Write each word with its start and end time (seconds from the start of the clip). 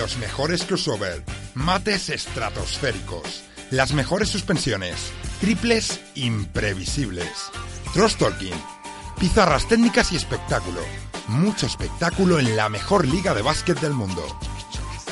Los 0.00 0.16
mejores 0.16 0.64
crossover, 0.64 1.22
mates 1.52 2.08
estratosféricos, 2.08 3.42
las 3.70 3.92
mejores 3.92 4.30
suspensiones, 4.30 5.12
triples 5.42 6.00
imprevisibles, 6.14 7.30
Trost 7.92 8.18
Talking, 8.18 8.54
pizarras 9.18 9.68
técnicas 9.68 10.10
y 10.12 10.16
espectáculo. 10.16 10.80
Mucho 11.28 11.66
espectáculo 11.66 12.38
en 12.38 12.56
la 12.56 12.70
mejor 12.70 13.06
liga 13.06 13.34
de 13.34 13.42
básquet 13.42 13.78
del 13.78 13.92
mundo. 13.92 14.24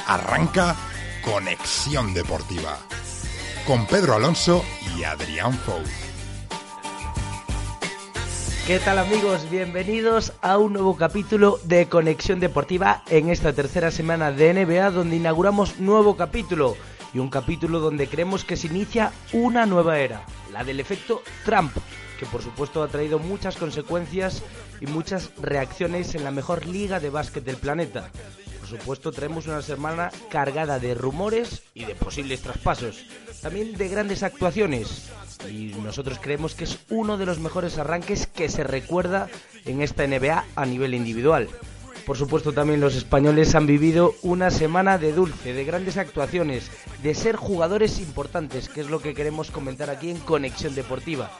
Arranca 0.06 0.74
Conexión 1.22 2.14
Deportiva 2.14 2.78
con 3.66 3.86
Pedro 3.86 4.14
Alonso 4.14 4.64
y 4.96 5.04
Adrián 5.04 5.52
Fou. 5.52 5.82
¿Qué 8.68 8.80
tal 8.80 8.98
amigos? 8.98 9.48
Bienvenidos 9.50 10.34
a 10.42 10.58
un 10.58 10.74
nuevo 10.74 10.94
capítulo 10.94 11.58
de 11.64 11.88
Conexión 11.88 12.38
Deportiva 12.38 13.02
en 13.08 13.30
esta 13.30 13.54
tercera 13.54 13.90
semana 13.90 14.30
de 14.30 14.52
NBA 14.52 14.90
donde 14.90 15.16
inauguramos 15.16 15.80
nuevo 15.80 16.18
capítulo 16.18 16.76
y 17.14 17.18
un 17.18 17.30
capítulo 17.30 17.80
donde 17.80 18.08
creemos 18.08 18.44
que 18.44 18.58
se 18.58 18.66
inicia 18.66 19.10
una 19.32 19.64
nueva 19.64 20.00
era, 20.00 20.26
la 20.52 20.64
del 20.64 20.80
efecto 20.80 21.22
Trump, 21.46 21.72
que 22.20 22.26
por 22.26 22.42
supuesto 22.42 22.82
ha 22.82 22.88
traído 22.88 23.18
muchas 23.18 23.56
consecuencias 23.56 24.42
y 24.82 24.86
muchas 24.86 25.30
reacciones 25.40 26.14
en 26.14 26.22
la 26.22 26.30
mejor 26.30 26.66
liga 26.66 27.00
de 27.00 27.08
básquet 27.08 27.44
del 27.44 27.56
planeta. 27.56 28.10
Por 28.60 28.68
supuesto 28.68 29.12
traemos 29.12 29.46
una 29.46 29.62
semana 29.62 30.10
cargada 30.28 30.78
de 30.78 30.92
rumores 30.92 31.62
y 31.72 31.86
de 31.86 31.94
posibles 31.94 32.42
traspasos, 32.42 33.06
también 33.40 33.78
de 33.78 33.88
grandes 33.88 34.22
actuaciones 34.22 35.08
y 35.50 35.74
nosotros 35.84 36.18
creemos 36.20 36.54
que 36.54 36.64
es 36.64 36.78
uno 36.90 37.16
de 37.16 37.26
los 37.26 37.38
mejores 37.38 37.78
arranques 37.78 38.26
que 38.26 38.48
se 38.48 38.64
recuerda 38.64 39.28
en 39.64 39.82
esta 39.82 40.06
NBA 40.06 40.44
a 40.56 40.66
nivel 40.66 40.94
individual. 40.94 41.48
Por 42.06 42.16
supuesto 42.16 42.52
también 42.52 42.80
los 42.80 42.94
españoles 42.96 43.54
han 43.54 43.66
vivido 43.66 44.14
una 44.22 44.50
semana 44.50 44.96
de 44.96 45.12
dulce, 45.12 45.52
de 45.52 45.64
grandes 45.64 45.98
actuaciones, 45.98 46.70
de 47.02 47.14
ser 47.14 47.36
jugadores 47.36 48.00
importantes, 48.00 48.70
que 48.70 48.80
es 48.80 48.88
lo 48.88 49.00
que 49.00 49.12
queremos 49.12 49.50
comentar 49.50 49.90
aquí 49.90 50.10
en 50.10 50.18
Conexión 50.18 50.74
Deportiva. 50.74 51.30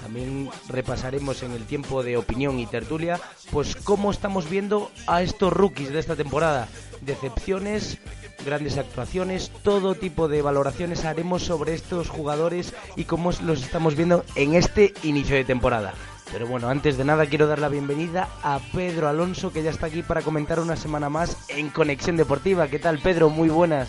También 0.00 0.48
repasaremos 0.68 1.42
en 1.42 1.52
el 1.52 1.64
tiempo 1.64 2.02
de 2.02 2.16
opinión 2.16 2.58
y 2.58 2.66
tertulia, 2.66 3.20
pues 3.50 3.76
cómo 3.76 4.10
estamos 4.10 4.48
viendo 4.48 4.90
a 5.06 5.22
estos 5.22 5.52
rookies 5.52 5.92
de 5.92 5.98
esta 5.98 6.16
temporada. 6.16 6.68
Decepciones, 7.02 7.98
grandes 8.44 8.78
actuaciones, 8.78 9.50
todo 9.62 9.94
tipo 9.94 10.28
de 10.28 10.42
valoraciones 10.42 11.04
haremos 11.04 11.42
sobre 11.42 11.74
estos 11.74 12.08
jugadores 12.08 12.74
y 12.96 13.04
cómo 13.04 13.30
los 13.44 13.62
estamos 13.62 13.96
viendo 13.96 14.24
en 14.34 14.54
este 14.54 14.94
inicio 15.02 15.36
de 15.36 15.44
temporada. 15.44 15.94
Pero 16.32 16.46
bueno, 16.46 16.68
antes 16.68 16.98
de 16.98 17.04
nada 17.04 17.26
quiero 17.26 17.46
dar 17.46 17.60
la 17.60 17.68
bienvenida 17.68 18.28
a 18.42 18.58
Pedro 18.74 19.08
Alonso 19.08 19.52
que 19.52 19.62
ya 19.62 19.70
está 19.70 19.86
aquí 19.86 20.02
para 20.02 20.22
comentar 20.22 20.58
una 20.58 20.76
semana 20.76 21.08
más 21.08 21.36
en 21.48 21.70
Conexión 21.70 22.16
Deportiva. 22.16 22.68
¿Qué 22.68 22.78
tal 22.78 22.98
Pedro? 22.98 23.30
Muy 23.30 23.48
buenas. 23.48 23.88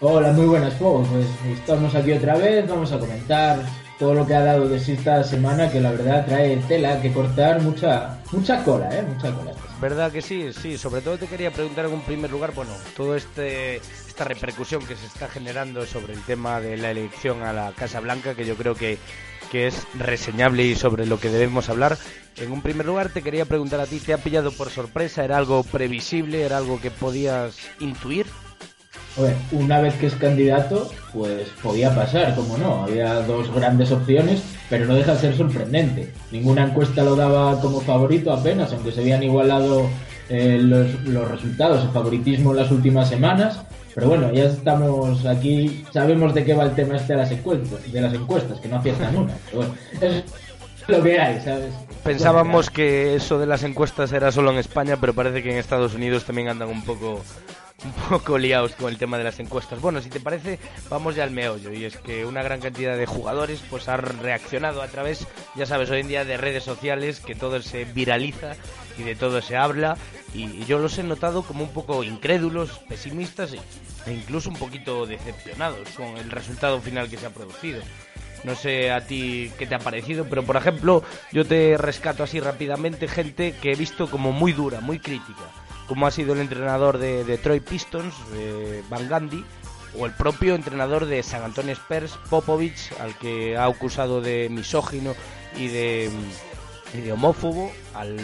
Hola, 0.00 0.32
muy 0.32 0.46
buenas, 0.46 0.74
Pues 0.74 1.26
estamos 1.58 1.94
aquí 1.94 2.12
otra 2.12 2.36
vez, 2.36 2.68
vamos 2.68 2.92
a 2.92 2.98
comentar 2.98 3.60
todo 3.98 4.14
lo 4.14 4.26
que 4.26 4.34
ha 4.34 4.42
dado 4.42 4.68
de 4.68 4.78
sí 4.78 4.92
esta 4.92 5.24
semana, 5.24 5.70
que 5.70 5.80
la 5.80 5.90
verdad 5.90 6.26
trae 6.26 6.56
tela 6.68 7.00
que 7.00 7.12
cortar, 7.12 7.62
mucha 7.62 8.18
mucha 8.32 8.62
cola, 8.62 8.88
¿eh? 8.90 9.02
Mucha 9.02 9.32
cola. 9.32 9.52
¿Verdad 9.80 10.10
que 10.12 10.22
sí? 10.22 10.52
Sí, 10.52 10.78
sobre 10.78 11.00
todo 11.00 11.18
te 11.18 11.26
quería 11.26 11.50
preguntar 11.50 11.86
en 11.86 11.92
un 11.92 12.02
primer 12.02 12.30
lugar, 12.30 12.52
bueno, 12.54 12.72
todo 12.96 13.14
este 13.14 13.76
esta 13.76 14.24
repercusión 14.24 14.84
que 14.86 14.96
se 14.96 15.06
está 15.06 15.28
generando 15.28 15.84
sobre 15.84 16.14
el 16.14 16.22
tema 16.22 16.60
de 16.60 16.78
la 16.78 16.90
elección 16.90 17.42
a 17.42 17.52
la 17.52 17.72
Casa 17.72 18.00
Blanca, 18.00 18.34
que 18.34 18.46
yo 18.46 18.56
creo 18.56 18.74
que, 18.74 18.98
que 19.50 19.66
es 19.66 19.86
reseñable 19.94 20.64
y 20.64 20.74
sobre 20.74 21.04
lo 21.04 21.20
que 21.20 21.28
debemos 21.28 21.68
hablar. 21.68 21.98
En 22.36 22.50
un 22.50 22.62
primer 22.62 22.86
lugar 22.86 23.10
te 23.10 23.22
quería 23.22 23.44
preguntar 23.44 23.80
a 23.80 23.86
ti, 23.86 23.98
¿te 23.98 24.14
ha 24.14 24.18
pillado 24.18 24.52
por 24.52 24.70
sorpresa? 24.70 25.24
¿Era 25.24 25.36
algo 25.36 25.62
previsible? 25.64 26.42
¿Era 26.42 26.56
algo 26.56 26.80
que 26.80 26.90
podías 26.90 27.56
intuir? 27.80 28.26
Una 29.52 29.80
vez 29.80 29.94
que 29.94 30.06
es 30.06 30.14
candidato, 30.14 30.90
pues 31.12 31.48
podía 31.62 31.94
pasar, 31.94 32.34
como 32.34 32.58
no. 32.58 32.84
Había 32.84 33.14
dos 33.22 33.52
grandes 33.54 33.90
opciones, 33.90 34.42
pero 34.68 34.86
no 34.86 34.94
deja 34.94 35.14
de 35.14 35.20
ser 35.20 35.36
sorprendente. 35.36 36.12
Ninguna 36.30 36.64
encuesta 36.64 37.02
lo 37.02 37.16
daba 37.16 37.60
como 37.60 37.80
favorito 37.80 38.32
apenas, 38.32 38.72
aunque 38.72 38.92
se 38.92 39.00
habían 39.00 39.22
igualado 39.22 39.88
eh, 40.28 40.58
los, 40.60 41.00
los, 41.04 41.30
resultados, 41.30 41.84
el 41.84 41.90
favoritismo 41.90 42.50
en 42.50 42.56
las 42.58 42.70
últimas 42.70 43.08
semanas. 43.08 43.60
Pero 43.94 44.08
bueno, 44.08 44.30
ya 44.30 44.44
estamos 44.44 45.24
aquí, 45.24 45.84
sabemos 45.90 46.34
de 46.34 46.44
qué 46.44 46.52
va 46.52 46.64
el 46.64 46.74
tema 46.74 46.96
este 46.96 47.14
de 47.14 47.20
las 47.20 47.30
encuestas, 47.30 47.90
de 47.90 48.00
las 48.00 48.12
encuestas 48.12 48.60
que 48.60 48.68
no 48.68 48.76
aciertan 48.76 49.16
una. 49.16 49.34
Pero 49.46 49.56
bueno, 49.56 49.74
es 50.02 50.24
lo 50.86 51.02
que 51.02 51.18
hay, 51.18 51.40
¿sabes? 51.40 51.72
Pensábamos 52.04 52.70
que 52.70 53.16
eso 53.16 53.38
de 53.38 53.46
las 53.46 53.62
encuestas 53.62 54.12
era 54.12 54.30
solo 54.30 54.52
en 54.52 54.58
España, 54.58 54.98
pero 55.00 55.14
parece 55.14 55.42
que 55.42 55.50
en 55.50 55.56
Estados 55.56 55.94
Unidos 55.94 56.24
también 56.24 56.48
andan 56.48 56.68
un 56.68 56.84
poco 56.84 57.22
un 57.84 57.92
poco 58.08 58.38
liados 58.38 58.72
con 58.74 58.88
el 58.88 58.98
tema 58.98 59.18
de 59.18 59.24
las 59.24 59.38
encuestas. 59.38 59.80
Bueno, 59.80 60.00
si 60.00 60.08
te 60.08 60.20
parece, 60.20 60.58
vamos 60.88 61.14
ya 61.14 61.24
al 61.24 61.30
meollo. 61.30 61.72
Y 61.72 61.84
es 61.84 61.96
que 61.98 62.24
una 62.24 62.42
gran 62.42 62.60
cantidad 62.60 62.96
de 62.96 63.06
jugadores 63.06 63.62
pues 63.68 63.88
han 63.88 64.02
reaccionado 64.20 64.82
a 64.82 64.88
través, 64.88 65.26
ya 65.54 65.66
sabes, 65.66 65.90
hoy 65.90 66.00
en 66.00 66.08
día 66.08 66.24
de 66.24 66.36
redes 66.36 66.64
sociales, 66.64 67.20
que 67.20 67.34
todo 67.34 67.60
se 67.60 67.84
viraliza 67.84 68.54
y 68.98 69.02
de 69.02 69.14
todo 69.14 69.42
se 69.42 69.56
habla. 69.56 69.96
Y, 70.34 70.64
yo 70.64 70.78
los 70.78 70.98
he 70.98 71.02
notado 71.02 71.42
como 71.42 71.64
un 71.64 71.72
poco 71.72 72.02
incrédulos, 72.02 72.78
pesimistas 72.88 73.52
e 74.06 74.12
incluso 74.12 74.48
un 74.48 74.56
poquito 74.56 75.06
decepcionados 75.06 75.88
con 75.90 76.16
el 76.16 76.30
resultado 76.30 76.80
final 76.80 77.08
que 77.08 77.18
se 77.18 77.26
ha 77.26 77.30
producido. 77.30 77.80
No 78.44 78.54
sé 78.54 78.92
a 78.92 79.06
ti 79.06 79.50
qué 79.58 79.66
te 79.66 79.74
ha 79.74 79.78
parecido, 79.78 80.26
pero 80.28 80.44
por 80.44 80.56
ejemplo, 80.56 81.02
yo 81.32 81.44
te 81.44 81.76
rescato 81.76 82.22
así 82.22 82.38
rápidamente 82.38 83.08
gente 83.08 83.54
que 83.60 83.72
he 83.72 83.74
visto 83.74 84.08
como 84.08 84.30
muy 84.30 84.52
dura, 84.52 84.80
muy 84.80 84.98
crítica 84.98 85.42
como 85.86 86.06
ha 86.06 86.10
sido 86.10 86.34
el 86.34 86.40
entrenador 86.40 86.98
de 86.98 87.24
Detroit 87.24 87.64
Pistons, 87.64 88.14
Van 88.88 89.08
Gandhi, 89.08 89.44
o 89.98 90.06
el 90.06 90.12
propio 90.12 90.54
entrenador 90.54 91.06
de 91.06 91.22
San 91.22 91.42
Antonio 91.42 91.72
Spurs, 91.72 92.18
Popovich, 92.28 92.92
al 93.00 93.16
que 93.16 93.56
ha 93.56 93.64
acusado 93.64 94.20
de 94.20 94.48
misógino 94.50 95.14
y 95.56 95.68
de, 95.68 96.10
homófobo, 97.12 97.70
al, 97.94 98.16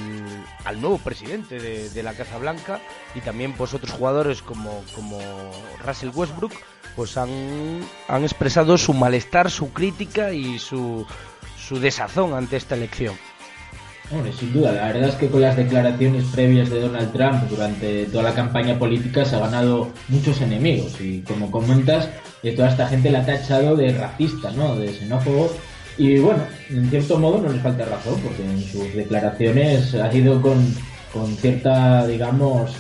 nuevo 0.81 0.99
presidente 0.99 1.59
de, 1.59 2.03
la 2.03 2.15
Casa 2.15 2.39
Blanca, 2.39 2.81
y 3.15 3.21
también 3.21 3.53
pues 3.55 3.75
otros 3.75 3.93
jugadores 3.93 4.43
como, 4.43 4.83
Russell 5.85 6.11
Westbrook, 6.15 6.53
pues 6.97 7.17
han, 7.17 7.81
han 8.09 8.23
expresado 8.23 8.77
su 8.77 8.93
malestar, 8.93 9.51
su 9.51 9.73
crítica 9.73 10.33
y 10.33 10.59
su, 10.59 11.07
su 11.57 11.81
desazón 11.81 12.35
ante 12.35 12.57
esta 12.57 12.75
elección 12.75 13.17
sin 14.39 14.53
duda, 14.53 14.73
la 14.73 14.89
verdad 14.89 15.09
es 15.09 15.15
que 15.15 15.29
con 15.29 15.41
las 15.41 15.57
declaraciones 15.57 16.25
previas 16.27 16.69
de 16.71 16.81
Donald 16.81 17.13
Trump 17.13 17.49
durante 17.49 18.05
toda 18.07 18.25
la 18.25 18.35
campaña 18.35 18.79
política 18.79 19.25
se 19.25 19.37
ha 19.37 19.41
ganado 19.41 19.91
muchos 20.09 20.41
enemigos 20.41 21.01
y 21.01 21.21
como 21.23 21.51
comentas, 21.51 22.09
de 22.43 22.53
toda 22.53 22.69
esta 22.69 22.89
gente 22.89 23.11
la 23.11 23.21
ha 23.21 23.27
tachado 23.27 23.75
de 23.77 23.93
racista, 23.93 24.51
¿no? 24.51 24.77
de 24.77 24.93
xenófobo 24.93 25.51
y 25.97 26.19
bueno, 26.19 26.43
en 26.71 26.89
cierto 26.91 27.19
modo 27.19 27.41
no 27.41 27.49
les 27.51 27.63
falta 27.63 27.85
razón 27.85 28.21
porque 28.23 28.45
en 28.45 28.63
sus 28.63 28.95
declaraciones 28.95 29.95
ha 29.95 30.13
ido 30.15 30.41
con, 30.41 30.75
con 31.13 31.35
cierta, 31.37 32.07
digamos, 32.07 32.73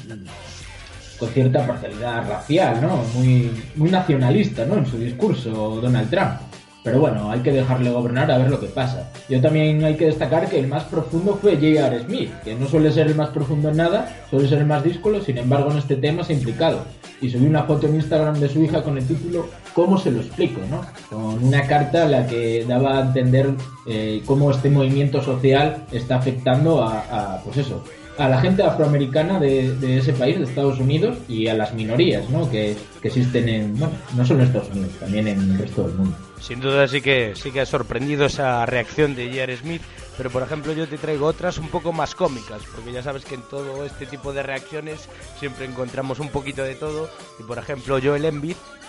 con 1.19 1.29
cierta 1.31 1.67
parcialidad 1.67 2.29
racial, 2.29 2.81
¿no? 2.81 3.05
Muy, 3.15 3.51
muy 3.77 3.91
nacionalista, 3.91 4.65
¿no? 4.65 4.79
En 4.79 4.87
su 4.87 4.99
discurso 4.99 5.51
Donald 5.81 6.11
Trump. 6.11 6.52
Pero 6.85 7.01
bueno, 7.01 7.31
hay 7.31 7.41
que 7.41 7.53
dejarle 7.53 7.91
gobernar 7.91 8.31
a 8.31 8.39
ver 8.39 8.51
lo 8.51 8.59
que 8.59 8.67
pasa. 8.67 9.11
Yo 9.29 9.41
también 9.41 9.85
hay 9.85 9.95
que 9.95 10.07
destacar 10.07 10.49
que 10.49 10.59
el 10.59 10.67
más 10.67 10.85
profundo 10.85 11.39
fue 11.41 11.55
J.R. 11.55 12.05
Smith, 12.05 12.31
que 12.43 12.55
no 12.55 12.67
suele 12.67 12.91
ser 12.91 13.07
el 13.07 13.15
más 13.15 13.29
profundo 13.29 13.69
en 13.69 13.77
nada, 13.77 14.25
suele 14.31 14.49
ser 14.49 14.59
el 14.59 14.67
más 14.67 14.83
díscolo, 14.83 15.21
sin 15.21 15.39
embargo 15.39 15.71
en 15.71 15.79
este 15.79 15.97
tema 15.97 16.25
se 16.25 16.33
ha 16.33 16.37
implicado. 16.37 16.81
Y 17.21 17.31
subí 17.31 17.47
una 17.47 17.63
foto 17.63 17.87
en 17.87 17.95
Instagram 17.95 18.41
de 18.41 18.49
su 18.49 18.63
hija 18.63 18.83
con 18.83 18.99
el 18.99 19.07
título 19.07 19.49
¿Cómo 19.75 19.97
se 19.97 20.11
lo 20.11 20.21
explico? 20.21 20.61
¿no? 20.69 20.85
Con 21.09 21.45
una 21.45 21.67
carta 21.69 22.05
en 22.05 22.11
la 22.11 22.27
que 22.27 22.65
daba 22.67 22.99
a 22.99 23.03
entender 23.03 23.51
eh, 23.87 24.23
cómo 24.27 24.51
este 24.51 24.69
movimiento 24.69 25.23
social 25.23 25.85
está 25.93 26.17
afectando 26.17 26.83
a, 26.83 27.37
a 27.37 27.43
pues 27.43 27.59
eso, 27.59 27.85
a 28.19 28.29
la 28.29 28.41
gente 28.41 28.63
afroamericana 28.63 29.39
de, 29.41 29.99
ese 29.99 30.13
país, 30.13 30.39
de 30.39 30.45
Estados 30.45 30.79
Unidos, 30.79 31.17
y 31.29 31.47
a 31.47 31.55
las 31.55 31.75
minorías 31.75 32.29
¿no? 32.31 32.51
que, 32.51 32.77
existen 33.03 33.49
en, 33.49 33.79
bueno, 33.79 33.95
no 34.17 34.25
solo 34.25 34.41
en 34.41 34.47
Estados 34.47 34.71
Unidos, 34.71 34.93
también 35.01 35.29
en 35.29 35.41
el 35.41 35.59
resto 35.59 35.85
del 35.85 35.95
mundo. 35.95 36.17
Sin 36.43 36.61
duda 36.61 36.89
sí 36.89 37.01
que 37.01 37.35
sí 37.37 37.53
que 37.53 37.61
ha 37.61 37.67
sorprendido 37.67 38.27
esa 38.27 38.67
reacción 38.67 39.15
de 39.15 39.29
J.R. 39.29 39.57
Smith. 39.57 39.83
Pero 40.17 40.31
por 40.31 40.43
ejemplo 40.43 40.73
yo 40.73 40.89
te 40.89 40.99
traigo 40.99 41.27
otras 41.27 41.59
un 41.59 41.69
poco 41.69 41.93
más 41.93 42.15
cómicas, 42.15 42.63
porque 42.75 42.93
ya 42.93 43.03
sabes 43.03 43.25
que 43.25 43.35
en 43.35 43.43
todo 43.43 43.85
este 43.85 44.07
tipo 44.07 44.33
de 44.33 44.43
reacciones 44.43 45.09
siempre 45.39 45.65
encontramos 45.67 46.19
un 46.19 46.29
poquito 46.29 46.63
de 46.63 46.75
todo, 46.75 47.09
y 47.39 47.43
por 47.43 47.59
ejemplo 47.59 47.99
yo 47.99 48.15
el 48.17 48.23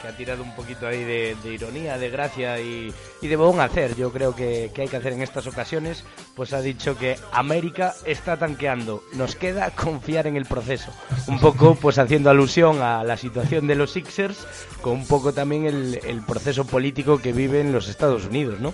que 0.01 0.07
ha 0.07 0.17
tirado 0.17 0.43
un 0.43 0.55
poquito 0.55 0.87
ahí 0.87 1.03
de, 1.03 1.35
ironía, 1.45 1.97
de 1.97 2.09
gracia 2.09 2.59
y, 2.59 2.93
de 3.21 3.35
buen 3.35 3.59
hacer, 3.61 3.95
yo 3.95 4.11
creo 4.11 4.35
que, 4.35 4.71
que 4.73 4.83
hay 4.83 4.87
que 4.87 4.97
hacer 4.97 5.13
en 5.13 5.21
estas 5.21 5.47
ocasiones, 5.47 6.03
pues 6.35 6.53
ha 6.53 6.61
dicho 6.61 6.97
que 6.97 7.17
América 7.31 7.95
está 8.05 8.37
tanqueando, 8.37 9.03
nos 9.13 9.35
queda 9.35 9.71
confiar 9.71 10.27
en 10.27 10.35
el 10.35 10.45
proceso, 10.45 10.91
un 11.27 11.39
poco 11.39 11.75
pues 11.75 11.97
haciendo 11.97 12.29
alusión 12.29 12.81
a 12.81 13.03
la 13.03 13.17
situación 13.17 13.67
de 13.67 13.75
los 13.75 13.91
Sixers, 13.91 14.45
con 14.81 14.93
un 14.93 15.07
poco 15.07 15.33
también 15.33 15.65
el, 15.65 15.99
el 16.03 16.21
proceso 16.21 16.65
político 16.65 17.19
que 17.19 17.31
viven 17.31 17.71
los 17.71 17.87
Estados 17.87 18.25
Unidos, 18.25 18.59
¿no? 18.59 18.73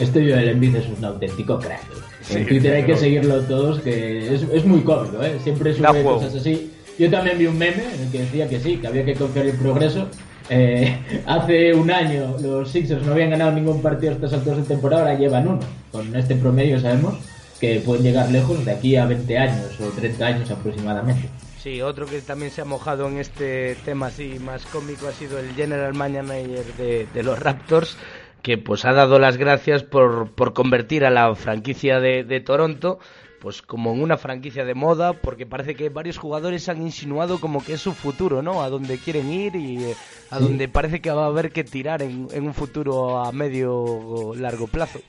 Este 0.00 0.20
Joel 0.20 0.48
Embiid 0.48 0.76
es 0.76 0.86
un 0.88 1.04
auténtico 1.04 1.58
crack. 1.58 1.82
en 2.30 2.46
Twitter 2.46 2.74
hay 2.74 2.84
que 2.84 2.96
seguirlo 2.96 3.42
todos, 3.42 3.80
que 3.80 4.34
es, 4.34 4.42
es 4.42 4.64
muy 4.64 4.80
cómodo, 4.80 5.22
¿eh? 5.22 5.38
Siempre 5.44 5.74
sube 5.74 6.02
cosas 6.02 6.34
así. 6.34 6.72
Yo 6.98 7.10
también 7.10 7.38
vi 7.38 7.46
un 7.46 7.58
meme 7.58 7.84
en 7.94 8.02
el 8.02 8.10
que 8.10 8.20
decía 8.20 8.48
que 8.48 8.60
sí, 8.60 8.78
que 8.78 8.86
había 8.86 9.04
que 9.04 9.14
confiar 9.14 9.46
en 9.46 9.52
el 9.52 9.58
progreso. 9.58 10.08
Eh, 10.48 10.98
hace 11.26 11.74
un 11.74 11.90
año 11.90 12.36
los 12.40 12.70
Sixers 12.70 13.04
no 13.04 13.12
habían 13.12 13.30
ganado 13.30 13.52
ningún 13.52 13.82
partido 13.82 14.12
hasta 14.12 14.36
alturas 14.36 14.58
de 14.58 14.64
temporada, 14.64 15.02
ahora 15.02 15.18
llevan 15.18 15.46
uno. 15.46 15.60
Con 15.92 16.16
este 16.16 16.34
promedio 16.34 16.80
sabemos 16.80 17.14
que 17.60 17.80
pueden 17.80 18.02
llegar 18.02 18.30
lejos 18.30 18.64
de 18.64 18.72
aquí 18.72 18.96
a 18.96 19.04
20 19.04 19.38
años 19.38 19.80
o 19.80 19.88
30 19.88 20.26
años 20.26 20.50
aproximadamente. 20.50 21.28
Sí, 21.62 21.82
otro 21.82 22.06
que 22.06 22.22
también 22.22 22.50
se 22.50 22.62
ha 22.62 22.64
mojado 22.64 23.06
en 23.06 23.18
este 23.18 23.76
tema 23.84 24.06
así 24.06 24.38
más 24.40 24.64
cómico 24.64 25.06
ha 25.08 25.12
sido 25.12 25.38
el 25.38 25.54
general 25.54 25.92
manager 25.92 26.64
de, 26.78 27.06
de 27.12 27.22
los 27.22 27.38
Raptors, 27.38 27.98
que 28.42 28.58
pues 28.58 28.84
ha 28.84 28.92
dado 28.92 29.18
las 29.18 29.36
gracias 29.36 29.82
por, 29.82 30.30
por 30.32 30.52
convertir 30.52 31.04
a 31.04 31.10
la 31.10 31.34
franquicia 31.34 32.00
de, 32.00 32.24
de, 32.24 32.40
Toronto 32.40 32.98
pues 33.40 33.62
como 33.62 33.92
en 33.92 34.02
una 34.02 34.18
franquicia 34.18 34.64
de 34.64 34.74
moda 34.74 35.14
porque 35.14 35.46
parece 35.46 35.74
que 35.74 35.88
varios 35.88 36.18
jugadores 36.18 36.68
han 36.68 36.82
insinuado 36.82 37.40
como 37.40 37.64
que 37.64 37.74
es 37.74 37.80
su 37.80 37.92
futuro, 37.92 38.42
¿no? 38.42 38.62
A 38.62 38.68
donde 38.68 38.98
quieren 38.98 39.32
ir 39.32 39.56
y 39.56 39.82
eh, 39.82 39.96
a 40.30 40.38
donde 40.38 40.68
parece 40.68 41.00
que 41.00 41.10
va 41.10 41.24
a 41.24 41.28
haber 41.28 41.50
que 41.50 41.64
tirar 41.64 42.02
en, 42.02 42.28
en 42.32 42.44
un 42.44 42.52
futuro 42.52 43.18
a 43.18 43.32
medio 43.32 43.74
o 43.74 44.34
largo 44.34 44.66
plazo. 44.66 45.00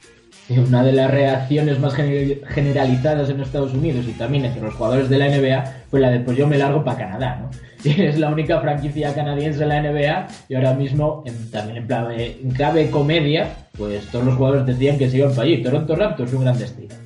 Una 0.60 0.84
de 0.84 0.92
las 0.92 1.10
reacciones 1.10 1.80
más 1.80 1.94
generalizadas 1.96 3.30
en 3.30 3.40
Estados 3.40 3.74
Unidos 3.74 4.06
y 4.08 4.12
también 4.14 4.46
entre 4.46 4.62
los 4.62 4.74
jugadores 4.74 5.10
de 5.10 5.18
la 5.18 5.30
NBA 5.30 5.64
fue 5.90 6.00
la 6.00 6.10
de 6.10 6.20
pues 6.20 6.38
yo 6.38 6.48
me 6.48 6.58
largo 6.58 6.84
para 6.84 6.98
Canadá, 6.98 7.40
¿no? 7.42 7.50
es 7.84 8.20
la 8.20 8.30
única 8.30 8.60
franquicia 8.60 9.14
canadiense 9.14 9.64
en 9.64 9.70
la 9.70 9.82
NBA 9.82 10.28
y 10.50 10.56
ahora 10.56 10.74
mismo 10.74 11.24
también 11.52 11.78
en 11.78 11.88
clave, 11.88 12.38
en 12.44 12.52
clave 12.52 12.90
comedia, 12.90 13.48
pues 13.78 14.08
todos 14.08 14.26
los 14.26 14.36
jugadores 14.36 14.66
decían 14.66 14.98
que 14.98 15.10
se 15.10 15.18
iban 15.18 15.32
para 15.32 15.44
allí. 15.44 15.64
Toronto 15.64 15.96
Raptors 15.96 16.34
un 16.34 16.42
gran 16.44 16.58
destino. 16.58 17.01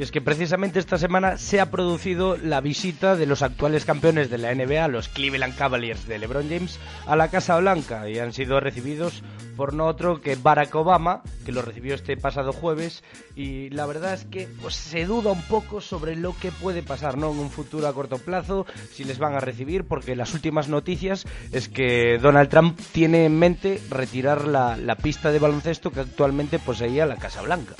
Y 0.00 0.02
es 0.02 0.10
que 0.10 0.22
precisamente 0.22 0.78
esta 0.78 0.96
semana 0.96 1.36
se 1.36 1.60
ha 1.60 1.70
producido 1.70 2.38
la 2.38 2.62
visita 2.62 3.16
de 3.16 3.26
los 3.26 3.42
actuales 3.42 3.84
campeones 3.84 4.30
de 4.30 4.38
la 4.38 4.54
NBA, 4.54 4.88
los 4.88 5.08
Cleveland 5.08 5.54
Cavaliers 5.54 6.08
de 6.08 6.18
LeBron 6.18 6.48
James, 6.48 6.80
a 7.06 7.16
la 7.16 7.28
Casa 7.28 7.58
Blanca 7.58 8.08
y 8.08 8.18
han 8.18 8.32
sido 8.32 8.60
recibidos 8.60 9.22
por 9.58 9.74
no 9.74 9.84
otro 9.84 10.22
que 10.22 10.36
Barack 10.36 10.74
Obama, 10.74 11.20
que 11.44 11.52
lo 11.52 11.60
recibió 11.60 11.94
este 11.94 12.16
pasado 12.16 12.54
jueves. 12.54 13.04
Y 13.36 13.68
la 13.68 13.84
verdad 13.84 14.14
es 14.14 14.24
que 14.24 14.48
pues, 14.62 14.74
se 14.74 15.04
duda 15.04 15.32
un 15.32 15.42
poco 15.42 15.82
sobre 15.82 16.16
lo 16.16 16.34
que 16.34 16.50
puede 16.50 16.82
pasar 16.82 17.18
¿no? 17.18 17.30
en 17.30 17.38
un 17.38 17.50
futuro 17.50 17.86
a 17.86 17.92
corto 17.92 18.16
plazo, 18.16 18.64
si 18.94 19.04
les 19.04 19.18
van 19.18 19.34
a 19.34 19.40
recibir, 19.40 19.84
porque 19.84 20.16
las 20.16 20.32
últimas 20.32 20.70
noticias 20.70 21.26
es 21.52 21.68
que 21.68 22.16
Donald 22.16 22.48
Trump 22.48 22.80
tiene 22.92 23.26
en 23.26 23.38
mente 23.38 23.82
retirar 23.90 24.48
la, 24.48 24.78
la 24.78 24.96
pista 24.96 25.30
de 25.30 25.40
baloncesto 25.40 25.90
que 25.90 26.00
actualmente 26.00 26.58
poseía 26.58 27.04
la 27.04 27.16
Casa 27.16 27.42
Blanca. 27.42 27.74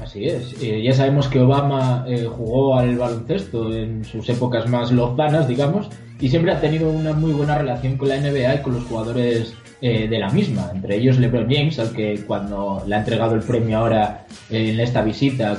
Así 0.00 0.26
es. 0.26 0.56
Eh, 0.62 0.82
ya 0.82 0.94
sabemos 0.94 1.28
que 1.28 1.40
Obama 1.40 2.04
eh, 2.08 2.26
jugó 2.28 2.76
al 2.76 2.96
baloncesto 2.96 3.72
en 3.72 4.04
sus 4.04 4.28
épocas 4.28 4.68
más 4.68 4.90
lozanas, 4.90 5.46
digamos, 5.46 5.88
y 6.18 6.28
siempre 6.28 6.52
ha 6.52 6.60
tenido 6.60 6.90
una 6.90 7.12
muy 7.12 7.32
buena 7.32 7.58
relación 7.58 7.96
con 7.96 8.08
la 8.08 8.16
NBA 8.16 8.54
y 8.54 8.62
con 8.62 8.74
los 8.74 8.84
jugadores 8.84 9.54
eh, 9.80 10.08
de 10.08 10.18
la 10.18 10.30
misma, 10.30 10.70
entre 10.74 10.96
ellos 10.96 11.18
LeBron 11.18 11.48
James, 11.50 11.78
al 11.78 11.92
que 11.92 12.24
cuando 12.26 12.82
le 12.86 12.94
ha 12.94 12.98
entregado 12.98 13.34
el 13.34 13.42
premio 13.42 13.78
ahora 13.78 14.26
en 14.50 14.78
esta 14.80 15.02
visita, 15.02 15.56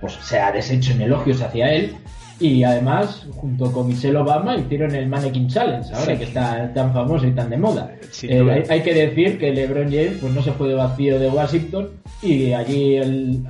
pues 0.00 0.12
se 0.22 0.38
ha 0.38 0.52
deshecho 0.52 0.92
en 0.92 1.02
elogios 1.02 1.42
hacia 1.42 1.72
él, 1.72 1.96
y 2.40 2.62
además, 2.62 3.26
junto 3.34 3.72
con 3.72 3.88
Michelle 3.88 4.16
Obama, 4.16 4.56
hicieron 4.56 4.94
el 4.94 5.08
Mannequin 5.08 5.48
Challenge, 5.48 5.92
ahora 5.92 6.16
que 6.16 6.24
está 6.24 6.72
tan 6.72 6.92
famoso 6.92 7.26
y 7.26 7.32
tan 7.32 7.50
de 7.50 7.56
moda. 7.56 7.92
Eh, 8.22 8.64
hay, 8.68 8.82
que 8.82 8.94
decir 8.94 9.38
que 9.38 9.52
LeBron 9.52 9.90
James 9.90 10.18
pues, 10.20 10.32
no 10.32 10.42
se 10.42 10.52
fue 10.52 10.68
de 10.68 10.74
vacío 10.74 11.18
de 11.18 11.28
Washington 11.28 11.88
y 12.22 12.52
allí 12.52 12.96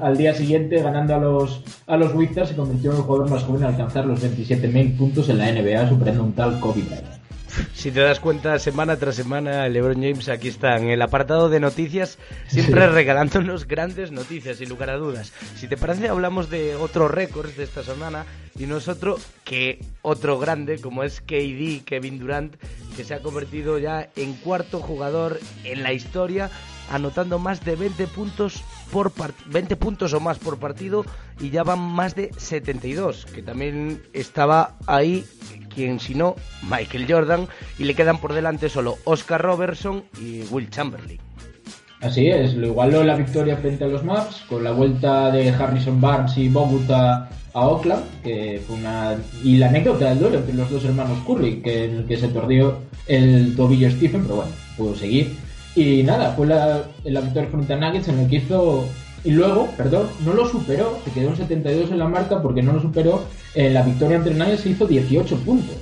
al 0.00 0.16
día 0.16 0.34
siguiente, 0.34 0.82
ganando 0.82 1.14
a 1.14 1.18
los, 1.18 1.62
a 1.86 1.96
los 1.96 2.14
Wizards, 2.14 2.50
se 2.50 2.56
convirtió 2.56 2.92
en 2.92 2.96
el 2.96 3.02
jugador 3.02 3.30
más 3.30 3.42
joven 3.44 3.64
a 3.64 3.68
alcanzar 3.68 4.06
los 4.06 4.22
27.000 4.22 4.96
puntos 4.96 5.28
en 5.28 5.38
la 5.38 5.52
NBA, 5.52 5.88
superando 5.88 6.24
un 6.24 6.32
tal 6.32 6.58
Kobe 6.58 6.82
Bryant. 6.82 7.17
Si 7.74 7.90
te 7.90 8.00
das 8.00 8.20
cuenta, 8.20 8.58
semana 8.58 8.96
tras 8.96 9.16
semana, 9.16 9.68
LeBron 9.68 10.02
James 10.02 10.28
aquí 10.28 10.48
está 10.48 10.76
en 10.76 10.88
el 10.88 11.00
apartado 11.00 11.48
de 11.48 11.60
noticias, 11.60 12.18
siempre 12.48 12.86
regalándonos 12.88 13.66
grandes 13.66 14.10
noticias, 14.10 14.58
sin 14.58 14.68
lugar 14.68 14.90
a 14.90 14.96
dudas. 14.96 15.32
Si 15.56 15.68
te 15.68 15.76
parece, 15.76 16.08
hablamos 16.08 16.50
de 16.50 16.74
otros 16.76 17.10
récords 17.10 17.56
de 17.56 17.64
esta 17.64 17.82
semana 17.82 18.26
y 18.58 18.66
no 18.66 18.78
es 18.78 18.88
otro 18.88 19.18
que 19.44 19.80
otro 20.02 20.38
grande, 20.38 20.80
como 20.80 21.04
es 21.04 21.20
KD, 21.20 21.84
Kevin 21.84 22.18
Durant, 22.18 22.56
que 22.96 23.04
se 23.04 23.14
ha 23.14 23.22
convertido 23.22 23.78
ya 23.78 24.08
en 24.16 24.34
cuarto 24.34 24.80
jugador 24.80 25.38
en 25.64 25.82
la 25.82 25.92
historia, 25.92 26.50
anotando 26.90 27.38
más 27.38 27.64
de 27.64 27.76
20 27.76 28.06
puntos 28.08 28.62
por 28.90 29.12
20 29.46 29.76
puntos 29.76 30.12
o 30.14 30.20
más 30.20 30.38
por 30.38 30.58
partido 30.58 31.04
y 31.38 31.50
ya 31.50 31.62
van 31.62 31.78
más 31.78 32.14
de 32.14 32.32
72, 32.36 33.26
que 33.26 33.42
también 33.42 34.02
estaba 34.12 34.76
ahí 34.86 35.24
quien 35.78 36.00
si 36.00 36.14
no, 36.14 36.34
Michael 36.68 37.06
Jordan, 37.08 37.46
y 37.78 37.84
le 37.84 37.94
quedan 37.94 38.20
por 38.20 38.34
delante 38.34 38.68
solo 38.68 38.98
Oscar 39.04 39.40
Robertson 39.40 40.02
y 40.20 40.42
Will 40.50 40.68
Chamberlain. 40.70 41.20
Así 42.00 42.26
es, 42.28 42.54
lo 42.54 42.66
igualó 42.66 43.04
la 43.04 43.14
victoria 43.14 43.56
frente 43.56 43.84
a 43.84 43.88
los 43.88 44.04
Maps 44.04 44.42
con 44.48 44.64
la 44.64 44.72
vuelta 44.72 45.30
de 45.30 45.50
Harrison 45.50 46.00
Barnes 46.00 46.36
y 46.36 46.48
Bogut 46.48 46.90
a, 46.90 47.28
Oakland, 47.54 48.04
que 48.22 48.60
fue 48.64 48.76
una 48.76 49.16
y 49.42 49.56
la 49.56 49.68
anécdota 49.68 50.10
del 50.10 50.20
duelo 50.20 50.38
entre 50.38 50.54
los 50.54 50.70
dos 50.70 50.84
hermanos 50.84 51.18
Curry, 51.26 51.60
que 51.60 51.86
en 51.86 51.96
el 51.96 52.06
que 52.06 52.16
se 52.16 52.28
perdió 52.28 52.78
el 53.06 53.56
tobillo 53.56 53.90
Stephen, 53.90 54.22
pero 54.22 54.36
bueno, 54.36 54.52
pudo 54.76 54.94
seguir. 54.94 55.36
Y 55.74 56.04
nada, 56.04 56.32
fue 56.34 56.46
la, 56.46 56.82
la 57.04 57.20
victoria 57.20 57.48
frente 57.50 57.72
a 57.72 57.76
Nuggets 57.76 58.08
en 58.08 58.18
el 58.20 58.28
que 58.28 58.36
hizo 58.36 58.84
y 59.24 59.32
luego, 59.32 59.68
perdón, 59.76 60.06
no 60.24 60.32
lo 60.32 60.46
superó, 60.48 60.98
se 61.04 61.10
quedó 61.10 61.30
en 61.30 61.36
72 61.36 61.90
en 61.90 61.98
la 61.98 62.08
marca 62.08 62.40
porque 62.40 62.62
no 62.62 62.72
lo 62.72 62.80
superó. 62.80 63.24
En 63.54 63.74
la 63.74 63.82
victoria 63.82 64.16
entre 64.16 64.34
Nuggets 64.34 64.62
se 64.62 64.70
hizo 64.70 64.86
18 64.86 65.36
puntos. 65.38 65.76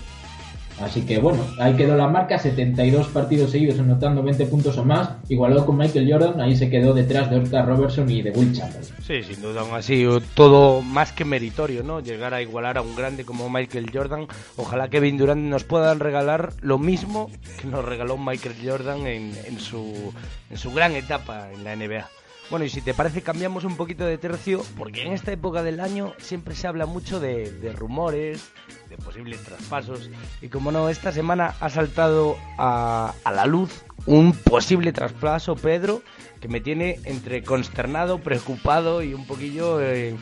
Así 0.80 1.02
que 1.06 1.18
bueno, 1.18 1.42
ahí 1.58 1.74
quedó 1.74 1.96
la 1.96 2.06
marca, 2.06 2.38
72 2.38 3.08
partidos 3.08 3.50
seguidos 3.50 3.78
anotando 3.78 4.22
20 4.22 4.44
puntos 4.46 4.76
o 4.76 4.84
más, 4.84 5.08
igualado 5.28 5.64
con 5.64 5.78
Michael 5.78 6.10
Jordan, 6.10 6.40
ahí 6.40 6.54
se 6.54 6.68
quedó 6.68 6.92
detrás 6.92 7.30
de 7.30 7.38
Oscar 7.38 7.66
Robertson 7.66 8.10
y 8.10 8.20
de 8.20 8.30
Will 8.30 8.52
Chamberlain. 8.52 8.94
Sí, 9.02 9.22
sin 9.22 9.40
duda, 9.40 9.62
aún 9.62 9.74
así, 9.74 10.06
todo 10.34 10.82
más 10.82 11.12
que 11.12 11.24
meritorio, 11.24 11.82
¿no? 11.82 12.00
Llegar 12.00 12.34
a 12.34 12.42
igualar 12.42 12.76
a 12.76 12.82
un 12.82 12.94
grande 12.94 13.24
como 13.24 13.48
Michael 13.48 13.90
Jordan. 13.90 14.26
Ojalá 14.56 14.88
Kevin 14.88 15.16
Durant 15.16 15.40
nos 15.40 15.64
puedan 15.64 15.98
regalar 15.98 16.52
lo 16.60 16.78
mismo 16.78 17.30
que 17.58 17.68
nos 17.68 17.82
regaló 17.82 18.18
Michael 18.18 18.56
Jordan 18.62 19.06
en, 19.06 19.32
en, 19.46 19.58
su, 19.58 20.12
en 20.50 20.58
su 20.58 20.72
gran 20.72 20.94
etapa 20.94 21.50
en 21.52 21.64
la 21.64 21.74
NBA. 21.74 22.06
Bueno, 22.48 22.64
y 22.64 22.70
si 22.70 22.80
te 22.80 22.94
parece, 22.94 23.22
cambiamos 23.22 23.64
un 23.64 23.76
poquito 23.76 24.04
de 24.04 24.18
tercio, 24.18 24.62
porque 24.78 25.02
en 25.02 25.12
esta 25.12 25.32
época 25.32 25.64
del 25.64 25.80
año 25.80 26.12
siempre 26.18 26.54
se 26.54 26.68
habla 26.68 26.86
mucho 26.86 27.18
de, 27.18 27.72
rumores, 27.74 28.52
de 28.88 28.96
posibles 28.96 29.42
traspasos, 29.42 30.08
y 30.40 30.48
como 30.48 30.70
no, 30.70 30.88
esta 30.88 31.10
semana 31.10 31.54
ha 31.58 31.68
saltado 31.70 32.36
a, 32.56 33.14
la 33.24 33.46
luz 33.46 33.84
un 34.06 34.32
posible 34.32 34.92
traspaso, 34.92 35.56
Pedro, 35.56 36.02
que 36.40 36.46
me 36.46 36.60
tiene 36.60 37.00
entre 37.04 37.42
consternado, 37.42 38.20
preocupado 38.20 39.02
y 39.02 39.12
un 39.12 39.26
poquillo 39.26 39.80
en 39.80 40.16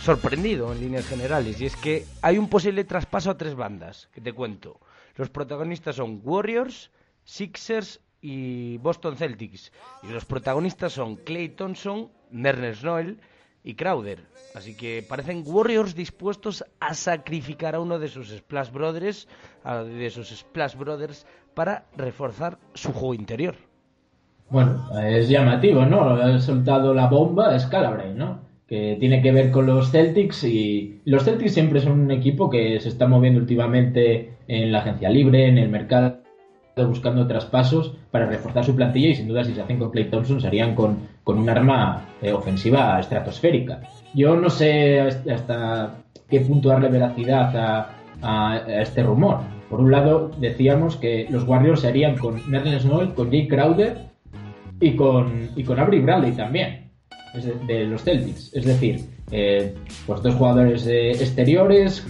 sorprendido 0.00 0.72
en 0.72 0.80
líneas 0.80 1.06
generales. 1.06 1.60
Y 1.60 1.66
es 1.66 1.74
que 1.74 2.06
hay 2.22 2.38
un 2.38 2.48
posible 2.48 2.84
traspaso 2.84 3.30
a 3.30 3.36
tres 3.36 3.56
bandas, 3.56 4.08
que 4.12 4.20
te 4.20 4.32
cuento. 4.32 4.78
Los 5.16 5.30
protagonistas 5.30 5.96
son 5.96 6.20
Warriors, 6.22 6.92
Sixers 7.24 8.00
y 8.24 8.78
Boston 8.78 9.16
Celtics. 9.16 9.70
Y 10.02 10.10
los 10.10 10.24
protagonistas 10.24 10.94
son 10.94 11.16
Clay 11.16 11.50
Thompson, 11.50 12.08
Nernes 12.30 12.82
Noel 12.82 13.18
y 13.62 13.74
Crowder. 13.74 14.20
Así 14.54 14.74
que 14.74 15.04
parecen 15.06 15.44
Warriors 15.44 15.94
dispuestos 15.94 16.64
a 16.80 16.94
sacrificar 16.94 17.74
a 17.74 17.80
uno 17.80 17.98
de 17.98 18.08
sus 18.08 18.30
Splash 18.30 18.70
Brothers, 18.70 19.28
de 19.64 20.08
sus 20.08 20.30
Splash 20.30 20.74
Brothers 20.74 21.26
para 21.52 21.84
reforzar 21.98 22.58
su 22.72 22.94
juego 22.94 23.12
interior. 23.12 23.56
Bueno, 24.48 24.88
es 25.02 25.28
llamativo, 25.28 25.84
¿no? 25.84 26.08
Ha 26.08 26.38
soltado 26.40 26.94
la 26.94 27.08
bomba 27.08 27.58
Scalabrine, 27.58 28.14
¿no? 28.14 28.40
Que 28.66 28.96
tiene 28.98 29.20
que 29.20 29.32
ver 29.32 29.50
con 29.50 29.66
los 29.66 29.90
Celtics 29.90 30.44
y 30.44 31.02
los 31.04 31.24
Celtics 31.24 31.52
siempre 31.52 31.82
son 31.82 32.00
un 32.00 32.10
equipo 32.10 32.48
que 32.48 32.80
se 32.80 32.88
está 32.88 33.06
moviendo 33.06 33.40
últimamente 33.40 34.38
en 34.48 34.72
la 34.72 34.78
agencia 34.78 35.10
libre, 35.10 35.46
en 35.46 35.58
el 35.58 35.68
mercado 35.68 36.23
buscando 36.82 37.26
traspasos 37.26 37.94
para 38.10 38.26
reforzar 38.26 38.64
su 38.64 38.74
plantilla 38.74 39.10
y 39.10 39.14
sin 39.14 39.28
duda 39.28 39.44
si 39.44 39.54
se 39.54 39.62
hacen 39.62 39.78
con 39.78 39.90
Clay 39.90 40.10
Thompson 40.10 40.40
serían 40.40 40.74
con, 40.74 40.98
con 41.22 41.38
un 41.38 41.48
arma 41.48 42.06
eh, 42.20 42.32
ofensiva 42.32 42.98
estratosférica. 42.98 43.82
Yo 44.12 44.36
no 44.36 44.50
sé 44.50 45.00
hasta 45.00 46.02
qué 46.28 46.40
punto 46.40 46.70
darle 46.70 46.88
veracidad 46.88 47.88
a, 48.22 48.62
este 48.66 49.02
rumor. 49.02 49.40
Por 49.68 49.80
un 49.80 49.90
lado, 49.90 50.30
decíamos 50.38 50.96
que 50.96 51.26
los 51.30 51.44
Warriors 51.44 51.80
se 51.80 51.88
harían 51.88 52.16
con 52.16 52.40
Nerlens 52.50 52.82
Snow, 52.82 53.14
con 53.14 53.30
Jay 53.30 53.46
Crowder 53.46 53.98
y 54.80 54.96
con, 54.96 55.50
y 55.54 55.62
con 55.62 55.78
Avery 55.78 56.00
Bradley 56.00 56.32
también, 56.32 56.90
de, 57.66 57.84
los 57.84 58.02
Celtics. 58.02 58.54
Es 58.54 58.64
decir, 58.64 59.00
eh, 59.30 59.74
pues 60.06 60.22
dos 60.22 60.34
jugadores 60.36 60.86
eh, 60.86 61.10
exteriores, 61.10 62.06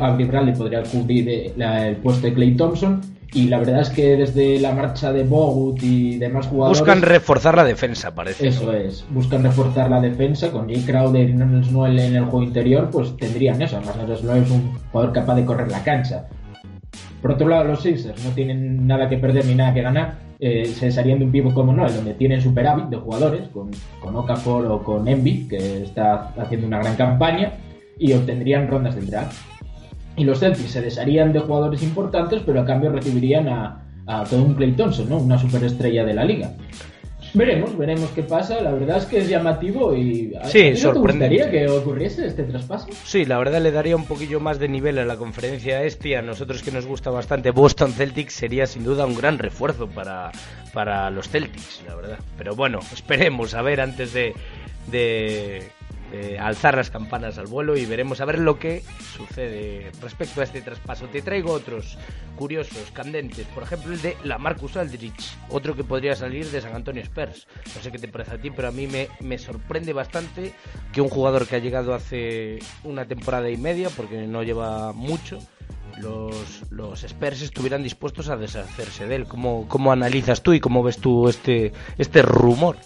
Avery 0.00 0.24
Bradley 0.24 0.54
podría 0.54 0.82
cubrir 0.82 1.52
el 1.56 1.96
puesto 1.96 2.26
de 2.26 2.34
Clay 2.34 2.56
Thompson 2.56 3.17
y 3.32 3.48
la 3.48 3.58
verdad 3.58 3.82
es 3.82 3.90
que 3.90 4.16
desde 4.16 4.58
la 4.58 4.72
marcha 4.72 5.12
de 5.12 5.22
Bogut 5.22 5.82
y 5.82 6.16
demás 6.18 6.46
jugadores... 6.46 6.78
Buscan 6.78 7.02
reforzar 7.02 7.56
la 7.56 7.64
defensa, 7.64 8.14
parece. 8.14 8.48
Eso 8.48 8.72
es, 8.72 9.04
buscan 9.10 9.42
reforzar 9.42 9.90
la 9.90 10.00
defensa 10.00 10.50
con 10.50 10.66
Jay 10.66 10.82
Crowder 10.82 11.28
y 11.28 11.34
Nerlens 11.34 11.70
Noel 11.70 11.98
en 11.98 12.16
el 12.16 12.24
juego 12.24 12.42
interior, 12.42 12.88
pues 12.90 13.16
tendrían 13.16 13.60
eso. 13.60 13.76
Además, 13.76 13.96
Nerlens 13.96 14.24
Noel 14.24 14.42
es 14.44 14.50
un 14.50 14.72
jugador 14.90 15.12
capaz 15.12 15.34
de 15.34 15.44
correr 15.44 15.70
la 15.70 15.82
cancha. 15.84 16.26
Por 17.20 17.32
otro 17.32 17.48
lado, 17.48 17.64
los 17.64 17.82
Sixers 17.82 18.24
no 18.24 18.30
tienen 18.30 18.86
nada 18.86 19.08
que 19.08 19.18
perder 19.18 19.44
ni 19.44 19.54
nada 19.54 19.74
que 19.74 19.82
ganar. 19.82 20.18
Eh, 20.40 20.64
se 20.66 20.86
desharían 20.86 21.18
de 21.18 21.26
un 21.26 21.32
pivo 21.32 21.52
como 21.52 21.72
Noel, 21.72 21.94
donde 21.94 22.14
tienen 22.14 22.40
superávit 22.40 22.86
de 22.86 22.96
jugadores, 22.96 23.48
con, 23.48 23.70
con 24.00 24.16
Okafor 24.16 24.66
o 24.66 24.82
con 24.82 25.06
Envy, 25.06 25.48
que 25.48 25.82
está 25.82 26.32
haciendo 26.38 26.66
una 26.66 26.78
gran 26.78 26.96
campaña, 26.96 27.54
y 27.98 28.12
obtendrían 28.12 28.68
rondas 28.68 28.94
del 28.94 29.10
draft 29.10 29.36
y 30.18 30.24
los 30.24 30.40
Celtics 30.40 30.72
se 30.72 30.82
desharían 30.82 31.32
de 31.32 31.40
jugadores 31.40 31.82
importantes, 31.82 32.42
pero 32.44 32.60
a 32.60 32.64
cambio 32.64 32.90
recibirían 32.90 33.48
a, 33.48 33.84
todo 34.28 34.42
un 34.42 34.54
Clay 34.54 34.72
Thompson, 34.72 35.08
¿no? 35.08 35.18
Una 35.18 35.38
superestrella 35.38 36.04
de 36.04 36.14
la 36.14 36.24
liga. 36.24 36.52
Veremos, 37.34 37.76
veremos 37.76 38.10
qué 38.14 38.22
pasa. 38.22 38.60
La 38.62 38.72
verdad 38.72 38.98
es 38.98 39.04
que 39.04 39.18
es 39.18 39.28
llamativo 39.28 39.94
y 39.94 40.32
sí, 40.44 40.74
sorprendería 40.76 41.50
que 41.50 41.68
ocurriese 41.68 42.26
este 42.26 42.44
traspaso. 42.44 42.88
Sí, 43.04 43.26
la 43.26 43.38
verdad 43.38 43.60
le 43.60 43.70
daría 43.70 43.96
un 43.96 44.06
poquillo 44.06 44.40
más 44.40 44.58
de 44.58 44.68
nivel 44.68 44.98
a 44.98 45.04
la 45.04 45.16
conferencia 45.16 45.82
este. 45.82 46.16
A 46.16 46.22
nosotros 46.22 46.62
que 46.62 46.72
nos 46.72 46.86
gusta 46.86 47.10
bastante 47.10 47.50
Boston 47.50 47.92
Celtics 47.92 48.32
sería 48.32 48.66
sin 48.66 48.82
duda 48.82 49.04
un 49.04 49.14
gran 49.14 49.38
refuerzo 49.38 49.88
para, 49.88 50.32
para 50.72 51.10
los 51.10 51.28
Celtics, 51.28 51.82
la 51.86 51.94
verdad. 51.94 52.18
Pero 52.38 52.56
bueno, 52.56 52.80
esperemos 52.92 53.52
a 53.54 53.60
ver 53.60 53.82
antes 53.82 54.14
de, 54.14 54.34
de 54.90 55.68
eh, 56.12 56.38
alzar 56.38 56.76
las 56.76 56.90
campanas 56.90 57.38
al 57.38 57.46
vuelo 57.46 57.76
y 57.76 57.84
veremos 57.84 58.20
a 58.20 58.24
ver 58.24 58.38
lo 58.38 58.58
que 58.58 58.82
sucede 59.14 59.90
respecto 60.00 60.40
a 60.40 60.44
este 60.44 60.62
traspaso. 60.62 61.06
Te 61.08 61.22
traigo 61.22 61.52
otros 61.52 61.98
curiosos, 62.36 62.90
candentes, 62.92 63.46
por 63.48 63.64
ejemplo 63.64 63.92
el 63.92 64.00
de 64.00 64.16
la 64.24 64.38
Marcus 64.38 64.76
Aldrich, 64.76 65.36
otro 65.50 65.74
que 65.74 65.84
podría 65.84 66.14
salir 66.14 66.46
de 66.46 66.60
San 66.60 66.74
Antonio 66.74 67.02
Spurs. 67.02 67.46
No 67.74 67.82
sé 67.82 67.92
qué 67.92 67.98
te 67.98 68.08
parece 68.08 68.36
a 68.36 68.38
ti, 68.38 68.50
pero 68.50 68.68
a 68.68 68.72
mí 68.72 68.86
me, 68.86 69.08
me 69.20 69.38
sorprende 69.38 69.92
bastante 69.92 70.52
que 70.92 71.00
un 71.00 71.08
jugador 71.08 71.46
que 71.46 71.56
ha 71.56 71.60
llegado 71.60 71.94
hace 71.94 72.58
una 72.84 73.06
temporada 73.06 73.50
y 73.50 73.56
media, 73.56 73.90
porque 73.90 74.26
no 74.26 74.42
lleva 74.42 74.92
mucho, 74.92 75.38
los, 75.98 76.62
los 76.70 77.04
Spurs 77.04 77.42
estuvieran 77.42 77.82
dispuestos 77.82 78.28
a 78.28 78.36
deshacerse 78.36 79.06
de 79.06 79.16
él. 79.16 79.24
¿Cómo, 79.26 79.66
¿Cómo 79.68 79.92
analizas 79.92 80.42
tú 80.42 80.52
y 80.52 80.60
cómo 80.60 80.82
ves 80.82 80.98
tú 80.98 81.28
este, 81.28 81.72
este 81.98 82.22
rumor? 82.22 82.76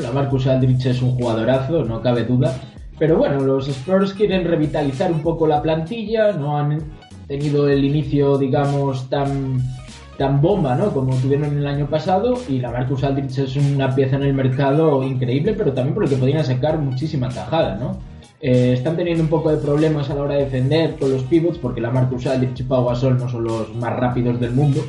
La 0.00 0.12
Marcus 0.12 0.46
Aldrich 0.46 0.86
es 0.86 1.02
un 1.02 1.12
jugadorazo, 1.12 1.84
no 1.84 2.00
cabe 2.00 2.24
duda. 2.24 2.54
Pero 2.98 3.16
bueno, 3.16 3.40
los 3.40 3.68
Spurs 3.68 4.14
quieren 4.14 4.44
revitalizar 4.44 5.10
un 5.10 5.22
poco 5.22 5.46
la 5.46 5.60
plantilla, 5.60 6.32
no 6.32 6.56
han 6.56 6.78
tenido 7.26 7.68
el 7.68 7.84
inicio, 7.84 8.38
digamos, 8.38 9.08
tan, 9.08 9.60
tan 10.18 10.40
bomba, 10.40 10.76
¿no? 10.76 10.92
Como 10.92 11.16
tuvieron 11.16 11.58
el 11.58 11.66
año 11.66 11.88
pasado. 11.88 12.34
Y 12.48 12.60
la 12.60 12.70
Marcus 12.70 13.02
Aldrich 13.02 13.38
es 13.38 13.56
una 13.56 13.92
pieza 13.94 14.16
en 14.16 14.22
el 14.22 14.34
mercado 14.34 15.02
increíble, 15.02 15.54
pero 15.54 15.72
también 15.72 15.94
porque 15.94 16.16
podrían 16.16 16.44
sacar 16.44 16.78
muchísima 16.78 17.28
tajada, 17.28 17.76
¿no? 17.76 17.98
Eh, 18.40 18.72
están 18.74 18.96
teniendo 18.96 19.22
un 19.22 19.30
poco 19.30 19.50
de 19.50 19.56
problemas 19.56 20.10
a 20.10 20.14
la 20.14 20.22
hora 20.22 20.34
de 20.34 20.44
defender 20.44 20.96
con 20.96 21.10
los 21.10 21.22
pivots, 21.24 21.58
porque 21.58 21.80
la 21.80 21.90
Marcus 21.90 22.26
Aldrich 22.26 22.60
y 22.60 22.62
Pau 22.64 22.84
Gasol 22.86 23.16
no 23.16 23.28
son 23.28 23.44
los 23.44 23.74
más 23.74 23.96
rápidos 23.96 24.38
del 24.38 24.52
mundo. 24.52 24.80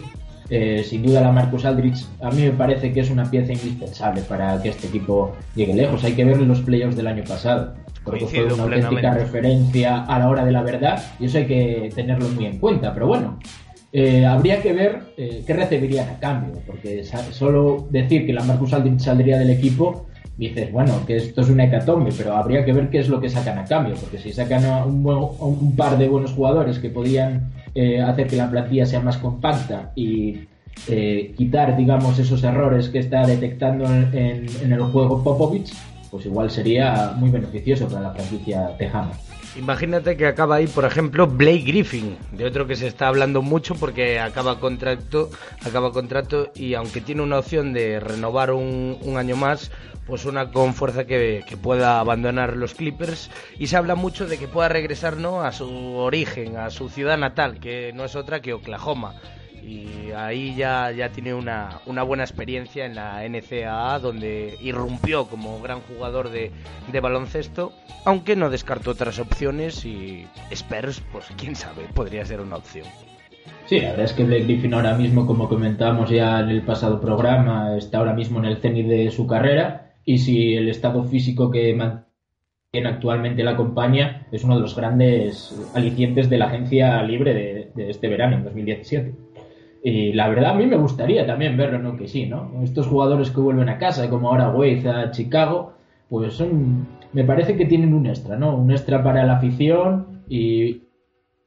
Eh, 0.56 0.84
sin 0.84 1.02
duda 1.02 1.20
la 1.20 1.32
Marcus 1.32 1.66
Aldrich 1.66 2.06
a 2.22 2.30
mí 2.30 2.44
me 2.44 2.52
parece 2.52 2.94
que 2.94 3.00
es 3.00 3.10
una 3.10 3.26
pieza 3.26 3.54
indispensable 3.54 4.22
para 4.22 4.62
que 4.62 4.70
este 4.70 4.86
equipo 4.86 5.36
llegue 5.56 5.74
lejos. 5.74 6.04
Hay 6.04 6.14
que 6.14 6.24
ver 6.24 6.40
los 6.42 6.62
playoffs 6.62 6.96
del 6.96 7.08
año 7.08 7.24
pasado, 7.24 7.74
porque 8.04 8.28
fue 8.28 8.54
una 8.54 8.62
auténtica 8.62 9.16
referencia 9.16 10.04
a 10.04 10.20
la 10.20 10.30
hora 10.30 10.46
de 10.46 10.52
la 10.52 10.62
verdad 10.62 11.04
y 11.20 11.26
eso 11.26 11.40
hay 11.40 11.48
que 11.48 11.90
tenerlo 11.96 12.30
muy 12.30 12.46
en 12.46 12.60
cuenta. 12.60 12.94
Pero 12.94 13.08
bueno, 13.08 13.40
eh, 13.92 14.28
habría 14.28 14.62
que 14.62 14.74
ver 14.74 15.02
eh, 15.18 15.44
qué 15.48 15.54
recibirían 15.54 16.08
a 16.08 16.20
cambio, 16.20 16.62
porque 16.68 17.04
solo 17.32 17.88
decir 17.90 18.28
que 18.28 18.34
la 18.34 18.44
Marcus 18.44 18.74
Aldrich 18.74 19.00
saldría 19.00 19.40
del 19.40 19.50
equipo 19.50 20.06
dices, 20.38 20.72
bueno, 20.72 21.04
que 21.08 21.16
esto 21.16 21.42
es 21.42 21.50
una 21.50 21.64
hecatombe, 21.64 22.12
pero 22.16 22.36
habría 22.36 22.64
que 22.64 22.74
ver 22.74 22.92
qué 22.92 23.00
es 23.00 23.10
lo 23.10 23.20
que 23.20 23.30
sacan 23.30 23.58
a 23.58 23.66
cambio, 23.66 23.96
porque 24.00 24.20
si 24.20 24.32
sacan 24.32 24.66
a 24.66 24.86
un, 24.86 25.04
un 25.08 25.76
par 25.76 25.98
de 25.98 26.08
buenos 26.08 26.34
jugadores 26.34 26.78
que 26.78 26.92
podían 26.92 27.52
eh, 27.76 28.02
hacer 28.02 28.28
que 28.28 28.36
la 28.36 28.50
plantilla 28.50 28.86
sea 28.86 29.00
más 29.00 29.18
compacta 29.18 29.92
y 29.96 30.48
eh, 30.88 31.34
quitar, 31.38 31.78
digamos, 31.78 32.20
esos 32.20 32.44
errores 32.44 32.90
que 32.90 33.00
está 33.00 33.26
detectando 33.26 33.86
en, 33.86 34.72
el 34.72 34.82
juego 34.82 35.24
Popovich, 35.24 35.74
pues 36.12 36.26
igual 36.26 36.52
sería 36.52 37.14
muy 37.16 37.30
beneficioso 37.30 37.88
para 37.88 38.02
la 38.02 38.12
franquicia 38.12 38.76
tejana. 38.78 39.12
Imagínate 39.56 40.18
que 40.18 40.26
acaba 40.26 40.56
ahí, 40.56 40.68
por 40.68 40.84
ejemplo, 40.84 41.28
Blake 41.28 41.64
Griffin, 41.66 42.18
de 42.32 42.46
otro 42.46 42.66
que 42.66 42.76
se 42.76 42.88
está 42.88 43.08
hablando 43.08 43.44
mucho 43.44 43.76
porque 43.76 44.20
acaba 44.20 44.60
contrato, 44.60 45.30
acaba 45.64 45.92
contrato 45.92 46.52
y 46.56 46.74
aunque 46.74 47.02
tiene 47.02 47.22
una 47.22 47.38
opción 47.38 47.72
de 47.72 48.00
renovar 48.00 48.52
un, 48.52 48.98
un 49.02 49.18
año 49.18 49.36
más, 49.36 49.72
pues 50.06 50.26
una 50.26 50.52
con 50.52 50.74
fuerza 50.74 51.06
que, 51.06 51.44
pueda 51.62 52.00
abandonar 52.00 52.58
los 52.58 52.74
Clippers 52.74 53.30
y 53.58 53.68
se 53.68 53.78
habla 53.78 53.96
mucho 53.96 54.28
de 54.28 54.38
que 54.38 54.48
pueda 54.48 54.70
regresar 54.70 55.18
¿no? 55.18 55.42
a 55.44 55.52
su 55.52 55.70
origen, 55.96 56.58
a 56.58 56.70
su 56.70 56.90
ciudad 56.90 57.18
natal, 57.18 57.60
que 57.60 57.92
no 57.94 58.06
es 58.06 58.16
otra 58.16 58.42
que 58.42 58.54
Oklahoma. 58.54 59.16
Y 59.66 60.12
ahí 60.12 60.56
ya, 60.56 60.92
ya 60.92 61.10
tiene 61.10 61.34
una, 61.34 61.80
una 61.86 62.04
buena 62.04 62.24
experiencia 62.24 62.86
en 62.86 62.96
la 62.96 63.24
NCAA, 63.28 64.00
donde 64.00 64.58
irrumpió 64.62 65.26
como 65.26 65.62
gran 65.62 65.80
jugador 65.82 66.30
de, 66.30 66.52
baloncesto, 67.02 67.72
aunque 68.06 68.36
no 68.36 68.50
descartó 68.50 68.92
otras 68.92 69.20
opciones 69.20 69.86
y 69.86 70.28
Spurs, 70.52 71.02
pues 71.12 71.26
quién 71.38 71.56
sabe, 71.56 71.84
podría 71.94 72.26
ser 72.26 72.42
una 72.42 72.58
opción. 72.58 72.86
Sí, 73.66 73.80
la 73.80 73.92
verdad 73.92 74.06
es 74.06 74.14
que 74.14 74.24
Blake 74.26 74.44
Griffin 74.44 74.74
ahora 74.74 74.96
mismo, 74.96 75.26
como 75.26 75.48
comentábamos 75.48 76.10
ya 76.10 76.42
en 76.42 76.50
el 76.50 76.62
pasado 76.64 77.00
programa, 77.00 77.78
está 77.78 78.00
ahora 78.00 78.14
mismo 78.14 78.40
en 78.40 78.46
el 78.46 78.58
cenit 78.58 78.88
de 78.88 79.10
su 79.12 79.26
carrera 79.26 79.96
y 80.06 80.18
si 80.18 80.56
el 80.56 80.70
estado 80.70 81.04
físico 81.06 81.50
que 81.50 81.74
mantiene 81.74 82.90
actualmente 82.90 83.44
la 83.44 83.56
compañía 83.56 84.28
es 84.32 84.44
uno 84.44 84.56
de 84.56 84.62
los 84.62 84.76
grandes 84.76 85.56
alicientes 85.74 86.30
de 86.30 86.38
la 86.38 86.46
agencia 86.46 87.02
libre 87.04 87.72
de, 87.76 87.90
este 87.90 88.08
verano, 88.08 88.38
en 88.38 88.44
2017. 88.44 89.14
Y 89.84 90.14
la 90.14 90.30
verdad 90.30 90.52
a 90.52 90.54
mí 90.54 90.66
me 90.66 90.78
gustaría 90.78 91.28
también 91.28 91.58
verlo, 91.58 91.78
¿no? 91.78 91.98
Que 91.98 92.08
sí, 92.08 92.26
¿no? 92.26 92.62
Estos 92.64 92.88
jugadores 92.88 93.32
que 93.32 93.42
vuelven 93.42 93.68
a 93.68 93.78
casa, 93.78 94.10
como 94.10 94.30
ahora 94.30 94.50
Wade 94.50 94.90
a 94.90 95.12
Chicago, 95.12 95.74
pues 96.10 96.36
son, 96.36 96.88
me 97.12 97.26
parece 97.26 97.58
que 97.58 97.66
tienen 97.66 97.94
un 97.94 98.06
extra, 98.06 98.38
¿no? 98.38 98.56
Un 98.56 98.72
extra 98.72 99.04
para 99.04 99.26
la 99.26 99.38
afición 99.38 100.24
y, 100.30 100.84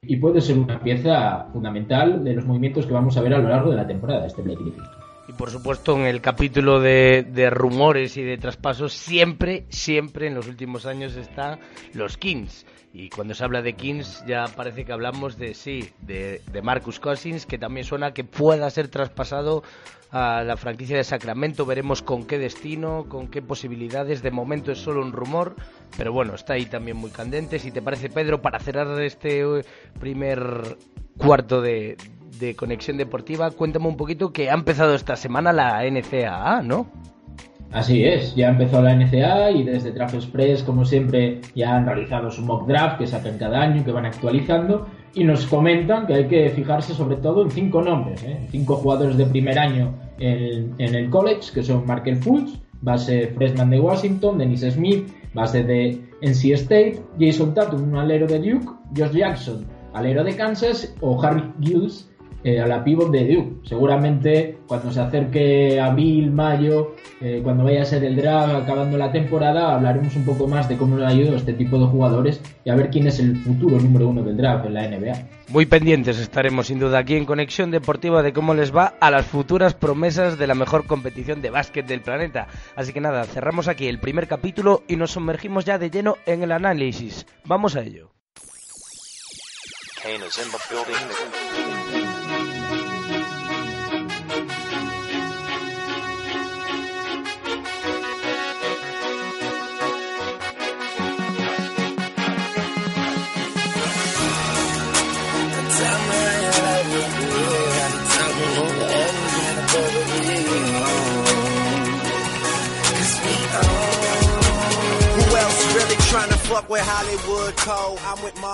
y 0.02 0.16
puede 0.16 0.42
ser 0.42 0.58
una 0.58 0.80
pieza 0.80 1.46
fundamental 1.52 2.22
de 2.24 2.34
los 2.34 2.44
movimientos 2.44 2.84
que 2.84 2.92
vamos 2.92 3.16
a 3.16 3.22
ver 3.22 3.34
a 3.34 3.38
lo 3.38 3.48
largo 3.48 3.70
de 3.70 3.76
la 3.76 3.86
temporada, 3.86 4.26
este 4.26 4.42
Blake. 4.42 4.60
Y 5.28 5.32
por 5.32 5.50
supuesto, 5.50 5.96
en 5.96 6.06
el 6.06 6.20
capítulo 6.20 6.80
de, 6.80 7.50
rumores 7.50 8.16
y 8.16 8.22
de 8.22 8.38
traspasos, 8.38 8.92
siempre, 8.92 9.66
siempre 9.70 10.28
en 10.28 10.34
los 10.34 10.46
últimos 10.46 10.86
años 10.86 11.16
están 11.16 11.58
los 11.94 12.16
Kings. 12.16 12.64
Y 12.92 13.10
cuando 13.10 13.34
se 13.34 13.44
habla 13.44 13.60
de 13.60 13.74
Kings, 13.74 14.24
ya 14.26 14.46
parece 14.56 14.84
que 14.84 14.92
hablamos 14.92 15.36
de 15.36 15.54
sí, 15.54 15.90
de, 16.00 16.40
de 16.50 16.62
Marcus 16.62 16.98
Cousins, 16.98 17.44
que 17.44 17.58
también 17.58 17.84
suena 17.84 18.12
que 18.12 18.24
pueda 18.24 18.70
ser 18.70 18.88
traspasado 18.88 19.62
a 20.10 20.42
la 20.42 20.56
franquicia 20.56 20.96
de 20.96 21.04
Sacramento. 21.04 21.66
Veremos 21.66 22.02
con 22.02 22.26
qué 22.26 22.38
destino, 22.38 23.04
con 23.08 23.28
qué 23.28 23.42
posibilidades. 23.42 24.22
De 24.22 24.30
momento 24.30 24.72
es 24.72 24.78
solo 24.78 25.02
un 25.02 25.12
rumor, 25.12 25.56
pero 25.96 26.12
bueno, 26.12 26.34
está 26.34 26.54
ahí 26.54 26.66
también 26.66 26.96
muy 26.96 27.10
candente. 27.10 27.58
Si 27.58 27.70
te 27.70 27.82
parece, 27.82 28.08
Pedro, 28.08 28.40
para 28.40 28.58
cerrar 28.58 29.00
este 29.02 29.40
eh, 29.40 29.64
primer 30.00 30.78
cuarto 31.18 31.60
de, 31.60 31.96
de 32.38 32.54
Conexión 32.56 32.96
Deportiva, 32.96 33.50
cuéntame 33.50 33.88
un 33.88 33.96
poquito 33.96 34.32
que 34.32 34.50
ha 34.50 34.54
empezado 34.54 34.94
esta 34.94 35.16
semana 35.16 35.52
la 35.52 35.82
NCAA, 35.84 36.62
¿no? 36.62 36.90
Así 37.76 38.02
es, 38.02 38.34
ya 38.34 38.48
ha 38.48 38.52
empezado 38.52 38.84
la 38.84 38.94
NCAA 38.94 39.50
y 39.50 39.62
desde 39.62 39.92
Draft 39.92 40.14
Express, 40.14 40.62
como 40.62 40.86
siempre, 40.86 41.42
ya 41.54 41.76
han 41.76 41.84
realizado 41.84 42.30
su 42.30 42.40
mock 42.40 42.66
draft 42.66 42.96
que 42.96 43.06
sacan 43.06 43.36
cada 43.36 43.60
año, 43.60 43.84
que 43.84 43.92
van 43.92 44.06
actualizando 44.06 44.86
y 45.12 45.24
nos 45.24 45.44
comentan 45.44 46.06
que 46.06 46.14
hay 46.14 46.26
que 46.26 46.48
fijarse 46.48 46.94
sobre 46.94 47.16
todo 47.16 47.42
en 47.42 47.50
cinco 47.50 47.82
nombres, 47.82 48.22
¿eh? 48.22 48.46
cinco 48.50 48.76
jugadores 48.76 49.18
de 49.18 49.26
primer 49.26 49.58
año 49.58 49.92
en, 50.18 50.74
el 50.78 51.10
college, 51.10 51.52
que 51.52 51.62
son 51.62 51.84
Markel 51.84 52.16
Fultz, 52.16 52.58
base 52.80 53.26
freshman 53.36 53.68
de 53.68 53.78
Washington, 53.78 54.38
Dennis 54.38 54.62
Smith, 54.62 55.12
base 55.34 55.62
de 55.62 56.00
NC 56.22 56.52
State, 56.52 57.02
Jason 57.20 57.52
Tatum, 57.52 57.90
un 57.92 57.98
alero 57.98 58.26
de 58.26 58.38
Duke, 58.38 58.72
Josh 58.96 59.12
Jackson, 59.12 59.66
alero 59.92 60.24
de 60.24 60.34
Kansas, 60.34 60.96
o 61.02 61.22
Harry 61.22 61.52
Gills, 61.60 62.10
eh, 62.46 62.60
a 62.60 62.66
la 62.68 62.84
pivot 62.84 63.10
de 63.10 63.26
Duke. 63.26 63.66
Seguramente 63.68 64.58
cuando 64.68 64.92
se 64.92 65.00
acerque 65.00 65.80
abril, 65.80 66.30
mayo, 66.30 66.94
eh, 67.20 67.40
cuando 67.42 67.64
vaya 67.64 67.82
a 67.82 67.84
ser 67.84 68.04
el 68.04 68.14
draft, 68.14 68.54
acabando 68.54 68.96
la 68.96 69.10
temporada, 69.10 69.74
hablaremos 69.74 70.14
un 70.14 70.24
poco 70.24 70.46
más 70.46 70.68
de 70.68 70.76
cómo 70.76 70.96
le 70.96 71.04
ayudado 71.06 71.36
este 71.36 71.54
tipo 71.54 71.76
de 71.76 71.86
jugadores 71.86 72.40
y 72.64 72.70
a 72.70 72.76
ver 72.76 72.90
quién 72.90 73.08
es 73.08 73.18
el 73.18 73.36
futuro 73.38 73.80
número 73.80 74.06
uno 74.06 74.22
del 74.22 74.36
draft 74.36 74.64
en 74.64 74.74
la 74.74 74.86
NBA. 74.86 75.26
Muy 75.48 75.66
pendientes 75.66 76.20
estaremos 76.20 76.68
sin 76.68 76.78
duda 76.78 76.98
aquí 76.98 77.16
en 77.16 77.24
Conexión 77.24 77.72
Deportiva 77.72 78.22
de 78.22 78.32
cómo 78.32 78.54
les 78.54 78.72
va 78.72 78.94
a 79.00 79.10
las 79.10 79.26
futuras 79.26 79.74
promesas 79.74 80.38
de 80.38 80.46
la 80.46 80.54
mejor 80.54 80.86
competición 80.86 81.42
de 81.42 81.50
básquet 81.50 81.84
del 81.84 82.02
planeta. 82.02 82.46
Así 82.76 82.92
que 82.92 83.00
nada, 83.00 83.24
cerramos 83.24 83.66
aquí 83.66 83.88
el 83.88 83.98
primer 83.98 84.28
capítulo 84.28 84.84
y 84.86 84.94
nos 84.94 85.10
sumergimos 85.10 85.64
ya 85.64 85.78
de 85.78 85.90
lleno 85.90 86.16
en 86.26 86.44
el 86.44 86.52
análisis. 86.52 87.26
Vamos 87.44 87.74
a 87.74 87.82
ello. 87.82 88.12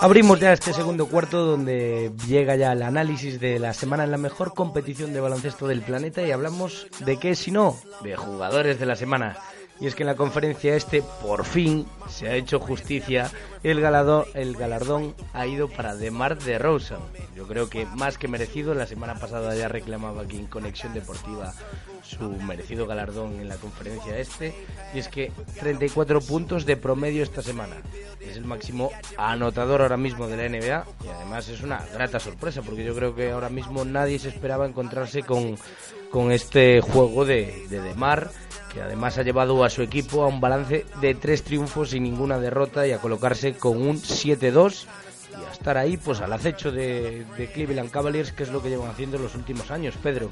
Abrimos 0.00 0.40
ya 0.40 0.52
este 0.52 0.72
segundo 0.72 1.06
cuarto 1.06 1.44
donde 1.44 2.12
llega 2.26 2.56
ya 2.56 2.72
el 2.72 2.82
análisis 2.82 3.38
de 3.40 3.58
la 3.58 3.72
semana 3.72 4.04
en 4.04 4.10
la 4.10 4.18
mejor 4.18 4.54
competición 4.54 5.12
de 5.12 5.20
baloncesto 5.20 5.68
del 5.68 5.82
planeta 5.82 6.22
y 6.22 6.30
hablamos 6.30 6.86
de 7.00 7.18
qué 7.18 7.34
si 7.34 7.50
no, 7.50 7.76
de 8.02 8.16
jugadores 8.16 8.78
de 8.78 8.86
la 8.86 8.96
semana. 8.96 9.36
Y 9.82 9.88
es 9.88 9.96
que 9.96 10.04
en 10.04 10.06
la 10.06 10.14
conferencia 10.14 10.76
este, 10.76 11.02
por 11.20 11.44
fin, 11.44 11.84
se 12.08 12.28
ha 12.28 12.36
hecho 12.36 12.60
justicia. 12.60 13.32
El, 13.64 13.78
el 14.34 14.56
galardón 14.56 15.12
ha 15.32 15.46
ido 15.48 15.68
para 15.68 15.96
Demar 15.96 16.38
de 16.38 16.56
Rosa. 16.56 16.98
Yo 17.34 17.48
creo 17.48 17.68
que 17.68 17.84
más 17.86 18.16
que 18.16 18.28
merecido. 18.28 18.74
La 18.74 18.86
semana 18.86 19.16
pasada 19.16 19.56
ya 19.56 19.66
reclamaba 19.66 20.22
aquí 20.22 20.36
en 20.36 20.46
Conexión 20.46 20.94
Deportiva 20.94 21.52
su 22.04 22.30
merecido 22.30 22.86
galardón 22.86 23.40
en 23.40 23.48
la 23.48 23.56
conferencia 23.56 24.16
este. 24.16 24.54
Y 24.94 25.00
es 25.00 25.08
que 25.08 25.32
34 25.58 26.20
puntos 26.20 26.64
de 26.64 26.76
promedio 26.76 27.24
esta 27.24 27.42
semana. 27.42 27.74
Es 28.20 28.36
el 28.36 28.44
máximo 28.44 28.92
anotador 29.16 29.82
ahora 29.82 29.96
mismo 29.96 30.28
de 30.28 30.36
la 30.36 30.48
NBA. 30.48 30.86
Y 31.04 31.08
además 31.08 31.48
es 31.48 31.60
una 31.60 31.84
grata 31.92 32.20
sorpresa 32.20 32.62
porque 32.62 32.84
yo 32.84 32.94
creo 32.94 33.16
que 33.16 33.32
ahora 33.32 33.48
mismo 33.48 33.84
nadie 33.84 34.20
se 34.20 34.28
esperaba 34.28 34.64
encontrarse 34.64 35.24
con, 35.24 35.58
con 36.12 36.30
este 36.30 36.80
juego 36.80 37.24
de, 37.24 37.66
de 37.68 37.80
Demar 37.80 38.30
que 38.72 38.82
además 38.82 39.18
ha 39.18 39.22
llevado 39.22 39.64
a 39.64 39.70
su 39.70 39.82
equipo 39.82 40.22
a 40.22 40.28
un 40.28 40.40
balance 40.40 40.86
de 41.00 41.14
tres 41.14 41.42
triunfos 41.42 41.94
y 41.94 42.00
ninguna 42.00 42.38
derrota 42.38 42.86
y 42.86 42.92
a 42.92 42.98
colocarse 42.98 43.54
con 43.54 43.80
un 43.80 43.96
7-2 43.96 44.86
y 45.40 45.44
a 45.44 45.52
estar 45.52 45.78
ahí 45.78 45.96
pues 45.96 46.20
al 46.20 46.32
acecho 46.32 46.70
de, 46.72 47.24
de 47.36 47.46
Cleveland 47.48 47.90
Cavaliers, 47.90 48.32
que 48.32 48.42
es 48.42 48.50
lo 48.50 48.62
que 48.62 48.70
llevan 48.70 48.90
haciendo 48.90 49.16
en 49.16 49.24
los 49.24 49.34
últimos 49.34 49.70
años, 49.70 49.94
Pedro. 50.02 50.30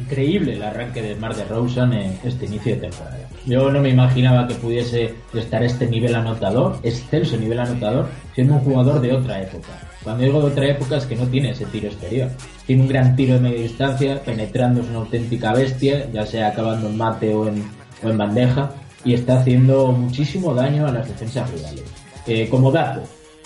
Increíble 0.00 0.54
el 0.54 0.62
arranque 0.62 1.02
de 1.02 1.16
Mar 1.16 1.34
de 1.34 1.44
Rosen 1.44 1.92
en 1.92 2.18
este 2.22 2.46
inicio 2.46 2.76
de 2.76 2.82
temporada. 2.82 3.28
Yo 3.44 3.70
no 3.70 3.80
me 3.80 3.88
imaginaba 3.90 4.46
que 4.46 4.54
pudiese 4.54 5.14
estar 5.34 5.62
este 5.64 5.86
nivel 5.86 6.14
anotador, 6.14 6.78
excelso 6.84 7.36
nivel 7.36 7.58
anotador, 7.58 8.08
siendo 8.34 8.54
un 8.54 8.60
jugador 8.60 9.00
de 9.00 9.12
otra 9.12 9.42
época. 9.42 9.68
Cuando 10.04 10.22
digo 10.22 10.40
de 10.40 10.46
otra 10.48 10.68
época 10.68 10.98
es 10.98 11.06
que 11.06 11.16
no 11.16 11.26
tiene 11.26 11.50
ese 11.50 11.64
tiro 11.64 11.88
exterior. 11.88 12.30
Tiene 12.66 12.82
un 12.82 12.88
gran 12.88 13.16
tiro 13.16 13.34
de 13.34 13.40
media 13.40 13.62
distancia, 13.62 14.22
penetrando 14.22 14.82
es 14.82 14.88
una 14.88 14.98
auténtica 14.98 15.54
bestia, 15.54 16.08
ya 16.12 16.26
sea 16.26 16.48
acabando 16.48 16.88
en 16.88 16.96
mate 16.96 17.34
o 17.34 17.48
en, 17.48 17.64
o 18.02 18.10
en 18.10 18.18
bandeja, 18.18 18.70
y 19.02 19.14
está 19.14 19.40
haciendo 19.40 19.92
muchísimo 19.92 20.54
daño 20.54 20.86
a 20.86 20.92
las 20.92 21.08
defensas 21.08 21.50
rivales. 21.50 21.84
Eh, 22.26 22.48
como 22.50 22.70
dato, 22.70 23.02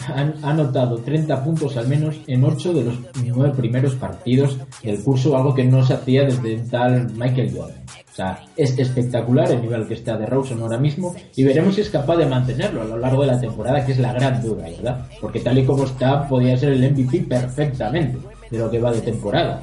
han 0.07 0.35
anotado 0.43 0.99
30 0.99 1.45
puntos 1.45 1.77
al 1.77 1.89
menos 1.89 2.17
en 2.27 2.45
8 2.45 2.73
de 2.73 2.85
los 2.85 2.95
9 3.25 3.53
primeros 3.57 3.95
partidos 3.95 4.59
del 4.83 5.03
curso, 5.03 5.37
algo 5.37 5.55
que 5.55 5.65
no 5.65 5.85
se 5.85 5.95
hacía 5.95 6.25
desde 6.25 6.59
tal 6.71 7.11
Michael 7.13 7.53
Jordan. 7.55 7.83
O 8.11 8.15
sea, 8.15 8.45
es 8.57 8.77
espectacular 8.79 9.51
el 9.51 9.63
nivel 9.63 9.87
que 9.87 9.95
está 9.95 10.17
de 10.17 10.27
Rawson 10.27 10.61
ahora 10.61 10.79
mismo 10.79 11.15
y 11.37 11.45
veremos 11.45 11.77
si 11.77 11.83
es 11.83 11.91
capaz 11.91 12.17
de 12.17 12.27
mantenerlo 12.27 12.83
a 12.83 12.85
lo 12.85 12.99
largo 12.99 13.23
de 13.23 13.29
la 13.29 13.41
temporada, 13.41 13.85
que 13.85 13.93
es 13.93 13.99
la 13.99 14.13
gran 14.13 14.43
duda, 14.43 14.65
¿verdad? 14.65 15.07
Porque 15.21 15.41
tal 15.41 15.59
y 15.59 15.65
como 15.65 15.85
está, 15.85 16.27
podría 16.27 16.57
ser 16.57 16.73
el 16.73 16.93
MVP 16.93 17.27
perfectamente 17.29 18.19
de 18.51 18.59
lo 18.59 18.71
que 18.71 18.81
va 18.81 18.91
de 18.91 19.03
temporada. 19.03 19.63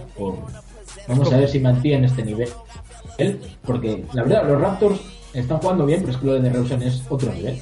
Vamos 1.08 1.34
a 1.34 1.38
ver 1.38 1.50
si 1.50 1.60
mantiene 1.60 2.08
este 2.08 2.24
nivel. 2.24 2.50
Porque 3.66 4.06
la 4.14 4.24
verdad, 4.24 4.48
los 4.48 4.62
Raptors 4.62 5.02
están 5.34 5.58
jugando 5.58 5.86
bien, 5.86 6.00
pero 6.02 6.14
es 6.14 6.18
que 6.18 6.26
lo 6.26 6.34
de 6.40 6.50
Rawson 6.50 6.82
es 6.82 7.04
otro 7.10 7.34
nivel. 7.34 7.60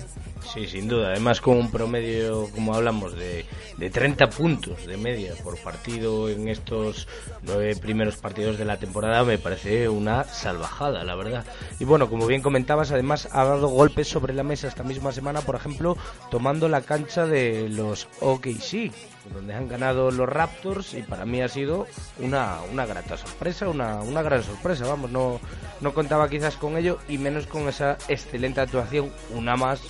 Sí, 0.52 0.68
sin 0.68 0.88
duda. 0.88 1.10
Además, 1.10 1.42
con 1.42 1.58
un 1.58 1.72
promedio, 1.72 2.50
como 2.54 2.76
hablamos, 2.76 3.16
de, 3.16 3.46
de 3.78 3.90
30 3.90 4.30
puntos 4.30 4.86
de 4.86 4.98
media 4.98 5.34
por 5.44 5.58
partido 5.58 6.30
en 6.30 6.48
estos 6.48 7.08
nueve 7.42 7.76
primeros 7.76 8.18
partidos 8.18 8.58
de 8.58 8.66
la 8.66 8.78
temporada, 8.78 9.24
me 9.24 9.38
parece 9.38 9.90
una 9.90 10.24
salvajada, 10.26 11.04
la 11.04 11.16
verdad. 11.16 11.46
Y 11.80 11.86
bueno, 11.86 12.10
como 12.10 12.28
bien 12.28 12.42
comentabas, 12.42 12.92
además 12.92 13.28
ha 13.32 13.46
dado 13.46 13.68
golpes 13.68 14.08
sobre 14.08 14.34
la 14.34 14.44
mesa 14.44 14.68
esta 14.68 14.84
misma 14.84 15.12
semana, 15.12 15.42
por 15.42 15.56
ejemplo, 15.56 15.98
tomando 16.30 16.70
la 16.70 16.82
cancha 16.82 17.26
de 17.26 17.70
los 17.70 18.08
OKC, 18.20 18.92
donde 19.34 19.54
han 19.54 19.68
ganado 19.68 20.12
los 20.12 20.30
Raptors 20.30 20.94
y 20.94 21.02
para 21.02 21.26
mí 21.26 21.42
ha 21.42 21.48
sido 21.48 21.88
una, 22.20 22.58
una 22.72 22.86
grata 22.86 23.18
sorpresa, 23.18 23.70
una, 23.70 24.02
una 24.02 24.22
gran 24.22 24.44
sorpresa, 24.44 24.86
vamos, 24.86 25.12
no, 25.12 25.40
no 25.82 25.94
contaba 25.94 26.30
quizás 26.30 26.58
con 26.58 26.78
ello 26.78 27.00
y 27.08 27.18
menos 27.18 27.48
con 27.48 27.68
esa 27.68 27.98
excelente 28.08 28.62
actuación, 28.62 29.12
una 29.34 29.56
más 29.56 29.82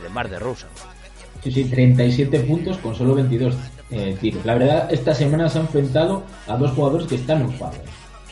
de 0.00 0.08
Mar 0.08 0.28
de 0.28 0.38
Rosa. 0.38 0.68
Sí, 1.42 1.50
sí, 1.50 1.64
37 1.64 2.40
puntos 2.40 2.78
con 2.78 2.94
solo 2.94 3.14
22 3.14 3.54
eh, 3.90 4.16
tiros. 4.20 4.44
La 4.46 4.54
verdad, 4.54 4.88
esta 4.90 5.14
semana 5.14 5.48
se 5.48 5.58
han 5.58 5.66
enfrentado 5.66 6.22
a 6.46 6.56
dos 6.56 6.72
jugadores 6.72 7.06
que 7.06 7.16
están 7.16 7.42
en 7.42 7.52
fase. 7.52 7.80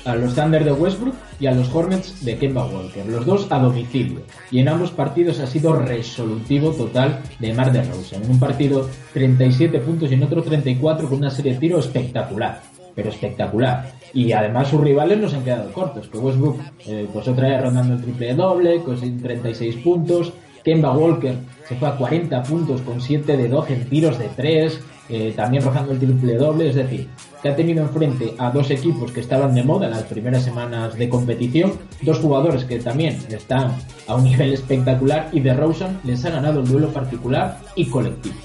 A 0.05 0.17
los 0.17 0.35
Thunder 0.35 0.65
de 0.65 0.73
Westbrook 0.73 1.15
y 1.39 1.47
a 1.47 1.53
los 1.53 1.73
Hornets 1.73 2.25
de 2.25 2.37
Kemba 2.37 2.67
Walker. 2.67 3.07
Los 3.07 3.25
dos 3.25 3.47
a 3.51 3.59
domicilio. 3.59 4.23
Y 4.51 4.59
en 4.59 4.69
ambos 4.69 4.91
partidos 4.91 5.39
ha 5.39 5.47
sido 5.47 5.75
resolutivo 5.75 6.73
total 6.73 7.21
de 7.39 7.53
Mar 7.53 7.71
de 7.71 7.85
Rosa. 7.85 8.17
En 8.17 8.29
un 8.29 8.41
partido 8.41 8.89
37 9.13 9.79
puntos 9.81 10.11
y 10.11 10.15
en 10.15 10.25
otro 10.25 10.43
34 10.43 11.09
con 11.09 11.19
una 11.19 11.31
serie 11.31 11.53
de 11.53 11.61
tiros 11.61 11.87
espectacular. 11.87 12.63
Pero 12.97 13.11
espectacular. 13.11 13.93
Y 14.13 14.33
además 14.33 14.69
sus 14.69 14.81
rivales 14.81 15.19
nos 15.19 15.35
han 15.35 15.45
quedado 15.45 15.71
cortos. 15.73 16.09
Que 16.09 16.19
Westbrook, 16.19 16.59
eh, 16.87 17.07
pues 17.13 17.29
otra 17.29 17.49
vez 17.49 17.63
rondando 17.63 17.95
el 17.95 18.03
triple 18.03 18.35
doble, 18.35 18.83
con 18.83 18.99
36 18.99 19.77
puntos. 19.77 20.33
Kemba 20.65 20.93
Walker 20.93 21.35
se 21.69 21.77
fue 21.77 21.89
a 21.89 21.97
40 21.97 22.43
puntos 22.43 22.81
con 22.83 23.01
7 23.01 23.37
de 23.37 23.49
12 23.49 23.75
en 23.75 23.89
tiros 23.89 24.19
de 24.19 24.29
3, 24.29 24.81
eh, 25.09 25.33
también 25.35 25.63
rozando 25.65 25.93
el 25.93 25.99
triple 25.99 26.35
doble, 26.37 26.69
es 26.69 26.75
decir, 26.75 27.09
que 27.43 27.49
ha 27.49 27.57
tenido 27.57 27.83
enfrente 27.83 28.35
a 28.39 28.51
dos 28.51 28.71
equipos 28.71 29.11
que 29.11 29.21
estaban 29.21 29.55
de 29.55 29.65
moda 29.65 29.87
en 29.87 29.93
las 29.93 30.05
primeras 30.05 30.45
semanas 30.45 30.97
de 30.97 31.09
competición, 31.09 31.73
dos 32.03 32.19
jugadores 32.21 32.65
que 32.65 32.79
también 32.79 33.19
están 33.29 33.73
a 34.07 34.15
un 34.15 34.25
nivel 34.31 34.53
espectacular 34.53 35.29
y 35.33 35.41
de 35.41 35.55
Rosen 35.55 35.99
les 36.05 36.25
ha 36.25 36.31
ganado 36.31 36.61
el 36.61 36.69
duelo 36.69 36.89
particular 36.89 37.59
y 37.75 37.87
colectivo. 37.87 38.37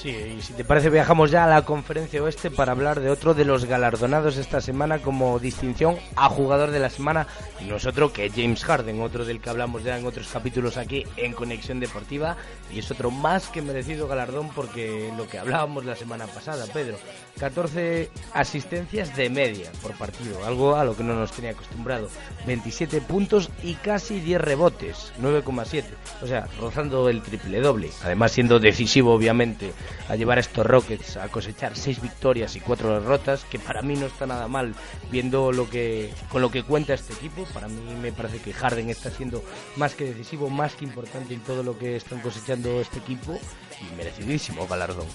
Sí, 0.00 0.08
y 0.38 0.40
si 0.40 0.54
te 0.54 0.64
parece 0.64 0.88
viajamos 0.88 1.30
ya 1.30 1.44
a 1.44 1.46
la 1.46 1.66
conferencia 1.66 2.22
oeste 2.22 2.50
para 2.50 2.72
hablar 2.72 3.00
de 3.00 3.10
otro 3.10 3.34
de 3.34 3.44
los 3.44 3.66
galardonados 3.66 4.38
esta 4.38 4.62
semana 4.62 5.00
como 5.00 5.38
distinción 5.38 5.96
a 6.16 6.30
jugador 6.30 6.70
de 6.70 6.78
la 6.78 6.88
semana. 6.88 7.26
Nosotros 7.68 8.10
que 8.10 8.30
James 8.30 8.64
Harden, 8.64 9.02
otro 9.02 9.26
del 9.26 9.42
que 9.42 9.50
hablamos 9.50 9.84
ya 9.84 9.98
en 9.98 10.06
otros 10.06 10.28
capítulos 10.28 10.78
aquí 10.78 11.04
en 11.18 11.34
Conexión 11.34 11.80
Deportiva. 11.80 12.38
Y 12.72 12.78
es 12.78 12.90
otro 12.90 13.10
más 13.10 13.48
que 13.48 13.60
merecido 13.60 14.08
galardón 14.08 14.48
porque 14.54 15.12
lo 15.18 15.28
que 15.28 15.38
hablábamos 15.38 15.84
la 15.84 15.96
semana 15.96 16.26
pasada, 16.26 16.64
Pedro, 16.72 16.96
14 17.38 18.10
asistencias 18.32 19.14
de 19.16 19.28
media 19.28 19.70
por 19.82 19.92
partido, 19.98 20.44
algo 20.46 20.76
a 20.76 20.84
lo 20.84 20.96
que 20.96 21.04
no 21.04 21.14
nos 21.14 21.32
tenía 21.32 21.50
acostumbrado, 21.50 22.08
27 22.46 23.02
puntos 23.02 23.50
y 23.62 23.74
casi 23.74 24.20
10 24.20 24.40
rebotes, 24.40 25.12
9,7, 25.20 25.84
o 26.22 26.26
sea, 26.26 26.46
rozando 26.58 27.08
el 27.08 27.22
triple 27.22 27.60
doble, 27.60 27.90
además 28.02 28.32
siendo 28.32 28.58
decisivo 28.60 29.14
obviamente 29.14 29.72
a 30.08 30.16
llevar 30.16 30.38
a 30.38 30.40
estos 30.40 30.66
Rockets 30.66 31.16
a 31.16 31.28
cosechar 31.28 31.76
seis 31.76 32.00
victorias 32.00 32.56
y 32.56 32.60
cuatro 32.60 33.00
derrotas, 33.00 33.44
que 33.44 33.58
para 33.58 33.82
mí 33.82 33.94
no 33.96 34.06
está 34.06 34.26
nada 34.26 34.48
mal 34.48 34.74
viendo 35.10 35.52
lo 35.52 35.68
que 35.68 36.10
con 36.30 36.42
lo 36.42 36.50
que 36.50 36.62
cuenta 36.62 36.94
este 36.94 37.12
equipo. 37.12 37.44
Para 37.54 37.68
mí 37.68 37.80
me 38.00 38.12
parece 38.12 38.38
que 38.38 38.52
Harden 38.52 38.90
está 38.90 39.10
siendo 39.10 39.42
más 39.76 39.94
que 39.94 40.04
decisivo, 40.04 40.48
más 40.50 40.74
que 40.74 40.84
importante 40.84 41.34
en 41.34 41.40
todo 41.40 41.62
lo 41.62 41.78
que 41.78 41.96
están 41.96 42.20
cosechando 42.20 42.80
este 42.80 42.98
equipo 42.98 43.38
y 43.80 43.96
merecidísimo 43.96 44.66
galardón. 44.66 45.06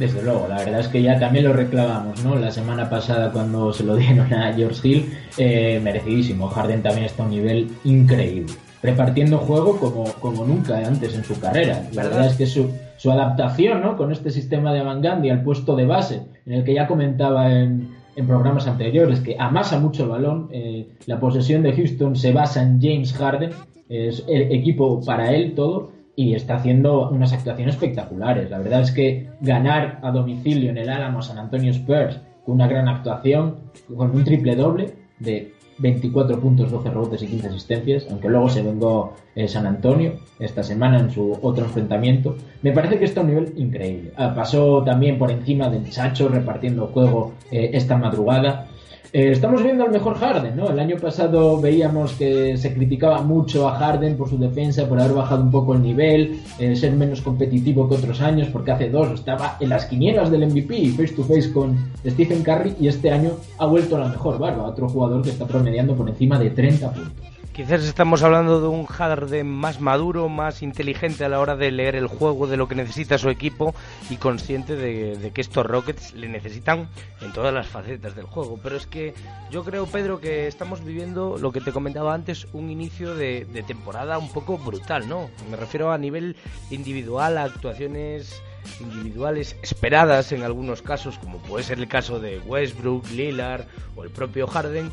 Desde 0.00 0.22
luego, 0.22 0.48
la 0.48 0.56
verdad 0.56 0.80
es 0.80 0.88
que 0.88 1.02
ya 1.02 1.18
también 1.18 1.44
lo 1.44 1.52
reclamamos, 1.52 2.24
¿no? 2.24 2.34
La 2.36 2.50
semana 2.50 2.88
pasada 2.88 3.30
cuando 3.32 3.70
se 3.72 3.84
lo 3.84 3.96
dieron 3.96 4.32
a 4.32 4.52
George 4.54 4.88
Hill, 4.88 5.18
eh, 5.36 5.78
merecidísimo. 5.82 6.48
Harden 6.48 6.82
también 6.82 7.04
está 7.04 7.22
a 7.22 7.26
un 7.26 7.32
nivel 7.32 7.70
increíble, 7.84 8.54
repartiendo 8.82 9.38
juego 9.38 9.78
como, 9.78 10.04
como 10.20 10.44
nunca 10.44 10.78
antes 10.78 11.14
en 11.14 11.24
su 11.24 11.38
carrera. 11.38 11.82
La 11.92 12.04
verdad 12.04 12.26
es 12.26 12.36
que 12.36 12.46
su, 12.46 12.70
su 12.96 13.10
adaptación 13.10 13.82
¿no? 13.82 13.96
con 13.96 14.12
este 14.12 14.30
sistema 14.30 14.72
de 14.72 14.82
Gandhi 14.82 15.30
al 15.30 15.42
puesto 15.42 15.76
de 15.76 15.86
base, 15.86 16.22
en 16.46 16.52
el 16.52 16.64
que 16.64 16.74
ya 16.74 16.86
comentaba 16.86 17.52
en, 17.52 17.88
en 18.16 18.26
programas 18.26 18.66
anteriores, 18.66 19.20
que 19.20 19.36
amasa 19.38 19.78
mucho 19.78 20.04
el 20.04 20.10
balón. 20.10 20.48
Eh, 20.52 20.88
la 21.06 21.20
posesión 21.20 21.62
de 21.62 21.72
Houston 21.72 22.16
se 22.16 22.32
basa 22.32 22.62
en 22.62 22.80
James 22.80 23.12
Harden, 23.12 23.50
es 23.88 24.24
el 24.28 24.52
equipo 24.52 25.00
para 25.04 25.32
él 25.32 25.54
todo, 25.54 25.92
y 26.16 26.34
está 26.34 26.56
haciendo 26.56 27.08
unas 27.10 27.32
actuaciones 27.32 27.74
espectaculares. 27.76 28.50
La 28.50 28.58
verdad 28.58 28.82
es 28.82 28.92
que 28.92 29.28
ganar 29.40 30.00
a 30.02 30.10
domicilio 30.10 30.70
en 30.70 30.78
el 30.78 30.90
Álamo 30.90 31.22
San 31.22 31.38
Antonio 31.38 31.70
Spurs 31.70 32.20
con 32.44 32.56
una 32.56 32.68
gran 32.68 32.88
actuación, 32.88 33.56
con 33.96 34.10
un 34.10 34.24
triple 34.24 34.54
doble 34.56 34.94
de 35.18 35.54
24 35.80 36.38
puntos, 36.40 36.70
12 36.70 36.90
rebotes 36.90 37.22
y 37.22 37.26
15 37.26 37.48
asistencias, 37.48 38.06
aunque 38.10 38.28
luego 38.28 38.48
se 38.48 38.62
vengó 38.62 39.14
eh, 39.34 39.48
San 39.48 39.66
Antonio 39.66 40.14
esta 40.38 40.62
semana 40.62 41.00
en 41.00 41.10
su 41.10 41.38
otro 41.42 41.64
enfrentamiento. 41.64 42.36
Me 42.62 42.72
parece 42.72 42.98
que 42.98 43.06
está 43.06 43.20
a 43.20 43.24
un 43.24 43.30
nivel 43.30 43.52
increíble. 43.56 44.12
Ah, 44.16 44.34
pasó 44.34 44.82
también 44.84 45.18
por 45.18 45.30
encima 45.30 45.68
del 45.68 45.88
Chacho 45.90 46.28
repartiendo 46.28 46.88
juego 46.88 47.32
eh, 47.50 47.70
esta 47.74 47.96
madrugada. 47.96 48.68
Eh, 49.12 49.32
estamos 49.32 49.64
viendo 49.64 49.82
al 49.82 49.90
mejor 49.90 50.14
Harden, 50.18 50.54
¿no? 50.54 50.70
El 50.70 50.78
año 50.78 50.96
pasado 50.96 51.60
veíamos 51.60 52.12
que 52.12 52.56
se 52.56 52.72
criticaba 52.72 53.22
mucho 53.22 53.68
a 53.68 53.76
Harden 53.76 54.16
por 54.16 54.28
su 54.28 54.38
defensa, 54.38 54.88
por 54.88 55.00
haber 55.00 55.14
bajado 55.14 55.42
un 55.42 55.50
poco 55.50 55.74
el 55.74 55.82
nivel, 55.82 56.40
eh, 56.60 56.76
ser 56.76 56.92
menos 56.92 57.20
competitivo 57.20 57.88
que 57.88 57.96
otros 57.96 58.20
años, 58.20 58.48
porque 58.52 58.70
hace 58.70 58.88
dos 58.88 59.10
estaba 59.10 59.56
en 59.58 59.70
las 59.70 59.86
quinielas 59.86 60.30
del 60.30 60.46
MVP, 60.46 60.90
face 60.90 61.14
to 61.14 61.24
face 61.24 61.52
con 61.52 61.76
Stephen 62.06 62.44
Curry, 62.44 62.76
y 62.80 62.86
este 62.86 63.10
año 63.10 63.32
ha 63.58 63.66
vuelto 63.66 63.96
a 63.96 64.00
la 64.00 64.08
mejor 64.08 64.38
barba, 64.38 64.68
otro 64.68 64.88
jugador 64.88 65.22
que 65.22 65.30
está 65.30 65.44
promediando 65.44 65.96
por 65.96 66.08
encima 66.08 66.38
de 66.38 66.50
30 66.50 66.92
puntos. 66.92 67.29
Quizás 67.60 67.84
estamos 67.84 68.22
hablando 68.22 68.58
de 68.58 68.68
un 68.68 68.86
Harden 68.86 69.46
más 69.46 69.82
maduro, 69.82 70.30
más 70.30 70.62
inteligente 70.62 71.26
a 71.26 71.28
la 71.28 71.40
hora 71.40 71.56
de 71.56 71.70
leer 71.70 71.94
el 71.94 72.06
juego, 72.06 72.46
de 72.46 72.56
lo 72.56 72.68
que 72.68 72.74
necesita 72.74 73.18
su 73.18 73.28
equipo 73.28 73.74
y 74.08 74.16
consciente 74.16 74.76
de, 74.76 75.30
que 75.34 75.42
estos 75.42 75.66
Rockets 75.66 76.14
le 76.14 76.26
necesitan 76.30 76.88
en 77.20 77.34
todas 77.34 77.52
las 77.52 77.66
facetas 77.66 78.16
del 78.16 78.24
juego. 78.24 78.58
Pero 78.62 78.78
es 78.78 78.86
que 78.86 79.12
yo 79.50 79.62
creo, 79.62 79.84
Pedro, 79.84 80.20
que 80.20 80.46
estamos 80.46 80.82
viviendo 80.82 81.36
lo 81.36 81.52
que 81.52 81.60
te 81.60 81.70
comentaba 81.70 82.14
antes, 82.14 82.46
un 82.54 82.70
inicio 82.70 83.14
de, 83.14 83.44
de 83.44 83.62
temporada 83.62 84.16
un 84.16 84.32
poco 84.32 84.56
brutal, 84.56 85.06
¿no? 85.06 85.28
Me 85.50 85.58
refiero 85.58 85.92
a 85.92 85.98
nivel 85.98 86.36
individual, 86.70 87.36
a 87.36 87.44
actuaciones 87.44 88.42
individuales 88.80 89.56
esperadas 89.62 90.32
en 90.32 90.42
algunos 90.42 90.82
casos, 90.82 91.18
como 91.18 91.38
puede 91.38 91.64
ser 91.64 91.78
el 91.78 91.88
caso 91.88 92.20
de 92.20 92.38
Westbrook, 92.40 93.10
Lillard 93.10 93.64
o 93.96 94.04
el 94.04 94.10
propio 94.10 94.46
Harden, 94.46 94.90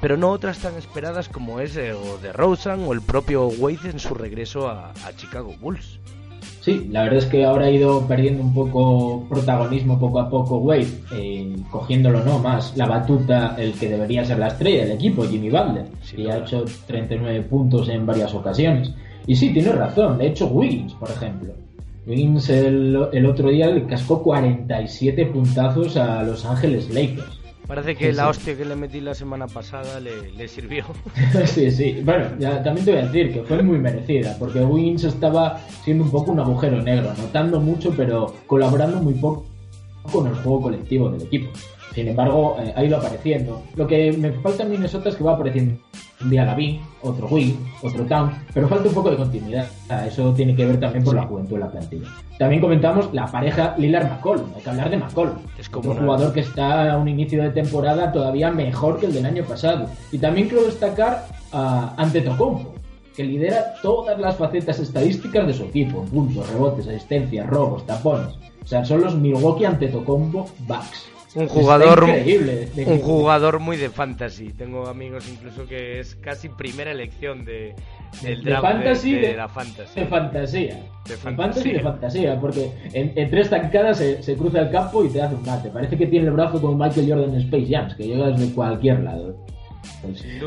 pero 0.00 0.16
no 0.16 0.30
otras 0.30 0.58
tan 0.58 0.76
esperadas 0.76 1.28
como 1.28 1.60
es 1.60 1.76
eh, 1.76 1.92
o 1.92 2.18
de 2.18 2.32
Rosen 2.32 2.84
o 2.86 2.92
el 2.92 3.02
propio 3.02 3.48
Wade 3.48 3.90
en 3.90 3.98
su 3.98 4.14
regreso 4.14 4.68
a, 4.68 4.92
Chicago 5.16 5.54
Bulls. 5.60 5.98
Sí, 6.60 6.88
la 6.90 7.04
verdad 7.04 7.18
es 7.20 7.26
que 7.26 7.44
ahora 7.44 7.66
ha 7.66 7.70
ido 7.70 8.06
perdiendo 8.06 8.42
un 8.42 8.52
poco 8.52 9.26
protagonismo 9.30 9.98
poco 9.98 10.20
a 10.20 10.28
poco 10.28 10.58
Wade, 10.58 10.88
eh, 11.12 11.56
cogiéndolo 11.70 12.22
no 12.22 12.38
más 12.38 12.76
la 12.76 12.86
batuta 12.86 13.56
el 13.58 13.72
que 13.72 13.88
debería 13.88 14.24
ser 14.26 14.38
la 14.38 14.48
estrella 14.48 14.84
del 14.84 14.92
equipo, 14.92 15.24
Jimmy 15.24 15.48
Butler, 15.48 15.86
que 16.14 16.30
ha 16.30 16.38
hecho 16.38 16.64
39 16.86 17.42
puntos 17.42 17.88
en 17.88 18.04
varias 18.04 18.34
ocasiones. 18.34 18.92
Y 19.26 19.36
sí, 19.36 19.52
tiene 19.52 19.72
razón, 19.72 20.18
de 20.18 20.26
hecho 20.26 20.48
Wiggins, 20.48 20.92
por 20.94 21.10
ejemplo, 21.10 21.54
Wiggins 22.06 22.48
el, 22.48 23.08
el, 23.12 23.26
otro 23.26 23.50
día 23.50 23.68
le 23.68 23.86
cascó 23.86 24.22
47 24.22 25.26
puntazos 25.26 25.96
a 25.96 26.22
Los 26.22 26.44
Ángeles 26.44 26.88
Lakers. 26.90 27.40
Parece 27.66 27.94
que 27.94 28.12
la 28.12 28.28
hostia 28.28 28.56
que 28.56 28.64
le 28.64 28.74
metí 28.74 29.00
la 29.00 29.14
semana 29.14 29.46
pasada 29.46 30.00
le, 30.00 30.48
sirvió. 30.48 30.84
sí, 31.46 31.70
sí. 31.70 32.02
Bueno, 32.04 32.26
ya, 32.38 32.60
también 32.64 32.84
te 32.84 32.90
voy 32.90 33.00
a 33.00 33.06
decir 33.06 33.32
que 33.32 33.44
fue 33.44 33.62
muy 33.62 33.78
merecida, 33.78 34.34
porque 34.40 34.58
Wiggins 34.58 35.04
estaba 35.04 35.60
siendo 35.84 36.02
un 36.02 36.10
poco 36.10 36.32
un 36.32 36.40
agujero 36.40 36.82
negro, 36.82 37.10
anotando 37.10 37.60
mucho, 37.60 37.94
pero 37.96 38.34
colaborando 38.48 38.98
muy 38.98 39.14
poco 39.14 39.46
con 40.10 40.26
el 40.26 40.34
juego 40.34 40.62
colectivo 40.62 41.10
del 41.10 41.22
equipo. 41.22 41.50
Sin 41.94 42.06
embargo, 42.08 42.56
eh, 42.60 42.72
ha 42.76 42.84
ido 42.84 42.98
apareciendo. 42.98 43.62
Lo 43.74 43.86
que 43.86 44.12
me 44.12 44.32
falta 44.32 44.62
en 44.62 44.70
Minnesota 44.70 45.08
es 45.08 45.16
que 45.16 45.24
va 45.24 45.32
apareciendo 45.32 45.74
un 46.22 46.30
día 46.30 46.44
Lavin, 46.44 46.80
otro 47.02 47.26
Wing, 47.28 47.54
otro 47.82 48.04
Town, 48.04 48.30
pero 48.52 48.68
falta 48.68 48.88
un 48.88 48.94
poco 48.94 49.10
de 49.10 49.16
continuidad. 49.16 49.66
Eso 50.06 50.32
tiene 50.34 50.54
que 50.54 50.66
ver 50.66 50.78
también 50.78 51.02
por 51.02 51.14
la 51.14 51.22
juventud 51.22 51.54
de 51.54 51.60
la 51.60 51.70
plantilla. 51.70 52.08
También 52.38 52.60
comentamos 52.60 53.12
la 53.12 53.26
pareja 53.26 53.74
Lillard-McCollum. 53.78 54.54
Hay 54.54 54.62
que 54.62 54.70
hablar 54.70 54.90
de 54.90 54.96
McCollum. 54.98 55.36
Es 55.58 55.68
como 55.68 55.90
un 55.90 55.98
jugador 55.98 56.32
que 56.32 56.40
está 56.40 56.92
a 56.92 56.98
un 56.98 57.08
inicio 57.08 57.42
de 57.42 57.50
temporada 57.50 58.12
todavía 58.12 58.50
mejor 58.50 59.00
que 59.00 59.06
el 59.06 59.14
del 59.14 59.26
año 59.26 59.44
pasado. 59.44 59.86
Y 60.12 60.18
también 60.18 60.48
quiero 60.48 60.64
destacar 60.64 61.26
a 61.52 61.94
Antetokounmpo, 61.96 62.74
que 63.16 63.24
lidera 63.24 63.74
todas 63.82 64.18
las 64.20 64.36
facetas 64.36 64.78
estadísticas 64.78 65.46
de 65.46 65.54
su 65.54 65.64
equipo: 65.64 66.04
puntos, 66.04 66.48
rebotes, 66.50 66.86
asistencias, 66.86 67.46
robos, 67.46 67.86
tapones. 67.86 68.34
O 68.62 68.66
sea, 68.66 68.84
son 68.84 69.00
los 69.00 69.16
Milwaukee 69.16 69.64
Antetokounmpo 69.64 70.46
Bucks. 70.66 71.08
Un 71.34 71.46
jugador, 71.46 72.04
un 72.04 72.98
jugador 72.98 73.60
muy 73.60 73.76
de 73.76 73.88
fantasy. 73.88 74.52
Tengo 74.52 74.88
amigos 74.88 75.28
incluso 75.30 75.64
que 75.66 76.00
es 76.00 76.16
casi 76.16 76.48
primera 76.48 76.90
elección 76.90 77.44
de, 77.44 77.74
del 78.22 78.42
draft 78.42 79.02
de, 79.02 79.20
de, 79.20 79.36
la 79.36 79.48
fantasy. 79.48 80.00
De 80.00 80.06
fantasía. 80.06 80.80
De 81.06 81.16
fantasía. 81.16 81.72
de 81.74 81.80
fantasía, 81.80 82.40
porque 82.40 82.72
en, 82.92 83.30
tres 83.30 83.48
tancadas 83.48 83.98
se, 83.98 84.36
cruza 84.36 84.60
el 84.62 84.70
campo 84.70 85.04
y 85.04 85.08
te 85.08 85.22
hace 85.22 85.36
un 85.36 85.42
mate. 85.46 85.68
Parece 85.68 85.96
que 85.96 86.06
tiene 86.08 86.26
el 86.26 86.32
brazo 86.32 86.60
como 86.60 86.76
Michael 86.76 87.08
Jordan 87.08 87.34
en 87.34 87.40
Space 87.42 87.66
Jams, 87.70 87.94
que 87.94 88.08
llega 88.08 88.28
desde 88.28 88.52
cualquier 88.52 89.00
lado 89.00 89.36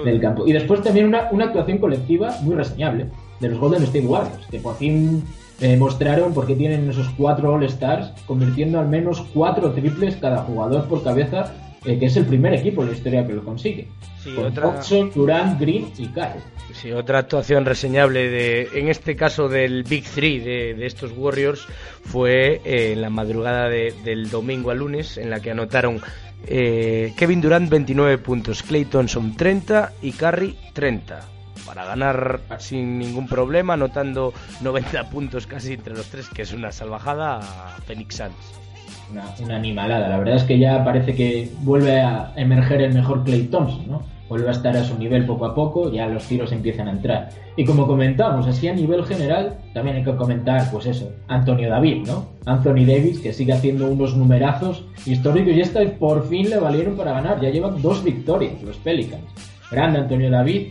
del 0.03 0.19
campo. 0.19 0.45
Y 0.45 0.51
después 0.51 0.81
también 0.81 1.07
una, 1.07 1.29
una 1.31 1.45
actuación 1.45 1.77
colectiva 1.77 2.35
muy 2.41 2.55
reseñable 2.55 3.07
de 3.39 3.49
los 3.49 3.57
Golden 3.57 3.83
State 3.83 4.05
Warriors, 4.05 4.47
que 4.47 4.59
por 4.59 4.75
fin 4.75 5.23
eh, 5.63 5.77
mostraron 5.77 6.33
por 6.33 6.45
qué 6.45 6.55
tienen 6.55 6.89
esos 6.89 7.07
cuatro 7.17 7.53
All-Stars, 7.53 8.11
convirtiendo 8.27 8.81
al 8.81 8.89
menos 8.89 9.25
cuatro 9.33 9.71
triples 9.71 10.17
cada 10.17 10.39
jugador 10.39 10.89
por 10.89 11.01
cabeza, 11.05 11.53
eh, 11.85 11.97
que 11.97 12.07
es 12.07 12.17
el 12.17 12.25
primer 12.25 12.53
equipo 12.53 12.81
en 12.81 12.89
la 12.89 12.93
historia 12.93 13.25
que 13.25 13.31
lo 13.31 13.45
consigue. 13.45 13.87
Sí, 14.21 14.35
otra... 14.35 14.81
Durant, 15.15 15.57
Green 15.61 15.89
y 15.97 16.07
Kyle. 16.07 16.43
Sí, 16.73 16.91
otra 16.91 17.19
actuación 17.19 17.63
reseñable 17.63 18.27
de, 18.29 18.67
en 18.73 18.89
este 18.89 19.15
caso 19.15 19.47
del 19.47 19.83
Big 19.83 20.03
Three 20.03 20.41
de, 20.41 20.85
estos 20.85 21.13
Warriors 21.15 21.65
fue 22.03 22.59
eh, 22.65 22.91
en 22.91 23.01
la 23.01 23.09
madrugada 23.09 23.69
del 23.69 24.29
domingo 24.29 24.69
al 24.69 24.79
lunes, 24.79 25.17
en 25.17 25.29
la 25.29 25.39
que 25.39 25.51
anotaron 25.51 26.01
Kevin 26.45 27.39
Durant 27.39 27.69
29 27.69 28.17
puntos, 28.17 28.63
Clay 28.63 28.83
Thompson 28.83 29.33
30 29.37 29.93
y 30.01 30.11
Curry 30.11 30.57
30 30.73 31.33
para 31.65 31.85
ganar 31.85 32.41
sin 32.59 32.99
ningún 32.99 33.27
problema, 33.27 33.73
anotando 33.73 34.33
90 34.61 35.09
puntos 35.09 35.47
casi 35.47 35.73
entre 35.73 35.93
los 35.93 36.07
tres, 36.07 36.29
que 36.29 36.43
es 36.43 36.53
una 36.53 36.71
salvajada 36.71 37.37
a 37.37 37.77
Phoenix 37.85 38.15
Suns. 38.15 38.63
Una, 39.11 39.55
animalada, 39.55 40.07
la 40.07 40.17
verdad 40.17 40.35
es 40.35 40.43
que 40.43 40.57
ya 40.57 40.83
parece 40.83 41.13
que 41.13 41.51
vuelve 41.61 42.01
a 42.01 42.33
emerger 42.35 42.81
el 42.81 42.93
mejor 42.93 43.23
Clay 43.23 43.43
Thompson, 43.43 43.87
¿no? 43.87 44.01
Vuelve 44.27 44.47
a 44.47 44.51
estar 44.51 44.75
a 44.75 44.83
su 44.83 44.97
nivel 44.97 45.25
poco 45.27 45.45
a 45.45 45.53
poco, 45.53 45.91
ya 45.91 46.07
los 46.07 46.23
tiros 46.23 46.51
empiezan 46.51 46.87
a 46.87 46.91
entrar. 46.91 47.29
Y 47.55 47.65
como 47.65 47.85
comentamos, 47.85 48.47
así 48.47 48.67
a 48.67 48.73
nivel 48.73 49.05
general, 49.05 49.57
también 49.73 49.97
hay 49.97 50.03
que 50.03 50.15
comentar, 50.15 50.71
pues 50.71 50.87
eso, 50.87 51.11
Antonio 51.27 51.69
David, 51.69 52.07
¿no? 52.07 52.29
Anthony 52.45 52.85
Davis, 52.85 53.19
que 53.19 53.33
sigue 53.33 53.53
haciendo 53.53 53.87
unos 53.91 54.15
numerazos 54.15 54.85
históricos 55.05 55.53
y 55.53 55.61
esta 55.61 55.81
por 55.99 56.27
fin 56.27 56.49
le 56.49 56.57
valieron 56.57 56.95
para 56.95 57.11
ganar. 57.11 57.39
Ya 57.41 57.49
llevan 57.49 57.81
dos 57.81 58.03
victorias 58.03 58.59
los 58.63 58.77
Pelicans 58.77 59.52
grande 59.73 59.99
Antonio 59.99 60.29
David, 60.31 60.67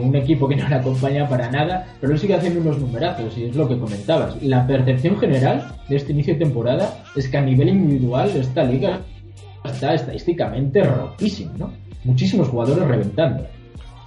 un 0.00 0.16
equipo 0.16 0.48
que 0.48 0.56
no 0.56 0.66
le 0.66 0.76
acompaña 0.76 1.28
para 1.28 1.50
nada, 1.50 1.86
pero 2.00 2.14
él 2.14 2.18
sigue 2.18 2.34
haciendo 2.34 2.60
unos 2.60 2.78
numerazos 2.78 3.36
y 3.36 3.44
es 3.44 3.56
lo 3.56 3.68
que 3.68 3.78
comentabas. 3.78 4.42
La 4.42 4.66
percepción 4.66 5.18
general 5.18 5.76
de 5.88 5.96
este 5.96 6.12
inicio 6.12 6.32
de 6.32 6.40
temporada 6.40 7.04
es 7.14 7.28
que 7.28 7.36
a 7.36 7.42
nivel 7.42 7.68
individual 7.68 8.30
esta 8.34 8.64
liga 8.64 9.00
está 9.64 9.92
estadísticamente 9.92 10.82
rotísima, 10.82 11.52
¿no? 11.58 11.72
Muchísimos 12.04 12.48
jugadores 12.48 12.86
reventando 12.86 13.46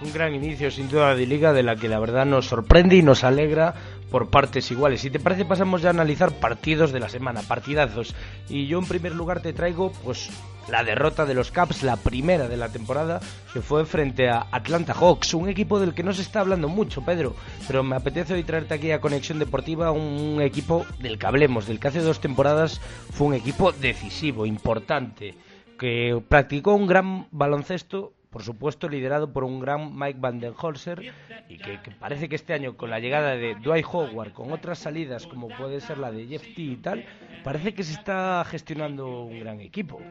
un 0.04 0.12
gran 0.12 0.34
inicio 0.34 0.72
sin 0.72 0.90
duda 0.90 1.14
de 1.14 1.28
liga 1.28 1.54
de 1.54 1.62
la 1.62 1.76
que 1.76 1.88
la 1.88 2.00
verdad 2.00 2.26
nos 2.26 2.48
sorprende 2.48 2.96
y 2.96 3.04
nos 3.04 3.24
alegra 3.24 3.76
por 4.10 4.32
partes 4.32 4.72
iguales. 4.72 5.02
Si 5.02 5.12
te 5.12 5.20
parece 5.20 5.46
pasamos 5.46 5.84
ya 5.84 5.90
a 5.90 5.92
analizar 5.92 6.32
partidos 6.32 6.92
de 6.92 7.00
la 7.00 7.08
semana, 7.08 7.44
partidazos. 7.44 8.16
Y 8.50 8.66
yo 8.66 8.80
en 8.80 8.86
primer 8.86 9.14
lugar 9.14 9.44
te 9.44 9.54
traigo 9.54 9.92
pues 10.04 10.32
la 10.70 10.84
derrota 10.84 11.26
de 11.26 11.34
los 11.34 11.52
Caps, 11.52 11.84
la 11.84 11.98
primera 11.98 12.48
de 12.48 12.58
la 12.58 12.70
temporada, 12.70 13.20
que 13.54 13.62
fue 13.62 13.86
frente 13.86 14.30
a 14.30 14.48
Atlanta 14.52 14.94
Hawks, 14.94 15.34
un 15.34 15.50
equipo 15.50 15.80
del 15.80 15.94
que 15.94 16.04
no 16.04 16.14
se 16.14 16.22
está 16.22 16.42
hablando 16.42 16.70
mucho, 16.70 17.04
Pedro, 17.04 17.36
pero 17.68 17.84
me 17.84 17.96
apetece 17.96 18.34
hoy 18.34 18.44
traerte 18.44 18.74
aquí 18.74 18.92
a 18.92 19.02
Conexión 19.02 19.40
Deportiva 19.40 19.92
un 19.92 20.42
equipo 20.42 20.86
del 21.00 21.18
que 21.18 21.28
hablemos, 21.28 21.68
del 21.68 21.80
que 21.80 21.88
hace 21.88 22.02
dos 22.02 22.22
temporadas 22.22 22.80
fue 23.12 23.28
un 23.28 23.34
equipo 23.34 23.72
decisivo, 23.72 24.46
importante, 24.46 25.36
que 25.78 26.22
practicó 26.28 26.74
un 26.74 26.88
gran 26.88 27.28
baloncesto 27.32 28.14
por 28.32 28.44
supuesto 28.44 28.88
liderado 28.88 29.34
por 29.34 29.44
un 29.44 29.60
gran 29.60 29.94
Mike 29.94 30.20
Van 30.20 30.40
Den 30.40 30.54
Holzer 30.58 31.14
y 31.50 31.58
que, 31.58 31.80
parece 32.00 32.30
que 32.30 32.36
este 32.36 32.54
año 32.54 32.78
con 32.78 32.90
la 32.90 33.00
llegada 33.00 33.36
de 33.36 33.56
Dwight 33.56 33.86
Howard, 33.92 34.32
con 34.32 34.54
otras 34.54 34.80
salidas 34.80 35.28
como 35.28 35.50
puede 35.50 35.82
ser 35.82 35.98
la 35.98 36.12
de 36.12 36.26
Jeff 36.28 36.44
T 36.56 36.62
y 36.62 36.76
tal, 36.78 37.06
parece 37.44 37.74
que 37.74 37.84
se 37.84 37.92
está 37.92 38.44
gestionando 38.48 39.24
un 39.24 39.40
gran 39.42 39.60
equipo. 39.60 40.02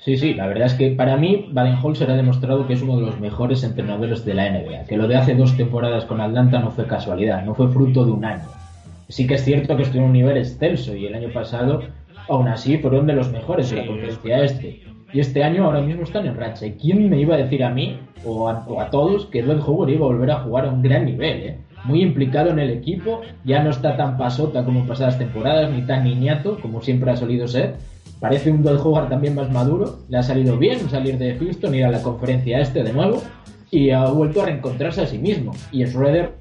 Sí, 0.00 0.16
sí, 0.16 0.34
la 0.34 0.46
verdad 0.46 0.66
es 0.66 0.74
que 0.74 0.90
para 0.90 1.16
mí 1.16 1.48
Baden-Holzer 1.52 2.10
ha 2.10 2.16
demostrado 2.16 2.66
que 2.66 2.74
es 2.74 2.82
uno 2.82 2.96
de 2.96 3.06
los 3.06 3.20
mejores 3.20 3.64
entrenadores 3.64 4.24
de 4.24 4.34
la 4.34 4.48
NBA, 4.50 4.84
que 4.84 4.96
lo 4.96 5.08
de 5.08 5.16
hace 5.16 5.34
dos 5.34 5.56
temporadas 5.56 6.04
con 6.04 6.20
Atlanta 6.20 6.60
no 6.60 6.70
fue 6.70 6.86
casualidad, 6.86 7.44
no 7.44 7.54
fue 7.54 7.68
fruto 7.68 8.04
de 8.04 8.12
un 8.12 8.24
año. 8.24 8.44
Sí 9.08 9.26
que 9.26 9.34
es 9.34 9.44
cierto 9.44 9.76
que 9.76 9.82
estuvo 9.82 10.02
en 10.02 10.06
un 10.08 10.12
nivel 10.12 10.36
excelso 10.36 10.94
y 10.94 11.06
el 11.06 11.14
año 11.14 11.30
pasado 11.32 11.82
aún 12.28 12.48
así 12.48 12.78
fueron 12.78 13.06
de 13.06 13.14
los 13.14 13.30
mejores 13.32 13.70
de 13.70 13.76
la 13.76 13.86
conferencia 13.86 14.44
este. 14.44 14.82
Y 15.12 15.20
este 15.20 15.42
año 15.42 15.64
ahora 15.64 15.80
mismo 15.80 16.02
están 16.02 16.26
en 16.26 16.36
racha. 16.36 16.66
¿Y 16.66 16.72
quién 16.72 17.08
me 17.08 17.18
iba 17.18 17.34
a 17.34 17.38
decir 17.38 17.64
a 17.64 17.70
mí 17.70 17.98
o 18.24 18.48
a, 18.48 18.90
todos 18.90 19.26
que 19.26 19.42
Dwight 19.42 19.62
Howard 19.66 19.88
iba 19.88 20.04
a 20.04 20.08
volver 20.08 20.30
a 20.30 20.40
jugar 20.40 20.66
a 20.66 20.70
un 20.70 20.82
gran 20.82 21.06
nivel? 21.06 21.42
¿eh? 21.42 21.58
Muy 21.84 22.02
implicado 22.02 22.50
en 22.50 22.58
el 22.58 22.70
equipo, 22.70 23.22
ya 23.44 23.62
no 23.62 23.70
está 23.70 23.96
tan 23.96 24.18
pasota 24.18 24.64
como 24.64 24.86
pasadas 24.86 25.18
temporadas, 25.18 25.70
ni 25.70 25.82
tan 25.82 26.04
niñato 26.04 26.58
como 26.60 26.82
siempre 26.82 27.10
ha 27.10 27.16
solido 27.16 27.48
ser. 27.48 27.76
Parece 28.20 28.50
un 28.50 28.62
Dwight 28.62 28.80
Howard 28.80 29.08
también 29.08 29.34
más 29.34 29.50
maduro. 29.50 30.00
Le 30.08 30.18
ha 30.18 30.22
salido 30.22 30.58
bien 30.58 30.90
salir 30.90 31.18
de 31.18 31.36
Houston, 31.38 31.74
ir 31.74 31.84
a 31.84 31.90
la 31.90 32.02
conferencia 32.02 32.60
este 32.60 32.82
de 32.82 32.92
nuevo 32.92 33.22
y 33.70 33.90
ha 33.90 34.06
vuelto 34.06 34.42
a 34.42 34.46
reencontrarse 34.46 35.02
a 35.02 35.06
sí 35.06 35.18
mismo. 35.18 35.54
Y 35.70 35.84
Schroeder, 35.86 36.34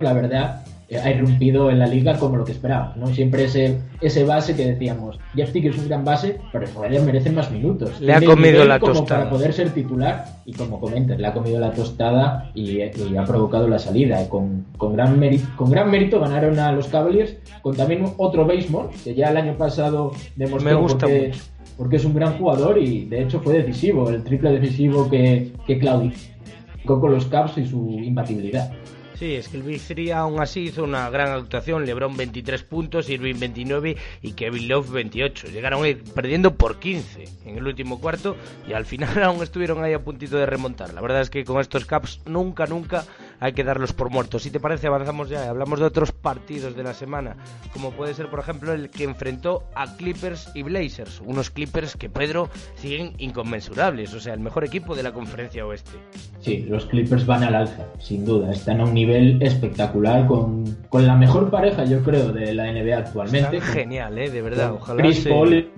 la 0.00 0.12
verdad, 0.12 0.64
ha 0.96 1.10
irrumpido 1.10 1.70
en 1.70 1.78
la 1.78 1.86
liga 1.86 2.16
como 2.18 2.36
lo 2.36 2.44
que 2.44 2.52
esperábamos, 2.52 2.96
¿no? 2.96 3.06
Siempre 3.08 3.44
ese, 3.44 3.78
ese 4.00 4.24
base 4.24 4.56
que 4.56 4.64
decíamos, 4.64 5.18
Jeff 5.34 5.52
Tick 5.52 5.66
es 5.66 5.76
un 5.76 5.86
gran 5.86 6.02
base, 6.02 6.40
pero 6.50 6.66
Schroeder 6.66 7.02
merece 7.02 7.30
más 7.30 7.50
minutos. 7.50 8.00
Le 8.00 8.14
ha 8.14 8.22
comido 8.22 8.64
la 8.64 8.78
como 8.78 8.94
tostada. 8.94 9.24
Para 9.24 9.30
poder 9.30 9.52
ser 9.52 9.70
titular, 9.70 10.24
y 10.46 10.54
como 10.54 10.80
comentas, 10.80 11.18
le 11.18 11.26
ha 11.26 11.34
comido 11.34 11.60
la 11.60 11.72
tostada 11.72 12.50
y, 12.54 12.80
ha 12.80 13.24
provocado 13.24 13.68
la 13.68 13.78
salida. 13.78 14.26
con, 14.30 14.64
con, 14.78 14.94
gran 14.94 15.18
mérito, 15.18 15.46
con 15.56 15.70
gran 15.70 15.90
mérito 15.90 16.20
ganaron 16.20 16.58
a 16.58 16.72
los 16.72 16.88
Cavaliers, 16.88 17.36
con 17.60 17.76
también 17.76 18.06
otro 18.16 18.46
béisbol, 18.46 18.88
que 19.04 19.14
ya 19.14 19.28
el 19.28 19.36
año 19.36 19.56
pasado 19.58 20.12
demostró 20.36 20.70
Me 20.70 20.74
gusta 20.74 21.06
porque, 21.06 21.32
porque 21.76 21.96
es 21.96 22.04
un 22.06 22.14
gran 22.14 22.38
jugador 22.38 22.78
y 22.78 23.04
de 23.04 23.24
hecho 23.24 23.40
fue 23.40 23.58
decisivo, 23.58 24.08
el 24.08 24.24
triple 24.24 24.58
decisivo 24.58 25.10
que, 25.10 25.52
que 25.66 25.78
claudicó 25.78 27.00
con 27.00 27.12
los 27.12 27.26
Cavs 27.26 27.58
y 27.58 27.66
su 27.66 27.98
imbatibilidad. 28.02 28.72
Sí, 29.18 29.34
es 29.34 29.48
que 29.48 29.56
el 29.56 29.64
Big 29.64 29.82
3 29.82 30.12
aún 30.12 30.40
así 30.40 30.60
hizo 30.60 30.84
una 30.84 31.10
gran 31.10 31.32
actuación. 31.32 31.84
LeBron 31.84 32.16
23 32.16 32.62
puntos, 32.62 33.08
Irving 33.08 33.34
29 33.40 33.96
y 34.22 34.32
Kevin 34.32 34.68
Love 34.68 34.90
28. 34.90 35.48
Llegaron 35.48 35.82
perdiendo 36.14 36.54
por 36.54 36.78
15 36.78 37.24
en 37.46 37.58
el 37.58 37.66
último 37.66 38.00
cuarto 38.00 38.36
y 38.68 38.74
al 38.74 38.86
final 38.86 39.20
aún 39.24 39.42
estuvieron 39.42 39.82
ahí 39.82 39.92
a 39.92 40.04
puntito 40.04 40.36
de 40.36 40.46
remontar. 40.46 40.94
La 40.94 41.00
verdad 41.00 41.20
es 41.20 41.30
que 41.30 41.44
con 41.44 41.60
estos 41.60 41.84
Caps 41.84 42.20
nunca, 42.26 42.66
nunca 42.66 43.06
hay 43.40 43.52
que 43.52 43.64
darlos 43.64 43.92
por 43.92 44.10
muertos. 44.10 44.42
Si 44.42 44.50
te 44.50 44.60
parece, 44.60 44.86
avanzamos 44.86 45.28
ya. 45.28 45.48
Hablamos 45.48 45.78
de 45.80 45.86
otros 45.86 46.12
partidos 46.12 46.76
de 46.76 46.82
la 46.82 46.94
semana, 46.94 47.36
como 47.72 47.92
puede 47.92 48.14
ser, 48.14 48.28
por 48.28 48.40
ejemplo, 48.40 48.72
el 48.72 48.90
que 48.90 49.04
enfrentó 49.04 49.64
a 49.74 49.96
Clippers 49.96 50.50
y 50.54 50.62
Blazers. 50.62 51.20
Unos 51.24 51.50
Clippers 51.50 51.96
que, 51.96 52.08
Pedro, 52.08 52.48
siguen 52.76 53.12
inconmensurables. 53.18 54.14
O 54.14 54.20
sea, 54.20 54.34
el 54.34 54.40
mejor 54.40 54.64
equipo 54.64 54.94
de 54.94 55.02
la 55.02 55.12
conferencia 55.12 55.66
oeste. 55.66 55.98
Sí, 56.40 56.66
los 56.68 56.86
Clippers 56.86 57.26
van 57.26 57.44
al 57.44 57.54
alza, 57.54 57.86
sin 57.98 58.24
duda. 58.24 58.50
Están 58.50 58.80
a 58.80 58.84
un 58.84 58.94
nivel 58.94 59.42
espectacular 59.42 60.26
con, 60.26 60.64
con 60.88 61.06
la 61.06 61.16
mejor 61.16 61.50
pareja, 61.50 61.84
yo 61.84 62.02
creo, 62.02 62.32
de 62.32 62.54
la 62.54 62.72
NBA 62.72 62.98
actualmente. 62.98 63.60
genial, 63.60 64.18
¿eh? 64.18 64.30
De 64.30 64.42
verdad. 64.42 64.72
Ojalá 64.74 65.02
Chris 65.02 65.26
Paul 65.28 65.70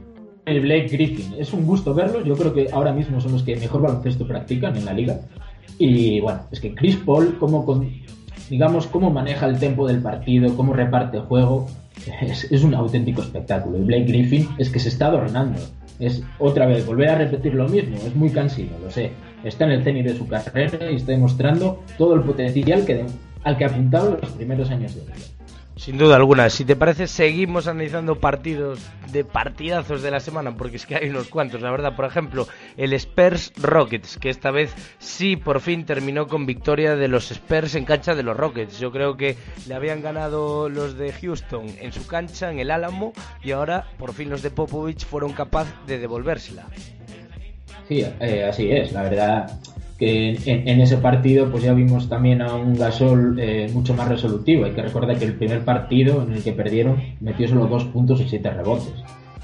y 0.47 0.59
Blake 0.59 0.89
Griffin. 0.89 1.35
Es 1.39 1.53
un 1.53 1.67
gusto 1.67 1.95
verlos. 1.95 2.25
Yo 2.25 2.35
creo 2.37 2.53
que 2.53 2.69
ahora 2.73 2.93
mismo 2.93 3.21
son 3.21 3.33
los 3.33 3.43
que 3.43 3.57
mejor 3.57 3.83
baloncesto 3.83 4.27
practican 4.27 4.77
en 4.77 4.85
la 4.85 4.93
liga. 4.93 5.21
Y 5.79 6.21
bueno, 6.21 6.41
es 6.51 6.61
que 6.61 6.75
Chris 6.75 6.97
Paul, 6.97 7.39
como 7.39 7.65
con, 7.65 7.89
digamos, 8.49 8.87
cómo 8.87 9.11
maneja 9.11 9.47
el 9.47 9.59
tempo 9.59 9.87
del 9.87 10.01
partido, 10.01 10.55
cómo 10.57 10.73
reparte 10.73 11.19
el 11.19 11.23
juego, 11.25 11.69
es, 12.23 12.65
un 12.65 12.75
auténtico 12.75 13.23
espectáculo. 13.23 13.79
Y 13.79 13.83
Blake 13.83 14.05
Griffin 14.05 14.49
es 14.59 14.71
que 14.71 14.79
se 14.79 14.89
está 14.89 15.07
adornando. 15.07 15.59
Es 15.99 16.23
otra 16.39 16.67
vez 16.67 16.87
volver 16.87 17.11
a 17.11 17.19
repetir 17.19 17.55
lo 17.55 17.69
mismo, 17.69 17.97
es 17.97 18.15
muy 18.15 18.31
cansino, 18.31 18.71
lo 18.83 18.91
sé. 18.91 19.13
Está 19.45 19.65
en 19.67 19.73
el 19.73 19.85
tenis 19.85 20.05
de 20.05 20.17
su 20.17 20.27
carrera 20.27 20.91
y 20.91 20.97
está 20.97 21.13
demostrando 21.13 21.83
todo 21.99 22.15
el 22.15 22.23
potencial 22.23 22.85
que, 22.85 23.05
al 23.45 23.57
que 23.57 23.65
apuntaba 23.65 24.19
los 24.21 24.31
primeros 24.31 24.71
años 24.71 24.95
de 24.95 25.03
vida. 25.03 25.40
Sin 25.81 25.97
duda 25.97 26.17
alguna. 26.17 26.51
Si 26.51 26.67
te 26.67 26.77
parece, 26.77 27.07
seguimos 27.07 27.67
analizando 27.67 28.21
partidos 28.21 28.81
de 29.13 29.25
partidazos 29.25 30.03
de 30.03 30.11
la 30.11 30.21
semana, 30.21 30.55
porque 30.55 30.77
es 30.77 30.85
que 30.85 30.95
hay 30.95 31.09
unos 31.09 31.29
cuantos, 31.29 31.63
la 31.63 31.71
verdad. 31.71 31.97
Por 31.97 32.05
ejemplo, 32.05 32.47
el 32.77 32.93
Spurs 32.93 33.51
Rockets, 33.57 34.19
que 34.19 34.29
esta 34.29 34.51
vez 34.51 34.75
sí 34.99 35.37
por 35.37 35.63
fin 35.63 35.87
terminó 35.87 36.27
con 36.27 36.45
victoria 36.45 36.97
de 36.97 37.09
los 37.09 37.31
Spurs 37.31 37.77
en 37.77 37.87
cancha 37.87 38.15
de 38.15 38.23
los 38.23 38.37
Rockets. 38.37 38.79
Yo 38.79 38.93
creo 38.93 39.17
que 39.17 39.39
le 39.67 39.75
habían 39.75 40.03
ganado 40.03 40.69
los 40.69 40.99
de 40.99 41.15
Houston 41.15 41.65
en 41.81 41.93
su 41.95 42.07
cancha, 42.07 42.51
en 42.53 42.59
el 42.59 42.71
Álamo, 42.71 43.15
y 43.43 43.53
ahora 43.53 43.87
por 43.97 44.13
fin 44.13 44.29
los 44.29 44.43
de 44.43 44.51
Popovich 44.51 45.07
fueron 45.07 45.33
capaces 45.33 45.73
de 45.87 45.99
devolvérsela. 45.99 46.67
Sí, 47.89 48.05
eh, 48.21 48.45
así 48.45 48.71
es. 48.71 48.93
La 48.93 49.05
verdad, 49.05 49.59
que 50.01 50.31
en, 50.47 50.81
ese 50.81 50.97
partido 50.97 51.51
pues 51.51 51.63
ya 51.63 51.75
vimos 51.75 52.09
también 52.09 52.41
a 52.41 52.55
un 52.55 52.75
Gasol 52.75 53.39
eh, 53.39 53.71
mucho 53.75 53.93
más 53.93 54.09
resolutivo. 54.09 54.65
Hay 54.65 54.73
que 54.73 54.81
recordar 54.81 55.19
que 55.19 55.27
el 55.27 55.35
primer 55.35 55.63
partido 55.63 56.23
en 56.23 56.33
el 56.33 56.43
que 56.43 56.53
perdieron 56.53 56.97
metió 57.21 57.47
solo 57.47 57.67
dos 57.67 57.85
puntos 57.85 58.19
y 58.23 58.29
siete 58.29 58.51
rebotes 58.51 58.95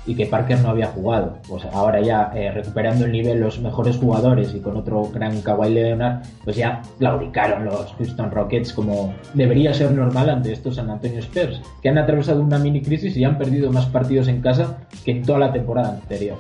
y 0.06 0.14
que 0.14 0.26
Parker 0.26 0.60
no 0.60 0.70
había 0.70 0.86
jugado. 0.86 1.38
Pues 1.46 1.64
ahora 1.66 2.00
ya 2.00 2.32
eh, 2.34 2.50
recuperando 2.52 3.04
el 3.04 3.12
nivel 3.12 3.38
los 3.40 3.60
mejores 3.60 3.96
jugadores 3.96 4.54
y 4.54 4.60
con 4.60 4.76
otro 4.76 5.10
gran 5.12 5.42
Kawhi 5.42 5.74
Leonard, 5.74 6.22
pues 6.44 6.56
ya 6.56 6.80
claudicaron 6.98 7.66
los 7.66 7.92
Houston 7.98 8.30
Rockets 8.30 8.72
como 8.72 9.14
debería 9.34 9.74
ser 9.74 9.92
normal 9.92 10.30
ante 10.30 10.52
estos 10.52 10.76
San 10.76 10.88
Antonio 10.88 11.18
Spurs, 11.18 11.60
que 11.82 11.90
han 11.90 11.98
atravesado 11.98 12.40
una 12.40 12.58
mini 12.58 12.80
crisis 12.80 13.14
y 13.16 13.24
han 13.24 13.36
perdido 13.36 13.70
más 13.70 13.86
partidos 13.86 14.28
en 14.28 14.40
casa 14.40 14.78
que 15.04 15.10
en 15.10 15.22
toda 15.22 15.38
la 15.38 15.52
temporada 15.52 15.90
anterior. 15.90 16.38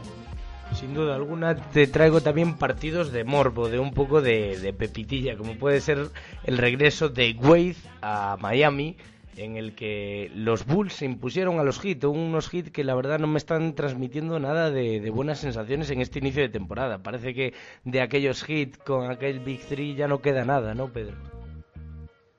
Sin 0.72 0.94
duda 0.94 1.14
alguna 1.14 1.56
te 1.56 1.86
traigo 1.86 2.20
también 2.20 2.56
partidos 2.58 3.12
de 3.12 3.24
morbo, 3.24 3.68
de 3.68 3.78
un 3.78 3.92
poco 3.92 4.20
de, 4.20 4.74
pepitilla, 4.76 5.36
como 5.36 5.54
puede 5.56 5.80
ser 5.80 6.10
el 6.44 6.58
regreso 6.58 7.08
de 7.08 7.34
Wade 7.40 7.76
a 8.02 8.36
Miami, 8.40 8.96
en 9.36 9.56
el 9.56 9.74
que 9.74 10.30
los 10.34 10.66
Bulls 10.66 10.94
se 10.94 11.04
impusieron 11.04 11.58
a 11.58 11.62
los 11.62 11.80
Heat, 11.80 12.04
unos 12.04 12.48
Heat 12.48 12.68
que 12.68 12.84
la 12.84 12.94
verdad 12.94 13.18
no 13.18 13.26
me 13.26 13.38
están 13.38 13.74
transmitiendo 13.74 14.38
nada 14.38 14.70
de, 14.70 15.00
de, 15.00 15.10
buenas 15.10 15.38
sensaciones 15.38 15.90
en 15.90 16.00
este 16.00 16.18
inicio 16.18 16.42
de 16.42 16.48
temporada. 16.48 16.98
Parece 16.98 17.34
que 17.34 17.54
de 17.84 18.00
aquellos 18.00 18.42
Heat 18.42 18.78
con 18.84 19.10
aquel 19.10 19.40
Big 19.40 19.60
Three 19.60 19.94
ya 19.94 20.08
no 20.08 20.20
queda 20.20 20.44
nada, 20.44 20.74
¿no, 20.74 20.92
Pedro? 20.92 21.35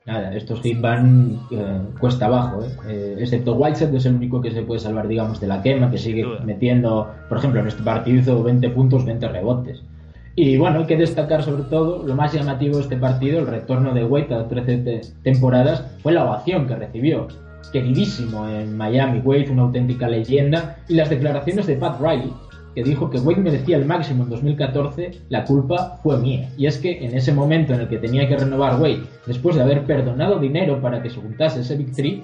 Nada, 0.08 0.34
estos 0.34 0.66
hits 0.66 0.82
van 0.82 1.40
eh, 1.52 1.82
cuesta 2.00 2.26
abajo, 2.26 2.64
¿eh? 2.64 2.72
¿eh? 2.88 3.16
excepto 3.20 3.54
Whiteside, 3.56 3.92
que 3.92 3.98
es 3.98 4.06
el 4.06 4.16
único 4.16 4.42
que 4.42 4.52
se 4.52 4.64
puede 4.64 4.80
salvar, 4.80 5.08
digamos, 5.08 5.40
de 5.40 5.48
la 5.48 5.62
quema, 5.62 5.92
que 5.92 5.98
sigue 5.98 6.26
metiendo, 6.44 7.12
por 7.28 7.38
ejemplo, 7.38 7.60
en 7.60 7.68
este 7.68 7.84
partido 7.84 8.20
hizo 8.20 8.42
20 8.42 8.70
puntos, 8.70 9.06
20 9.06 9.28
rebotes. 9.28 9.84
Y 10.36 10.58
bueno, 10.58 10.80
hay 10.80 10.86
que 10.86 10.98
destacar 10.98 11.44
sobre 11.44 11.64
todo 11.64 12.04
lo 12.06 12.16
más 12.16 12.32
llamativo 12.34 12.78
de 12.78 12.84
este 12.84 12.96
partido, 12.96 13.40
el 13.40 13.48
retorno 13.48 13.94
de 13.94 14.06
Wade 14.06 14.34
a 14.34 14.48
13 14.48 15.02
temporadas, 15.24 15.84
fue 16.02 16.14
la 16.14 16.24
ovación 16.24 16.68
que 16.68 16.76
recibió. 16.76 17.28
Queridísimo 17.74 18.48
en 18.48 18.78
Miami, 18.78 19.20
Wade, 19.20 19.50
una 19.50 19.64
auténtica 19.64 20.08
leyenda, 20.08 20.78
y 20.88 20.94
las 20.94 21.10
declaraciones 21.10 21.68
de 21.68 21.76
Pat 21.76 22.00
Riley, 22.00 22.32
que 22.78 22.84
dijo 22.84 23.10
que 23.10 23.18
Wade 23.18 23.42
merecía 23.42 23.76
el 23.76 23.86
máximo 23.86 24.24
en 24.24 24.30
2014, 24.30 25.22
la 25.30 25.46
culpa 25.46 26.00
fue 26.04 26.20
mía. 26.20 26.52
Y 26.58 26.68
es 26.68 26.78
que 26.78 27.04
en 27.04 27.18
ese 27.18 27.34
momento 27.34 27.74
en 27.74 27.80
el 27.80 27.88
que 27.88 27.98
tenía 27.98 28.30
que 28.30 28.38
renovar 28.38 28.80
Wade, 28.80 29.02
después 29.26 29.56
de 29.56 29.64
haber 29.64 29.84
perdonado 29.88 30.38
dinero 30.38 30.80
para 30.80 31.02
que 31.02 31.10
se 31.10 31.20
juntase 31.20 31.62
ese 31.62 31.76
Big 31.76 32.24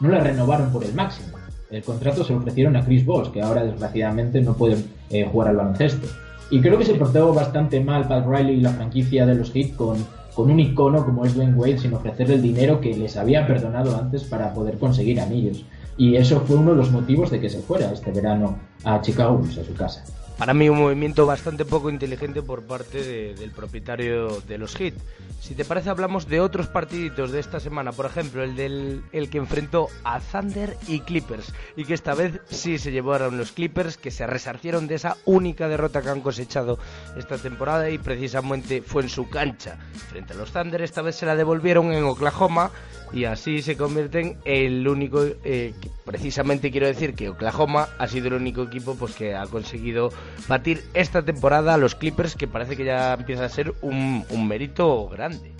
no 0.00 0.08
le 0.08 0.18
renovaron 0.18 0.72
por 0.72 0.82
el 0.82 0.92
máximo. 0.92 1.38
El 1.70 1.84
contrato 1.84 2.24
se 2.24 2.32
lo 2.32 2.40
ofrecieron 2.40 2.74
a 2.74 2.84
Chris 2.84 3.06
Bosh, 3.06 3.30
que 3.30 3.42
ahora 3.42 3.62
desgraciadamente 3.62 4.40
no 4.40 4.54
puede 4.54 4.78
eh, 5.10 5.24
jugar 5.24 5.50
al 5.50 5.58
baloncesto. 5.58 6.08
Y 6.50 6.60
creo 6.60 6.76
que 6.78 6.84
se 6.84 6.94
portó 6.94 7.32
bastante 7.32 7.78
mal 7.78 8.08
Pat 8.08 8.26
Riley 8.26 8.56
y 8.56 8.60
la 8.60 8.70
franquicia 8.70 9.24
de 9.24 9.36
los 9.36 9.52
Heat 9.52 9.76
con, 9.76 9.98
con 10.34 10.50
un 10.50 10.58
icono 10.58 11.04
como 11.04 11.24
es 11.24 11.36
Dwayne 11.36 11.54
Wade 11.54 11.78
sin 11.78 11.94
ofrecerle 11.94 12.34
el 12.34 12.42
dinero 12.42 12.80
que 12.80 12.92
les 12.96 13.16
había 13.16 13.46
perdonado 13.46 13.96
antes 13.96 14.24
para 14.24 14.52
poder 14.52 14.78
conseguir 14.78 15.20
anillos. 15.20 15.64
Y 15.96 16.16
eso 16.16 16.40
fue 16.40 16.56
uno 16.56 16.72
de 16.72 16.76
los 16.78 16.90
motivos 16.90 17.30
de 17.30 17.40
que 17.40 17.50
se 17.50 17.60
fuera 17.60 17.92
este 17.92 18.10
verano 18.10 18.58
a 18.84 19.00
Chicago 19.00 19.38
Bulls, 19.38 19.58
a 19.58 19.64
su 19.64 19.74
casa. 19.74 20.04
Para 20.38 20.54
mí 20.54 20.68
un 20.68 20.78
movimiento 20.78 21.24
bastante 21.24 21.64
poco 21.64 21.88
inteligente 21.90 22.42
por 22.42 22.62
parte 22.62 23.34
del 23.34 23.50
propietario 23.52 24.40
de 24.40 24.58
los 24.58 24.74
Heat. 24.74 24.94
Si 25.40 25.54
te 25.54 25.64
parece 25.64 25.90
hablamos 25.90 26.26
de 26.26 26.40
otros 26.40 26.66
partiditos 26.66 27.30
de 27.30 27.38
esta 27.38 27.60
semana, 27.60 27.92
por 27.92 28.06
ejemplo 28.06 28.42
el 28.42 28.56
del 28.56 29.02
el 29.12 29.28
que 29.28 29.38
enfrentó 29.38 29.88
a 30.02 30.18
Thunder 30.20 30.76
y 30.88 31.00
Clippers 31.00 31.52
y 31.76 31.84
que 31.84 31.94
esta 31.94 32.14
vez 32.14 32.40
sí 32.48 32.78
se 32.78 32.90
llevaron 32.90 33.38
los 33.38 33.52
Clippers 33.52 33.96
que 33.96 34.10
se 34.10 34.26
resarcieron 34.26 34.88
de 34.88 34.96
esa 34.96 35.16
única 35.26 35.68
derrota 35.68 36.02
que 36.02 36.10
han 36.10 36.22
cosechado 36.22 36.78
esta 37.16 37.38
temporada 37.38 37.90
y 37.90 37.98
precisamente 37.98 38.82
fue 38.82 39.02
en 39.02 39.10
su 39.10 39.28
cancha 39.28 39.78
frente 40.08 40.32
a 40.32 40.36
los 40.36 40.50
Thunder. 40.50 40.82
Esta 40.82 41.02
vez 41.02 41.16
se 41.16 41.26
la 41.26 41.36
devolvieron 41.36 41.92
en 41.92 42.04
Oklahoma 42.04 42.70
y 43.12 43.24
así 43.24 43.62
se 43.62 43.76
convierten 43.76 44.36
en 44.44 44.66
el 44.66 44.88
único 44.88 45.24
eh, 45.44 45.74
precisamente 46.04 46.70
quiero 46.70 46.86
decir 46.86 47.14
que 47.14 47.28
Oklahoma 47.28 47.88
ha 47.98 48.08
sido 48.08 48.28
el 48.28 48.34
único 48.34 48.62
equipo 48.62 48.94
pues 48.94 49.14
que 49.14 49.34
ha 49.34 49.46
conseguido 49.46 50.10
batir 50.48 50.82
esta 50.94 51.22
temporada 51.22 51.74
a 51.74 51.78
los 51.78 51.94
Clippers 51.94 52.34
que 52.34 52.48
parece 52.48 52.76
que 52.76 52.84
ya 52.84 53.14
empieza 53.14 53.44
a 53.44 53.48
ser 53.48 53.74
un, 53.82 54.24
un 54.30 54.48
mérito 54.48 55.08
grande 55.08 55.52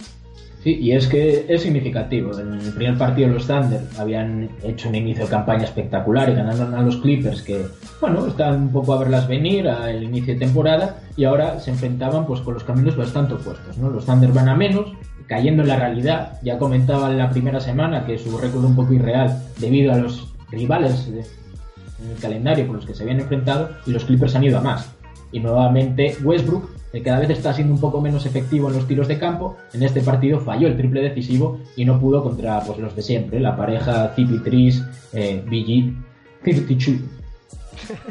Sí, 0.62 0.79
y 0.81 0.93
es 0.93 1.09
que 1.09 1.45
es 1.49 1.62
significativo. 1.62 2.38
En 2.38 2.53
el 2.53 2.73
primer 2.73 2.97
partido 2.97 3.29
los 3.29 3.49
Thunder 3.49 3.81
habían 3.99 4.49
hecho 4.62 4.88
un 4.88 4.95
inicio 4.95 5.25
de 5.25 5.31
campaña 5.31 5.65
espectacular 5.65 6.31
y 6.31 6.35
ganaron 6.35 6.75
a 6.75 6.83
los 6.83 6.99
Clippers 6.99 7.43
que, 7.43 7.67
bueno, 8.01 8.29
están 8.29 8.62
un 8.62 8.69
poco 8.73 8.93
a 8.93 9.01
verlas 9.01 9.27
venir 9.27 9.69
al 9.69 10.05
inicio 10.05 10.35
de 10.35 10.41
temporada 10.41 11.01
y 11.17 11.25
ahora 11.25 11.59
se 11.59 11.73
enfrentaban 11.73 12.27
pues 12.27 12.41
con 12.43 12.55
los 12.55 12.62
caminos 12.62 12.97
bastante 12.97 13.35
opuestos, 13.35 13.77
¿no? 13.77 13.91
Los 13.91 14.07
Thunder 14.07 14.31
van 14.31 14.49
a 14.49 14.55
menos, 14.55 14.93
cayendo 15.33 15.62
en 15.62 15.68
la 15.68 15.77
realidad. 15.77 16.38
Ya 16.42 16.59
comentaba 16.59 17.11
en 17.11 17.16
la 17.16 17.31
primera 17.31 17.59
semana 17.59 18.05
que 18.05 18.18
su 18.18 18.37
récord 18.37 18.66
un 18.66 18.77
poco 18.77 18.92
irreal 18.92 19.42
debido 19.59 19.90
a 19.90 19.97
los 19.97 20.31
rivales 20.51 21.09
en 21.09 22.11
el 22.11 22.18
calendario 22.21 22.66
con 22.66 22.77
los 22.77 22.85
que 22.85 22.95
se 22.95 23.03
habían 23.03 23.21
enfrentado 23.21 23.71
y 23.87 23.92
los 23.92 24.05
Clippers 24.05 24.35
han 24.35 24.45
ido 24.45 24.59
a 24.59 24.61
más. 24.61 24.95
Y 25.33 25.40
nuevamente 25.40 26.14
Westbrook, 26.23 26.68
que 26.92 27.03
cada 27.03 27.21
vez 27.21 27.31
está 27.31 27.55
siendo 27.55 27.73
un 27.73 27.81
poco 27.81 28.03
menos 28.03 28.27
efectivo 28.27 28.68
en 28.68 28.77
los 28.77 28.87
tiros 28.87 29.09
de 29.09 29.18
campo, 29.18 29.57
en 29.73 29.83
este 29.83 30.03
partido 30.03 30.38
falló 30.38 30.68
el 30.68 30.77
triple 30.77 31.01
decisivo 31.01 31.61
y 31.77 31.87
no 31.87 31.99
pudo 31.99 32.23
contra 32.23 32.61
pues, 32.61 32.79
los 32.79 32.95
de 32.95 33.01
siempre, 33.01 33.40
la 33.40 33.57
pareja 33.57 34.14
CP3, 34.14 34.87
eh, 35.14 35.42
BG, 35.47 36.45
52. 36.45 37.01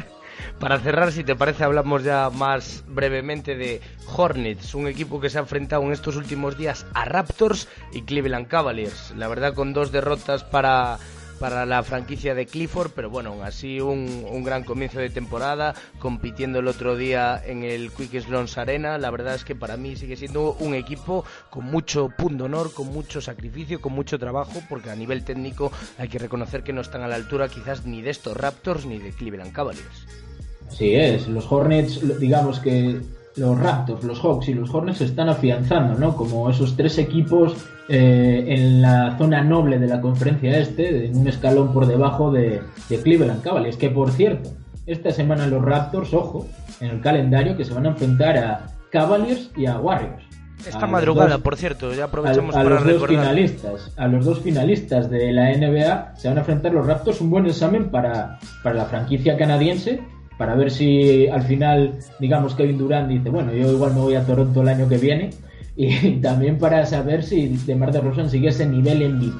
Para 0.62 0.78
cerrar, 0.78 1.10
si 1.10 1.24
te 1.24 1.34
parece, 1.34 1.64
hablamos 1.64 2.04
ya 2.04 2.30
más 2.30 2.84
brevemente 2.86 3.56
de 3.56 3.80
Hornets, 4.16 4.76
un 4.76 4.86
equipo 4.86 5.20
que 5.20 5.28
se 5.28 5.38
ha 5.38 5.40
enfrentado 5.40 5.82
en 5.82 5.90
estos 5.90 6.14
últimos 6.14 6.56
días 6.56 6.86
a 6.94 7.04
Raptors 7.04 7.66
y 7.92 8.02
Cleveland 8.02 8.46
Cavaliers. 8.46 9.12
La 9.16 9.26
verdad, 9.26 9.54
con 9.54 9.72
dos 9.72 9.90
derrotas 9.90 10.44
para 10.44 11.00
para 11.40 11.66
la 11.66 11.82
franquicia 11.82 12.36
de 12.36 12.46
Clifford, 12.46 12.92
pero 12.94 13.10
bueno, 13.10 13.42
así 13.42 13.80
un, 13.80 14.24
un, 14.30 14.44
gran 14.44 14.62
comienzo 14.62 15.00
de 15.00 15.10
temporada, 15.10 15.74
compitiendo 15.98 16.60
el 16.60 16.68
otro 16.68 16.94
día 16.94 17.42
en 17.44 17.64
el 17.64 17.90
Quick 17.90 18.20
Sloans 18.20 18.56
Arena. 18.56 18.96
La 18.98 19.10
verdad 19.10 19.34
es 19.34 19.44
que 19.44 19.56
para 19.56 19.76
mí 19.76 19.96
sigue 19.96 20.14
siendo 20.14 20.52
un 20.60 20.76
equipo 20.76 21.24
con 21.50 21.64
mucho 21.64 22.10
punto 22.16 22.44
honor, 22.44 22.72
con 22.72 22.86
mucho 22.86 23.20
sacrificio, 23.20 23.80
con 23.80 23.94
mucho 23.94 24.20
trabajo, 24.20 24.62
porque 24.68 24.92
a 24.92 24.94
nivel 24.94 25.24
técnico 25.24 25.72
hay 25.98 26.06
que 26.06 26.20
reconocer 26.20 26.62
que 26.62 26.72
no 26.72 26.82
están 26.82 27.02
a 27.02 27.08
la 27.08 27.16
altura 27.16 27.48
quizás 27.48 27.84
ni 27.84 28.02
de 28.02 28.10
estos 28.10 28.36
Raptors 28.36 28.86
ni 28.86 29.00
de 29.00 29.10
Cleveland 29.10 29.52
Cavaliers. 29.52 30.06
Sí 30.72 30.94
es, 30.94 31.28
los 31.28 31.50
Hornets, 31.50 32.18
digamos 32.18 32.58
que 32.58 33.00
los 33.36 33.58
Raptors, 33.58 34.04
los 34.04 34.20
Hawks 34.20 34.48
y 34.48 34.54
los 34.54 34.72
Hornets 34.72 34.98
se 34.98 35.04
están 35.04 35.28
afianzando, 35.28 35.98
¿no? 35.98 36.16
Como 36.16 36.50
esos 36.50 36.76
tres 36.76 36.98
equipos 36.98 37.56
eh, 37.88 38.44
en 38.48 38.82
la 38.82 39.16
zona 39.18 39.42
noble 39.42 39.78
de 39.78 39.86
la 39.86 40.00
conferencia 40.00 40.58
este, 40.58 41.06
en 41.06 41.16
un 41.16 41.28
escalón 41.28 41.72
por 41.72 41.86
debajo 41.86 42.30
de, 42.30 42.62
de 42.88 43.02
Cleveland 43.02 43.42
Cavaliers. 43.42 43.76
Que 43.76 43.90
por 43.90 44.10
cierto, 44.10 44.50
esta 44.86 45.10
semana 45.10 45.46
los 45.46 45.64
Raptors, 45.64 46.12
ojo, 46.12 46.46
en 46.80 46.90
el 46.90 47.00
calendario 47.00 47.56
que 47.56 47.64
se 47.64 47.72
van 47.72 47.86
a 47.86 47.90
enfrentar 47.90 48.36
a 48.36 48.66
Cavaliers 48.90 49.50
y 49.56 49.66
a 49.66 49.78
Warriors. 49.78 50.24
Esta 50.66 50.86
madrugada, 50.86 51.38
por 51.38 51.56
cierto, 51.56 51.92
ya 51.92 52.04
aprovechamos 52.04 52.54
a, 52.54 52.60
a 52.60 52.64
para 52.64 52.80
los 52.80 53.00
dos 53.00 53.08
finalistas, 53.08 53.92
a 53.96 54.06
los 54.06 54.24
dos 54.24 54.40
finalistas 54.40 55.10
de 55.10 55.32
la 55.32 55.50
NBA 55.56 56.14
se 56.16 56.28
van 56.28 56.36
a 56.36 56.40
enfrentar 56.40 56.72
los 56.72 56.86
Raptors, 56.86 57.20
un 57.20 57.30
buen 57.30 57.46
examen 57.46 57.90
para, 57.90 58.38
para 58.62 58.76
la 58.76 58.84
franquicia 58.84 59.36
canadiense, 59.36 60.00
para 60.42 60.56
ver 60.56 60.72
si 60.72 61.28
al 61.28 61.44
final, 61.44 62.00
digamos, 62.18 62.56
Kevin 62.56 62.76
Durant 62.76 63.08
dice, 63.08 63.30
bueno, 63.30 63.52
yo 63.52 63.70
igual 63.70 63.94
me 63.94 64.00
voy 64.00 64.16
a 64.16 64.26
Toronto 64.26 64.62
el 64.62 64.70
año 64.70 64.88
que 64.88 64.98
viene, 64.98 65.30
y 65.76 66.16
también 66.20 66.58
para 66.58 66.84
saber 66.84 67.22
si 67.22 67.46
DeMar 67.64 67.92
DeRozan 67.92 68.28
sigue 68.28 68.48
ese 68.48 68.66
nivel 68.66 69.08
MVP. 69.08 69.36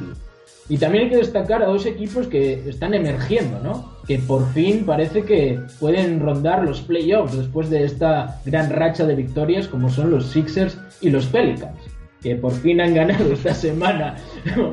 Y 0.69 0.79
también 0.79 1.03
hay 1.03 1.11
que 1.11 1.17
destacar 1.17 1.61
a 1.61 1.67
dos 1.67 1.87
equipos 1.87 2.29
que 2.29 2.69
están 2.69 2.95
emergiendo, 2.95 3.59
¿no? 3.59 3.97
Que 4.07 4.21
por 4.21 4.49
fin 4.53 4.85
parece 4.87 5.25
que 5.25 5.59
pueden 5.81 6.21
rondar 6.21 6.63
los 6.63 6.83
playoffs 6.83 7.37
después 7.37 7.69
de 7.69 7.83
esta 7.83 8.41
gran 8.45 8.71
racha 8.71 9.05
de 9.05 9.17
victorias 9.17 9.67
como 9.67 9.91
son 9.91 10.09
los 10.13 10.27
Sixers 10.27 10.79
y 11.01 11.11
los 11.11 11.27
Pelicans, 11.27 11.81
que 12.23 12.37
por 12.37 12.53
fin 12.53 12.81
han 12.81 12.95
ganado 12.95 13.33
esta 13.33 13.55
semana 13.67 14.19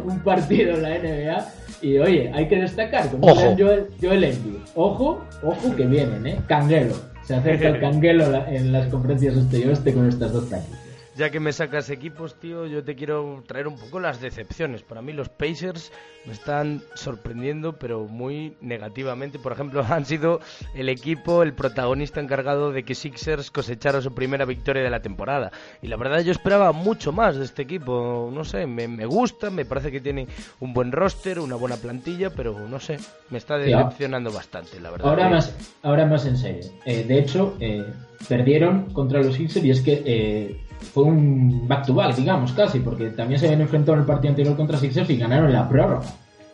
un 0.05 0.19
partido 0.19 0.75
en 0.75 0.83
la 0.83 0.89
NBA. 0.89 1.58
Y 1.81 1.97
oye, 1.97 2.31
hay 2.33 2.47
que 2.47 2.57
destacar, 2.57 3.09
como 3.09 3.27
Ojo. 3.27 3.55
Joel, 3.57 3.87
Joel 4.01 4.23
Embiid. 4.23 4.55
Ojo, 4.75 5.21
ojo 5.43 5.75
que 5.75 5.85
vienen, 5.85 6.25
¿eh? 6.27 6.37
Canguelo. 6.47 6.95
Se 7.23 7.35
acerca 7.35 7.69
el 7.69 7.79
canguelo 7.81 8.25
en 8.47 8.71
las 8.71 8.87
conferencias 8.87 9.35
este 9.35 9.59
y 9.59 9.63
oeste 9.63 9.93
con 9.93 10.07
estas 10.07 10.33
dos 10.33 10.45
franquicias. 10.45 10.78
Ya 11.19 11.31
que 11.31 11.41
me 11.41 11.51
sacas 11.51 11.89
equipos, 11.89 12.35
tío, 12.35 12.65
yo 12.65 12.81
te 12.81 12.95
quiero 12.95 13.43
traer 13.45 13.67
un 13.67 13.75
poco 13.75 13.99
las 13.99 14.21
decepciones. 14.21 14.83
Para 14.83 15.01
mí 15.01 15.11
los 15.11 15.27
Pacers 15.27 15.91
me 16.25 16.31
están 16.31 16.81
sorprendiendo, 16.93 17.73
pero 17.73 18.05
muy 18.05 18.55
negativamente. 18.61 19.37
Por 19.37 19.51
ejemplo, 19.51 19.83
han 19.89 20.05
sido 20.05 20.39
el 20.73 20.87
equipo, 20.87 21.43
el 21.43 21.51
protagonista 21.51 22.21
encargado 22.21 22.71
de 22.71 22.83
que 22.83 22.95
Sixers 22.95 23.51
cosechara 23.51 24.01
su 24.01 24.15
primera 24.15 24.45
victoria 24.45 24.81
de 24.81 24.89
la 24.89 25.01
temporada. 25.01 25.51
Y 25.81 25.89
la 25.89 25.97
verdad 25.97 26.21
yo 26.21 26.31
esperaba 26.31 26.71
mucho 26.71 27.11
más 27.11 27.35
de 27.35 27.43
este 27.43 27.63
equipo. 27.63 28.31
No 28.33 28.45
sé, 28.45 28.65
me, 28.65 28.87
me 28.87 29.05
gusta, 29.05 29.49
me 29.49 29.65
parece 29.65 29.91
que 29.91 29.99
tiene 29.99 30.25
un 30.61 30.71
buen 30.71 30.93
roster, 30.93 31.41
una 31.41 31.57
buena 31.57 31.75
plantilla, 31.75 32.29
pero 32.29 32.57
no 32.69 32.79
sé, 32.79 32.97
me 33.29 33.39
está 33.39 33.57
decepcionando 33.57 34.31
bastante, 34.31 34.79
la 34.79 34.91
verdad. 34.91 35.09
Ahora 35.09 35.27
más, 35.27 35.53
ahora 35.83 36.05
más 36.05 36.25
en 36.25 36.37
serio. 36.37 36.71
Eh, 36.85 37.03
de 37.03 37.19
hecho, 37.19 37.57
eh, 37.59 37.83
perdieron 38.29 38.93
contra 38.93 39.21
los 39.21 39.35
Sixers 39.35 39.65
y 39.65 39.71
es 39.71 39.81
que 39.81 40.01
eh, 40.05 40.68
fue 40.79 41.03
un 41.03 41.67
back-to-back, 41.67 42.15
digamos, 42.15 42.51
casi, 42.53 42.79
porque 42.79 43.09
también 43.09 43.39
se 43.39 43.45
habían 43.47 43.61
enfrentado 43.61 43.93
en 43.95 43.99
el 44.01 44.05
partido 44.05 44.29
anterior 44.31 44.55
contra 44.55 44.77
Sixers 44.77 45.09
y 45.09 45.17
ganaron 45.17 45.51
la 45.51 45.67
prórroga. 45.67 46.05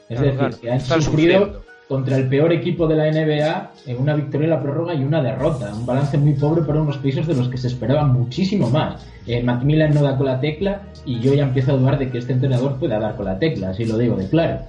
Es 0.09 0.19
Claro, 0.19 0.23
decir, 0.23 0.37
claro, 0.39 0.57
que 0.61 0.71
han 0.71 0.79
sufrido 0.81 1.01
sufriendo. 1.01 1.61
contra 1.87 2.17
el 2.17 2.27
peor 2.29 2.51
equipo 2.53 2.87
de 2.87 2.95
la 2.95 3.11
NBA 3.11 3.71
en 3.87 3.97
una 4.01 4.15
victoria 4.15 4.45
en 4.45 4.49
la 4.51 4.61
prórroga 4.61 4.93
y 4.93 5.03
una 5.03 5.21
derrota. 5.21 5.73
Un 5.73 5.85
balance 5.85 6.17
muy 6.17 6.33
pobre 6.33 6.63
para 6.63 6.81
unos 6.81 6.97
Pacers 6.97 7.27
de 7.27 7.35
los 7.35 7.47
que 7.49 7.57
se 7.57 7.67
esperaba 7.67 8.05
muchísimo 8.05 8.69
más. 8.69 9.05
Eh, 9.27 9.41
Macmillan 9.41 9.93
no 9.93 10.01
da 10.03 10.15
con 10.17 10.25
la 10.27 10.39
tecla 10.39 10.83
y 11.05 11.19
yo 11.19 11.33
ya 11.33 11.43
empiezo 11.43 11.73
a 11.73 11.77
dudar 11.77 11.97
de 11.97 12.09
que 12.09 12.19
este 12.19 12.33
entrenador 12.33 12.77
pueda 12.77 12.99
dar 12.99 13.15
con 13.15 13.25
la 13.25 13.39
tecla, 13.39 13.69
así 13.69 13.85
lo 13.85 13.97
digo 13.97 14.15
de 14.15 14.27
claro. 14.29 14.59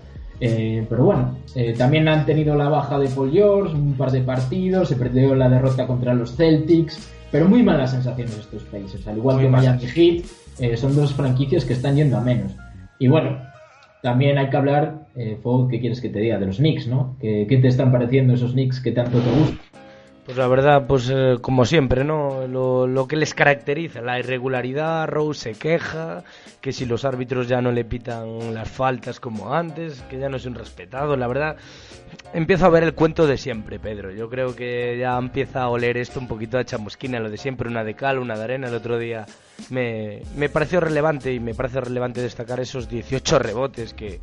Eh, 0.40 0.84
pero 0.88 1.04
bueno, 1.04 1.36
eh, 1.54 1.74
también 1.76 2.08
han 2.08 2.26
tenido 2.26 2.54
la 2.56 2.68
baja 2.68 2.98
de 2.98 3.08
Paul 3.08 3.30
George, 3.32 3.74
un 3.74 3.94
par 3.94 4.10
de 4.10 4.20
partidos, 4.20 4.88
se 4.88 4.96
perdió 4.96 5.34
la 5.34 5.48
derrota 5.48 5.86
contra 5.86 6.12
los 6.12 6.36
Celtics, 6.36 7.10
pero 7.30 7.48
muy 7.48 7.62
malas 7.62 7.90
sensaciones 7.90 8.36
estos 8.36 8.62
Pacers, 8.64 9.06
al 9.06 9.18
igual 9.18 9.36
Muy 9.36 9.44
que. 9.46 9.50
Miami 9.50 9.86
Heat, 9.86 10.24
eh, 10.58 10.76
son 10.76 10.94
dos 10.94 11.12
franquicias 11.14 11.64
que 11.64 11.72
están 11.72 11.96
yendo 11.96 12.16
a 12.16 12.20
menos. 12.20 12.52
Y 12.98 13.08
bueno, 13.08 13.38
también 14.02 14.38
hay 14.38 14.48
que 14.48 14.56
hablar, 14.56 15.06
eh, 15.16 15.38
Fog, 15.42 15.68
¿qué 15.68 15.80
quieres 15.80 16.00
que 16.00 16.08
te 16.08 16.20
diga? 16.20 16.38
De 16.38 16.46
los 16.46 16.56
Knicks, 16.56 16.86
¿no? 16.86 17.16
¿Qué, 17.20 17.46
qué 17.48 17.58
te 17.58 17.68
están 17.68 17.92
pareciendo 17.92 18.34
esos 18.34 18.52
Knicks 18.52 18.80
que 18.80 18.92
tanto 18.92 19.18
te 19.18 19.30
gustan? 19.30 19.58
Pues 20.26 20.38
la 20.38 20.48
verdad, 20.48 20.88
pues 20.88 21.08
eh, 21.08 21.36
como 21.40 21.64
siempre, 21.64 22.02
¿no? 22.02 22.48
Lo, 22.48 22.88
lo 22.88 23.06
que 23.06 23.14
les 23.14 23.32
caracteriza, 23.32 24.00
la 24.00 24.18
irregularidad, 24.18 25.06
Rose 25.06 25.52
se 25.52 25.58
queja, 25.58 26.24
que 26.60 26.72
si 26.72 26.84
los 26.84 27.04
árbitros 27.04 27.46
ya 27.46 27.60
no 27.60 27.70
le 27.70 27.84
pitan 27.84 28.52
las 28.52 28.68
faltas 28.68 29.20
como 29.20 29.54
antes, 29.54 30.02
que 30.10 30.18
ya 30.18 30.28
no 30.28 30.36
es 30.36 30.44
un 30.44 30.56
respetado, 30.56 31.16
la 31.16 31.28
verdad, 31.28 31.56
empiezo 32.32 32.66
a 32.66 32.70
ver 32.70 32.82
el 32.82 32.94
cuento 32.94 33.28
de 33.28 33.36
siempre, 33.36 33.78
Pedro. 33.78 34.10
Yo 34.10 34.28
creo 34.28 34.56
que 34.56 34.98
ya 34.98 35.16
empieza 35.16 35.62
a 35.62 35.68
oler 35.68 35.96
esto 35.96 36.18
un 36.18 36.26
poquito 36.26 36.58
a 36.58 36.64
chamusquina, 36.64 37.20
lo 37.20 37.30
de 37.30 37.36
siempre, 37.36 37.68
una 37.68 37.84
de 37.84 37.94
cal, 37.94 38.18
una 38.18 38.36
de 38.36 38.42
arena. 38.42 38.66
El 38.66 38.74
otro 38.74 38.98
día 38.98 39.26
me, 39.70 40.22
me 40.34 40.48
pareció 40.48 40.80
relevante 40.80 41.32
y 41.32 41.38
me 41.38 41.54
parece 41.54 41.80
relevante 41.80 42.20
destacar 42.20 42.58
esos 42.58 42.88
18 42.88 43.38
rebotes 43.38 43.94
que, 43.94 44.18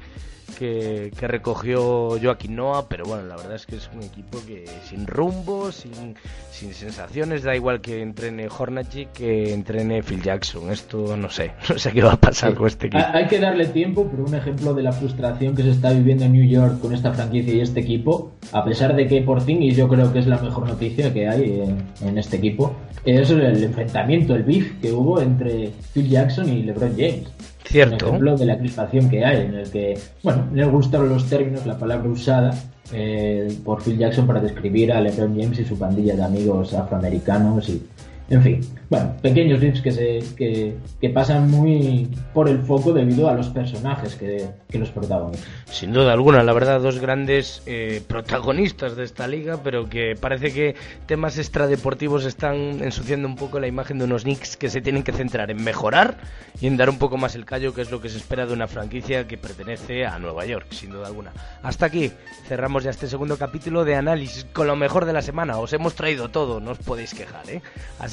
que, 0.57 1.11
que 1.17 1.27
recogió 1.27 2.17
Joaquín 2.21 2.55
Noah, 2.55 2.87
pero 2.87 3.05
bueno, 3.05 3.23
la 3.23 3.35
verdad 3.35 3.55
es 3.55 3.65
que 3.65 3.75
es 3.75 3.89
un 3.93 4.03
equipo 4.03 4.39
que 4.45 4.65
sin 4.87 5.07
rumbo, 5.07 5.71
sin, 5.71 6.15
sin 6.51 6.73
sensaciones, 6.73 7.43
da 7.43 7.55
igual 7.55 7.81
que 7.81 8.01
entrene 8.01 8.47
Hornacek 8.47 9.11
que 9.13 9.53
entrene 9.53 10.03
Phil 10.03 10.21
Jackson. 10.21 10.71
Esto 10.71 11.15
no 11.17 11.29
sé, 11.29 11.51
no 11.69 11.77
sé 11.77 11.91
qué 11.91 12.01
va 12.03 12.13
a 12.13 12.19
pasar 12.19 12.53
con 12.55 12.67
este 12.67 12.87
equipo. 12.87 13.03
Ha- 13.03 13.17
Hay 13.17 13.27
que 13.27 13.39
darle 13.39 13.65
tiempo, 13.67 14.07
pero 14.09 14.25
un 14.25 14.35
ejemplo 14.35 14.73
de 14.73 14.83
la 14.83 14.91
frustración 14.91 15.55
que 15.55 15.63
se 15.63 15.71
está 15.71 15.91
viviendo 15.91 16.25
en 16.25 16.33
New 16.33 16.45
York 16.47 16.79
con 16.79 16.93
esta 16.93 17.11
franquicia 17.13 17.53
y 17.53 17.61
este 17.61 17.79
equipo, 17.81 18.31
a 18.51 18.63
pesar 18.63 18.95
de 18.95 19.07
que 19.07 19.21
por 19.21 19.41
fin, 19.41 19.61
y 19.63 19.71
yo 19.71 19.87
creo 19.87 20.11
que 20.13 20.19
es 20.19 20.27
la 20.27 20.37
mejor 20.39 20.67
noticia 20.67 21.13
que 21.13 21.27
hay 21.27 21.61
en, 21.61 21.83
en 22.07 22.17
este 22.17 22.37
equipo, 22.37 22.75
es 23.05 23.29
el 23.31 23.63
enfrentamiento, 23.63 24.33
el 24.35 24.43
beef 24.43 24.79
que 24.81 24.91
hubo 24.93 25.19
entre 25.21 25.71
Phil 25.93 26.07
Jackson 26.09 26.47
y 26.49 26.63
LeBron 26.63 26.91
James. 26.91 27.23
Cierto. 27.65 28.05
Un 28.05 28.09
ejemplo 28.09 28.37
de 28.37 28.45
la 28.45 28.57
crispación 28.57 29.09
que 29.09 29.25
hay, 29.25 29.45
en 29.45 29.53
el 29.55 29.69
que, 29.69 29.97
bueno, 30.21 30.47
no 30.51 30.71
gustaron 30.71 31.09
los 31.09 31.29
términos, 31.29 31.65
la 31.65 31.77
palabra 31.77 32.09
usada 32.09 32.53
eh, 32.91 33.57
por 33.63 33.81
Phil 33.81 33.97
Jackson 33.97 34.27
para 34.27 34.41
describir 34.41 34.91
a 34.91 35.01
LeBron 35.01 35.39
James 35.39 35.59
y 35.59 35.65
su 35.65 35.79
pandilla 35.79 36.15
de 36.15 36.23
amigos 36.23 36.73
afroamericanos 36.73 37.69
y, 37.69 37.81
en 38.29 38.41
fin, 38.41 38.61
bueno, 38.89 39.15
pequeños 39.21 39.59
beefs 39.59 39.81
que 39.81 39.91
se 39.91 40.19
que, 40.35 41.09
pasan 41.09 41.51
muy 41.51 42.09
por 42.33 42.47
el 42.47 42.59
foco 42.59 42.93
debido 42.93 43.29
a 43.29 43.33
los 43.33 43.49
personajes 43.49 44.15
que, 44.15 44.47
que 44.69 44.79
los 44.79 44.89
protagonizan. 44.89 45.45
Sin 45.69 45.91
duda 45.91 46.13
alguna, 46.13 46.41
la 46.43 46.53
verdad, 46.53 46.79
dos 46.79 46.99
grandes 46.99 47.61
eh, 47.65 48.01
protagonistas 48.07 48.95
de 48.95 49.03
esta 49.03 49.27
liga, 49.27 49.59
pero 49.63 49.89
que 49.89 50.15
parece 50.19 50.53
que 50.53 50.75
temas 51.05 51.37
extradeportivos 51.37 52.25
están 52.25 52.83
ensuciando 52.83 53.27
un 53.27 53.35
poco 53.35 53.59
la 53.59 53.67
imagen 53.67 53.99
de 53.99 54.05
unos 54.05 54.23
Knicks 54.23 54.57
que 54.57 54.69
se 54.69 54.81
tienen 54.81 55.03
que 55.03 55.11
centrar 55.11 55.51
en 55.51 55.63
mejorar 55.63 56.17
y 56.61 56.67
en 56.67 56.77
dar 56.77 56.89
un 56.89 56.97
poco 56.97 57.17
más 57.17 57.35
el 57.35 57.45
callo, 57.45 57.73
que 57.73 57.81
es 57.81 57.91
lo 57.91 58.01
que 58.01 58.09
se 58.09 58.17
espera 58.17 58.45
de 58.45 58.53
una 58.53 58.67
franquicia 58.67 59.27
que 59.27 59.37
pertenece 59.37 60.05
a 60.05 60.17
Nueva 60.17 60.45
York, 60.45 60.67
sin 60.71 60.91
duda 60.91 61.07
alguna. 61.07 61.33
Hasta 61.61 61.85
aquí, 61.85 62.11
cerramos 62.47 62.83
ya 62.83 62.91
este 62.91 63.07
segundo 63.07 63.37
capítulo 63.37 63.83
de 63.83 63.95
análisis 63.95 64.45
con 64.53 64.67
lo 64.67 64.75
mejor 64.75 65.05
de 65.05 65.13
la 65.13 65.21
semana. 65.21 65.57
Os 65.57 65.73
hemos 65.73 65.95
traído 65.95 66.29
todo, 66.29 66.59
no 66.59 66.71
os 66.71 66.79
podéis 66.79 67.13
quejar, 67.13 67.49
¿eh? 67.49 67.61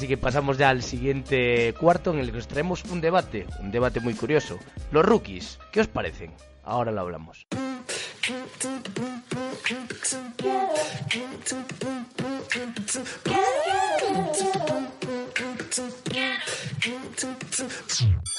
Que 0.07 0.17
pasamos 0.17 0.57
ya 0.57 0.69
al 0.69 0.83
siguiente 0.83 1.73
cuarto 1.79 2.11
en 2.11 2.19
el 2.19 2.31
que 2.31 2.37
os 2.37 2.47
traemos 2.47 2.83
un 2.85 3.01
debate, 3.01 3.47
un 3.59 3.71
debate 3.71 3.99
muy 3.99 4.13
curioso. 4.13 4.57
Los 4.91 5.05
rookies, 5.05 5.59
¿qué 5.71 5.81
os 5.81 5.87
parecen? 5.87 6.31
Ahora 6.63 6.91
lo 6.91 7.01
hablamos. 7.01 7.45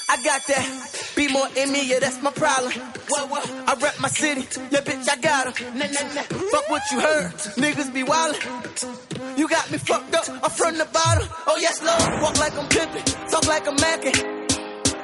I 0.09 0.17
got 0.23 0.41
that. 0.47 1.11
Be 1.15 1.27
more 1.27 1.47
in 1.55 1.71
me, 1.71 1.87
yeah, 1.87 1.99
that's 1.99 2.21
my 2.21 2.31
problem. 2.31 2.71
What, 3.09 3.29
what? 3.29 3.51
I 3.67 3.73
rep 3.81 3.99
my 3.99 4.09
city, 4.09 4.41
yeah, 4.71 4.81
bitch, 4.81 5.09
I 5.09 5.15
got 5.17 5.57
her. 5.57 5.71
Nah, 5.75 5.85
nah, 5.85 6.13
nah. 6.13 6.21
Fuck 6.23 6.69
what 6.69 6.81
you 6.91 6.99
heard, 6.99 7.31
niggas 7.57 7.93
be 7.93 8.03
wildin'. 8.03 9.12
You 9.35 9.47
got 9.47 9.71
me 9.71 9.79
fucked 9.79 10.13
up, 10.13 10.29
I'm 10.29 10.51
from 10.51 10.77
the 10.77 10.85
bottom. 10.85 11.27
Oh, 11.47 11.57
yes, 11.59 11.81
Lord, 11.81 12.21
walk 12.21 12.37
like 12.37 12.53
I'm 12.55 12.67
pimpin', 12.69 13.31
talk 13.31 13.47
like 13.47 13.67
I'm 13.67 13.75
mackin'. 13.75 14.13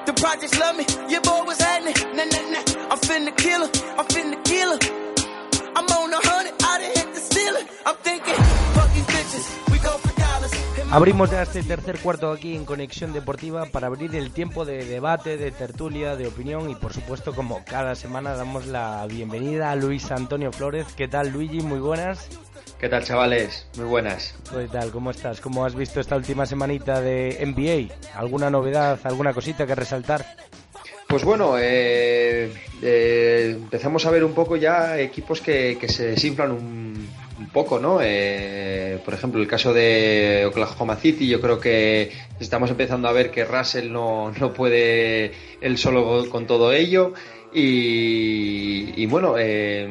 The 0.05 0.13
projects 0.13 0.57
love 0.59 0.77
me, 0.77 0.85
your 1.09 1.21
boy 1.21 1.43
was 1.45 1.59
happening. 1.59 1.95
Nah, 2.15 2.25
nah, 2.25 2.49
nah. 2.53 2.91
I'm 2.91 2.99
finna 2.99 3.35
kill 3.35 3.61
her, 3.65 3.71
I'm 3.97 4.05
finna 4.05 4.37
kill 4.45 4.71
her. 4.73 4.79
I'm 5.75 5.85
on 5.85 6.13
a 6.13 6.19
hundred, 6.27 6.53
I 6.61 6.77
done 6.77 6.91
hit 6.93 7.13
the 7.13 7.21
ceiling. 7.21 7.67
I'm 7.85 7.95
thinking, 7.97 8.35
fuck 8.77 8.88
Abrimos 10.91 11.29
ya 11.29 11.43
este 11.43 11.61
tercer 11.61 11.99
cuarto 11.99 12.31
aquí 12.31 12.55
en 12.55 12.65
Conexión 12.65 13.13
Deportiva 13.13 13.67
para 13.67 13.85
abrir 13.85 14.15
el 14.15 14.31
tiempo 14.31 14.65
de 14.65 14.83
debate, 14.85 15.37
de 15.37 15.51
tertulia, 15.51 16.15
de 16.15 16.27
opinión 16.27 16.67
y 16.67 16.73
por 16.73 16.93
supuesto 16.93 17.35
como 17.35 17.63
cada 17.63 17.93
semana 17.93 18.33
damos 18.33 18.65
la 18.65 19.05
bienvenida 19.05 19.69
a 19.69 19.75
Luis 19.75 20.09
Antonio 20.09 20.51
Flores. 20.51 20.87
¿Qué 20.97 21.07
tal 21.07 21.29
Luigi? 21.29 21.61
Muy 21.61 21.77
buenas. 21.77 22.27
¿Qué 22.79 22.89
tal 22.89 23.03
chavales? 23.03 23.67
Muy 23.77 23.85
buenas. 23.85 24.33
¿Qué 24.51 24.67
tal? 24.67 24.89
¿Cómo 24.89 25.11
estás? 25.11 25.41
¿Cómo 25.41 25.63
has 25.63 25.75
visto 25.75 25.99
esta 25.99 26.15
última 26.15 26.47
semanita 26.47 26.99
de 27.01 27.37
NBA? 27.45 28.17
¿Alguna 28.19 28.49
novedad, 28.49 28.99
alguna 29.03 29.31
cosita 29.31 29.67
que 29.67 29.75
resaltar? 29.75 30.25
Pues 31.07 31.23
bueno, 31.23 31.55
eh, 31.59 32.51
eh, 32.81 33.51
empezamos 33.55 34.07
a 34.07 34.11
ver 34.11 34.23
un 34.23 34.33
poco 34.33 34.55
ya 34.55 34.97
equipos 34.97 35.39
que, 35.39 35.77
que 35.79 35.87
se 35.87 36.07
desinflan 36.07 36.51
un, 36.51 37.07
un 37.39 37.47
poco, 37.47 37.79
¿no? 37.79 37.99
Eh, 38.01 38.99
por 39.03 39.13
ejemplo, 39.13 39.41
el 39.41 39.47
caso 39.47 39.73
de 39.73 40.45
Oklahoma 40.45 40.97
City, 40.97 41.27
yo 41.27 41.39
creo 41.39 41.59
que 41.59 42.11
estamos 42.39 42.69
empezando 42.69 43.07
a 43.07 43.13
ver 43.13 43.31
que 43.31 43.45
Russell 43.45 43.91
no, 43.91 44.31
no 44.31 44.53
puede 44.53 45.31
él 45.61 45.77
solo 45.77 46.29
con 46.29 46.45
todo 46.45 46.73
ello. 46.73 47.13
Y, 47.53 49.01
y 49.01 49.05
bueno, 49.07 49.35
eh, 49.39 49.89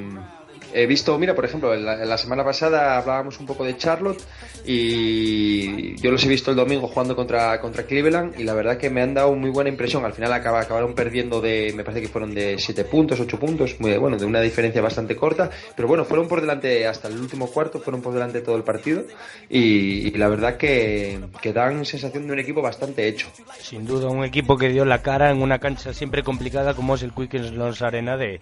he 0.72 0.86
visto, 0.86 1.18
mira, 1.18 1.34
por 1.34 1.44
ejemplo, 1.44 1.74
la, 1.74 1.96
la, 1.96 2.18
semana 2.18 2.44
pasada 2.44 2.98
hablábamos 2.98 3.38
un 3.40 3.46
poco 3.46 3.64
de 3.64 3.76
Charlotte 3.76 4.22
y 4.64 5.96
yo 6.00 6.10
los 6.10 6.24
he 6.24 6.28
visto 6.28 6.50
el 6.50 6.56
domingo 6.56 6.88
jugando 6.88 7.16
contra, 7.16 7.60
contra 7.60 7.84
Cleveland 7.84 8.38
y 8.38 8.44
la 8.44 8.54
verdad 8.54 8.76
que 8.76 8.90
me 8.90 9.02
han 9.02 9.14
dado 9.14 9.34
muy 9.34 9.50
buena 9.50 9.70
impresión. 9.70 10.04
Al 10.04 10.12
final 10.12 10.32
acaba, 10.32 10.60
acabaron 10.60 10.94
perdiendo 10.94 11.40
de, 11.40 11.72
me 11.74 11.84
parece 11.84 12.02
que 12.02 12.08
fueron 12.08 12.34
de 12.34 12.58
7 12.58 12.84
puntos, 12.84 13.20
8 13.20 13.38
puntos, 13.38 13.76
muy 13.80 13.96
bueno, 13.96 14.16
de 14.16 14.26
una 14.26 14.40
diferencia 14.40 14.82
bastante 14.82 15.16
corta, 15.16 15.50
pero 15.74 15.88
bueno, 15.88 16.04
fueron 16.04 16.28
por 16.28 16.40
delante 16.40 16.86
hasta 16.86 17.08
el 17.08 17.18
último 17.18 17.46
cuarto, 17.46 17.80
fueron 17.80 18.02
por 18.02 18.12
delante 18.12 18.40
todo 18.40 18.56
el 18.56 18.62
partido 18.62 19.04
y, 19.48 20.08
y 20.08 20.10
la 20.12 20.28
verdad 20.28 20.56
que, 20.56 21.18
dan 21.54 21.86
sensación 21.86 22.26
de 22.26 22.32
un 22.34 22.38
equipo 22.38 22.60
bastante 22.60 23.08
hecho. 23.08 23.28
Sin 23.60 23.86
duda, 23.86 24.08
un 24.08 24.24
equipo 24.24 24.58
que 24.58 24.68
dio 24.68 24.84
la 24.84 25.00
cara 25.00 25.30
en 25.30 25.40
una 25.40 25.58
cancha 25.58 25.94
siempre 25.94 26.22
complicada 26.22 26.74
como 26.74 26.94
es 26.94 27.02
el 27.02 27.12
Quickens 27.12 27.52
Loans 27.52 27.80
Arena 27.80 28.16
de 28.16 28.40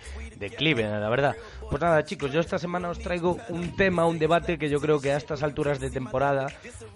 Cleveland, 0.57 1.01
la 1.01 1.09
verdad. 1.09 1.37
Pues 1.69 1.83
nada, 1.83 2.05
chicos, 2.05 2.33
yo 2.33 2.41
esta 2.41 2.59
semana 2.59 2.91
os 2.91 2.99
traigo 2.99 3.39
un 3.49 3.75
tema, 3.77 4.07
un 4.07 4.19
debate 4.19 4.57
que 4.57 4.69
yo 4.69 4.81
creo 4.81 5.01
que 5.01 5.13
a 5.13 5.17
estas 5.17 5.43
alturas 5.43 5.81
de 5.81 5.91
temporada 5.91 6.47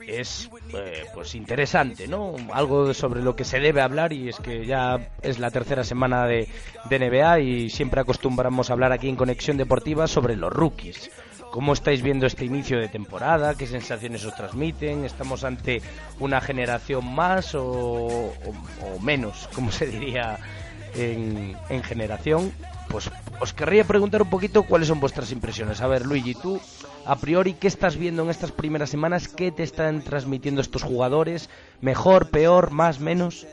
es 0.07 0.49
eh, 0.73 1.05
pues 1.13 1.35
interesante, 1.35 2.07
¿no? 2.07 2.37
Algo 2.53 2.95
sobre 2.95 3.23
lo 3.23 3.35
que 3.35 3.45
se 3.45 3.59
debe 3.59 3.81
hablar 3.81 4.13
y 4.13 4.29
es 4.29 4.37
que 4.37 4.65
ya 4.65 5.11
es 5.23 5.39
la 5.39 5.51
tercera 5.51 5.83
semana 5.83 6.27
de, 6.27 6.49
de 6.89 6.99
NBA 6.99 7.41
y 7.41 7.71
siempre 7.71 8.01
acostumbramos 8.01 8.71
a 8.71 8.75
hablar 8.75 8.93
aquí 8.93 9.09
en 9.09 9.17
Conexión 9.17 9.57
Deportiva 9.57 10.07
sobre 10.07 10.37
los 10.37 10.53
rookies. 10.53 11.11
¿Cómo 11.51 11.73
estáis 11.73 12.01
viendo 12.01 12.27
este 12.27 12.45
inicio 12.45 12.79
de 12.79 12.89
temporada? 12.89 13.57
¿Qué 13.57 13.67
sensaciones 13.67 14.25
os 14.25 14.37
transmiten? 14.37 15.05
¿Estamos 15.05 15.43
ante 15.43 15.83
una 16.21 16.41
generación 16.41 17.13
más 17.13 17.57
o, 17.57 18.33
menos, 19.03 19.49
como 19.53 19.73
se 19.73 19.87
diría 19.87 20.39
en, 20.95 21.57
en 21.69 21.83
generación? 21.83 22.53
Pues 22.91 23.11
os 23.41 23.53
querría 23.53 23.85
preguntar 23.85 24.23
un 24.23 24.31
poquito 24.31 24.65
cuáles 24.65 24.89
son 24.89 25.01
vuestras 25.01 25.31
impresiones. 25.33 25.81
A 25.81 25.87
ver, 25.87 26.05
Luigi, 26.05 26.35
tú, 26.35 26.61
a 27.07 27.17
priori, 27.17 27.55
¿qué 27.55 27.69
estás 27.69 27.97
viendo 27.97 28.23
en 28.23 28.31
estas 28.31 28.53
primeras 28.53 28.91
semanas? 28.91 29.29
¿Qué 29.29 29.53
te 29.53 29.63
están 29.63 30.03
transmitiendo 30.03 30.61
estos 30.61 30.83
jugadores? 30.83 31.49
¿Mejor, 31.81 32.31
peor, 32.31 32.73
más, 32.73 33.01
menos? 33.01 33.47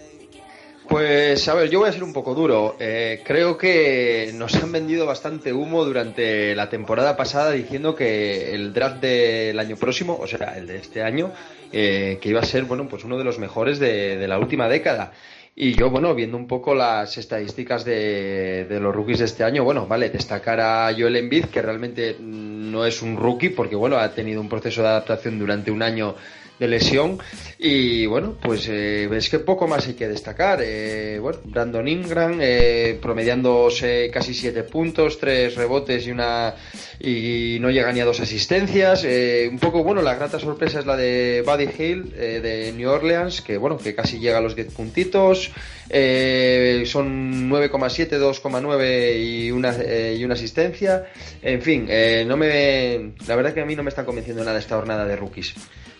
Pues 0.90 1.48
a 1.50 1.54
ver, 1.54 1.70
yo 1.70 1.80
voy 1.80 1.90
a 1.90 1.92
ser 1.92 2.04
un 2.04 2.14
poco 2.14 2.34
duro. 2.34 2.78
Eh, 2.80 3.22
creo 3.26 3.58
que 3.58 4.32
nos 4.34 4.56
han 4.56 4.72
vendido 4.72 5.06
bastante 5.06 5.52
humo 5.52 5.84
durante 5.84 6.56
la 6.56 6.70
temporada 6.70 7.18
pasada 7.18 7.52
diciendo 7.52 7.94
que 7.94 8.56
el 8.56 8.74
draft 8.74 9.02
del 9.02 9.60
año 9.60 9.76
próximo, 9.76 10.18
o 10.20 10.28
sea, 10.28 10.58
el 10.58 10.66
de 10.66 10.78
este 10.78 11.04
año, 11.04 11.32
eh, 11.74 12.20
que 12.22 12.30
iba 12.30 12.40
a 12.40 12.46
ser 12.46 12.64
bueno, 12.64 12.88
pues 12.88 13.04
uno 13.04 13.18
de 13.18 13.26
los 13.26 13.38
mejores 13.38 13.80
de, 13.80 14.18
de 14.18 14.28
la 14.28 14.40
última 14.40 14.70
década. 14.70 15.12
Y 15.60 15.74
yo, 15.74 15.90
bueno, 15.90 16.14
viendo 16.14 16.38
un 16.38 16.46
poco 16.46 16.76
las 16.76 17.18
estadísticas 17.18 17.84
de, 17.84 18.66
de, 18.70 18.80
los 18.80 18.94
rookies 18.94 19.18
de 19.18 19.26
este 19.26 19.44
año, 19.44 19.64
bueno, 19.64 19.88
vale, 19.88 20.12
destacar 20.12 20.60
a 20.60 20.94
Joel 20.96 21.16
Embiid, 21.16 21.46
que 21.46 21.64
realmente 21.64 22.16
no 22.20 22.86
es 22.86 23.02
un 23.02 23.18
rookie, 23.18 23.50
porque 23.50 23.76
bueno, 23.76 23.98
ha 23.98 24.14
tenido 24.14 24.40
un 24.40 24.50
proceso 24.50 24.84
de 24.84 24.90
adaptación 24.90 25.40
durante 25.40 25.72
un 25.72 25.82
año 25.82 26.14
de 26.60 26.68
lesión. 26.68 27.20
Y 27.60 28.06
bueno, 28.06 28.36
pues 28.42 28.68
eh, 28.70 29.08
ves 29.10 29.30
que 29.30 29.40
poco 29.40 29.68
más 29.68 29.88
hay 29.88 29.94
que 29.96 30.08
destacar. 30.08 30.60
Eh, 30.64 31.18
bueno, 31.20 31.40
Brandon 31.46 31.88
Ingram 31.88 32.38
eh, 32.40 32.98
promediándose 33.02 34.10
casi 34.12 34.34
7 34.34 34.64
puntos, 34.64 35.20
3 35.20 35.56
rebotes 35.56 36.06
y 36.08 36.12
una 36.12 36.54
y 37.00 37.58
no 37.60 37.70
llega 37.70 37.92
ni 37.92 38.00
a 38.00 38.06
dos 38.06 38.20
asistencias. 38.20 39.04
Eh, 39.04 39.48
un 39.52 39.60
poco, 39.60 39.84
bueno, 39.84 40.02
la 40.02 40.16
grata 40.16 40.40
sorpresa 40.40 40.80
es 40.80 40.86
la 40.86 40.96
de 40.96 41.44
Buddy 41.46 41.70
Hill 41.78 42.14
eh, 42.16 42.40
de 42.42 42.74
New 42.74 42.90
Orleans, 42.90 43.42
que 43.42 43.58
bueno, 43.58 43.78
que 43.78 43.96
casi 43.96 44.20
llega 44.20 44.38
a 44.38 44.42
los 44.42 44.56
10 44.56 44.74
puntitos. 44.74 45.52
Son 45.90 47.50
9,7, 47.50 48.20
2,9 48.20 49.24
y 49.24 49.52
una, 49.52 49.74
y 50.14 50.24
una 50.24 50.34
asistencia. 50.34 51.06
En 51.42 51.62
fin, 51.62 51.88
no 52.28 52.36
me, 52.36 53.14
la 53.26 53.36
verdad 53.36 53.54
que 53.54 53.62
a 53.62 53.66
mí 53.66 53.76
no 53.76 53.84
me 53.84 53.90
está 53.90 54.04
convenciendo 54.06 54.44
nada 54.44 54.60
esta 54.60 54.76
jornada 54.76 55.06
de 55.06 55.16
rookies. 55.16 55.56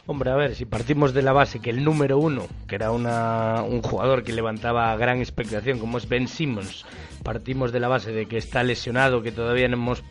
Hombre, 0.10 0.32
a 0.32 0.36
ver, 0.36 0.56
si 0.56 0.64
partimos 0.64 1.14
de 1.14 1.22
la 1.22 1.34
base 1.34 1.60
que 1.60 1.70
el 1.70 1.84
número 1.84 2.18
uno, 2.18 2.48
que 2.66 2.76
era 2.76 2.92
una, 2.92 3.62
un 3.64 3.82
jugador 3.82 4.24
que 4.24 4.32
levantaba 4.32 4.96
gran 4.96 5.20
expectación, 5.20 5.80
como 5.80 5.98
es 5.98 6.08
Ben 6.08 6.30
Simmons, 6.30 6.86
partimos 7.24 7.74
de 7.74 7.82
la 7.82 7.90
base 7.90 8.14
de 8.14 8.26
que 8.26 8.38
está 8.38 8.64
lesionado, 8.64 9.22
que 9.22 9.34
todavía 9.34 9.68
no 9.68 9.76
hemos, 9.76 10.02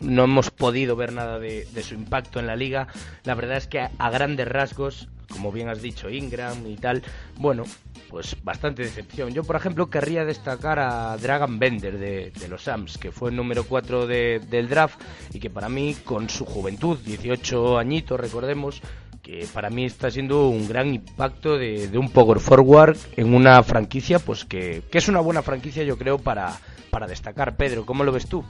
no 0.00 0.22
hemos 0.22 0.50
podido 0.50 0.94
ver 0.94 1.12
nada 1.12 1.40
de, 1.40 1.66
su 1.82 1.94
impacto 1.94 2.38
en 2.38 2.46
la 2.46 2.54
liga, 2.54 2.86
la 3.24 3.34
verdad 3.34 3.56
es 3.56 3.66
que 3.66 3.80
a, 3.80 4.10
grandes 4.10 4.46
rasgos, 4.46 5.08
como 5.28 5.50
bien 5.50 5.68
has 5.68 5.82
dicho, 5.82 6.08
Ingram 6.10 6.64
y 6.68 6.76
tal, 6.76 7.02
bueno, 7.36 7.64
pues 8.10 8.36
bastante 8.44 8.84
decepción. 8.84 9.30
Yo, 9.30 9.42
por 9.42 9.56
ejemplo, 9.56 9.90
querría 9.90 10.24
destacar 10.24 10.78
a 10.78 11.16
Dragan 11.16 11.58
Bender 11.58 11.98
de, 11.98 12.30
de 12.30 12.48
los 12.48 12.62
Sams, 12.62 12.98
que 12.98 13.10
fue 13.10 13.30
el 13.30 13.36
número 13.36 13.64
4 13.64 14.06
de, 14.06 14.40
del 14.48 14.68
draft 14.68 15.00
y 15.32 15.40
que 15.40 15.50
para 15.50 15.68
mí, 15.68 15.96
con 16.04 16.30
su 16.30 16.44
juventud, 16.44 16.98
18 17.04 17.78
añitos, 17.78 18.20
recordemos, 18.20 18.80
que 19.24 19.46
para 19.52 19.70
mí 19.70 19.86
está 19.86 20.10
siendo 20.10 20.48
un 20.48 20.68
gran 20.68 20.94
impacto 20.94 21.56
de, 21.56 21.88
de, 21.88 21.98
un 21.98 22.10
power 22.10 22.38
forward 22.38 22.96
en 23.16 23.34
una 23.34 23.62
franquicia, 23.62 24.18
pues 24.18 24.44
que, 24.44 24.82
que, 24.90 24.98
es 24.98 25.08
una 25.08 25.20
buena 25.20 25.40
franquicia, 25.40 25.82
yo 25.82 25.96
creo, 25.96 26.18
para, 26.18 26.52
para 26.90 27.06
destacar. 27.06 27.56
Pedro, 27.56 27.86
¿cómo 27.86 28.04
lo 28.04 28.12
ves 28.12 28.26
tú? 28.26 28.44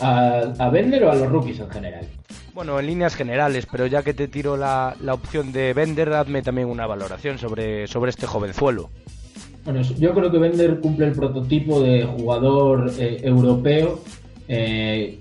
¿A, 0.00 0.44
¿A 0.58 0.70
Bender 0.70 1.02
o 1.02 1.10
a 1.10 1.16
los 1.16 1.28
rookies 1.28 1.58
en 1.58 1.68
general? 1.68 2.06
Bueno, 2.54 2.78
en 2.78 2.86
líneas 2.86 3.16
generales, 3.16 3.66
pero 3.70 3.86
ya 3.86 4.04
que 4.04 4.14
te 4.14 4.28
tiro 4.28 4.56
la, 4.56 4.94
la 5.02 5.14
opción 5.14 5.52
de 5.52 5.74
Bender, 5.74 6.10
dadme 6.10 6.42
también 6.42 6.68
una 6.68 6.86
valoración 6.86 7.38
sobre, 7.38 7.88
sobre 7.88 8.10
este 8.10 8.26
jovenzuelo. 8.26 8.88
Bueno, 9.64 9.82
yo 9.82 10.14
creo 10.14 10.30
que 10.30 10.38
Bender 10.38 10.78
cumple 10.80 11.06
el 11.06 11.12
prototipo 11.12 11.80
de 11.82 12.04
jugador 12.04 12.90
eh, 12.98 13.20
europeo 13.22 14.00
eh, 14.48 15.18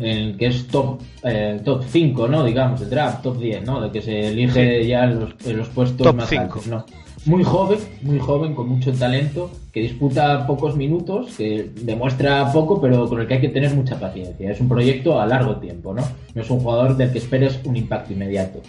en 0.00 0.36
que 0.36 0.46
es 0.46 0.66
top 0.68 1.00
eh, 1.22 1.60
top 1.64 1.84
5, 1.88 2.28
¿no? 2.28 2.44
Digamos, 2.44 2.80
de 2.80 2.86
draft, 2.86 3.22
top 3.22 3.38
10, 3.38 3.64
¿no? 3.64 3.80
De 3.80 3.90
que 3.90 4.02
se 4.02 4.28
elige 4.28 4.82
sí. 4.82 4.88
ya 4.88 5.06
los, 5.06 5.34
los, 5.46 5.68
puestos 5.68 6.06
top 6.06 6.16
más 6.16 6.28
5. 6.28 6.42
altos, 6.42 6.66
¿no? 6.66 6.84
Muy 7.24 7.42
joven, 7.42 7.78
muy 8.02 8.20
joven, 8.20 8.54
con 8.54 8.68
mucho 8.68 8.92
talento, 8.92 9.50
que 9.72 9.80
disputa 9.80 10.46
pocos 10.46 10.76
minutos, 10.76 11.34
que 11.36 11.70
demuestra 11.82 12.52
poco, 12.52 12.80
pero 12.80 13.08
con 13.08 13.20
el 13.20 13.26
que 13.26 13.34
hay 13.34 13.40
que 13.40 13.48
tener 13.48 13.74
mucha 13.74 13.98
paciencia. 13.98 14.52
Es 14.52 14.60
un 14.60 14.68
proyecto 14.68 15.20
a 15.20 15.26
largo 15.26 15.56
tiempo, 15.56 15.92
¿no? 15.92 16.02
No 16.34 16.42
es 16.42 16.48
un 16.50 16.60
jugador 16.60 16.96
del 16.96 17.10
que 17.10 17.18
esperes 17.18 17.58
un 17.64 17.76
impacto 17.76 18.12
inmediato. 18.12 18.60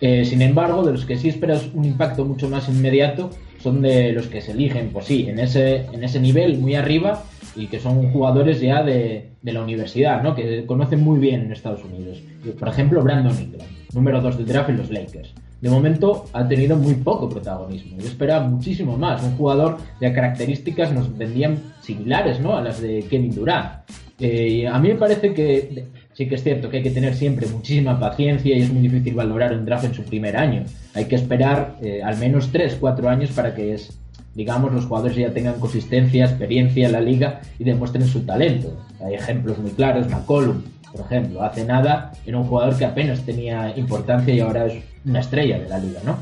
Eh, 0.00 0.24
sin 0.24 0.42
embargo, 0.42 0.82
de 0.84 0.92
los 0.92 1.04
que 1.04 1.18
sí 1.18 1.28
esperas 1.28 1.68
un 1.72 1.84
impacto 1.84 2.24
mucho 2.24 2.48
más 2.48 2.68
inmediato, 2.68 3.30
son 3.62 3.82
de 3.82 4.12
los 4.12 4.26
que 4.26 4.40
se 4.40 4.52
eligen, 4.52 4.88
pues 4.88 5.04
sí, 5.04 5.26
en 5.28 5.38
ese, 5.38 5.86
en 5.92 6.02
ese 6.02 6.18
nivel 6.18 6.58
muy 6.58 6.74
arriba 6.74 7.22
y 7.56 7.66
que 7.66 7.80
son 7.80 8.10
jugadores 8.12 8.60
ya 8.60 8.82
de, 8.82 9.30
de 9.42 9.52
la 9.52 9.62
universidad, 9.62 10.22
¿no? 10.22 10.34
Que 10.34 10.66
conocen 10.66 11.02
muy 11.02 11.18
bien 11.18 11.42
en 11.42 11.52
Estados 11.52 11.84
Unidos. 11.84 12.22
Por 12.58 12.68
ejemplo, 12.68 13.02
Brandon 13.02 13.38
Ingram, 13.40 13.66
número 13.92 14.20
2 14.20 14.38
del 14.38 14.46
draft 14.46 14.70
en 14.70 14.76
los 14.78 14.90
Lakers. 14.90 15.34
De 15.60 15.68
momento 15.68 16.26
ha 16.32 16.48
tenido 16.48 16.76
muy 16.76 16.94
poco 16.94 17.28
protagonismo. 17.28 17.98
Yo 17.98 18.06
esperaba 18.06 18.46
muchísimo 18.46 18.96
más. 18.96 19.22
Un 19.22 19.36
jugador 19.36 19.76
de 20.00 20.12
características 20.12 20.92
nos 20.92 21.16
vendían 21.16 21.58
similares 21.82 22.40
¿no? 22.40 22.56
a 22.56 22.62
las 22.62 22.80
de 22.80 23.04
Kevin 23.10 23.34
Durant. 23.34 23.82
Eh, 24.18 24.66
a 24.66 24.78
mí 24.78 24.88
me 24.88 24.94
parece 24.94 25.34
que 25.34 25.86
sí 26.12 26.28
que 26.28 26.34
es 26.34 26.42
cierto 26.42 26.68
que 26.68 26.78
hay 26.78 26.82
que 26.82 26.90
tener 26.90 27.14
siempre 27.14 27.46
muchísima 27.46 27.98
paciencia 27.98 28.56
y 28.56 28.62
es 28.62 28.72
muy 28.72 28.82
difícil 28.82 29.14
valorar 29.14 29.52
un 29.54 29.64
draft 29.64 29.84
en 29.84 29.94
su 29.94 30.02
primer 30.02 30.36
año. 30.36 30.64
Hay 30.94 31.06
que 31.06 31.16
esperar 31.16 31.76
eh, 31.82 32.02
al 32.02 32.16
menos 32.18 32.50
3, 32.52 32.76
4 32.80 33.08
años 33.08 33.30
para 33.30 33.54
que 33.54 33.74
es, 33.74 33.99
digamos, 34.34 34.72
los 34.72 34.86
jugadores 34.86 35.16
ya 35.16 35.32
tengan 35.32 35.58
consistencia, 35.60 36.24
experiencia 36.24 36.86
en 36.86 36.92
la 36.92 37.00
liga 37.00 37.40
y 37.58 37.64
demuestren 37.64 38.06
su 38.06 38.20
talento. 38.20 38.76
Hay 39.04 39.14
ejemplos 39.14 39.58
muy 39.58 39.70
claros, 39.72 40.08
McCollum, 40.08 40.62
por 40.92 41.06
ejemplo, 41.06 41.42
hace 41.42 41.64
nada 41.64 42.12
era 42.26 42.38
un 42.38 42.44
jugador 42.44 42.76
que 42.76 42.84
apenas 42.84 43.22
tenía 43.24 43.76
importancia 43.76 44.34
y 44.34 44.40
ahora 44.40 44.66
es 44.66 44.82
una 45.04 45.20
estrella 45.20 45.58
de 45.58 45.68
la 45.68 45.78
liga, 45.78 46.00
¿no? 46.04 46.18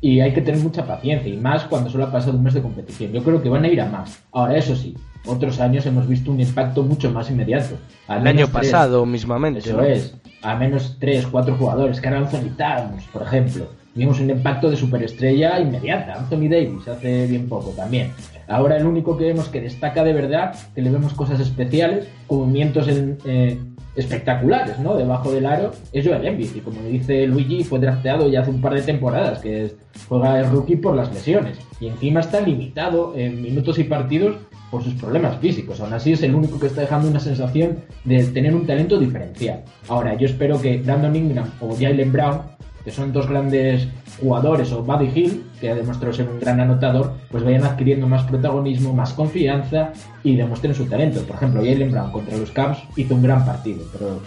Y 0.00 0.20
hay 0.20 0.34
que 0.34 0.40
tener 0.40 0.60
mucha 0.60 0.84
paciencia 0.84 1.32
y 1.32 1.36
más 1.36 1.64
cuando 1.64 1.88
solo 1.88 2.04
ha 2.04 2.12
pasado 2.12 2.36
un 2.36 2.42
mes 2.42 2.54
de 2.54 2.62
competición. 2.62 3.12
Yo 3.12 3.22
creo 3.22 3.40
que 3.40 3.48
van 3.48 3.64
a 3.64 3.68
ir 3.68 3.80
a 3.80 3.86
más. 3.86 4.20
Ahora, 4.32 4.56
eso 4.56 4.74
sí, 4.74 4.96
otros 5.24 5.60
años 5.60 5.86
hemos 5.86 6.08
visto 6.08 6.32
un 6.32 6.40
impacto 6.40 6.82
mucho 6.82 7.12
más 7.12 7.30
inmediato. 7.30 7.76
Al 8.08 8.22
El 8.22 8.26
año 8.26 8.48
pasado 8.48 9.06
mismamente. 9.06 9.60
Eso 9.60 9.80
es. 9.82 10.16
A 10.42 10.56
menos 10.56 10.96
tres, 10.98 11.24
cuatro 11.28 11.54
jugadores. 11.54 12.00
Que 12.00 12.08
Anthony 12.08 12.50
Towns, 12.56 13.04
por 13.12 13.22
ejemplo. 13.22 13.68
Vimos 13.94 14.20
un 14.20 14.30
impacto 14.30 14.70
de 14.70 14.76
superestrella 14.76 15.60
inmediata. 15.60 16.14
Anthony 16.14 16.48
Davis 16.48 16.88
hace 16.88 17.26
bien 17.26 17.48
poco 17.48 17.70
también. 17.70 18.12
Ahora 18.48 18.76
el 18.76 18.86
único 18.86 19.16
que 19.16 19.24
vemos 19.24 19.48
que 19.48 19.60
destaca 19.60 20.02
de 20.02 20.12
verdad, 20.12 20.54
que 20.74 20.82
le 20.82 20.90
vemos 20.90 21.14
cosas 21.14 21.40
especiales, 21.40 22.08
movimientos 22.28 22.88
en, 22.88 23.18
eh, 23.24 23.58
espectaculares, 23.94 24.78
¿no? 24.78 24.96
Debajo 24.96 25.30
del 25.32 25.46
aro 25.46 25.72
es 25.92 26.06
Joel 26.06 26.26
Embiid 26.26 26.56
y 26.56 26.60
como 26.60 26.80
dice 26.82 27.26
Luigi 27.26 27.62
fue 27.62 27.78
drafteado 27.78 28.30
ya 28.30 28.40
hace 28.40 28.50
un 28.50 28.60
par 28.60 28.74
de 28.74 28.82
temporadas 28.82 29.40
que 29.40 29.74
juega 30.08 30.40
el 30.40 30.50
rookie 30.50 30.76
por 30.76 30.96
las 30.96 31.12
lesiones 31.12 31.58
y 31.78 31.88
encima 31.88 32.20
está 32.20 32.40
limitado 32.40 33.12
en 33.16 33.42
minutos 33.42 33.78
y 33.78 33.84
partidos 33.84 34.36
por 34.70 34.82
sus 34.82 34.94
problemas 34.94 35.36
físicos. 35.36 35.80
Aún 35.80 35.92
así 35.92 36.12
es 36.12 36.22
el 36.22 36.34
único 36.34 36.58
que 36.58 36.68
está 36.68 36.80
dejando 36.80 37.08
una 37.08 37.20
sensación 37.20 37.80
de 38.04 38.24
tener 38.24 38.54
un 38.54 38.66
talento 38.66 38.98
diferencial. 38.98 39.62
Ahora 39.88 40.16
yo 40.16 40.24
espero 40.24 40.58
que 40.60 40.78
Brandon 40.78 41.14
Ingram 41.14 41.50
o 41.60 41.76
Jalen 41.76 42.10
Brown 42.10 42.40
que 42.84 42.90
son 42.90 43.12
dos 43.12 43.28
grandes 43.28 43.88
jugadores, 44.20 44.72
o 44.72 44.82
Buddy 44.82 45.10
Hill, 45.14 45.44
que 45.60 45.70
ha 45.70 45.74
demostrado 45.74 46.12
ser 46.12 46.28
un 46.28 46.40
gran 46.40 46.60
anotador, 46.60 47.12
pues 47.30 47.44
vayan 47.44 47.64
adquiriendo 47.64 48.06
más 48.06 48.24
protagonismo, 48.24 48.92
más 48.92 49.12
confianza 49.12 49.92
y 50.22 50.36
demuestren 50.36 50.74
su 50.74 50.86
talento. 50.86 51.22
Por 51.22 51.36
ejemplo, 51.36 51.60
Jalen 51.60 51.90
Brown 51.90 52.12
contra 52.12 52.36
los 52.36 52.50
Cavs 52.50 52.82
hizo 52.96 53.14
un 53.14 53.22
gran 53.22 53.44
partido, 53.44 53.84
pero 53.92 54.20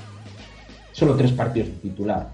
solo 0.92 1.16
tres 1.16 1.32
partidos 1.32 1.70
de 1.70 1.76
titular. 1.76 2.30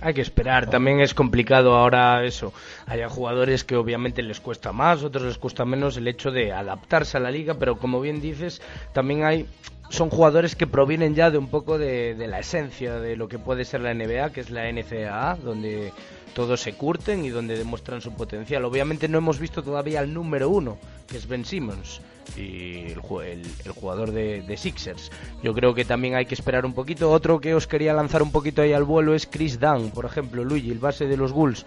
Hay 0.00 0.12
que 0.12 0.20
esperar, 0.20 0.68
también 0.68 1.00
es 1.00 1.14
complicado 1.14 1.74
ahora 1.74 2.24
eso. 2.24 2.52
Hay 2.86 3.00
jugadores 3.08 3.64
que 3.64 3.76
obviamente 3.76 4.22
les 4.22 4.40
cuesta 4.40 4.72
más, 4.72 5.02
otros 5.02 5.24
les 5.24 5.38
cuesta 5.38 5.64
menos 5.64 5.96
el 5.96 6.08
hecho 6.08 6.30
de 6.30 6.52
adaptarse 6.52 7.16
a 7.16 7.20
la 7.20 7.30
liga, 7.30 7.54
pero 7.54 7.78
como 7.78 8.00
bien 8.00 8.20
dices, 8.20 8.60
también 8.92 9.24
hay 9.24 9.46
son 9.94 10.10
jugadores 10.10 10.56
que 10.56 10.66
provienen 10.66 11.14
ya 11.14 11.30
de 11.30 11.38
un 11.38 11.48
poco 11.48 11.78
de, 11.78 12.14
la 12.28 12.40
esencia 12.40 12.98
de 12.98 13.16
lo 13.16 13.28
que 13.28 13.38
puede 13.38 13.64
ser 13.64 13.80
la 13.80 13.94
NBA, 13.94 14.30
que 14.32 14.40
es 14.40 14.50
la 14.50 14.70
NCAA, 14.70 15.36
donde 15.36 15.92
todos 16.34 16.60
se 16.60 16.74
curten 16.74 17.24
y 17.24 17.30
donde 17.30 17.56
demuestran 17.56 18.00
su 18.00 18.12
potencial. 18.12 18.64
Obviamente 18.64 19.08
no 19.08 19.18
hemos 19.18 19.38
visto 19.38 19.62
todavía 19.62 20.00
al 20.00 20.12
número 20.12 20.50
uno, 20.50 20.78
que 21.06 21.16
es 21.16 21.28
Ben 21.28 21.44
Simmons, 21.44 22.00
y 22.36 22.86
el, 22.86 23.00
jugador 23.00 24.10
de, 24.10 24.42
de, 24.42 24.56
Sixers. 24.56 25.12
Yo 25.42 25.54
creo 25.54 25.74
que 25.74 25.84
también 25.84 26.16
hay 26.16 26.26
que 26.26 26.34
esperar 26.34 26.66
un 26.66 26.74
poquito. 26.74 27.10
Otro 27.10 27.40
que 27.40 27.54
os 27.54 27.66
quería 27.66 27.94
lanzar 27.94 28.22
un 28.22 28.32
poquito 28.32 28.62
ahí 28.62 28.72
al 28.72 28.84
vuelo 28.84 29.14
es 29.14 29.26
Chris 29.26 29.60
Dunn, 29.60 29.90
por 29.90 30.04
ejemplo, 30.04 30.44
Luigi, 30.44 30.70
el 30.70 30.78
base 30.78 31.06
de 31.06 31.16
los 31.16 31.32
Bulls, 31.32 31.64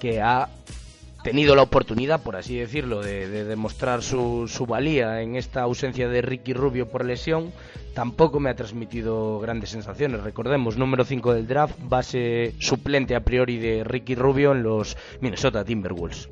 que 0.00 0.20
ha 0.22 0.48
tenido 1.26 1.56
la 1.56 1.62
oportunidad, 1.62 2.22
por 2.22 2.36
así 2.36 2.56
decirlo, 2.56 3.02
de, 3.02 3.26
demostrar 3.26 4.04
su, 4.04 4.48
valía 4.68 5.22
en 5.22 5.34
esta 5.34 5.62
ausencia 5.62 6.08
de 6.08 6.22
Ricky 6.22 6.52
Rubio 6.52 6.86
por 6.86 7.04
lesión, 7.04 7.52
tampoco 7.94 8.38
me 8.38 8.48
ha 8.48 8.54
transmitido 8.54 9.40
grandes 9.40 9.70
sensaciones. 9.70 10.22
Recordemos, 10.22 10.76
número 10.76 11.04
5 11.04 11.34
del 11.34 11.48
draft, 11.48 11.74
base 11.80 12.54
suplente 12.60 13.16
a 13.16 13.24
priori 13.24 13.58
de 13.58 13.82
Ricky 13.82 14.14
Rubio 14.14 14.52
en 14.52 14.62
los 14.62 14.96
Minnesota 15.20 15.64
Timberwolves. 15.64 16.28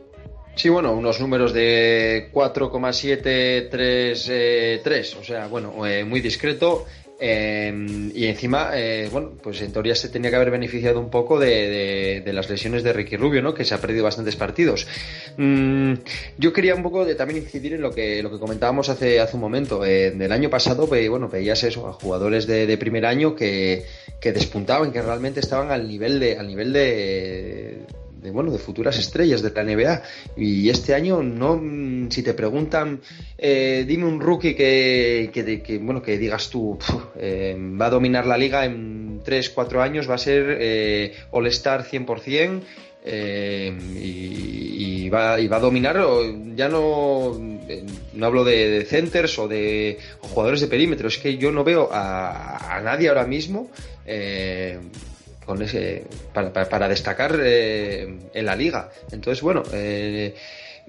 Sí, 0.55 0.69
bueno, 0.69 0.93
unos 0.93 1.21
números 1.21 1.53
de 1.53 2.29
4,733, 2.31 4.29
eh, 4.31 4.81
o 5.21 5.25
sea, 5.25 5.49
bueno, 5.49 5.85
eh, 5.85 6.05
muy 6.05 6.21
discreto. 6.21 6.87
Em, 7.21 8.11
y 8.15 8.27
encima, 8.27 8.71
eh, 8.75 9.09
bueno, 9.11 9.33
pues 9.41 9.62
en 9.62 9.73
teoría 9.73 9.95
se 9.95 10.09
tenía 10.09 10.31
que 10.31 10.37
haber 10.37 10.51
beneficiado 10.51 10.99
un 10.99 11.11
poco 11.11 11.39
de, 11.39 12.23
las 12.27 12.51
lesiones 12.51 12.83
de 12.83 12.93
Ricky 12.93 13.17
Rubio, 13.17 13.41
¿no? 13.41 13.55
Que 13.55 13.65
se 13.65 13.75
ha 13.75 13.81
perdido 13.81 14.05
bastantes 14.05 14.37
partidos. 14.37 14.87
Mm, 15.37 15.95
yo 16.39 16.53
quería 16.53 16.75
un 16.75 16.83
poco 16.83 17.05
de, 17.05 17.15
también 17.15 17.41
incidir 17.41 17.75
en 17.75 17.83
lo 17.83 17.93
que, 17.93 18.23
lo 18.23 18.31
que 18.31 18.39
comentábamos 18.39 18.89
hace, 18.89 19.21
hace 19.21 19.37
un 19.37 19.43
momento. 19.43 19.85
Eh, 19.85 20.11
del 20.11 20.33
año 20.33 20.51
pasado, 20.51 20.87
bueno, 20.87 21.29
veías 21.29 21.62
eso, 21.62 21.87
a 21.87 21.93
jugadores 21.93 22.47
de, 22.47 22.77
primer 22.79 23.07
año 23.07 23.37
que, 23.37 23.85
que 24.21 24.33
despuntaban, 24.33 24.93
que 24.93 25.01
realmente 25.01 25.41
estaban 25.41 25.71
al 25.71 25.87
nivel 25.87 26.19
de, 26.19 26.37
al 26.37 26.47
nivel 26.49 26.73
de 26.73 27.79
de 28.25 28.31
bueno 28.31 28.51
de 28.51 28.59
futuras 28.59 28.99
estrellas 28.99 29.43
de 29.43 29.51
la 29.51 29.62
NBA 29.62 30.03
y 30.39 30.70
este 30.70 30.95
año 30.95 31.22
no 31.22 31.61
si 32.09 32.22
te 32.22 32.33
preguntan 32.33 33.03
eh, 33.37 33.85
dime 33.87 34.07
un 34.07 34.18
rookie 34.18 34.55
que, 34.55 35.31
que, 35.31 35.79
bueno 35.79 36.03
que 36.03 36.16
digas 36.16 36.49
tú 36.49 36.79
eh, 37.16 37.55
va 37.79 37.87
a 37.87 37.91
dominar 37.91 38.27
la 38.27 38.39
liga 38.39 38.64
en 38.64 39.20
3 39.22 39.51
4 39.51 39.83
años 39.83 40.09
va 40.09 40.14
a 40.14 40.18
ser 40.18 40.57
eh, 40.59 41.14
All 41.33 41.47
Star 41.49 41.85
100% 41.85 42.62
eh, 43.07 43.77
y, 44.01 45.11
va, 45.11 45.39
y 45.39 45.47
va 45.47 45.59
a 45.59 45.61
dominar 45.61 46.03
ya 46.57 46.70
no 46.70 47.39
no 48.14 48.27
hablo 48.27 48.43
de, 48.43 48.87
centers 48.89 49.39
o 49.39 49.49
de 49.49 49.99
jugadores 50.20 50.62
de 50.62 50.68
perímetro 50.68 51.09
es 51.09 51.18
que 51.18 51.37
yo 51.37 51.53
no 51.53 51.62
veo 51.62 51.91
a, 51.93 52.75
a 52.75 52.81
nadie 52.81 53.11
ahora 53.11 53.27
mismo 53.27 53.68
con 55.45 55.63
ese 55.63 56.05
para, 56.33 56.89
destacar 56.89 57.39
eh, 57.43 58.17
en 58.33 58.47
la 58.47 58.57
liga. 58.57 58.91
Entonces, 59.11 59.43
bueno, 59.43 59.63
eh, 59.73 60.35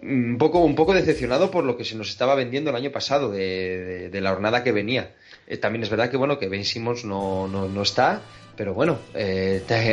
un 0.01 0.37
poco 0.37 0.59
un 0.59 0.75
poco 0.75 0.93
decepcionado 0.93 1.51
por 1.51 1.63
lo 1.63 1.77
que 1.77 1.85
se 1.85 1.95
nos 1.95 2.09
estaba 2.09 2.35
vendiendo 2.35 2.69
el 2.69 2.75
año 2.75 2.91
pasado 2.91 3.31
de, 3.31 4.09
la 4.13 4.31
jornada 4.31 4.63
que 4.63 4.71
venía. 4.71 5.11
Eh, 5.47 5.57
también 5.57 5.83
es 5.83 5.89
verdad 5.89 6.09
que 6.09 6.17
bueno 6.17 6.39
que 6.39 6.49
Ben 6.49 6.65
Simmons 6.65 7.05
no, 7.05 7.47
no, 7.47 7.81
está, 7.81 8.21
pero 8.57 8.73
bueno, 8.73 8.99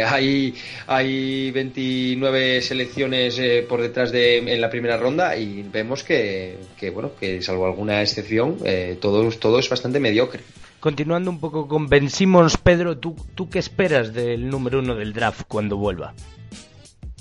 hay, 0.06 0.54
hay 0.86 1.50
29 1.50 2.62
selecciones 2.62 3.40
por 3.68 3.82
detrás 3.82 4.12
de 4.12 4.38
en 4.38 4.60
la 4.60 4.70
primera 4.70 4.96
ronda 4.96 5.36
y 5.36 5.62
vemos 5.62 6.04
que, 6.04 6.56
que 6.78 6.90
bueno 6.90 7.12
que 7.18 7.42
salvo 7.42 7.66
alguna 7.66 8.00
excepción 8.02 8.58
todo, 9.00 9.30
todo 9.30 9.58
es 9.58 9.68
bastante 9.68 10.00
mediocre 10.00 10.40
continuando 10.82 11.30
un 11.30 11.38
poco 11.38 11.68
con 11.68 11.86
Ben 11.86 12.08
Pedro, 12.64 12.98
¿tú, 12.98 13.14
¿tú 13.36 13.48
qué 13.48 13.60
esperas 13.60 14.12
del 14.12 14.50
número 14.50 14.80
uno 14.80 14.96
del 14.96 15.12
draft 15.12 15.42
cuando 15.46 15.76
vuelva? 15.76 16.12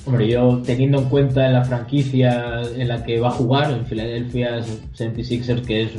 Hombre, 0.03 0.27
yo 0.27 0.63
teniendo 0.65 0.97
en 0.97 1.05
cuenta 1.09 1.47
la 1.47 1.63
franquicia 1.63 2.63
en 2.75 2.87
la 2.87 3.03
que 3.03 3.19
va 3.19 3.27
a 3.27 3.31
jugar, 3.31 3.71
en 3.71 3.85
Philadelphia 3.85 4.61
76ers, 4.97 5.63
que 5.63 5.83
es 5.83 5.91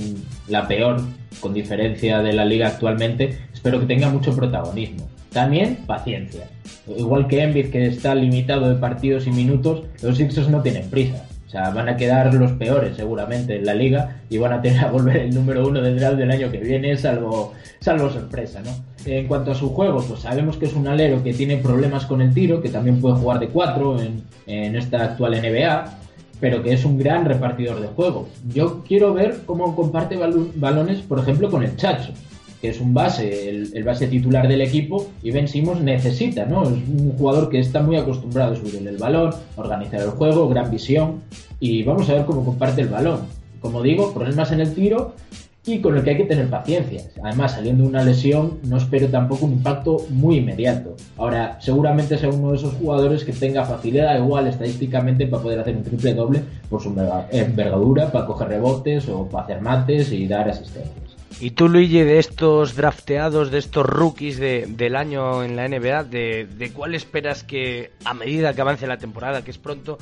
la 0.48 0.66
peor 0.66 1.02
con 1.38 1.54
diferencia 1.54 2.18
de 2.18 2.32
la 2.32 2.44
liga 2.44 2.66
actualmente, 2.66 3.38
espero 3.54 3.78
que 3.78 3.86
tenga 3.86 4.10
mucho 4.10 4.34
protagonismo. 4.34 5.08
También 5.30 5.84
paciencia. 5.86 6.50
Igual 6.98 7.28
que 7.28 7.44
Embiid, 7.44 7.70
que 7.70 7.86
está 7.86 8.16
limitado 8.16 8.70
de 8.70 8.74
partidos 8.74 9.28
y 9.28 9.30
minutos, 9.30 9.84
los 10.02 10.16
Sixers 10.16 10.48
no 10.48 10.62
tienen 10.62 10.90
prisa. 10.90 11.28
Sea, 11.52 11.68
van 11.68 11.86
a 11.86 11.98
quedar 11.98 12.32
los 12.32 12.52
peores 12.52 12.96
seguramente 12.96 13.56
en 13.56 13.66
la 13.66 13.74
liga 13.74 14.22
y 14.30 14.38
van 14.38 14.54
a 14.54 14.62
tener 14.62 14.86
a 14.86 14.90
volver 14.90 15.18
el 15.18 15.34
número 15.34 15.68
uno 15.68 15.82
del 15.82 15.98
draft 15.98 16.16
del 16.16 16.30
año 16.30 16.50
que 16.50 16.56
viene, 16.56 16.96
salvo, 16.96 17.52
salvo 17.78 18.08
sorpresa, 18.08 18.62
¿no? 18.64 18.70
En 19.04 19.26
cuanto 19.26 19.50
a 19.50 19.54
su 19.54 19.68
juego, 19.68 20.02
pues 20.02 20.20
sabemos 20.20 20.56
que 20.56 20.64
es 20.64 20.72
un 20.72 20.88
alero 20.88 21.22
que 21.22 21.34
tiene 21.34 21.58
problemas 21.58 22.06
con 22.06 22.22
el 22.22 22.32
tiro, 22.32 22.62
que 22.62 22.70
también 22.70 23.02
puede 23.02 23.16
jugar 23.16 23.38
de 23.38 23.48
cuatro 23.48 24.00
en, 24.00 24.22
en 24.46 24.76
esta 24.76 25.04
actual 25.04 25.32
NBA, 25.32 25.98
pero 26.40 26.62
que 26.62 26.72
es 26.72 26.86
un 26.86 26.96
gran 26.96 27.26
repartidor 27.26 27.80
de 27.80 27.88
juego. 27.88 28.30
Yo 28.48 28.82
quiero 28.88 29.12
ver 29.12 29.40
cómo 29.44 29.76
comparte 29.76 30.16
balones, 30.16 31.00
por 31.00 31.18
ejemplo, 31.18 31.50
con 31.50 31.62
el 31.64 31.76
Chacho 31.76 32.14
que 32.62 32.68
es 32.68 32.80
un 32.80 32.94
base, 32.94 33.50
el, 33.50 33.82
base 33.82 34.06
titular 34.06 34.46
del 34.46 34.60
equipo, 34.60 35.08
y 35.20 35.32
Ben 35.32 35.48
Simmons 35.48 35.80
necesita, 35.80 36.46
¿no? 36.46 36.62
Es 36.62 36.70
un 36.70 37.12
jugador 37.18 37.48
que 37.48 37.58
está 37.58 37.82
muy 37.82 37.96
acostumbrado 37.96 38.52
a 38.52 38.56
subir 38.56 38.76
el 38.86 38.96
balón, 38.98 39.34
organizar 39.56 40.00
el 40.00 40.10
juego, 40.10 40.48
gran 40.48 40.70
visión, 40.70 41.22
y 41.58 41.82
vamos 41.82 42.08
a 42.08 42.14
ver 42.14 42.24
cómo 42.24 42.44
comparte 42.44 42.82
el 42.82 42.88
balón. 42.88 43.22
Como 43.60 43.82
digo, 43.82 44.14
problemas 44.14 44.52
en 44.52 44.60
el 44.60 44.74
tiro 44.74 45.14
y 45.66 45.80
con 45.80 45.96
el 45.96 46.04
que 46.04 46.10
hay 46.10 46.16
que 46.18 46.24
tener 46.24 46.48
paciencia. 46.48 47.02
Además, 47.24 47.52
saliendo 47.52 47.82
de 47.82 47.88
una 47.88 48.04
lesión, 48.04 48.60
no 48.62 48.76
espero 48.76 49.08
tampoco 49.08 49.46
un 49.46 49.54
impacto 49.54 50.06
muy 50.10 50.36
inmediato. 50.36 50.94
Ahora, 51.16 51.58
seguramente 51.60 52.16
sea 52.16 52.30
uno 52.30 52.52
de 52.52 52.58
esos 52.58 52.74
jugadores 52.74 53.24
que 53.24 53.32
tenga 53.32 53.64
facilidad 53.64 54.16
igual 54.18 54.46
estadísticamente 54.46 55.26
para 55.26 55.42
poder 55.42 55.58
hacer 55.58 55.76
un 55.76 55.82
triple 55.82 56.14
doble 56.14 56.42
por 56.70 56.80
su 56.80 56.94
envergadura, 57.32 58.12
para 58.12 58.24
coger 58.26 58.48
rebotes 58.48 59.08
o 59.08 59.26
para 59.26 59.44
hacer 59.44 59.60
mates 59.60 60.12
y 60.12 60.28
dar 60.28 60.48
asistencias. 60.48 61.01
Y 61.40 61.52
tú, 61.52 61.68
Luigi, 61.68 62.00
de 62.02 62.18
estos 62.18 62.76
drafteados, 62.76 63.50
de 63.50 63.58
estos 63.58 63.84
rookies 63.84 64.38
del 64.38 64.96
año 64.96 65.42
en 65.42 65.56
la 65.56 65.68
NBA, 65.68 66.04
de, 66.04 66.72
cuál 66.74 66.94
esperas 66.94 67.42
que 67.42 67.90
a 68.04 68.14
medida 68.14 68.54
que 68.54 68.60
avance 68.60 68.86
la 68.86 68.98
temporada, 68.98 69.42
que 69.42 69.50
es 69.50 69.58
pronto, 69.58 69.98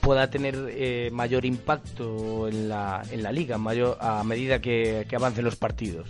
pueda 0.00 0.30
tener 0.30 0.56
eh, 0.70 1.10
mayor 1.12 1.44
impacto 1.44 2.48
en 2.48 2.68
la, 2.68 3.02
en 3.10 3.22
la 3.22 3.32
liga, 3.32 3.58
mayor, 3.58 3.96
a 4.00 4.22
medida 4.24 4.60
que, 4.60 5.06
avancen 5.14 5.44
los 5.44 5.56
partidos? 5.56 6.08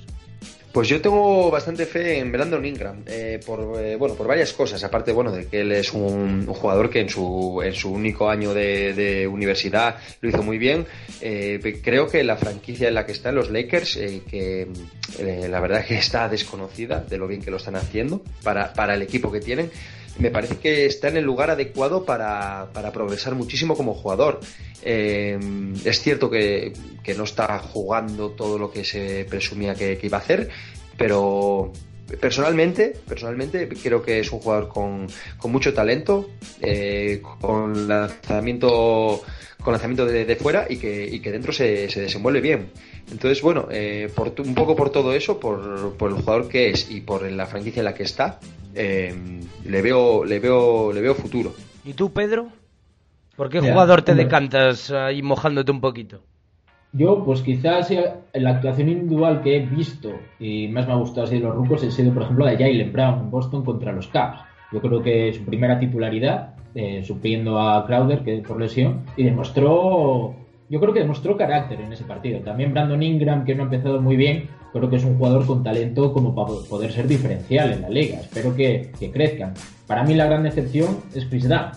Pues 0.73 0.89
yo 0.89 1.03
tengo 1.03 1.51
bastante 1.51 1.85
fe 1.85 2.19
en 2.19 2.33
Brandon 2.33 2.65
Ingram, 2.65 3.03
eh, 3.07 3.39
por, 3.45 3.79
eh, 3.79 3.95
bueno, 3.97 4.15
por 4.15 4.27
varias 4.27 4.55
cosas, 4.55 4.83
aparte 4.83 5.13
bueno, 5.13 5.31
de 5.31 5.47
que 5.47 5.61
él 5.61 5.71
es 5.73 5.93
un, 5.93 6.47
jugador 6.47 6.89
que 6.89 7.01
en 7.01 7.11
su, 7.11 7.61
en 7.63 7.75
su 7.75 7.93
único 7.93 8.31
año 8.31 8.55
de, 8.55 9.29
universidad 9.31 9.97
lo 10.23 10.31
hizo 10.31 10.43
muy 10.43 10.57
bien. 10.57 10.87
Eh, 11.21 11.81
creo 11.85 12.09
que 12.09 12.25
la 12.25 12.37
franquicia 12.37 12.89
en 12.89 12.95
la 12.95 13.05
que 13.05 13.13
están 13.13 13.35
los 13.35 13.51
Lakers, 13.51 13.99
que 14.31 14.67
la 15.21 15.61
verdad 15.61 15.81
es 15.81 15.87
que 15.87 15.95
está 15.99 16.27
desconocida 16.31 17.01
de 17.01 17.19
lo 17.19 17.29
bien 17.29 17.43
que 17.43 17.51
lo 17.51 17.59
están 17.59 17.77
haciendo 17.77 18.23
para, 18.43 18.73
para 18.73 18.95
el 18.95 19.03
equipo 19.03 19.31
que 19.31 19.41
tienen, 19.41 19.71
me 20.19 20.31
parece 20.31 20.57
que 20.57 20.87
está 20.87 21.09
en 21.09 21.17
el 21.17 21.25
lugar 21.25 21.51
adecuado 21.51 22.05
para, 22.05 22.71
para 22.73 22.93
progresar 22.93 23.35
muchísimo 23.35 23.77
como 23.77 23.95
jugador. 23.95 24.41
es 24.83 26.01
cierto 26.01 26.31
que, 26.31 26.73
que, 27.03 27.15
no 27.15 27.25
está 27.25 27.59
jugando 27.59 28.31
todo 28.31 28.59
lo 28.59 28.71
que 28.71 28.85
se 28.85 29.27
presumía 29.29 29.75
que, 29.75 29.99
iba 30.03 30.19
a 30.19 30.21
hacer, 30.21 30.49
pero 30.97 31.73
personalmente, 32.21 32.95
personalmente 33.09 33.69
creo 33.69 34.03
que 34.03 34.21
es 34.21 34.31
un 34.33 34.41
jugador 34.41 34.69
con, 34.69 35.07
mucho 35.51 35.73
talento, 35.73 36.31
eh, 36.61 37.23
con 37.41 37.89
lanzamiento 37.89 39.23
con 39.63 39.73
lanzamiento 39.73 40.05
de, 40.07 40.37
fuera 40.37 40.67
y 40.69 40.77
que, 40.77 41.07
y 41.07 41.21
que 41.21 41.31
dentro 41.31 41.53
se, 41.53 41.89
se, 41.89 42.01
desenvuelve 42.01 42.41
bien. 42.41 42.71
Entonces, 43.13 43.43
bueno, 43.43 43.69
eh, 43.71 44.11
por, 44.15 44.33
un 44.41 44.55
poco 44.55 44.75
por 44.75 44.91
todo 44.91 45.13
eso, 45.13 45.39
por, 45.39 45.95
por, 45.97 46.11
el 46.11 46.17
jugador 46.17 46.49
que 46.49 46.71
es 46.71 46.91
y 46.91 47.03
por 47.03 47.31
la 47.31 47.47
franquicia 47.47 47.81
en 47.81 47.85
la 47.85 47.95
que 47.95 48.05
está, 48.05 48.41
eh, 48.75 49.15
le 49.67 49.83
veo 49.83 50.25
le 50.25 50.41
veo 50.41 50.93
le 50.93 51.01
veo 51.03 51.15
futuro. 51.15 51.53
¿Y 51.85 51.93
tú, 51.93 52.11
Pedro? 52.11 52.49
¿Por 53.37 53.51
qué 53.51 53.61
jugador 53.61 54.03
te 54.03 54.15
decantas 54.15 54.91
ahí 54.91 55.23
mojándote 55.23 55.71
un 55.71 55.81
poquito? 55.81 56.23
Yo, 56.95 57.23
pues 57.25 57.43
quizás 57.43 57.93
la 58.35 58.51
actuación 58.51 58.89
individual 58.89 59.43
que 59.43 59.57
he 59.57 59.61
visto 59.61 60.11
y 60.39 60.69
más 60.69 60.87
me 60.87 60.93
ha 60.93 60.97
gustado 60.97 61.27
así 61.27 61.37
de 61.37 61.41
los 61.41 61.55
rucos 61.55 61.83
ha 61.85 61.91
sido, 61.91 62.13
por 62.13 62.23
ejemplo, 62.23 62.45
la 62.45 62.53
de 62.53 62.59
Jalen 62.59 62.93
Brown 62.93 63.21
en 63.21 63.31
Boston 63.31 63.65
contra 63.65 63.93
los 63.93 64.09
Cavs. 64.09 64.41
Yo 64.73 64.81
creo 64.81 65.03
que 65.03 65.33
su 65.33 65.45
primera 65.45 65.79
titularidad, 65.79 66.55
eh, 66.75 67.03
supliendo 67.05 67.61
a 67.61 67.87
Crowder 67.87 68.21
que 68.21 68.39
por 68.39 68.61
lesión, 68.61 69.05
y 69.17 69.25
demostró, 69.25 70.35
yo 70.73 70.81
creo 70.81 70.95
que 70.95 71.01
demostró 71.01 71.37
carácter 71.37 71.83
en 71.83 71.93
ese 71.93 72.05
partido. 72.05 72.41
También 72.41 72.73
Brandon 72.73 73.03
Ingram, 73.03 73.45
que 73.45 73.55
no 73.55 73.63
ha 73.63 73.65
empezado 73.67 74.01
muy 74.01 74.17
bien, 74.17 74.49
creo 74.73 74.89
que 74.89 74.97
es 74.97 75.05
un 75.05 75.19
jugador 75.19 75.45
con 75.45 75.63
talento 75.63 76.15
como 76.15 76.35
para 76.35 76.49
poder 76.67 76.91
ser 76.91 77.07
diferencial 77.07 77.75
en 77.75 77.83
la 77.83 77.91
liga. 77.91 78.21
Espero 78.21 78.57
que, 78.57 78.91
que 78.99 79.11
crezcan. 79.11 79.53
Para 79.87 80.03
mí 80.03 80.15
la 80.15 80.25
gran 80.25 80.45
decepción 80.45 81.01
es 81.15 81.27
Chris 81.27 81.47
Dunn. 81.47 81.73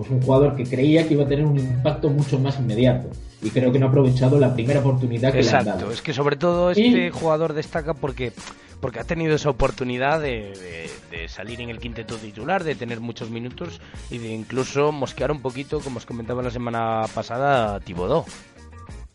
Es 0.00 0.10
un 0.10 0.22
jugador 0.22 0.56
que 0.56 0.64
creía 0.64 1.06
que 1.06 1.12
iba 1.12 1.24
a 1.24 1.28
tener 1.28 1.44
un 1.44 1.58
impacto 1.58 2.08
mucho 2.08 2.38
más 2.38 2.58
inmediato 2.58 3.10
y 3.42 3.50
creo 3.50 3.72
que 3.72 3.78
no 3.78 3.86
ha 3.86 3.88
aprovechado 3.90 4.40
la 4.40 4.54
primera 4.54 4.80
oportunidad 4.80 5.32
que 5.32 5.42
le 5.42 5.50
han 5.50 5.64
dado. 5.66 5.90
es 5.90 6.00
que 6.00 6.14
sobre 6.14 6.36
todo 6.36 6.70
este 6.70 7.10
jugador 7.10 7.52
destaca 7.52 7.92
porque 7.92 8.32
porque 8.80 9.00
ha 9.00 9.04
tenido 9.04 9.34
esa 9.34 9.50
oportunidad 9.50 10.20
de, 10.20 10.88
salir 11.28 11.60
en 11.60 11.70
el 11.70 11.78
quinteto 11.78 12.16
titular, 12.16 12.64
de 12.64 12.74
tener 12.74 13.00
muchos 13.00 13.30
minutos 13.30 13.80
y 14.10 14.18
de 14.18 14.32
incluso 14.32 14.92
mosquear 14.92 15.30
un 15.30 15.40
poquito, 15.40 15.80
como 15.80 15.98
os 15.98 16.06
comentaba 16.06 16.42
la 16.42 16.50
semana 16.50 17.04
pasada, 17.14 17.80
Tibodó. 17.80 18.24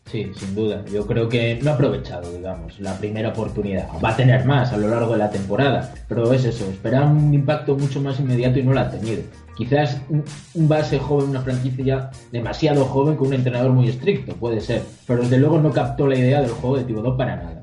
Sí, 0.06 0.30
sin 0.36 0.54
duda. 0.54 0.84
Yo 0.86 1.04
creo 1.04 1.28
que 1.28 1.58
no 1.60 1.72
ha 1.72 1.74
aprovechado, 1.74 2.32
digamos, 2.32 2.78
la 2.78 2.96
primera 2.96 3.30
oportunidad. 3.30 3.88
Va 4.02 4.10
a 4.10 4.16
tener 4.16 4.44
más 4.44 4.72
a 4.72 4.76
lo 4.76 4.86
largo 4.86 5.12
de 5.12 5.18
la 5.18 5.30
temporada, 5.30 5.92
pero 6.08 6.32
es 6.32 6.44
eso, 6.44 6.64
esperaba 6.70 7.06
un 7.06 7.34
impacto 7.34 7.76
mucho 7.76 8.00
más 8.00 8.20
inmediato 8.20 8.60
y 8.60 8.62
no 8.62 8.72
lo 8.72 8.80
ha 8.80 8.90
tenido. 8.90 9.22
Quizás 9.56 10.00
un 10.08 10.68
base 10.68 11.00
joven, 11.00 11.30
una 11.30 11.40
franquicia 11.40 12.10
demasiado 12.30 12.84
joven 12.84 13.16
con 13.16 13.28
un 13.28 13.34
entrenador 13.34 13.72
muy 13.72 13.88
estricto, 13.88 14.34
puede 14.36 14.60
ser, 14.60 14.82
pero 15.06 15.22
desde 15.22 15.38
luego 15.38 15.58
no 15.58 15.72
captó 15.72 16.06
la 16.06 16.16
idea 16.16 16.40
del 16.40 16.50
juego 16.50 16.76
de 16.76 16.84
Tibodó 16.84 17.16
para 17.16 17.36
nada. 17.36 17.55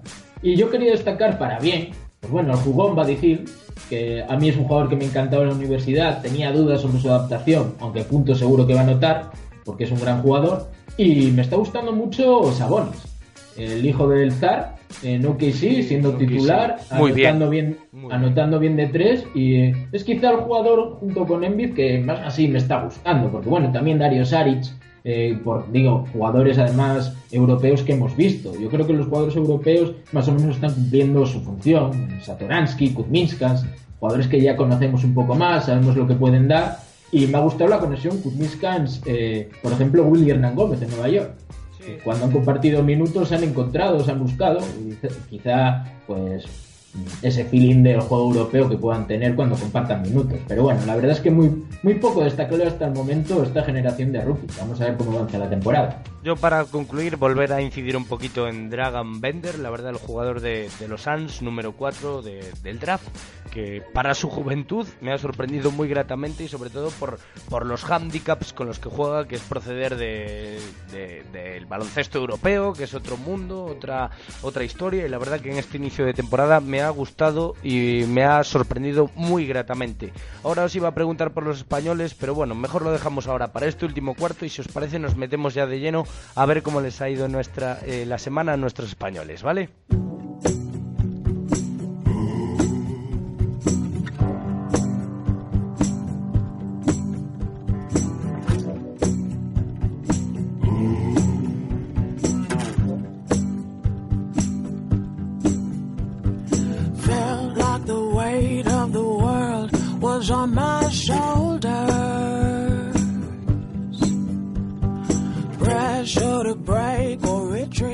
Y 0.44 0.56
yo 0.56 0.70
quería 0.70 0.92
destacar 0.92 1.40
para 1.40 1.58
bien, 1.60 1.90
pues 2.20 2.32
bueno, 2.32 2.54
el 2.54 2.60
jugón 2.60 2.98
va 2.98 3.04
a 3.04 3.08
decir 3.08 3.46
que 3.90 4.24
a 4.28 4.36
mí 4.38 4.50
es 4.50 4.58
un 4.58 4.66
jugador 4.66 4.90
que 4.90 4.96
me 4.96 5.06
encantaba 5.06 5.44
en 5.44 5.50
la 5.50 5.56
universidad, 5.56 6.22
tenía 6.22 6.52
dudas 6.52 6.82
sobre 6.82 7.00
su 7.00 7.10
adaptación, 7.10 7.74
aunque 7.80 8.04
punto 8.04 8.36
seguro 8.36 8.68
que 8.68 8.76
va 8.76 8.82
a 8.82 8.86
notar, 8.86 9.32
porque 9.64 9.86
es 9.86 9.92
un 9.92 10.00
gran 10.00 10.22
jugador, 10.22 10.70
y 10.98 11.32
me 11.32 11.42
está 11.42 11.56
gustando 11.56 11.92
mucho 11.92 12.52
Sabonis, 12.52 13.02
el 13.58 13.86
hijo 13.86 14.08
del 14.08 14.32
Zar, 14.32 14.76
en 15.02 15.26
OKC, 15.26 15.82
siendo 15.82 16.14
titular, 16.14 16.78
anotando 16.90 17.50
bien, 17.50 17.78
anotando 18.12 18.60
bien 18.60 18.76
de 18.76 18.88
tres. 18.88 19.26
Y 19.34 19.56
eh, 19.56 19.88
es 19.92 20.04
quizá 20.04 20.32
el 20.32 20.38
jugador 20.38 20.98
junto 21.00 21.26
con 21.26 21.44
Embiid 21.44 21.74
que 21.74 22.00
más 22.00 22.20
así 22.20 22.48
me 22.48 22.60
está 22.60 22.84
gustando, 22.84 23.32
porque 23.32 23.50
bueno, 23.50 23.72
también 23.72 23.98
Dario 23.98 24.26
Saric, 24.26 24.64
eh, 25.04 25.38
por, 25.44 25.72
digo, 25.72 26.08
jugadores 26.14 26.58
además 26.58 27.14
europeos 27.32 27.84
que 27.84 27.94
hemos 27.94 28.16
visto. 28.16 28.54
Yo 28.60 28.70
creo 28.70 28.88
que 28.88 28.94
los 28.94 29.08
jugadores 29.08 29.36
europeos 29.36 29.94
más 30.12 30.28
o 30.28 30.34
menos 30.34 30.56
están 30.56 30.74
cumpliendo 30.74 31.26
su 31.26 31.42
función. 31.42 32.20
Satoransky, 32.22 32.92
Kuzminskas, 32.92 33.66
jugadores 34.00 34.28
que 34.28 34.42
ya 34.42 34.56
conocemos 34.56 35.04
un 35.04 35.14
poco 35.14 35.36
más, 35.36 35.66
sabemos 35.66 35.96
lo 35.96 36.08
que 36.08 36.16
pueden 36.16 36.48
dar 36.48 36.80
y 37.12 37.28
me 37.28 37.38
ha 37.38 37.42
gustado 37.42 37.70
la 37.70 37.80
conexión 37.80 38.20
Kuzmiskans, 38.22 39.02
eh, 39.06 39.50
por 39.62 39.72
ejemplo, 39.72 40.04
Willy 40.06 40.32
Hernán 40.32 40.56
Gómez 40.56 40.82
en 40.82 40.90
Nueva 40.90 41.10
York. 41.10 41.32
Cuando 42.04 42.26
han 42.26 42.32
compartido 42.32 42.82
minutos 42.82 43.28
se 43.28 43.36
han 43.36 43.44
encontrado, 43.44 44.00
se 44.00 44.12
han 44.12 44.20
buscado. 44.20 44.60
Y 44.80 44.96
quizá, 45.30 45.84
pues, 46.08 46.46
ese 47.22 47.46
feeling 47.46 47.84
del 47.84 48.02
juego 48.02 48.34
europeo 48.34 48.70
que 48.70 48.78
puedan 48.78 49.08
tener 49.08 49.36
cuando 49.36 49.56
compartan 49.56 50.02
minutos. 50.02 50.40
Pero 50.48 50.64
bueno, 50.64 50.82
la 50.86 50.96
verdad 50.96 51.12
es 51.12 51.20
que 51.20 51.32
muy, 51.32 51.66
muy 51.82 51.96
poco 51.96 52.24
destacado 52.24 52.66
hasta 52.66 52.88
el 52.88 52.94
momento 52.94 53.44
esta 53.44 53.64
generación 53.64 54.12
de 54.12 54.22
rookies. 54.22 54.58
Vamos 54.58 54.80
a 54.82 54.86
ver 54.86 54.98
cómo 54.98 55.18
avanza 55.18 55.38
la 55.38 55.50
temporada. 55.50 56.04
Yo 56.24 56.38
para 56.38 56.64
concluir, 56.64 57.18
volver 57.18 57.52
a 57.52 57.62
incidir 57.62 57.98
un 57.98 58.06
poquito 58.06 58.48
en 58.48 58.70
Dragon 58.70 59.20
Bender, 59.20 59.60
la 59.60 59.70
verdad 59.70 59.90
el 59.90 59.98
jugador 59.98 60.40
de, 60.40 60.70
los 60.88 61.02
Suns, 61.02 61.42
número 61.42 61.74
4 61.74 62.22
del 62.22 62.80
draft, 62.80 63.08
que 63.52 63.84
para 63.94 64.16
su 64.16 64.30
juventud 64.30 64.88
me 65.02 65.12
ha 65.12 65.18
sorprendido 65.18 65.70
muy 65.70 65.90
gratamente 65.90 66.46
y 66.46 66.48
sobre 66.48 66.70
todo 66.70 66.92
por, 66.92 67.20
por 67.50 67.66
los 67.66 67.84
handicaps 67.84 68.54
con 68.54 68.68
los 68.68 68.80
que 68.80 68.88
juega, 68.88 69.28
que 69.28 69.36
es 69.36 69.42
proceder 69.42 69.98
del 69.98 70.62
de, 70.92 71.66
baloncesto 71.68 72.20
europeo, 72.20 72.72
que 72.72 72.86
es 72.86 72.94
otro 72.94 73.18
mundo, 73.18 73.66
otra, 73.66 74.12
otra 74.44 74.64
historia 74.64 75.06
y 75.06 75.10
la 75.10 75.18
verdad 75.18 75.42
que 75.42 75.52
en 75.52 75.58
este 75.58 75.76
inicio 75.76 76.06
de 76.06 76.14
temporada 76.14 76.62
me 76.62 76.82
ha 76.82 76.83
gustado 76.90 77.56
y 77.64 78.04
me 78.08 78.24
ha 78.24 78.44
sorprendido 78.44 79.10
muy 79.16 79.46
gratamente. 79.46 80.14
Ahora 80.44 80.64
os 80.64 80.76
iba 80.76 80.88
a 80.88 80.96
preguntar 80.96 81.34
por 81.34 81.44
los 81.44 81.58
españoles, 81.58 82.14
pero 82.14 82.36
bueno, 82.36 82.56
mejor 82.56 82.82
lo 82.82 82.92
dejamos 82.92 83.28
ahora 83.28 83.52
para 83.52 83.68
este 83.68 83.86
último 83.86 84.16
cuarto 84.16 84.46
y 84.46 84.50
si 84.50 84.62
os 84.62 84.68
parece 84.68 85.00
nos 85.00 85.16
metemos 85.16 85.54
ya 85.54 85.68
de 85.68 85.80
lleno 85.80 86.06
a 86.36 86.46
ver 86.46 86.64
cómo 86.64 86.82
les 86.82 87.02
ha 87.02 87.10
ido 87.10 87.28
nuestra, 87.28 87.80
eh, 87.86 88.06
la 88.06 88.18
semana 88.18 88.54
a 88.54 88.58
nuestros 88.58 88.90
españoles, 88.90 89.44
¿vale? 89.44 89.70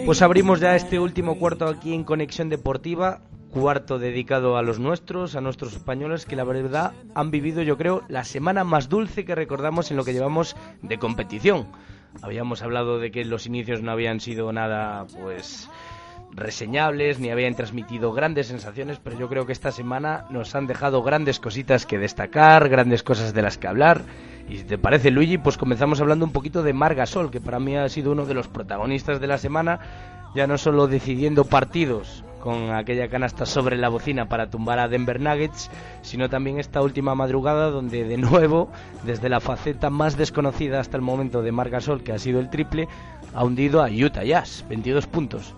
Pues 0.06 0.22
abrimos 0.24 0.60
ya 0.60 0.76
este 0.76 1.00
último 1.00 1.38
cuarto 1.38 1.68
aquí 1.68 1.94
en 1.94 2.04
Conexión 2.04 2.50
Deportiva, 2.50 3.22
cuarto 3.52 4.00
dedicado 4.00 4.58
a 4.58 4.64
los 4.64 4.80
nuestros, 4.80 5.36
a 5.36 5.42
nuestros 5.42 5.74
españoles 5.74 6.26
que 6.26 6.36
la 6.36 6.44
verdad 6.44 6.94
han 7.14 7.30
vivido 7.30 7.62
yo 7.62 7.78
creo 7.78 8.04
la 8.08 8.24
semana 8.24 8.64
más 8.64 8.90
dulce 8.90 9.26
que 9.26 9.36
recordamos 9.36 9.92
en 9.92 9.98
lo 9.98 10.04
que 10.04 10.14
llevamos 10.14 10.56
de 10.82 10.98
competición. 10.98 11.68
Habíamos 12.24 12.64
hablado 12.64 12.98
de 12.98 13.12
que 13.12 13.26
los 13.26 13.46
inicios 13.46 13.84
no 13.84 13.92
habían 13.92 14.20
sido 14.20 14.52
nada 14.52 15.06
pues 15.22 15.70
reseñables 16.32 17.20
ni 17.20 17.32
habían 17.32 17.56
transmitido 17.56 18.14
grandes 18.14 18.48
sensaciones, 18.48 19.00
pero 19.04 19.18
yo 19.18 19.30
creo 19.30 19.46
que 19.46 19.52
esta 19.52 19.72
semana 19.72 20.26
nos 20.30 20.56
han 20.56 20.68
dejado 20.68 21.04
grandes 21.04 21.40
cositas 21.40 21.86
que 21.86 21.98
destacar, 21.98 22.70
grandes 22.70 23.04
cosas 23.04 23.34
de 23.34 23.42
las 23.42 23.58
que 23.58 23.68
hablar 23.68 24.04
y 24.50 24.58
si 24.58 24.64
te 24.64 24.80
parece, 24.80 25.12
Luigi, 25.12 25.38
pues 25.38 25.58
comenzamos 25.58 26.02
hablando 26.02 26.26
un 26.26 26.32
poquito 26.32 26.64
de 26.64 26.74
Margasol, 26.74 27.30
que 27.30 27.40
para 27.40 27.60
mí 27.60 27.78
ha 27.78 27.88
sido 27.88 28.12
uno 28.12 28.26
de 28.26 28.34
los 28.34 28.48
protagonistas 28.48 29.22
de 29.22 29.28
la 29.28 29.38
semana, 29.38 29.80
ya 30.34 30.48
no 30.48 30.58
solo 30.58 30.88
decidiendo 30.88 31.46
partidos 31.46 32.24
con 32.40 32.72
aquella 32.72 33.10
canasta 33.10 33.46
sobre 33.46 33.78
la 33.78 33.90
bocina 33.90 34.28
para 34.28 34.50
tumbar 34.50 34.80
a 34.80 34.88
Denver 34.88 35.20
Nuggets, 35.20 35.70
sino 36.02 36.30
también 36.30 36.58
esta 36.58 36.82
última 36.82 37.14
madrugada 37.14 37.70
donde 37.70 38.06
de 38.06 38.18
nuevo, 38.18 38.72
desde 39.04 39.30
la 39.30 39.40
faceta 39.40 39.92
más 39.92 40.18
desconocida 40.18 40.80
hasta 40.80 40.98
el 40.98 41.04
momento 41.04 41.44
de 41.44 41.52
Margasol, 41.52 42.02
que 42.02 42.14
ha 42.14 42.20
sido 42.20 42.40
el 42.40 42.50
triple, 42.50 42.88
ha 43.36 43.44
hundido 43.44 43.84
a 43.84 43.90
Utah 43.90 44.24
Jazz, 44.24 44.66
22 44.68 45.06
puntos. 45.06 45.54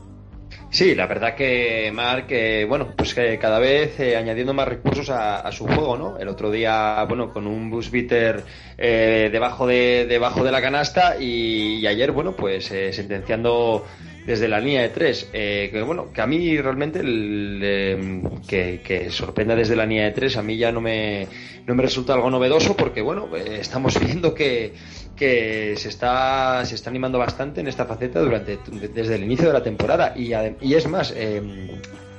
Sí, 0.71 0.95
la 0.95 1.05
verdad 1.05 1.35
que 1.35 1.91
Mark, 1.93 2.27
eh, 2.29 2.65
bueno, 2.67 2.93
pues 2.95 3.13
que 3.13 3.37
cada 3.37 3.59
vez 3.59 3.99
eh, 3.99 4.15
añadiendo 4.15 4.53
más 4.53 4.69
recursos 4.69 5.09
a, 5.09 5.51
su 5.51 5.67
juego, 5.67 5.97
¿no? 5.97 6.17
El 6.17 6.29
otro 6.29 6.49
día, 6.49 7.03
bueno, 7.09 7.33
con 7.33 7.45
un 7.45 7.69
bus 7.69 7.91
beater 7.91 8.41
eh, 8.77 9.27
debajo 9.29 9.67
de 9.67 10.05
debajo 10.07 10.45
de 10.45 10.51
la 10.51 10.61
canasta 10.61 11.17
y, 11.19 11.85
ayer, 11.85 12.13
bueno, 12.13 12.37
pues 12.37 12.67
sentenciando 12.67 13.85
desde 14.25 14.47
la 14.47 14.59
línea 14.59 14.81
de 14.81 14.89
tres. 14.89 15.29
Eh, 15.33 15.69
que 15.71 15.81
bueno, 15.81 16.11
que 16.13 16.21
a 16.21 16.27
mí 16.27 16.57
realmente 16.57 16.99
em, 16.99 18.21
que, 18.47 18.81
que, 18.83 19.09
sorprenda 19.09 19.55
desde 19.55 19.75
la 19.75 19.85
línea 19.85 20.05
de 20.05 20.11
tres, 20.11 20.37
a 20.37 20.43
mí 20.43 20.57
ya 20.57 20.71
no 20.71 20.81
me, 20.81 21.27
no 21.65 21.75
me 21.75 21.83
resulta 21.83 22.13
algo 22.13 22.29
novedoso 22.29 22.75
porque 22.75 23.01
bueno, 23.01 23.29
eh, 23.35 23.57
estamos 23.59 23.99
viendo 24.05 24.33
que, 24.33 24.73
que 25.21 25.75
se 25.77 25.89
está, 25.89 26.65
se 26.65 26.73
está 26.73 26.89
animando 26.89 27.19
bastante 27.19 27.61
en 27.61 27.67
esta 27.67 27.85
faceta 27.85 28.19
durante, 28.21 28.57
desde 28.91 29.13
el 29.13 29.23
inicio 29.23 29.45
de 29.45 29.53
la 29.53 29.61
temporada 29.61 30.15
y, 30.15 30.31
y 30.61 30.73
es 30.73 30.87
más, 30.87 31.13
em, 31.15 31.67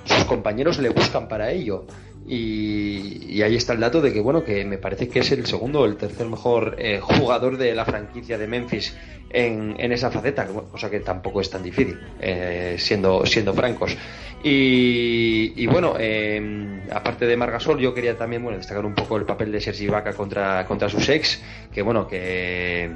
sus 0.05 0.23
compañeros 0.23 0.79
le 0.79 0.89
buscan 0.91 1.27
para 1.27 1.51
ello. 1.51 1.85
Y, 2.29 3.43
ahí 3.43 3.57
está 3.57 3.73
el 3.73 3.81
dato 3.81 4.01
de 4.01 4.13
que 4.13 4.21
bueno 4.21 4.45
que 4.45 4.65
me 4.65 4.79
parece 4.79 5.09
que 5.09 5.19
es 5.19 5.33
el 5.33 5.45
segundo 5.47 5.81
o 5.81 5.87
el 5.87 5.97
tercer 5.97 6.29
mejor 6.29 6.77
eh, 6.79 7.01
jugador 7.01 7.57
de 7.57 7.75
la 7.75 7.85
franquicia 7.85 8.39
de 8.39 8.47
Memphis 8.47 8.97
en, 9.31 9.75
en 9.81 9.91
esa 9.91 10.09
faceta 10.09 10.47
cosa 10.47 10.89
que 10.89 11.01
tampoco 11.01 11.41
es 11.41 11.51
tan 11.51 11.65
difícil 11.65 11.99
eh, 12.21 12.77
siendo 12.79 13.27
siendo 13.27 13.53
francos 13.53 13.97
y, 14.45 15.67
bueno 15.67 15.95
em, 15.99 16.81
aparte 16.91 17.27
de 17.27 17.37
Margasol 17.37 17.79
yo 17.79 17.95
quería 17.95 18.17
también 18.17 18.43
bueno 18.43 18.59
destacar 18.59 18.85
un 18.85 18.95
poco 18.95 19.17
el 19.17 19.25
papel 19.25 19.53
de 19.53 19.61
Sergi 19.61 19.87
Vaca 19.87 20.13
contra 20.13 20.67
contra 20.67 20.89
sus 20.89 21.09
ex 21.09 21.43
que 21.73 21.83
bueno 21.83 22.07
que 22.07 22.91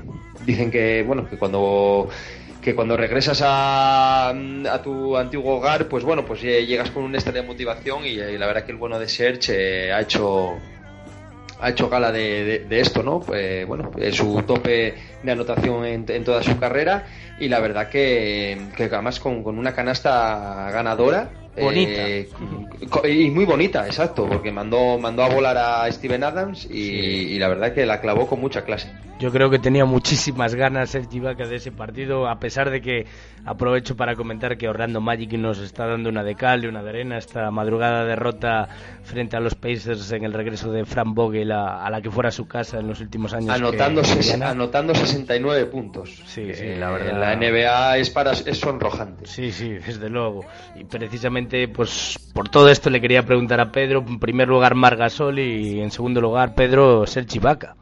dicen 0.44 0.70
que 0.70 1.04
bueno 1.06 1.28
que 1.28 1.36
cuando 1.36 2.08
que 2.66 2.74
cuando 2.74 2.96
regresas 2.96 3.42
a, 3.44 4.30
a, 4.30 4.82
tu 4.82 5.16
antiguo 5.16 5.54
hogar, 5.54 5.86
pues 5.86 6.02
bueno, 6.02 6.24
pues 6.24 6.42
llegas 6.42 6.90
con 6.90 7.04
un 7.04 7.14
estado 7.14 7.36
de 7.36 7.46
motivación 7.46 8.04
y, 8.04 8.16
la 8.16 8.44
verdad 8.44 8.64
que 8.64 8.72
el 8.72 8.76
bueno 8.76 8.98
de 8.98 9.06
Serge 9.06 9.86
eh, 9.86 9.92
ha 9.92 10.00
hecho 10.00 10.56
ha 11.60 11.70
hecho 11.70 11.88
gala 11.88 12.10
de, 12.10 12.66
esto, 12.70 13.04
¿no? 13.04 13.20
Bueno, 13.20 13.92
es 13.98 14.16
su 14.16 14.42
tope 14.42 14.94
de 15.22 15.32
anotación 15.32 15.84
en, 15.84 16.24
toda 16.24 16.42
su 16.42 16.58
carrera 16.58 17.06
y 17.38 17.48
la 17.48 17.60
verdad 17.60 17.88
que, 17.88 18.68
que 18.76 18.84
además 18.84 19.20
con, 19.20 19.42
con 19.42 19.58
una 19.58 19.74
canasta 19.74 20.70
ganadora 20.72 21.30
Bonita. 21.60 22.08
Eh, 22.08 22.28
y 23.08 23.30
muy 23.30 23.44
bonita, 23.44 23.86
exacto, 23.86 24.28
porque 24.28 24.52
mandó, 24.52 24.98
mandó 24.98 25.24
a 25.24 25.28
volar 25.28 25.56
a 25.56 25.90
Steven 25.90 26.22
Adams 26.22 26.68
y, 26.70 27.38
la 27.38 27.48
verdad 27.48 27.72
que 27.72 27.86
la 27.86 28.00
clavó 28.00 28.26
con 28.26 28.40
mucha 28.40 28.64
clase. 28.64 28.92
Yo 29.18 29.32
creo 29.32 29.48
que 29.48 29.58
tenía 29.58 29.86
muchísimas 29.86 30.54
ganas 30.54 30.94
el 30.94 31.06
Vaca 31.20 31.46
de 31.46 31.56
ese 31.56 31.72
partido, 31.72 32.28
a 32.28 32.38
pesar 32.38 32.70
de 32.70 32.82
que 32.82 33.06
aprovecho 33.46 33.96
para 33.96 34.14
comentar 34.14 34.58
que 34.58 34.68
Orlando 34.68 35.00
Magic 35.00 35.32
nos 35.34 35.58
está 35.58 35.86
dando 35.86 36.10
una 36.10 36.22
de 36.22 36.34
cal 36.34 36.64
y 36.64 36.66
una 36.66 36.82
de 36.82 36.90
arena. 36.90 37.16
Esta 37.16 37.50
madrugada 37.50 38.04
derrota 38.04 38.68
frente 39.04 39.36
a 39.36 39.40
los 39.40 39.54
Pacers 39.54 40.12
en 40.12 40.24
el 40.24 40.34
regreso 40.34 40.70
de 40.70 40.84
Frank 40.84 41.14
Vogel 41.14 41.52
a, 41.52 41.88
la 41.88 42.02
que 42.02 42.10
fuera 42.10 42.30
su 42.30 42.46
casa 42.46 42.80
en 42.80 42.88
los 42.88 43.00
últimos 43.00 43.32
años. 43.32 43.50
Anotando, 43.50 44.02
anotando 44.42 44.94
69 44.94 45.66
puntos. 45.66 46.22
Sí, 46.26 46.52
sí, 46.52 46.74
la 46.74 46.90
verdad. 46.90 47.18
La 47.18 47.36
NBA 47.36 47.98
es, 47.98 48.10
para, 48.10 48.32
es 48.32 48.58
sonrojante. 48.58 49.26
Sí, 49.26 49.52
sí, 49.52 49.70
desde 49.70 50.10
luego. 50.10 50.44
Y 50.74 50.84
precisamente 50.84 51.45
pues 51.74 52.18
por 52.34 52.48
todo 52.48 52.68
esto 52.68 52.90
le 52.90 53.00
quería 53.00 53.24
preguntar 53.24 53.60
a 53.60 53.72
Pedro, 53.72 54.04
en 54.06 54.18
primer 54.18 54.48
lugar 54.48 54.74
Margasol 54.74 55.38
y 55.38 55.80
en 55.80 55.90
segundo 55.90 56.20
lugar 56.20 56.54
Pedro 56.54 57.06
Sergi 57.06 57.38
Vaca. 57.38 57.76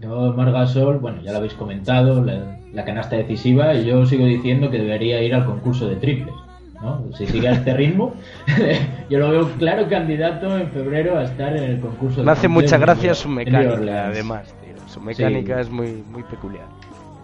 Yo 0.00 0.32
Margasol, 0.32 0.98
bueno, 0.98 1.22
ya 1.22 1.30
lo 1.30 1.38
habéis 1.38 1.54
comentado, 1.54 2.24
la, 2.24 2.84
canasta 2.84 3.16
decisiva, 3.16 3.72
y 3.74 3.84
yo 3.84 4.04
sigo 4.04 4.26
diciendo 4.26 4.68
que 4.70 4.78
debería 4.78 5.22
ir 5.22 5.34
al 5.34 5.44
concurso 5.44 5.88
de 5.88 5.96
triples. 5.96 6.34
¿no? 6.82 7.04
Si 7.16 7.26
sigue 7.26 7.48
a 7.48 7.52
este 7.52 7.74
ritmo, 7.74 8.14
yo 9.10 9.18
lo 9.20 9.30
veo 9.30 9.48
claro 9.58 9.88
candidato 9.88 10.58
en 10.58 10.68
febrero 10.70 11.16
a 11.16 11.24
estar 11.24 11.56
en 11.56 11.62
el 11.62 11.80
concurso 11.80 12.20
de 12.20 12.26
Me 12.26 12.32
hace 12.32 12.48
mucha 12.48 12.78
gracia 12.78 13.14
su 13.14 13.28
mecánica, 13.28 14.06
además, 14.06 14.52
Su 14.88 15.00
mecánica 15.00 15.60
es 15.60 15.70
muy, 15.70 16.02
muy 16.10 16.24
peculiar. 16.24 16.66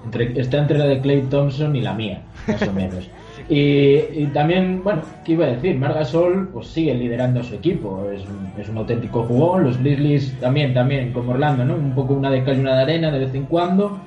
Entre, 0.04 0.40
está 0.40 0.58
entre 0.58 0.78
la 0.78 0.84
de 0.84 1.00
Clay 1.00 1.22
Thompson 1.22 1.74
y 1.74 1.80
la 1.80 1.94
mía, 1.94 2.22
más 2.46 2.62
o 2.62 2.72
menos. 2.74 3.10
Y, 3.50 4.26
también, 4.34 4.82
bueno, 4.84 5.00
¿qué 5.24 5.32
iba 5.32 5.46
a 5.46 5.48
decir? 5.48 5.76
Margasol 5.78 6.48
pues 6.52 6.66
sigue 6.66 6.94
liderando 6.94 7.40
a 7.40 7.42
su 7.42 7.54
equipo, 7.54 8.06
es, 8.10 8.22
es, 8.58 8.68
un 8.68 8.76
auténtico 8.76 9.22
jugón, 9.22 9.64
los 9.64 9.78
Grizzlies 9.78 10.38
también, 10.38 10.74
también, 10.74 11.12
como 11.12 11.32
Orlando, 11.32 11.64
¿no? 11.64 11.74
Un 11.74 11.94
poco 11.94 12.12
una 12.12 12.30
de 12.30 12.44
cal 12.44 12.58
y 12.58 12.60
una 12.60 12.76
de 12.76 12.82
arena 12.82 13.10
de 13.10 13.20
vez 13.20 13.34
en 13.34 13.46
cuando, 13.46 13.98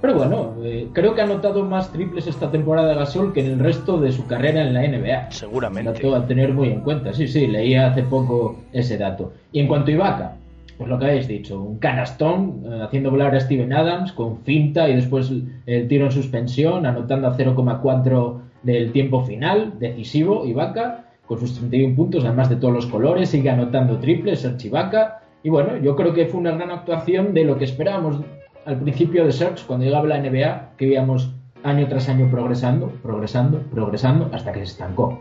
pero 0.00 0.14
bueno, 0.14 0.54
eh, 0.62 0.88
creo 0.92 1.14
que 1.14 1.20
ha 1.20 1.24
anotado 1.24 1.64
más 1.64 1.92
triples 1.92 2.26
esta 2.26 2.50
temporada 2.50 2.94
Gasol 2.94 3.32
que 3.32 3.40
en 3.40 3.52
el 3.52 3.58
resto 3.58 4.00
de 4.00 4.12
su 4.12 4.26
carrera 4.26 4.62
en 4.62 4.74
la 4.74 4.82
NBA. 4.82 5.32
Seguramente. 5.32 5.92
Dato 5.92 6.14
a 6.14 6.26
tener 6.26 6.52
muy 6.52 6.68
en 6.68 6.80
cuenta, 6.80 7.12
sí, 7.12 7.26
sí, 7.26 7.48
leía 7.48 7.88
hace 7.88 8.04
poco 8.04 8.60
ese 8.72 8.96
dato. 8.96 9.32
Y 9.50 9.58
en 9.58 9.66
cuanto 9.66 9.90
a 9.90 9.94
Ibaka, 9.94 10.36
pues 10.76 10.88
lo 10.88 10.98
que 11.00 11.06
habéis 11.06 11.26
dicho, 11.26 11.60
un 11.60 11.78
canastón 11.78 12.62
eh, 12.64 12.80
haciendo 12.84 13.10
volar 13.10 13.34
a 13.34 13.40
Steven 13.40 13.72
Adams 13.72 14.12
con 14.12 14.38
finta 14.44 14.88
y 14.88 14.94
después 14.94 15.32
el 15.66 15.88
tiro 15.88 16.06
en 16.06 16.12
suspensión, 16.12 16.86
anotando 16.86 17.26
a 17.26 17.36
0,4 17.36 18.40
del 18.62 18.92
tiempo 18.92 19.24
final, 19.24 19.78
decisivo, 19.78 20.44
Ibaka, 20.46 21.04
con 21.26 21.38
sus 21.38 21.54
31 21.58 21.94
puntos, 21.94 22.24
además 22.24 22.48
de 22.48 22.56
todos 22.56 22.74
los 22.74 22.86
colores, 22.86 23.28
sigue 23.28 23.50
anotando 23.50 23.98
triples, 23.98 24.40
Serge 24.40 24.68
Ibaka. 24.68 25.20
Y 25.42 25.50
bueno, 25.50 25.76
yo 25.76 25.94
creo 25.94 26.14
que 26.14 26.26
fue 26.26 26.40
una 26.40 26.52
gran 26.52 26.70
actuación 26.70 27.34
de 27.34 27.44
lo 27.44 27.58
que 27.58 27.64
esperábamos 27.64 28.20
al 28.64 28.80
principio 28.80 29.24
de 29.24 29.32
Serge, 29.32 29.64
cuando 29.66 29.84
llegaba 29.84 30.08
la 30.08 30.18
NBA, 30.18 30.70
que 30.76 30.86
íbamos 30.86 31.30
año 31.62 31.86
tras 31.88 32.08
año 32.08 32.30
progresando, 32.30 32.88
progresando, 33.02 33.58
progresando, 33.70 34.30
hasta 34.32 34.52
que 34.52 34.60
se 34.60 34.72
estancó. 34.72 35.20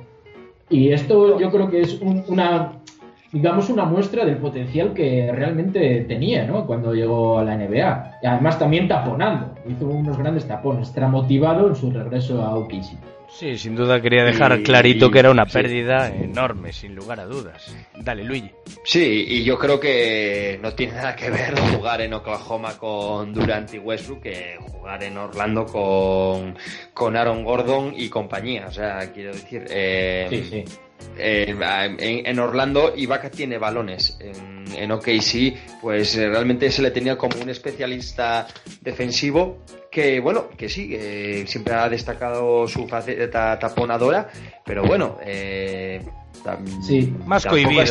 Y 0.69 0.91
esto 0.91 1.39
yo 1.39 1.49
creo 1.51 1.69
que 1.69 1.81
es 1.81 2.01
una, 2.01 2.73
digamos, 3.31 3.69
una 3.69 3.85
muestra 3.85 4.25
del 4.25 4.37
potencial 4.37 4.93
que 4.93 5.31
realmente 5.31 6.01
tenía, 6.07 6.45
¿no? 6.45 6.65
Cuando 6.65 6.93
llegó 6.93 7.39
a 7.39 7.43
la 7.43 7.55
NBA. 7.55 8.19
Y 8.23 8.27
además 8.27 8.59
también 8.59 8.87
taponando, 8.87 9.53
hizo 9.67 9.87
unos 9.87 10.17
grandes 10.17 10.47
tapones, 10.47 10.89
está 10.89 11.05
en 11.05 11.75
su 11.75 11.91
regreso 11.91 12.43
a 12.43 12.55
OKC. 12.55 12.97
Sí, 13.29 13.57
sin 13.57 13.75
duda 13.75 14.01
quería 14.01 14.23
dejar 14.23 14.63
clarito 14.63 15.11
que 15.11 15.19
era 15.19 15.29
una 15.29 15.45
pérdida 15.45 16.07
enorme, 16.09 16.73
sin 16.73 16.95
lugar 16.95 17.19
a 17.19 17.25
dudas. 17.25 17.75
Dale, 17.95 18.23
Luigi. 18.23 18.51
Sí, 18.83 19.25
y 19.27 19.43
yo 19.43 19.57
creo 19.57 19.79
que 19.79 20.59
no 20.61 20.73
tiene 20.73 20.93
nada 20.93 21.15
que 21.15 21.29
ver 21.29 21.59
jugar 21.75 22.01
en 22.01 22.13
Oklahoma 22.13 22.77
con 22.77 23.33
Durant 23.33 23.73
y 23.73 23.79
Westbrook 23.79 24.21
que 24.21 24.57
jugar 24.59 25.03
en 25.03 25.17
Orlando 25.17 25.65
con, 25.65 26.57
con 26.93 27.15
Aaron 27.15 27.43
Gordon 27.43 27.93
y 27.95 28.09
compañía. 28.09 28.67
O 28.67 28.71
sea, 28.71 29.11
quiero 29.13 29.33
decir, 29.33 29.65
eh, 29.69 30.27
sí, 30.29 30.43
sí. 30.49 30.63
Eh, 31.17 31.45
en, 31.49 32.25
en, 32.25 32.39
Orlando 32.39 32.93
Ibaka 32.95 33.29
tiene 33.29 33.57
balones. 33.57 34.17
En, 34.19 34.65
en 34.75 34.91
OKC, 34.91 35.79
pues 35.81 36.15
eh, 36.15 36.27
realmente 36.27 36.71
se 36.71 36.81
le 36.81 36.91
tenía 36.91 37.17
como 37.17 37.39
un 37.41 37.49
especialista 37.49 38.47
defensivo 38.81 39.59
que 39.97 40.19
bueno, 40.19 40.49
que 40.55 40.69
sí, 40.69 40.95
siempre 41.47 41.73
ha 41.73 41.89
destacado 41.89 42.67
su 42.67 42.87
faceta 42.87 43.57
taponadora, 43.57 44.29
pero 44.63 44.83
bueno, 44.83 45.17
eh, 45.25 45.99
sí, 46.81 47.13
más 47.25 47.45
cohibido. 47.45 47.83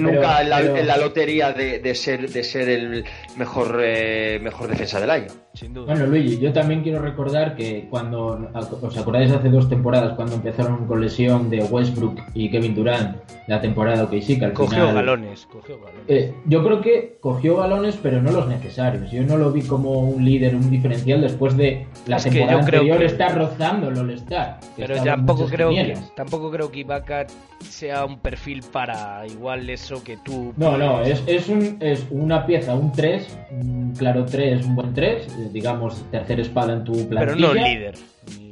nunca 0.00 0.42
en, 0.42 0.86
la, 0.86 0.96
lotería 0.96 1.52
de, 1.52 1.94
ser 1.94 2.30
de 2.30 2.44
ser 2.44 2.68
el 2.68 3.04
mejor 3.36 3.80
eh, 3.82 4.38
mejor 4.42 4.68
defensa 4.68 5.00
del 5.00 5.10
año. 5.10 5.28
Sin 5.54 5.74
duda. 5.74 5.86
Bueno, 5.86 6.06
Luigi, 6.06 6.38
yo 6.38 6.52
también 6.52 6.82
quiero 6.82 7.00
recordar 7.00 7.56
que 7.56 7.88
cuando 7.90 8.48
os 8.82 8.96
acordáis 8.96 9.32
hace 9.32 9.48
dos 9.48 9.68
temporadas 9.68 10.14
cuando 10.14 10.36
empezaron 10.36 10.86
con 10.86 11.00
lesión 11.00 11.50
de 11.50 11.64
Westbrook 11.64 12.20
y 12.34 12.50
Kevin 12.50 12.74
Durant 12.74 13.16
la 13.48 13.60
temporada 13.60 14.08
que 14.08 14.20
sí 14.20 14.38
que 14.38 14.44
al 14.44 14.52
cogió 14.52 14.92
galones, 14.92 15.46
cogió 15.46 15.80
galones. 15.80 16.04
Eh, 16.06 16.34
yo 16.44 16.62
creo 16.62 16.80
que 16.82 17.16
cogió 17.20 17.56
galones, 17.56 17.98
pero 18.00 18.20
no 18.20 18.30
los 18.30 18.46
necesarios. 18.46 19.10
Yo 19.10 19.22
no 19.22 19.38
lo 19.38 19.50
vi 19.50 19.62
como 19.62 20.00
un 20.00 20.22
líder, 20.24 20.54
un 20.54 20.70
diferencial 20.70 21.22
después 21.22 21.56
de 21.56 21.86
la 22.06 22.18
temporada 22.18 22.60
anterior 22.60 23.02
está 23.02 23.30
rozando 23.30 23.88
el 23.88 23.98
All-Star. 23.98 24.60
Pero 24.76 25.02
tampoco 25.02 25.46
creo 25.46 25.70
que 25.70 25.96
tampoco 26.14 26.50
creo 26.50 26.70
que 26.70 26.80
Ibaka 26.80 27.26
sea 27.60 27.97
un 28.04 28.18
perfil 28.18 28.62
para 28.72 29.26
igual 29.26 29.68
eso 29.70 30.02
que 30.02 30.16
tú. 30.18 30.52
No, 30.56 30.76
no, 30.76 31.02
es, 31.02 31.22
es, 31.26 31.48
un, 31.48 31.76
es 31.80 32.06
una 32.10 32.46
pieza, 32.46 32.74
un 32.74 32.92
3, 32.92 33.38
un 33.52 33.94
claro 33.96 34.24
3, 34.24 34.66
un 34.66 34.74
buen 34.74 34.94
3, 34.94 35.26
eh, 35.26 35.50
digamos, 35.52 36.04
tercera 36.10 36.42
espada 36.42 36.72
en 36.74 36.84
tu 36.84 36.92
plantilla. 37.08 37.36
Pero 37.36 37.36
no 37.36 37.54
líder. 37.54 37.94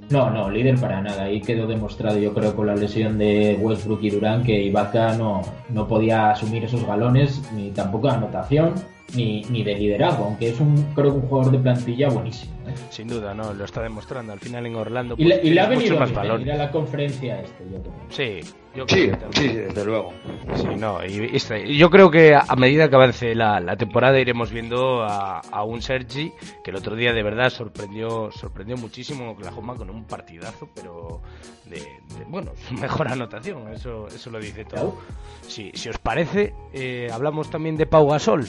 No, 0.08 0.30
no, 0.30 0.50
líder 0.50 0.78
para 0.78 1.00
nada. 1.00 1.24
Ahí 1.24 1.40
quedó 1.40 1.66
demostrado, 1.66 2.18
yo 2.18 2.32
creo, 2.32 2.54
con 2.54 2.68
la 2.68 2.76
lesión 2.76 3.18
de 3.18 3.58
Westbrook 3.60 4.02
y 4.02 4.10
Durán 4.10 4.44
que 4.44 4.62
Ibaka 4.62 5.16
no, 5.16 5.42
no 5.70 5.88
podía 5.88 6.30
asumir 6.30 6.64
esos 6.64 6.86
galones, 6.86 7.42
ni 7.54 7.70
tampoco 7.70 8.08
anotación, 8.08 8.74
ni, 9.14 9.42
ni 9.50 9.64
de 9.64 9.74
liderazgo, 9.74 10.24
aunque 10.24 10.50
es 10.50 10.60
un, 10.60 10.80
creo 10.94 11.14
un 11.14 11.22
jugador 11.22 11.52
de 11.52 11.58
plantilla 11.58 12.08
buenísimo. 12.08 12.55
Sin 12.90 13.08
duda, 13.08 13.34
no, 13.34 13.52
lo 13.52 13.64
está 13.64 13.82
demostrando. 13.82 14.32
Al 14.32 14.40
final 14.40 14.66
en 14.66 14.76
Orlando. 14.76 15.14
y, 15.18 15.24
le, 15.24 15.40
y 15.42 15.50
le 15.50 15.60
ha 15.60 15.66
venido 15.66 15.98
más 15.98 16.12
valor. 16.12 16.40
ir 16.40 16.52
a 16.52 16.56
la 16.56 16.70
conferencia 16.70 17.40
este, 17.40 17.64
yo 17.70 17.82
creo. 17.82 17.94
Sí, 18.08 18.40
sí, 18.86 19.10
sí, 19.30 19.48
desde 19.48 19.84
luego. 19.84 20.12
Sí, 20.54 20.68
no, 20.78 21.04
y, 21.04 21.36
este, 21.36 21.74
yo 21.76 21.90
creo 21.90 22.10
que 22.10 22.34
a 22.34 22.56
medida 22.56 22.88
que 22.88 22.96
avance 22.96 23.34
la, 23.34 23.76
temporada 23.76 24.18
iremos 24.18 24.50
viendo 24.50 25.02
a, 25.02 25.62
un 25.64 25.82
Sergi 25.82 26.32
que 26.62 26.70
el 26.70 26.76
otro 26.76 26.94
día 26.94 27.12
de 27.12 27.22
verdad 27.22 27.50
sorprendió 27.50 28.30
sorprendió 28.30 28.76
muchísimo 28.76 29.24
en 29.24 29.30
Oklahoma 29.30 29.74
con 29.74 29.90
un 29.90 30.04
partidazo, 30.04 30.68
pero 30.74 31.22
de, 31.64 31.82
bueno, 32.28 32.52
mejor 32.80 33.08
anotación, 33.08 33.72
eso 33.72 34.06
eso 34.08 34.30
lo 34.30 34.38
dice 34.38 34.64
todo. 34.64 34.98
Si, 35.46 35.70
si 35.74 35.88
os 35.88 35.98
parece, 35.98 36.54
eh, 36.72 37.08
hablamos 37.12 37.50
también 37.50 37.76
de 37.76 37.86
Pau 37.86 38.08
Gasol. 38.08 38.46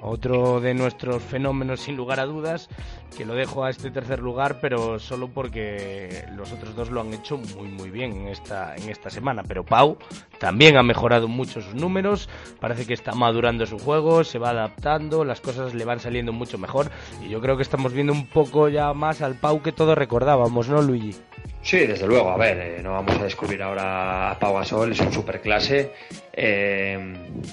otro 0.00 0.60
de 0.60 0.74
nuestros 0.74 1.22
fenómenos 1.22 1.80
sin 1.80 1.96
lugar 1.96 2.20
a 2.20 2.26
dudas, 2.26 2.68
que 3.16 3.24
lo 3.24 3.34
dejo 3.34 3.64
a 3.64 3.70
este 3.70 3.90
tercer 3.90 4.20
lugar, 4.20 4.58
pero 4.60 4.98
solo 4.98 5.28
porque 5.28 6.24
los 6.36 6.52
otros 6.52 6.74
dos 6.74 6.90
lo 6.90 7.00
han 7.00 7.12
hecho 7.12 7.38
muy 7.38 7.68
muy 7.68 7.90
bien 7.90 8.12
en 8.12 8.28
esta, 8.28 8.76
en 8.76 8.88
esta 8.88 9.10
semana. 9.10 9.42
Pero 9.42 9.64
Pau 9.64 9.98
también 10.38 10.76
ha 10.76 10.82
mejorado 10.82 11.28
mucho 11.28 11.60
sus 11.60 11.74
números, 11.74 12.28
parece 12.60 12.86
que 12.86 12.94
está 12.94 13.12
madurando 13.12 13.66
su 13.66 13.78
juego, 13.78 14.24
se 14.24 14.38
va 14.38 14.50
adaptando, 14.50 15.24
las 15.24 15.40
cosas 15.40 15.74
le 15.74 15.84
van 15.84 16.00
saliendo 16.00 16.32
mucho 16.32 16.58
mejor 16.58 16.90
y 17.24 17.28
yo 17.28 17.40
creo 17.40 17.56
que 17.56 17.62
estamos 17.62 17.92
viendo 17.92 18.12
un 18.12 18.26
poco 18.26 18.68
ya 18.68 18.92
más 18.92 19.22
al 19.22 19.34
Pau 19.34 19.62
que 19.62 19.72
todos 19.72 19.96
recordábamos, 19.96 20.68
¿no, 20.68 20.82
Luigi? 20.82 21.14
Sí, 21.62 21.78
desde 21.86 22.06
luego. 22.06 22.30
A 22.30 22.36
ver, 22.36 22.58
eh, 22.58 22.80
no 22.82 22.92
vamos 22.92 23.18
a 23.18 23.24
descubrir 23.24 23.62
ahora 23.62 24.30
a 24.30 24.38
Pau 24.38 24.54
Gasol, 24.54 24.92
es 24.92 25.00
un 25.00 25.12
superclase. 25.12 25.92
Eh, 26.40 26.96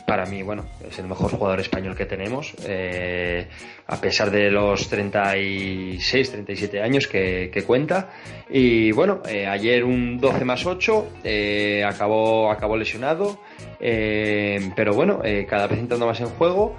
para 0.06 0.28
mí, 0.28 0.44
bueno, 0.44 0.64
es 0.88 1.00
el 1.00 1.08
mejor 1.08 1.32
jugador 1.32 1.60
español 1.60 1.96
que 1.96 2.06
tenemos, 2.06 2.54
eh, 2.68 3.48
a 3.88 4.00
pesar 4.00 4.30
de 4.30 4.52
los 4.52 4.88
36, 4.88 6.32
37 6.32 6.82
años 6.84 7.08
que, 7.08 7.64
cuenta. 7.66 8.12
Y 8.48 8.92
bueno, 8.92 9.24
eh, 9.28 9.48
ayer 9.48 9.84
un 9.84 10.20
12 10.20 10.46
más 10.46 10.68
8, 10.68 11.08
acabó, 11.84 12.52
acabó 12.52 12.75
lesionado, 12.78 13.40
pero 13.80 14.94
bueno, 14.94 15.22
cada 15.48 15.68
vez 15.68 15.80
entrando 15.80 16.06
más 16.06 16.20
en 16.20 16.28
juego. 16.28 16.76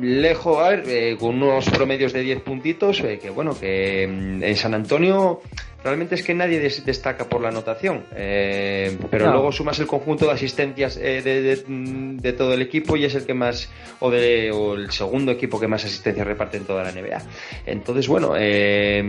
lejos, 0.00 0.58
a 0.58 0.70
ver, 0.70 1.16
con 1.18 1.42
unos 1.42 1.68
promedios 1.70 2.12
de 2.12 2.20
10 2.20 2.40
puntitos, 2.42 3.00
que 3.00 3.30
bueno, 3.30 3.58
que 3.58 4.06
mm, 4.08 4.42
en 4.42 4.56
San 4.56 4.74
Antonio 4.74 5.40
realmente 5.84 6.14
es 6.14 6.22
que 6.22 6.34
nadie 6.34 6.60
destaca 6.60 7.28
por 7.28 7.40
la 7.40 7.48
anotación, 7.48 8.04
eh, 8.14 8.96
pero 9.10 9.30
luego 9.30 9.52
sumas 9.52 9.78
el 9.78 9.86
conjunto 9.86 10.26
de 10.26 10.32
asistencias 10.32 10.96
eh, 10.96 11.22
de, 11.22 12.32
todo 12.32 12.54
el 12.54 12.62
equipo 12.62 12.96
y 12.96 13.04
es 13.04 13.14
el 13.14 13.26
que 13.26 13.34
más, 13.34 13.70
o, 14.00 14.10
de, 14.10 14.48
el 14.48 14.90
segundo 14.90 15.32
equipo 15.32 15.58
que 15.60 15.68
más 15.68 15.84
asistencias 15.84 16.26
reparte 16.26 16.56
en 16.56 16.64
toda 16.64 16.84
la 16.84 16.92
NBA. 16.92 17.22
Entonces, 17.66 18.08
bueno, 18.08 18.34
eh, 18.36 19.02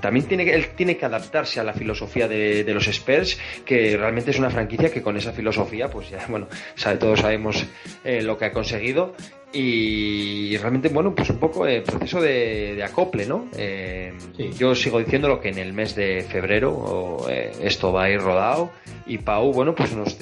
también 0.00 0.26
tiene, 0.26 0.50
él 0.50 0.68
tiene 0.76 0.96
que 0.96 1.04
adaptarse 1.04 1.60
a 1.60 1.64
la 1.64 1.72
filosofía 1.72 2.28
de, 2.28 2.64
los 2.74 2.88
Spurs, 2.88 3.38
que 3.64 3.96
realmente 3.96 4.30
es 4.30 4.38
una 4.38 4.50
franquicia 4.50 4.90
que 4.90 5.02
con 5.02 5.16
esa 5.16 5.32
filosofía, 5.32 5.88
pues 5.88 6.10
ya, 6.10 6.24
bueno, 6.28 6.48
sabe, 6.74 6.96
todos 6.96 7.20
sabemos 7.20 7.64
lo 8.04 8.36
que 8.38 8.44
ha 8.44 8.52
conseguido 8.52 9.14
y 9.52 10.56
realmente, 10.58 10.88
bueno, 10.88 11.14
pues 11.14 11.30
un 11.30 11.38
poco 11.38 11.66
el 11.66 11.82
proceso 11.82 12.20
de, 12.20 12.82
acople, 12.84 13.26
¿no? 13.26 13.46
Eh, 13.56 14.12
yo 14.58 14.74
sigo 14.74 14.98
diciendo 14.98 15.28
lo 15.28 15.40
que 15.40 15.48
en 15.48 15.58
el 15.58 15.72
mes 15.72 15.94
de 15.94 16.22
febrero 16.28 17.26
eh, 17.28 17.52
esto 17.62 17.92
va 17.92 18.04
a 18.04 18.10
ir 18.10 18.20
rodado 18.20 18.70
y 19.06 19.18
Pau, 19.18 19.52
bueno, 19.52 19.74
pues 19.74 19.94
nos 19.94 20.18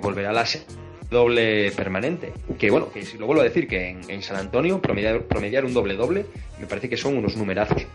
volverá 0.00 0.30
a 0.30 0.32
la 0.32 0.46
doble 1.10 1.70
permanente. 1.72 2.32
Que 2.58 2.70
bueno, 2.70 2.90
que 2.90 3.04
si 3.04 3.18
lo 3.18 3.26
vuelvo 3.26 3.42
a 3.42 3.44
decir, 3.44 3.68
que 3.68 3.90
en, 3.90 4.22
San 4.22 4.36
Antonio 4.36 4.80
promediar, 4.80 5.22
promediar 5.22 5.64
un 5.64 5.74
doble 5.74 5.94
doble 5.94 6.26
me 6.58 6.66
parece 6.66 6.88
que 6.88 6.96
son 6.96 7.16
unos 7.16 7.36
numerazos. 7.36 7.86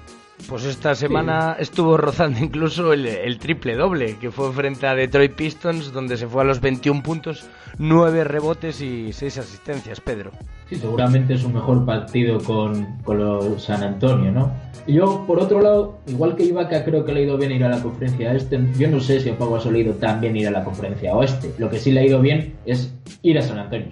Pues 0.47 0.63
esta 0.63 0.95
semana 0.95 1.57
estuvo 1.59 1.97
rozando 1.97 2.39
incluso 2.39 2.93
el, 2.93 3.37
triple 3.39 3.75
doble, 3.75 4.17
que 4.17 4.31
fue 4.31 4.53
frente 4.53 4.87
a 4.87 4.95
Detroit 4.95 5.33
Pistons, 5.33 5.91
donde 5.91 6.15
se 6.15 6.27
fue 6.27 6.43
a 6.43 6.45
los 6.45 6.61
21 6.61 7.03
puntos, 7.03 7.45
9 7.79 8.23
rebotes 8.23 8.79
y 8.81 9.11
6 9.11 9.39
asistencias, 9.39 9.99
Pedro. 9.99 10.31
Sí, 10.69 10.75
seguramente 10.75 11.33
es 11.33 11.43
un 11.43 11.55
mejor 11.55 11.85
partido 11.85 12.39
con, 12.39 12.97
con 13.03 13.17
los 13.17 13.63
San 13.63 13.83
Antonio, 13.83 14.31
¿no? 14.31 14.51
Yo, 14.87 15.25
por 15.27 15.41
otro 15.41 15.59
lado, 15.59 15.99
igual 16.07 16.35
que 16.35 16.43
Ibaka 16.43 16.85
creo 16.85 17.03
que 17.03 17.11
le 17.11 17.21
ha 17.21 17.23
ido 17.23 17.37
bien 17.37 17.51
ir 17.51 17.63
a 17.65 17.69
la 17.69 17.81
conferencia 17.81 18.33
este, 18.33 18.57
yo 18.77 18.89
no 18.89 19.01
sé 19.01 19.19
si 19.19 19.29
a 19.29 19.37
Pau 19.37 19.53
ha 19.53 19.59
solido 19.59 19.93
tan 19.95 20.21
bien 20.21 20.37
ir 20.37 20.47
a 20.47 20.51
la 20.51 20.63
conferencia 20.63 21.13
oeste. 21.13 21.53
Lo 21.57 21.69
que 21.69 21.79
sí 21.79 21.91
le 21.91 22.01
ha 22.01 22.05
ido 22.05 22.21
bien 22.21 22.53
es 22.65 22.93
ir 23.21 23.37
a 23.37 23.41
San 23.41 23.59
Antonio 23.59 23.91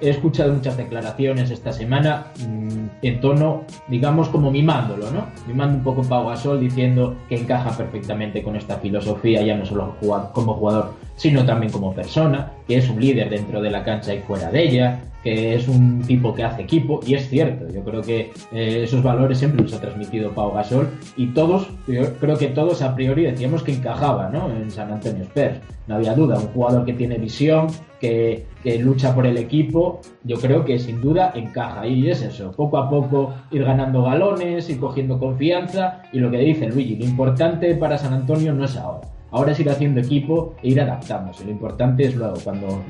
he 0.00 0.10
escuchado 0.10 0.52
muchas 0.52 0.76
declaraciones 0.76 1.50
esta 1.50 1.72
semana 1.72 2.26
mm, 2.46 2.86
en 3.02 3.20
tono, 3.20 3.64
digamos, 3.88 4.28
como 4.28 4.50
mimándolo, 4.50 5.10
¿no? 5.10 5.26
Mimando 5.46 5.78
un 5.78 5.84
poco 5.84 6.02
Pau 6.02 6.28
Gasol 6.28 6.60
diciendo 6.60 7.16
que 7.28 7.36
encaja 7.36 7.76
perfectamente 7.76 8.42
con 8.42 8.56
esta 8.56 8.76
filosofía, 8.76 9.42
ya 9.42 9.56
no 9.56 9.64
solo 9.64 9.96
como 10.32 10.54
jugador, 10.54 10.94
sino 11.16 11.44
también 11.44 11.72
como 11.72 11.94
persona, 11.94 12.52
que 12.66 12.76
es 12.76 12.88
un 12.88 13.00
líder 13.00 13.30
dentro 13.30 13.60
de 13.60 13.70
la 13.70 13.82
cancha 13.82 14.14
y 14.14 14.20
fuera 14.20 14.50
de 14.50 14.62
ella, 14.62 15.00
que 15.22 15.56
es 15.56 15.66
un 15.66 16.02
tipo 16.02 16.32
que 16.32 16.44
hace 16.44 16.62
equipo, 16.62 17.00
y 17.04 17.14
es 17.14 17.28
cierto, 17.28 17.66
yo 17.72 17.82
creo 17.82 18.00
que 18.00 18.30
eh, 18.52 18.82
esos 18.84 19.02
valores 19.02 19.38
siempre 19.38 19.60
los 19.60 19.74
ha 19.74 19.80
transmitido 19.80 20.30
Pau 20.30 20.52
Gasol, 20.52 20.88
y 21.16 21.26
todos, 21.28 21.68
yo 21.88 22.14
creo 22.20 22.38
que 22.38 22.46
todos 22.48 22.80
a 22.82 22.94
priori 22.94 23.24
decíamos 23.24 23.64
que 23.64 23.72
encajaba, 23.72 24.28
¿no? 24.28 24.48
En 24.50 24.70
San 24.70 24.92
Antonio 24.92 25.24
Spurs, 25.24 25.58
no 25.88 25.96
había 25.96 26.14
duda, 26.14 26.38
un 26.38 26.46
jugador 26.48 26.84
que 26.84 26.92
tiene 26.92 27.18
visión, 27.18 27.66
que, 28.00 28.46
lucha 28.80 29.14
por 29.14 29.26
el 29.26 29.36
equipo, 29.36 30.00
yo 30.24 30.36
creo 30.36 30.64
que 30.64 30.78
sin 30.78 31.00
duda 31.00 31.32
encaja, 31.34 31.86
y 31.86 32.10
es 32.10 32.22
eso, 32.22 32.52
poco 32.52 32.78
a 32.78 32.90
poco 32.90 33.34
ir 33.50 33.64
ganando 33.64 34.02
galones, 34.02 34.68
ir 34.68 34.78
cogiendo 34.78 35.18
confianza, 35.18 36.02
y 36.12 36.18
lo 36.18 36.30
que 36.30 36.38
dice 36.38 36.68
Luigi, 36.68 36.96
lo 36.96 37.04
importante 37.04 37.74
para 37.74 37.98
San 37.98 38.12
Antonio 38.12 38.52
no 38.52 38.64
es 38.64 38.76
ahora 38.76 39.08
Ahora 39.36 39.52
es 39.52 39.60
ir 39.60 39.68
haciendo 39.68 40.00
equipo 40.00 40.54
e 40.62 40.68
ir 40.68 40.80
adaptándose. 40.80 41.44
Lo 41.44 41.50
importante 41.50 42.04
es 42.04 42.14
luego, 42.14 42.36
cuando, 42.42 42.82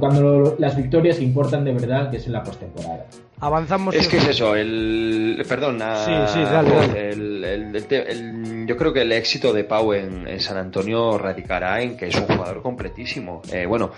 cuando 0.00 0.56
las 0.58 0.76
victorias 0.76 1.20
importan 1.20 1.64
de 1.64 1.72
verdad, 1.72 2.10
que 2.10 2.16
es 2.16 2.26
en 2.26 2.32
la 2.32 2.42
postemporada. 2.42 3.06
Avanzamos. 3.40 3.94
Es 3.94 4.08
que 4.08 4.16
es 4.16 4.28
eso, 4.28 4.54
el. 4.54 5.44
Perdón, 5.48 5.78
sí, 5.78 6.12
sí, 6.26 6.40
dale, 6.40 7.10
El, 7.10 8.66
yo 8.66 8.76
creo 8.76 8.92
que 8.92 9.02
el 9.02 9.12
éxito 9.12 9.52
de 9.52 9.64
Pau 9.64 9.92
en, 9.92 10.40
San 10.40 10.56
Antonio 10.56 11.16
radicará 11.16 11.80
en 11.80 11.96
que 11.96 12.08
es 12.08 12.16
un 12.16 12.26
jugador 12.26 12.62
completísimo. 12.62 13.40
Eh, 13.52 13.64
bueno, 13.66 13.92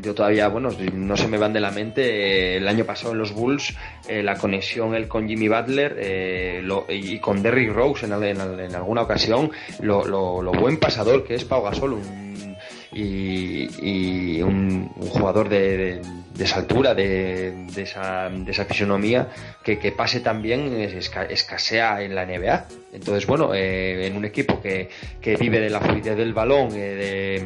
yo 0.00 0.14
todavía, 0.14 0.48
bueno, 0.48 0.70
no 0.94 1.16
se 1.16 1.28
me 1.28 1.36
van 1.36 1.52
de 1.52 1.60
la 1.60 1.70
mente 1.70 2.02
eh, 2.02 2.56
el 2.56 2.66
año 2.66 2.84
pasado 2.84 3.12
en 3.12 3.18
los 3.18 3.32
Bulls, 3.32 3.76
eh, 4.08 4.22
la 4.22 4.36
conexión 4.36 4.94
él 4.94 5.08
con 5.08 5.28
Jimmy 5.28 5.48
Butler 5.48 6.62
y 6.88 7.18
con 7.18 7.42
Derrick 7.42 7.72
Rose 7.72 8.06
en, 8.06 8.12
alguna 8.74 9.02
ocasión, 9.02 9.50
lo, 9.80 10.04
lo, 10.06 10.52
buen 10.52 10.78
pasador 10.78 11.22
que 11.22 11.34
es 11.34 11.44
Pau 11.44 11.62
Gasol, 11.62 11.98
y, 12.92 14.40
un, 14.42 14.88
jugador 15.10 15.48
de 15.48 15.56
de 15.76 16.00
esa 16.44 16.56
altura, 16.56 16.94
de, 16.94 17.66
de, 17.74 17.82
esa, 17.82 18.28
de 18.30 18.50
esa 18.50 18.64
fisonomía, 18.64 19.28
que, 19.62 19.76
pase 19.92 20.20
también 20.20 20.72
escasea 21.30 22.02
en 22.02 22.14
la 22.14 22.26
NBA. 22.26 22.66
Entonces, 22.92 23.26
bueno, 23.26 23.52
eh, 23.54 24.06
en 24.06 24.16
un 24.16 24.24
equipo 24.24 24.60
que, 24.60 24.88
vive 25.38 25.60
de 25.60 25.70
la 25.70 25.80
fluidez 25.80 26.16
del 26.16 26.32
balón, 26.32 26.68
eh, 26.74 27.44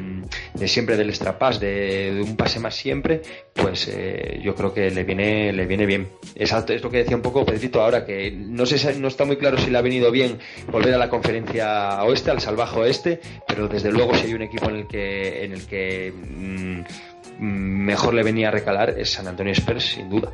de, 0.55 0.68
siempre 0.68 0.97
del 0.97 1.09
extrapás, 1.09 1.59
de, 1.61 2.14
de, 2.14 2.22
un 2.22 2.36
pase 2.36 2.61
más 2.61 2.74
siempre, 2.74 3.22
pues 3.55 3.88
eh, 3.88 4.41
yo 4.43 4.55
creo 4.55 4.72
que 4.72 4.91
le 4.91 5.05
viene, 5.05 5.53
le 5.53 5.66
viene 5.66 5.86
bien. 5.86 6.09
Exacto, 6.34 6.72
es 6.72 6.82
lo 6.82 6.91
que 6.91 6.99
decía 6.99 7.16
un 7.16 7.22
poco 7.22 7.45
Pedrito 7.45 7.82
ahora, 7.82 8.05
que 8.05 8.30
no 8.30 8.66
sé 8.66 8.95
no 8.99 9.09
está 9.09 9.24
muy 9.24 9.36
claro 9.36 9.59
si 9.59 9.70
le 9.70 9.78
ha 9.78 9.82
venido 9.82 10.11
bien 10.11 10.38
volver 10.70 10.95
a 10.95 10.99
la 10.99 11.09
conferencia 11.09 12.03
oeste, 12.05 12.30
al 12.30 12.41
salvaje 12.41 12.78
oeste, 12.78 13.20
pero 13.47 13.68
desde 13.68 13.93
luego 13.93 14.14
si 14.14 14.26
hay 14.26 14.34
un 14.34 14.43
equipo 14.43 14.70
en 14.70 14.76
el 14.76 14.86
que, 14.86 15.45
en 15.45 15.53
el 15.53 15.66
que 15.66 16.12
mm, 16.12 16.80
mejor 17.41 18.14
le 18.14 18.22
venía 18.22 18.49
a 18.49 18.51
recalar 18.51 18.91
es 18.91 19.12
San 19.12 19.26
Antonio 19.26 19.53
Spurs, 19.53 19.84
sin 19.84 20.11
duda. 20.11 20.30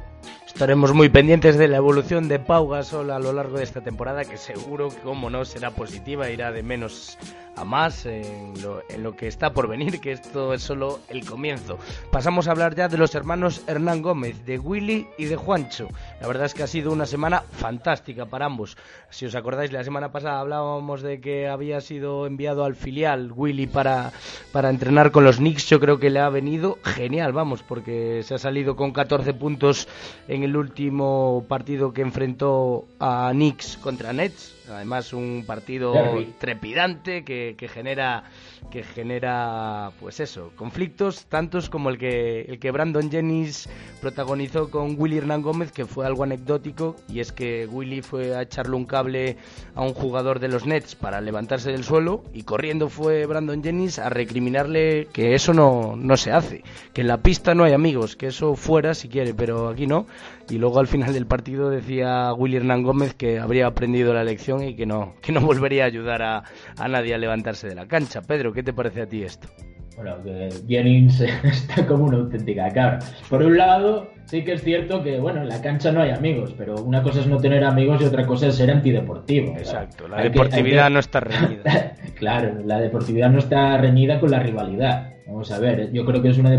Estaremos 0.46 0.94
muy 0.94 1.10
pendientes 1.10 1.58
de 1.58 1.68
la 1.68 1.76
evolución 1.76 2.28
de 2.28 2.38
Pau 2.38 2.66
Gasol 2.66 3.10
a 3.10 3.18
lo 3.18 3.32
largo 3.32 3.58
de 3.58 3.64
esta 3.64 3.82
temporada, 3.82 4.24
que 4.24 4.38
seguro 4.38 4.88
como 5.04 5.28
no, 5.28 5.44
será 5.44 5.70
positiva, 5.70 6.30
irá 6.30 6.50
de 6.50 6.62
menos 6.62 7.18
a 7.56 7.64
más 7.64 8.06
en 8.06 8.54
lo, 8.62 9.16
que 9.16 9.28
está 9.28 9.52
por 9.52 9.68
venir, 9.68 10.00
que 10.00 10.12
esto 10.12 10.54
es 10.54 10.62
solo 10.62 11.00
el 11.08 11.26
comienzo. 11.26 11.78
Pasamos 12.10 12.48
a 12.48 12.52
hablar 12.52 12.74
ya 12.74 12.88
de 12.88 12.96
los 12.96 13.14
hermanos 13.14 13.62
Hernán 13.66 14.00
Gómez, 14.00 14.46
de 14.46 14.58
Willy 14.58 15.06
y 15.18 15.26
de 15.26 15.36
Juancho. 15.36 15.88
La 16.20 16.28
verdad 16.28 16.46
es 16.46 16.54
que 16.54 16.62
ha 16.62 16.66
sido 16.66 16.92
una 16.92 17.04
semana 17.04 17.42
fantástica 17.52 18.26
para 18.26 18.46
ambos. 18.46 18.76
Si 19.10 19.26
os 19.26 19.34
acordáis, 19.34 19.70
la 19.70 19.84
semana 19.84 20.12
pasada 20.12 20.40
hablábamos 20.40 21.02
de 21.02 21.20
que 21.20 21.46
había 21.46 21.80
sido 21.80 22.26
enviado 22.26 22.64
al 22.64 22.74
filial 22.74 23.32
Willy 23.34 23.66
para, 23.66 24.12
para 24.50 24.70
entrenar 24.70 25.10
con 25.12 25.24
los 25.24 25.36
Knicks. 25.36 25.68
Yo 25.68 25.78
creo 25.78 25.98
que 25.98 26.10
le 26.10 26.20
ha 26.20 26.30
venido 26.30 26.78
genial, 26.82 27.32
vamos, 27.32 27.62
porque 27.62 28.22
se 28.24 28.34
ha 28.34 28.38
salido 28.38 28.76
con 28.76 28.92
14 28.92 29.34
puntos 29.34 29.88
en 30.26 30.42
el 30.42 30.56
último 30.56 31.44
partido 31.48 31.92
que 31.92 32.02
enfrentó 32.02 32.86
a 32.98 33.30
Knicks 33.32 33.76
contra 33.76 34.12
Nets 34.14 34.55
Además, 34.70 35.12
un 35.12 35.44
partido 35.46 35.94
trepidante 36.38 37.24
que, 37.24 37.54
que, 37.56 37.68
genera 37.68 38.24
que 38.70 38.82
genera 38.82 39.92
pues 40.00 40.20
eso, 40.20 40.50
conflictos 40.56 41.26
tantos 41.26 41.70
como 41.70 41.90
el 41.90 41.98
que 41.98 42.42
el 42.42 42.58
que 42.58 42.70
Brandon 42.70 43.10
Jennings 43.10 43.68
protagonizó 44.00 44.70
con 44.70 44.96
Willy 44.98 45.18
Hernán 45.18 45.42
Gómez, 45.42 45.72
que 45.72 45.86
fue 45.86 46.06
algo 46.06 46.24
anecdótico 46.24 46.96
y 47.08 47.20
es 47.20 47.32
que 47.32 47.66
Willy 47.66 48.02
fue 48.02 48.34
a 48.34 48.42
echarle 48.42 48.76
un 48.76 48.84
cable 48.84 49.36
a 49.74 49.82
un 49.82 49.94
jugador 49.94 50.40
de 50.40 50.48
los 50.48 50.66
Nets 50.66 50.94
para 50.94 51.20
levantarse 51.20 51.70
del 51.70 51.84
suelo 51.84 52.24
y 52.32 52.42
corriendo 52.42 52.88
fue 52.88 53.26
Brandon 53.26 53.62
Jennings 53.62 53.98
a 53.98 54.08
recriminarle 54.08 55.08
que 55.12 55.34
eso 55.34 55.52
no, 55.52 55.94
no 55.96 56.16
se 56.16 56.32
hace, 56.32 56.62
que 56.92 57.02
en 57.02 57.08
la 57.08 57.18
pista 57.18 57.54
no 57.54 57.64
hay 57.64 57.72
amigos, 57.72 58.16
que 58.16 58.28
eso 58.28 58.54
fuera 58.56 58.94
si 58.94 59.08
quiere, 59.08 59.34
pero 59.34 59.68
aquí 59.68 59.86
no 59.86 60.06
y 60.48 60.58
luego 60.58 60.78
al 60.78 60.86
final 60.86 61.12
del 61.12 61.26
partido 61.26 61.70
decía 61.70 62.32
Willy 62.34 62.56
Hernán 62.56 62.82
Gómez 62.82 63.14
que 63.14 63.38
habría 63.38 63.66
aprendido 63.66 64.14
la 64.14 64.24
lección 64.24 64.62
y 64.62 64.74
que 64.76 64.86
no, 64.86 65.14
que 65.20 65.32
no 65.32 65.40
volvería 65.40 65.84
a 65.84 65.86
ayudar 65.86 66.22
a, 66.22 66.44
a 66.78 66.88
nadie 66.88 67.14
a 67.14 67.18
levantarse 67.18 67.68
de 67.68 67.74
la 67.74 67.86
cancha. 67.86 68.22
Pedro, 68.22 68.52
¿qué 68.52 68.62
te 68.62 68.72
parece 68.72 69.02
a 69.02 69.06
ti 69.06 69.22
esto? 69.22 69.48
bueno, 69.96 70.22
que 70.22 70.50
Jennings 70.68 71.20
está 71.42 71.86
como 71.86 72.04
una 72.04 72.18
auténtica 72.18 72.70
cabra. 72.70 72.98
Por 73.28 73.42
un 73.42 73.56
lado, 73.56 74.10
sí 74.26 74.44
que 74.44 74.52
es 74.52 74.62
cierto 74.62 75.02
que, 75.02 75.18
bueno, 75.18 75.40
en 75.40 75.48
la 75.48 75.60
cancha 75.62 75.90
no 75.90 76.02
hay 76.02 76.10
amigos, 76.10 76.54
pero 76.56 76.76
una 76.76 77.02
cosa 77.02 77.20
es 77.20 77.26
no 77.26 77.38
tener 77.38 77.64
amigos 77.64 78.02
y 78.02 78.04
otra 78.04 78.26
cosa 78.26 78.48
es 78.48 78.56
ser 78.56 78.70
antideportivo. 78.70 79.56
Exacto, 79.56 80.06
la 80.06 80.22
deportividad 80.22 80.90
no 80.90 80.98
está 80.98 81.20
reñida. 81.20 81.94
claro, 82.14 82.60
la 82.64 82.78
deportividad 82.78 83.30
no 83.30 83.38
está 83.38 83.78
reñida 83.78 84.20
con 84.20 84.30
la 84.30 84.40
rivalidad. 84.40 85.14
Vamos 85.26 85.50
a 85.50 85.58
ver, 85.58 85.90
yo 85.92 86.04
creo 86.04 86.22
que 86.22 86.28
es 86.28 86.38
una 86.38 86.54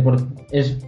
es 0.51 0.85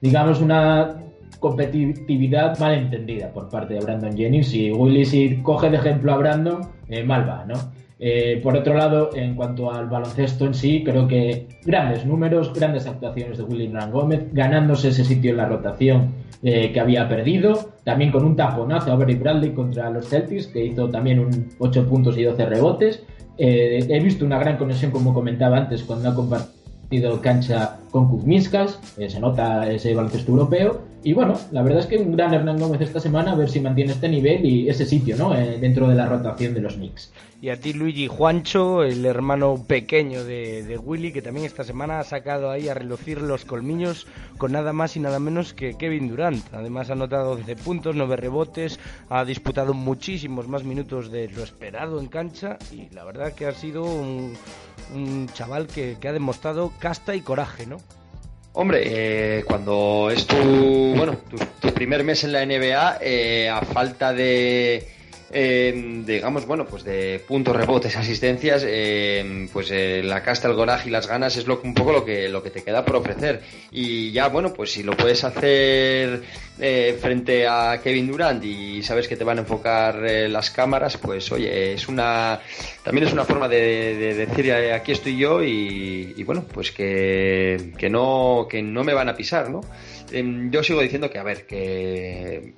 digamos 0.00 0.40
una 0.40 0.96
competitividad 1.40 2.58
mal 2.58 2.74
entendida 2.74 3.32
por 3.32 3.48
parte 3.48 3.74
de 3.74 3.80
Brandon 3.80 4.16
Jennings 4.16 4.54
y 4.54 4.70
Willy 4.70 5.04
si 5.04 5.42
coge 5.42 5.70
de 5.70 5.78
ejemplo 5.78 6.12
a 6.12 6.18
Brandon, 6.18 6.60
eh, 6.88 7.02
mal 7.02 7.28
va, 7.28 7.44
¿no? 7.46 7.54
Eh, 8.02 8.40
por 8.42 8.56
otro 8.56 8.72
lado, 8.72 9.10
en 9.14 9.34
cuanto 9.34 9.70
al 9.70 9.86
baloncesto 9.86 10.46
en 10.46 10.54
sí, 10.54 10.82
creo 10.82 11.06
que 11.06 11.46
grandes 11.66 12.06
números, 12.06 12.50
grandes 12.54 12.86
actuaciones 12.86 13.36
de 13.36 13.44
Willy 13.44 13.68
Rangómez, 13.68 14.20
Gómez, 14.20 14.32
ganándose 14.32 14.88
ese 14.88 15.04
sitio 15.04 15.32
en 15.32 15.36
la 15.36 15.44
rotación 15.44 16.08
eh, 16.42 16.72
que 16.72 16.80
había 16.80 17.06
perdido, 17.10 17.72
también 17.84 18.10
con 18.10 18.24
un 18.24 18.36
taponazo 18.36 18.90
a 18.90 18.96
Barry 18.96 19.16
Bradley 19.16 19.50
contra 19.50 19.90
los 19.90 20.08
Celtics, 20.08 20.46
que 20.46 20.64
hizo 20.64 20.88
también 20.88 21.18
un 21.18 21.50
8 21.58 21.86
puntos 21.86 22.16
y 22.16 22.22
12 22.22 22.46
rebotes. 22.46 23.04
Eh, 23.36 23.84
he 23.86 24.00
visto 24.00 24.24
una 24.24 24.38
gran 24.38 24.56
conexión, 24.56 24.90
como 24.90 25.12
comentaba 25.12 25.58
antes, 25.58 25.82
cuando 25.82 26.08
ha 26.08 26.14
compartido 26.14 27.20
cancha 27.20 27.79
con 27.90 28.08
Kuzminskas, 28.08 28.78
se 28.96 29.20
nota 29.20 29.70
ese 29.70 29.94
baloncesto 29.94 30.32
europeo, 30.32 30.90
y 31.02 31.14
bueno, 31.14 31.34
la 31.50 31.62
verdad 31.62 31.80
es 31.80 31.86
que 31.86 31.96
un 31.96 32.14
gran 32.14 32.34
Hernán 32.34 32.58
Gómez 32.58 32.82
esta 32.82 33.00
semana 33.00 33.32
a 33.32 33.34
ver 33.34 33.48
si 33.48 33.58
mantiene 33.58 33.92
este 33.92 34.06
nivel 34.06 34.44
y 34.44 34.68
ese 34.68 34.84
sitio, 34.84 35.16
¿no? 35.16 35.34
Eh, 35.34 35.56
dentro 35.58 35.88
de 35.88 35.94
la 35.94 36.06
rotación 36.06 36.52
de 36.52 36.60
los 36.60 36.74
Knicks. 36.74 37.10
Y 37.40 37.48
a 37.48 37.58
ti, 37.58 37.72
Luigi 37.72 38.06
Juancho, 38.06 38.82
el 38.82 39.06
hermano 39.06 39.64
pequeño 39.66 40.24
de, 40.24 40.78
Willy, 40.78 41.10
que 41.10 41.22
también 41.22 41.46
esta 41.46 41.64
semana 41.64 42.00
ha 42.00 42.04
sacado 42.04 42.50
ahí 42.50 42.68
a 42.68 42.74
relucir 42.74 43.22
los 43.22 43.46
colmillos 43.46 44.06
con 44.36 44.52
nada 44.52 44.74
más 44.74 44.94
y 44.96 45.00
nada 45.00 45.18
menos 45.18 45.54
que 45.54 45.72
Kevin 45.72 46.08
Durant. 46.08 46.52
Además 46.52 46.90
ha 46.90 46.92
anotado 46.92 47.32
11 47.32 47.56
puntos, 47.56 47.96
9 47.96 48.16
rebotes, 48.16 48.78
ha 49.08 49.24
disputado 49.24 49.72
muchísimos 49.72 50.48
más 50.48 50.64
minutos 50.64 51.10
de 51.10 51.28
lo 51.28 51.42
esperado 51.42 51.98
en 51.98 52.08
cancha 52.08 52.58
y 52.70 52.94
la 52.94 53.04
verdad 53.04 53.32
que 53.32 53.46
ha 53.46 53.54
sido 53.54 53.84
un, 53.84 54.36
chaval 55.32 55.66
que, 55.66 55.96
que 55.98 56.08
ha 56.08 56.12
demostrado 56.12 56.72
casta 56.78 57.14
y 57.14 57.22
coraje, 57.22 57.64
¿no? 57.64 57.78
Hombre, 58.52 58.82
eh, 58.84 59.44
cuando 59.44 60.10
es 60.10 60.26
tu, 60.26 60.36
bueno, 60.96 61.16
tu, 61.60 61.72
primer 61.72 62.02
mes 62.02 62.24
en 62.24 62.32
la 62.32 62.44
NBA, 62.44 62.98
eh, 63.00 63.48
a 63.48 63.60
falta 63.62 64.12
de, 64.12 64.86
eh, 65.32 66.02
digamos, 66.04 66.46
bueno, 66.46 66.66
pues 66.66 66.84
de 66.84 67.22
puntos, 67.26 67.54
rebotes, 67.54 67.96
asistencias, 67.96 68.64
eh, 68.66 69.48
pues 69.52 69.70
eh, 69.70 70.02
la 70.02 70.22
casta, 70.22 70.48
el 70.48 70.56
coraje 70.56 70.88
y 70.88 70.92
las 70.92 71.06
ganas 71.06 71.36
es 71.36 71.46
lo, 71.46 71.60
un 71.62 71.74
poco 71.74 71.92
lo 71.92 72.04
que, 72.04 72.28
lo 72.28 72.42
que 72.42 72.50
te 72.50 72.62
queda 72.62 72.84
por 72.84 72.96
ofrecer. 72.96 73.42
Y 73.70 74.10
ya, 74.12 74.28
bueno, 74.28 74.52
pues 74.52 74.72
si 74.72 74.82
lo 74.82 74.96
puedes 74.96 75.22
hacer 75.24 76.22
frente 77.00 77.48
a 77.48 77.80
Kevin 77.82 78.06
Durant 78.06 78.44
y 78.44 78.82
sabes 78.82 79.08
que 79.08 79.16
te 79.16 79.24
van 79.24 79.38
a 79.38 79.40
enfocar 79.40 79.96
las 80.28 80.50
cámaras, 80.50 80.98
pues 80.98 81.32
oye, 81.32 81.72
es 81.72 81.88
una, 81.88 82.38
también 82.84 83.06
es 83.06 83.14
una 83.14 83.24
forma 83.24 83.48
de, 83.48 84.14
decir 84.14 84.52
aquí 84.52 84.92
estoy 84.92 85.16
yo 85.16 85.42
y, 85.42 86.12
y 86.16 86.24
bueno, 86.24 86.44
pues 86.52 86.70
que, 86.70 87.72
que, 87.78 87.88
no, 87.88 88.46
que 88.48 88.62
no 88.62 88.84
me 88.84 88.92
van 88.92 89.08
a 89.08 89.16
pisar, 89.16 89.48
¿no? 89.48 89.62
Em, 90.12 90.50
yo 90.50 90.62
sigo 90.62 90.80
diciendo 90.80 91.10
que, 91.10 91.18
a 91.18 91.22
ver, 91.22 91.46
que 91.46 92.34
eh, 92.36 92.52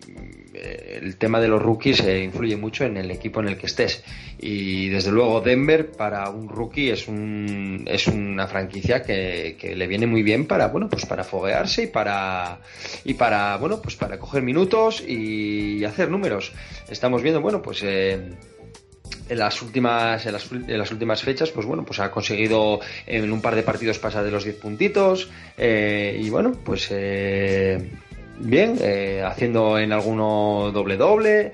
el 0.54 1.16
tema 1.16 1.40
de 1.40 1.48
los 1.48 1.62
rookies 1.62 2.00
eh, 2.00 2.22
influye 2.22 2.56
mucho 2.56 2.84
en 2.84 2.96
el 2.96 3.10
equipo 3.10 3.40
en 3.40 3.48
el 3.48 3.56
que 3.56 3.66
estés. 3.66 4.02
Y 4.38 4.88
desde 4.88 5.10
luego 5.10 5.40
Denver 5.40 5.90
para 5.90 6.28
un 6.30 6.48
rookie 6.48 6.90
es, 6.90 7.08
un, 7.08 7.84
es 7.86 8.06
una 8.06 8.46
franquicia 8.46 9.02
que, 9.02 9.56
le 9.76 9.86
viene 9.86 10.06
muy 10.06 10.22
bien 10.22 10.46
para, 10.46 10.68
bueno, 10.68 10.88
pues 10.88 11.06
para 11.06 11.24
foguearse 11.24 11.84
y 11.84 11.86
para, 11.86 12.60
y 13.04 13.14
para, 13.14 13.56
bueno, 13.56 13.80
pues 13.80 13.96
para 13.96 14.18
coger 14.18 14.42
minutos 14.42 15.02
y 15.06 15.84
hacer 15.84 16.10
números. 16.10 16.52
Estamos 16.88 17.22
viendo, 17.22 17.40
bueno, 17.40 17.62
pues... 17.62 17.82
Eh, 17.82 18.20
en 19.28 19.38
las 19.38 19.62
últimas 19.62 20.26
en 20.26 20.32
las, 20.32 20.90
últimas 20.90 21.22
fechas 21.22 21.50
pues 21.50 21.64
bueno 21.64 21.84
pues 21.84 22.00
ha 22.00 22.10
conseguido 22.10 22.80
en 23.06 23.30
un 23.32 23.40
par 23.40 23.54
de 23.54 23.62
partidos 23.62 23.98
pasar 23.98 24.24
de 24.24 24.30
los 24.30 24.44
10 24.44 24.56
puntitos 24.56 25.30
eh, 25.56 26.18
y 26.20 26.28
bueno 26.28 26.52
pues 26.64 26.88
eh, 26.90 27.90
bien 28.38 28.76
eh, 28.80 29.22
haciendo 29.24 29.78
en 29.78 29.92
alguno 29.92 30.70
doble 30.72 30.96
doble 30.96 31.52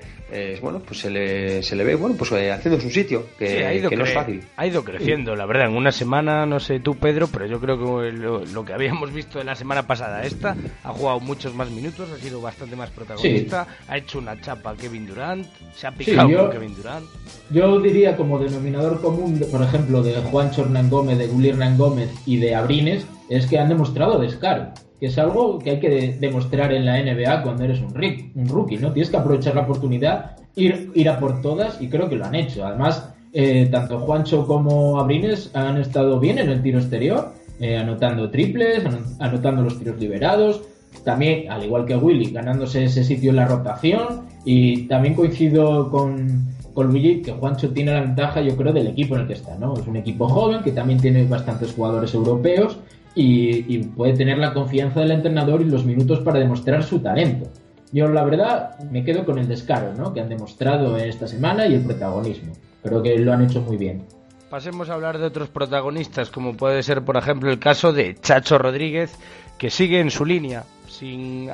bueno, 0.61 0.79
pues 0.79 0.99
se 0.99 1.09
le, 1.09 1.63
se 1.63 1.75
le 1.75 1.83
ve, 1.83 1.95
bueno, 1.95 2.15
pues 2.15 2.31
eh, 2.33 2.51
haciendo 2.51 2.79
su 2.79 2.89
sitio, 2.89 3.27
que, 3.37 3.81
no 3.95 4.03
es 4.03 4.13
fácil. 4.13 4.43
Ha 4.57 4.67
ido 4.67 4.83
creciendo, 4.83 5.35
la 5.35 5.45
verdad, 5.45 5.67
en 5.67 5.75
una 5.75 5.91
semana, 5.91 6.45
no 6.45 6.59
sé 6.59 6.79
tú, 6.79 6.95
Pedro, 6.95 7.27
pero 7.27 7.45
yo 7.45 7.59
creo 7.59 7.77
que 7.77 8.11
lo, 8.11 8.65
que 8.65 8.73
habíamos 8.73 9.11
visto 9.11 9.39
en 9.39 9.47
la 9.47 9.55
semana 9.55 9.87
pasada 9.87 10.23
esta, 10.23 10.55
ha 10.83 10.93
jugado 10.93 11.19
muchos 11.19 11.55
más 11.55 11.69
minutos, 11.71 12.09
ha 12.11 12.17
sido 12.17 12.41
bastante 12.41 12.75
más 12.75 12.89
protagonista, 12.91 13.67
ha 13.87 13.97
hecho 13.97 14.19
una 14.19 14.39
chapa 14.39 14.75
Kevin 14.75 15.07
Durant, 15.07 15.47
se 15.73 15.87
ha 15.87 15.91
picado 15.91 16.29
con 16.29 16.51
Kevin 16.51 16.75
Durant. 16.75 17.05
Yo 17.49 17.79
diría 17.79 18.15
como 18.15 18.39
denominador 18.39 19.01
común, 19.01 19.41
por 19.51 19.63
ejemplo, 19.63 20.03
de 20.03 20.13
Juan 20.21 20.51
Hernán 20.55 20.89
Gómez, 20.89 21.17
de 21.17 21.27
Gulli 21.27 21.49
Hernán 21.49 21.77
Gómez 21.77 22.09
y 22.25 22.37
de 22.37 22.55
Abrines, 22.55 23.05
es 23.29 23.47
que 23.47 23.57
han 23.57 23.69
demostrado 23.69 24.19
descaro 24.19 24.73
que 24.99 25.07
es 25.07 25.17
algo 25.17 25.59
que 25.59 25.71
hay 25.71 25.79
que 25.79 26.17
demostrar 26.19 26.73
en 26.73 26.85
la 26.85 27.01
NBA 27.01 27.43
cuando 27.43 27.63
eres 27.63 27.79
un, 27.79 27.93
un 28.35 28.47
rookie, 28.47 28.77
¿no? 28.77 28.91
Tienes 28.91 29.09
que 29.09 29.17
aprovechar 29.17 29.55
la 29.55 29.61
oportunidad, 29.61 30.37
ir, 30.55 30.91
ir 30.93 31.09
a 31.09 31.19
por 31.19 31.41
todas 31.41 31.81
y 31.81 31.87
creo 31.87 32.09
que 32.09 32.15
lo 32.15 32.25
han 32.25 32.35
hecho. 32.35 32.65
Además, 32.65 33.09
eh, 33.31 33.67
tanto 33.71 33.99
Juancho 33.99 34.45
como 34.45 34.99
Abrines 34.99 35.51
han 35.53 35.77
estado 35.77 36.19
bien 36.19 36.39
en 36.39 36.49
el 36.49 36.61
tiro 36.61 36.79
exterior, 36.79 37.33
eh, 37.59 37.77
anotando 37.77 38.29
triples, 38.29 38.83
anotando 39.19 39.61
los 39.61 39.77
tiros 39.77 39.99
liberados, 39.99 40.61
también, 41.03 41.49
al 41.51 41.63
igual 41.63 41.85
que 41.85 41.95
Willy, 41.95 42.31
ganándose 42.31 42.83
ese 42.85 43.03
sitio 43.03 43.29
en 43.29 43.37
la 43.37 43.45
rotación 43.45 44.27
y 44.43 44.87
también 44.87 45.13
coincido 45.13 45.89
con, 45.89 46.47
con 46.73 46.87
Luigi 46.87 47.21
que 47.21 47.31
Juancho 47.31 47.69
tiene 47.69 47.93
la 47.93 48.01
ventaja, 48.01 48.41
yo 48.41 48.55
creo, 48.57 48.73
del 48.73 48.87
equipo 48.87 49.15
en 49.15 49.21
el 49.21 49.27
que 49.27 49.33
está, 49.33 49.55
¿no? 49.55 49.75
Es 49.75 49.87
un 49.87 49.95
equipo 49.95 50.27
joven 50.27 50.61
que 50.63 50.71
también 50.71 50.99
tiene 50.99 51.23
bastantes 51.25 51.73
jugadores 51.73 52.13
europeos 52.13 52.79
y, 53.21 53.79
puede 53.95 54.13
tener 54.13 54.37
la 54.37 54.53
confianza 54.53 55.01
del 55.01 55.11
entrenador 55.11 55.61
y 55.61 55.65
los 55.65 55.85
minutos 55.85 56.19
para 56.19 56.39
demostrar 56.39 56.83
su 56.83 56.99
talento. 56.99 57.49
Yo 57.91 58.07
la 58.07 58.23
verdad 58.23 58.79
me 58.91 59.03
quedo 59.03 59.25
con 59.25 59.37
el 59.37 59.47
descaro 59.47 59.93
¿no? 59.93 60.13
que 60.13 60.21
han 60.21 60.29
demostrado 60.29 60.95
esta 60.95 61.27
semana 61.27 61.67
y 61.67 61.73
el 61.73 61.81
protagonismo. 61.81 62.53
Creo 62.81 63.03
que 63.03 63.17
lo 63.17 63.33
han 63.33 63.43
hecho 63.43 63.61
muy 63.61 63.77
bien. 63.77 64.05
Pasemos 64.49 64.89
a 64.89 64.93
hablar 64.93 65.17
de 65.17 65.25
otros 65.25 65.49
protagonistas, 65.49 66.29
como 66.29 66.55
puede 66.55 66.81
ser, 66.81 67.03
por 67.03 67.17
ejemplo, 67.17 67.51
el 67.51 67.59
caso 67.59 67.91
de 67.91 68.15
Chacho 68.15 68.57
Rodríguez, 68.57 69.15
que 69.57 69.69
sigue 69.69 69.99
en 69.99 70.11
su 70.11 70.25
línea, 70.25 70.63
sin 70.87 71.49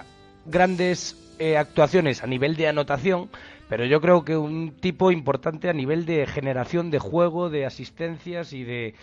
grandes 0.46 1.18
eh, 1.40 1.58
actuaciones 1.58 2.24
a 2.24 2.28
nivel 2.28 2.56
de 2.56 2.68
anotación, 2.68 3.30
pero 3.68 3.86
yo 3.86 4.00
creo 4.00 4.24
que 4.24 4.38
un 4.38 4.72
tipo 4.80 5.12
importante 5.12 5.68
a 5.68 5.74
nivel 5.74 6.06
de 6.06 6.28
generación 6.28 6.92
de 6.92 7.00
juego, 7.00 7.50
de 7.50 7.66
asistencias 7.66 8.54
y 8.54 8.64
de, 8.64 8.94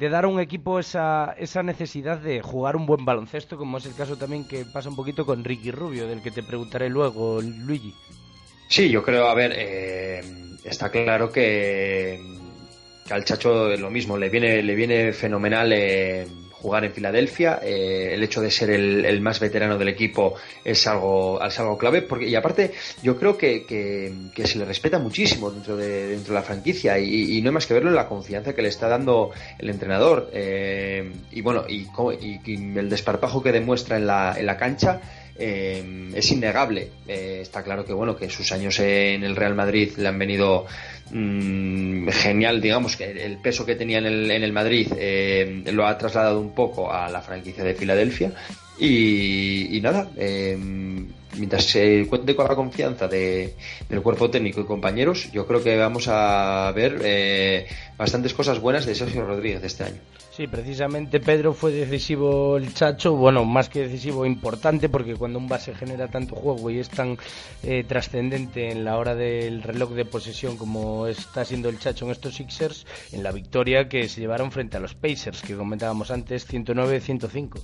de 0.00 0.08
dar 0.08 0.24
a 0.24 0.28
un 0.28 0.40
equipo 0.40 0.78
esa, 0.78 1.34
esa 1.38 1.62
necesidad 1.62 2.16
de 2.16 2.40
jugar 2.40 2.74
un 2.74 2.86
buen 2.86 3.04
baloncesto, 3.04 3.58
como 3.58 3.76
es 3.76 3.84
el 3.84 3.94
caso 3.94 4.16
también 4.16 4.48
que 4.48 4.64
pasa 4.64 4.88
un 4.88 4.96
poquito 4.96 5.26
con 5.26 5.44
Ricky 5.44 5.70
Rubio, 5.70 6.08
del 6.08 6.22
que 6.22 6.30
te 6.30 6.42
preguntaré 6.42 6.88
luego, 6.88 7.42
Luigi. 7.42 7.94
Sí, 8.66 8.88
yo 8.88 9.02
creo, 9.02 9.26
a 9.28 9.34
ver, 9.34 9.52
eh, 9.54 10.22
está 10.64 10.90
claro 10.90 11.30
que, 11.30 12.18
al 13.10 13.26
Chacho 13.26 13.76
lo 13.76 13.90
mismo, 13.90 14.16
le 14.16 14.30
viene, 14.30 14.62
le 14.62 14.74
viene 14.74 15.12
fenomenal. 15.12 15.70
Eh, 15.74 16.26
jugar 16.60 16.84
en 16.84 16.92
Filadelfia. 16.92 17.60
Eh, 17.62 18.10
el 18.14 18.22
hecho 18.22 18.40
de 18.40 18.50
ser 18.50 18.70
el, 18.70 19.20
más 19.20 19.40
veterano 19.40 19.78
del 19.78 19.88
equipo 19.88 20.34
es 20.64 20.86
algo, 20.86 21.42
es 21.42 21.58
algo 21.58 21.76
clave. 21.78 22.02
Porque, 22.02 22.28
y 22.28 22.34
aparte, 22.34 22.72
yo 23.02 23.18
creo 23.18 23.36
que, 23.36 23.64
que, 23.66 24.46
se 24.46 24.58
le 24.58 24.64
respeta 24.64 24.98
muchísimo 24.98 25.50
dentro 25.50 25.76
de, 25.76 26.08
dentro 26.08 26.34
de 26.34 26.40
la 26.40 26.44
franquicia 26.44 26.98
y, 26.98 27.40
no 27.42 27.50
hay 27.50 27.54
más 27.54 27.66
que 27.66 27.74
verlo 27.74 27.90
en 27.90 27.96
la 27.96 28.08
confianza 28.08 28.54
que 28.54 28.62
le 28.62 28.68
está 28.68 28.88
dando 28.88 29.30
el 29.58 29.70
entrenador. 29.70 30.30
Eh, 30.32 31.10
y 31.32 31.40
bueno, 31.40 31.64
y, 31.68 31.86
y, 32.20 32.78
el 32.78 32.88
desparpajo 32.88 33.42
que 33.42 33.52
demuestra 33.52 33.96
en 33.96 34.06
la, 34.06 34.34
en 34.38 34.46
la 34.46 34.56
cancha. 34.56 35.00
Eh, 35.38 36.10
es 36.14 36.30
innegable. 36.32 36.90
está 37.06 37.62
claro 37.62 37.84
que 37.84 37.92
bueno 37.92 38.16
que 38.16 38.28
sus 38.28 38.52
años 38.52 38.78
en 38.80 39.24
el 39.24 39.36
Real 39.36 39.54
Madrid 39.54 39.92
le 39.96 40.08
han 40.08 40.18
venido 40.18 40.66
Mm, 41.12 42.08
genial, 42.08 42.60
digamos 42.60 42.96
que 42.96 43.10
el 43.10 43.38
peso 43.38 43.66
que 43.66 43.74
tenía 43.74 43.98
en 43.98 44.06
el, 44.06 44.30
en 44.30 44.44
el 44.44 44.52
Madrid 44.52 44.86
eh, 44.96 45.64
lo 45.72 45.86
ha 45.86 45.98
trasladado 45.98 46.40
un 46.40 46.54
poco 46.54 46.92
a 46.92 47.08
la 47.08 47.20
franquicia 47.20 47.64
de 47.64 47.74
Filadelfia 47.74 48.32
y, 48.78 49.80
nada, 49.82 50.08
eh, 50.16 50.56
mientras 51.36 51.64
se 51.64 52.06
cuente 52.08 52.36
con 52.36 52.46
la 52.46 52.54
confianza 52.54 53.08
de, 53.08 53.54
del 53.88 54.02
cuerpo 54.02 54.30
técnico 54.30 54.60
y 54.60 54.64
compañeros, 54.64 55.30
yo 55.32 55.46
creo 55.46 55.62
que 55.62 55.76
vamos 55.76 56.06
a 56.08 56.72
ver 56.74 57.00
eh, 57.02 57.66
bastantes 57.98 58.32
cosas 58.32 58.60
buenas 58.60 58.86
de 58.86 58.94
Sergio 58.94 59.26
Rodríguez 59.26 59.64
este 59.64 59.84
año. 59.84 60.00
Sí, 60.40 60.46
precisamente 60.46 61.20
Pedro 61.20 61.52
fue 61.52 61.70
decisivo 61.70 62.56
el 62.56 62.72
Chacho, 62.72 63.14
bueno, 63.14 63.44
más 63.44 63.68
que 63.68 63.80
decisivo, 63.80 64.24
importante, 64.24 64.88
porque 64.88 65.14
cuando 65.14 65.38
un 65.38 65.48
base 65.48 65.74
genera 65.74 66.08
tanto 66.08 66.34
juego 66.34 66.70
y 66.70 66.78
es 66.78 66.88
tan 66.88 67.18
eh, 67.62 67.84
trascendente 67.86 68.72
en 68.72 68.86
la 68.86 68.96
hora 68.96 69.14
del 69.14 69.62
reloj 69.62 69.90
de 69.90 70.06
posesión 70.06 70.56
como 70.56 71.06
está 71.08 71.44
siendo 71.44 71.68
el 71.68 71.78
Chacho 71.78 72.06
en 72.06 72.12
estos 72.12 72.36
Sixers, 72.36 72.86
en 73.12 73.22
la 73.22 73.32
victoria 73.32 73.86
que 73.90 74.08
se 74.08 74.22
llevaron 74.22 74.50
frente 74.50 74.78
a 74.78 74.80
los 74.80 74.94
Pacers, 74.94 75.42
que 75.42 75.54
comentábamos 75.54 76.10
antes, 76.10 76.50
109-105. 76.50 77.60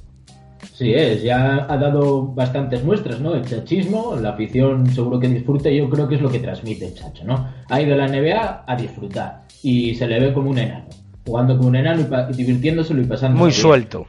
Sí, 0.75 0.93
es, 0.93 1.23
ya 1.23 1.65
ha 1.71 1.79
dado 1.79 2.27
bastantes 2.27 2.85
muestras, 2.85 3.21
¿no? 3.21 3.35
El 3.35 3.47
chachismo, 3.47 4.17
la 4.17 4.33
afición 4.33 4.87
seguro 4.89 5.19
que 5.19 5.29
disfruta 5.29 5.71
y 5.71 5.79
yo 5.79 5.89
creo 5.89 6.07
que 6.07 6.17
es 6.17 6.21
lo 6.21 6.29
que 6.29 6.41
transmite 6.41 6.89
el 6.89 6.95
Chacho, 6.95 7.25
¿no? 7.25 7.55
Ha 7.71 7.81
ido 7.81 7.95
a 7.95 7.97
la 7.97 8.09
NBA 8.09 8.65
a 8.67 8.77
disfrutar 8.77 9.45
y 9.63 9.95
se 9.95 10.07
le 10.07 10.21
ve 10.21 10.35
como 10.35 10.51
un 10.51 10.59
enano 10.59 11.06
jugando 11.27 11.59
con 11.59 11.67
un 11.67 11.77
enano 11.77 12.07
y, 12.31 12.33
divirtiéndoselo 12.35 13.03
y 13.03 13.05
pasando. 13.05 13.39
Muy 13.39 13.53
suelto. 13.53 14.07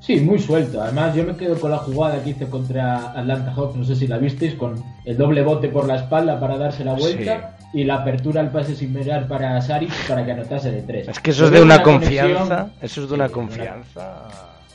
Sí, 0.00 0.20
muy 0.20 0.38
suelto. 0.38 0.82
Además, 0.82 1.14
yo 1.14 1.24
me 1.24 1.36
quedo 1.36 1.58
con 1.58 1.70
la 1.70 1.78
jugada 1.78 2.22
que 2.22 2.30
hice 2.30 2.46
contra 2.46 3.10
Atlanta 3.12 3.52
Hawks, 3.54 3.76
no 3.76 3.84
sé 3.84 3.96
si 3.96 4.06
la 4.06 4.18
visteis, 4.18 4.54
con 4.54 4.82
el 5.04 5.16
doble 5.16 5.42
bote 5.42 5.68
por 5.68 5.86
la 5.86 5.96
espalda 5.96 6.38
para 6.40 6.58
darse 6.58 6.84
la 6.84 6.94
vuelta 6.94 7.56
y 7.72 7.84
la 7.84 7.96
apertura 7.96 8.40
al 8.40 8.50
pase 8.50 8.74
sin 8.74 8.92
mirar 8.92 9.28
para 9.28 9.60
Saric 9.60 9.92
para 10.08 10.24
que 10.24 10.32
anotase 10.32 10.72
de 10.72 10.82
tres. 10.82 11.08
Es 11.08 11.20
que 11.20 11.30
eso 11.30 11.46
es 11.46 11.50
de 11.50 11.62
una, 11.62 11.82
confianza, 11.82 12.70
eso 12.80 13.02
es 13.02 13.08
de 13.08 13.14
una 13.14 13.28
confianza 13.28 14.26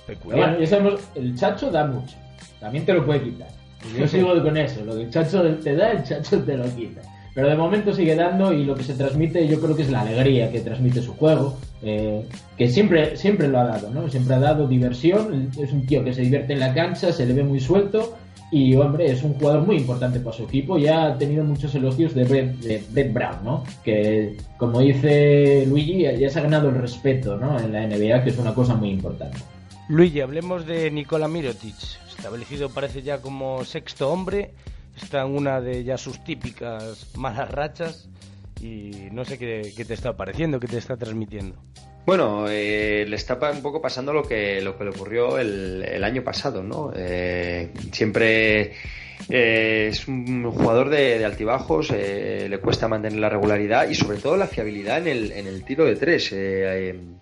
peculiar. 0.08 0.50
Bueno, 0.50 0.60
ya 0.60 0.68
sabemos, 0.68 1.02
el 1.16 1.36
chacho 1.38 1.72
da 1.72 1.86
mucho, 1.86 2.16
también 2.60 2.86
te 2.86 2.94
lo 2.94 3.06
puede 3.06 3.24
quitar. 3.24 3.50
Yo 3.98 4.08
sigo 4.08 4.42
con 4.42 4.58
eso, 4.58 4.86
lo 4.86 4.96
que 4.96 5.04
el 5.04 5.10
chacho 5.10 5.44
te 5.44 5.76
da, 5.76 5.92
el 5.92 6.04
chacho 6.04 6.40
te 6.44 6.56
lo 6.56 6.64
quita. 6.76 7.02
Pero 7.36 7.50
de 7.50 7.56
momento 7.56 7.94
sigue 7.94 8.16
dando 8.16 8.54
y 8.54 8.64
lo 8.64 8.76
que 8.76 8.84
se 8.84 8.94
transmite 8.94 9.46
yo 9.46 9.60
creo 9.60 9.76
que 9.76 9.82
es 9.82 9.92
la 9.92 10.02
alegría 10.02 10.50
que 10.50 10.62
transmite 10.62 11.02
su 11.02 11.14
juego, 11.16 11.58
eh, 11.84 12.26
que 12.58 12.70
siempre, 12.70 13.18
siempre 13.18 13.50
lo 13.50 13.60
ha 13.60 13.66
dado, 13.66 13.90
¿no? 13.90 14.10
Siempre 14.10 14.36
ha 14.36 14.40
dado 14.40 14.66
diversión, 14.68 15.52
es 15.60 15.74
un 15.74 15.86
tío 15.86 16.02
que 16.02 16.14
se 16.14 16.22
divierte 16.22 16.54
en 16.54 16.62
la 16.62 16.74
cancha, 16.74 17.12
se 17.12 17.26
le 17.26 17.34
ve 17.34 17.44
muy 17.44 17.60
suelto 17.60 18.16
y, 18.52 18.74
hombre, 18.78 19.12
es 19.12 19.22
un 19.22 19.34
jugador 19.34 19.68
muy 19.68 19.76
importante 19.76 20.22
para 20.22 20.34
su 20.34 20.44
equipo. 20.44 20.78
Ya 20.78 21.08
ha 21.08 21.18
tenido 21.18 21.44
muchos 21.44 21.76
elogios 21.76 22.16
de 22.16 22.24
Brett, 22.24 23.14
Brown, 23.14 23.44
¿no? 23.44 23.64
Que, 23.84 24.38
como 24.58 24.80
dice 24.80 25.66
Luigi, 25.68 26.04
ya 26.04 26.30
se 26.30 26.40
ha 26.40 26.44
ganado 26.44 26.70
el 26.70 26.76
respeto, 26.76 27.36
¿no? 27.36 27.60
En 27.60 27.74
la 27.74 27.86
NBA, 27.86 28.24
que 28.24 28.30
es 28.30 28.38
una 28.38 28.54
cosa 28.54 28.76
muy 28.76 28.92
importante. 28.92 29.40
Luigi, 29.90 30.22
hablemos 30.22 30.66
de 30.66 30.90
Nikola 30.90 31.28
Mirotic, 31.28 31.76
establecido 32.08 32.70
parece 32.70 33.02
ya 33.02 33.18
como 33.18 33.66
sexto 33.66 34.10
hombre 34.10 34.54
está 35.02 35.22
en 35.22 35.36
una 35.36 35.62
de 35.62 35.84
ya 35.84 35.98
sus 35.98 36.24
típicas 36.24 37.16
malas 37.16 37.52
rachas 37.52 38.10
y 38.62 39.10
no 39.12 39.26
sé 39.26 39.38
qué, 39.38 39.72
te 39.86 39.94
está 39.94 40.16
pareciendo, 40.16 40.60
qué 40.60 40.68
te 40.68 40.78
está 40.78 40.98
transmitiendo. 40.98 41.56
Bueno, 42.06 42.46
eh, 42.48 43.06
le 43.08 43.16
está 43.16 43.38
un 43.52 43.62
poco 43.62 43.82
pasando 43.82 44.14
lo 44.14 44.24
que, 44.24 44.62
lo 44.62 44.78
que 44.78 44.84
le 44.84 44.92
ocurrió 44.92 45.40
el, 45.40 46.04
año 46.04 46.24
pasado, 46.24 46.62
¿no? 46.62 46.94
Eh, 46.96 47.72
siempre 47.92 48.74
eh, 49.28 49.88
es 49.90 50.08
un 50.08 50.52
jugador 50.52 50.90
de, 50.90 51.26
altibajos, 51.26 51.90
le 51.90 52.60
cuesta 52.60 52.88
mantener 52.88 53.20
la 53.20 53.30
regularidad 53.30 53.90
y 53.90 53.96
sobre 53.96 54.20
todo 54.20 54.38
la 54.38 54.46
fiabilidad 54.46 55.00
en 55.00 55.08
el, 55.08 55.32
en 55.32 55.48
el 55.48 55.64
tiro 55.64 55.86
de 55.86 55.96
tres, 55.96 56.34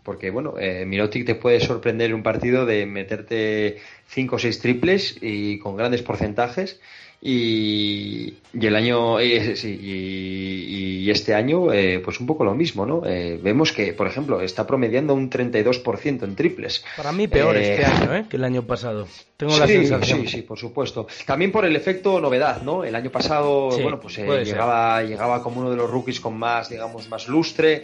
porque 0.04 0.32
bueno, 0.32 0.56
Mirotic 0.86 1.26
te 1.26 1.36
puede 1.36 1.62
sorprender 1.62 2.10
en 2.10 2.16
un 2.16 2.24
partido 2.24 2.66
de 2.66 2.86
meterte 2.86 3.78
cinco 4.08 4.36
o 4.36 4.40
seis 4.40 4.60
triples 4.60 5.18
y 5.22 5.60
con 5.60 5.78
grandes 5.78 6.02
porcentajes 6.02 6.82
y, 7.24 8.34
el 8.62 8.76
año 8.76 9.20
eh, 9.20 9.56
y, 9.64 11.10
este 11.10 11.34
año 11.34 11.72
eh, 11.72 12.01
pues 12.04 12.20
un 12.20 12.26
poco 12.26 12.43
lo 12.43 12.56
mismo 12.56 12.86
no 12.86 13.04
eh, 13.06 13.39
vemos 13.41 13.72
que 13.72 13.93
por 13.93 14.08
ejemplo 14.08 14.41
está 14.41 14.66
promediando 14.66 15.14
un 15.14 15.30
32% 15.30 16.24
en 16.24 16.36
triples. 16.36 16.84
Para 16.97 17.12
mí 17.12 17.28
peor 17.28 17.56
este 17.58 17.86
año 17.86 18.28
que 18.30 18.38
el 18.38 18.43
año 18.43 18.64
pasado. 18.64 19.08
Tengo 19.38 19.58
la 19.58 19.68
sensación. 19.68 20.22
sí 20.22 20.28
sí 20.28 20.41
por 20.43 20.58
supuesto. 20.58 21.08
También 21.26 21.51
por 21.51 21.66
el 21.66 21.76
efecto 21.76 22.20
novedad 22.20 22.62
no 22.62 22.84
el 22.84 22.95
año 22.95 23.12
pasado 23.12 23.70
bueno 23.70 23.99
pues 23.99 24.18
llegaba 24.18 25.04
llegaba 25.04 25.43
como 25.43 25.62
uno 25.62 25.70
de 25.70 25.78
los 25.78 25.89
rookies 25.89 26.20
con 26.20 26.38
más 26.38 26.70
digamos 26.70 27.10
más 27.10 27.28
lustre. 27.28 27.84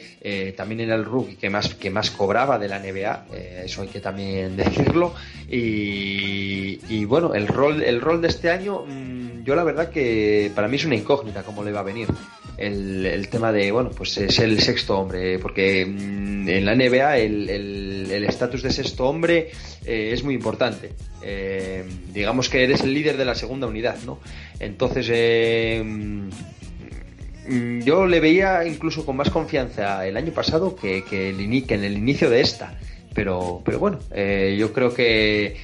También 0.56 0.82
era 0.82 0.96
el 0.96 1.06
rookie 1.06 1.36
que 1.36 1.50
más 1.50 1.76
que 1.76 1.90
más 1.90 2.12
cobraba 2.12 2.58
de 2.58 2.68
la 2.68 2.80
NBA 2.80 3.26
eso 3.66 3.82
hay 3.82 3.90
que 3.90 4.00
también 4.00 4.56
decirlo. 4.58 5.14
Y, 5.50 6.80
y 6.90 7.06
bueno 7.06 7.34
el 7.34 7.48
rol 7.48 7.84
el 7.84 8.02
rol 8.02 8.22
de 8.22 8.28
este 8.28 8.50
año 8.50 8.86
mm, 8.88 9.44
yo 9.44 9.56
la 9.56 9.64
verdad 9.64 9.90
que 9.90 10.52
para 10.60 10.68
mí 10.68 10.76
es 10.76 10.84
una 10.84 10.96
incógnita 10.96 11.44
cómo 11.44 11.64
le 11.64 11.72
va 11.72 11.80
a 11.80 11.84
venir 11.84 12.10
el, 12.58 13.30
tema 13.30 13.54
de, 13.54 13.72
bueno, 13.72 13.92
pues 13.92 14.18
es 14.18 14.40
el 14.40 14.60
sexto 14.60 15.00
hombre, 15.00 15.40
porque 15.40 15.86
mm, 15.86 16.50
en 16.50 16.66
la 16.66 16.76
NBA 16.76 17.18
el 17.18 18.26
estatus 18.28 18.62
de 18.62 18.70
sexto 18.70 19.08
hombre 19.08 19.52
eh, 19.86 20.10
es 20.12 20.22
muy 20.22 20.34
importante. 20.34 20.90
Eh, 21.24 21.86
digamos 22.14 22.50
que 22.50 22.66
eres 22.66 22.82
el 22.82 22.94
líder 22.94 23.16
de 23.16 23.24
la 23.24 23.36
segunda 23.36 23.68
unidad, 23.68 24.00
¿no? 24.06 24.20
Entonces, 24.60 25.08
eh, 25.10 25.82
mm, 25.82 27.80
yo 27.80 28.06
le 28.06 28.20
veía 28.20 28.66
incluso 28.66 29.06
con 29.06 29.16
más 29.16 29.30
confianza 29.30 30.06
el 30.06 30.18
año 30.18 30.34
pasado 30.34 30.76
que, 30.76 31.06
que, 31.06 31.30
en 31.30 31.84
el 31.86 31.98
inicio 31.98 32.30
de 32.30 32.42
esta. 32.42 32.78
Pero, 33.14 33.62
pero 33.64 33.80
bueno, 33.80 34.00
yo 34.10 34.74
creo 34.74 34.94
que, 34.94 35.56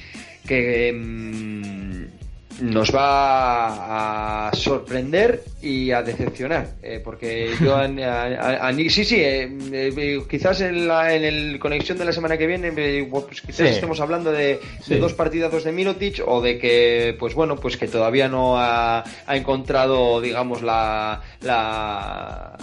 que 0.48 0.90
mm, 0.90 1.85
nos 2.60 2.94
va 2.94 4.48
a 4.48 4.54
sorprender 4.54 5.44
y 5.60 5.90
a 5.90 6.02
decepcionar 6.02 6.68
eh, 6.82 7.00
porque 7.04 7.50
yo 7.60 7.76
a, 7.76 8.72
sí 8.72 9.04
sí 9.04 9.16
eh, 9.16 9.50
eh, 9.72 10.22
quizás 10.28 10.60
en 10.60 10.88
la 10.88 11.14
en 11.14 11.24
el 11.24 11.58
conexión 11.58 11.98
de 11.98 12.04
la 12.04 12.12
semana 12.12 12.38
que 12.38 12.46
viene 12.46 12.72
pues 13.10 13.42
quizás 13.42 13.70
estemos 13.70 14.00
hablando 14.00 14.32
de, 14.32 14.60
dos 14.98 15.12
partidos 15.14 15.64
de 15.64 15.72
Mirotic 15.72 16.22
o 16.26 16.40
de 16.40 16.58
que 16.58 17.16
pues 17.18 17.34
bueno 17.34 17.56
pues 17.56 17.76
que 17.76 17.88
todavía 17.88 18.28
no 18.28 18.58
ha, 18.58 19.04
encontrado 19.28 20.20
digamos 20.20 20.62
la 20.62 21.20
la, 21.42 22.56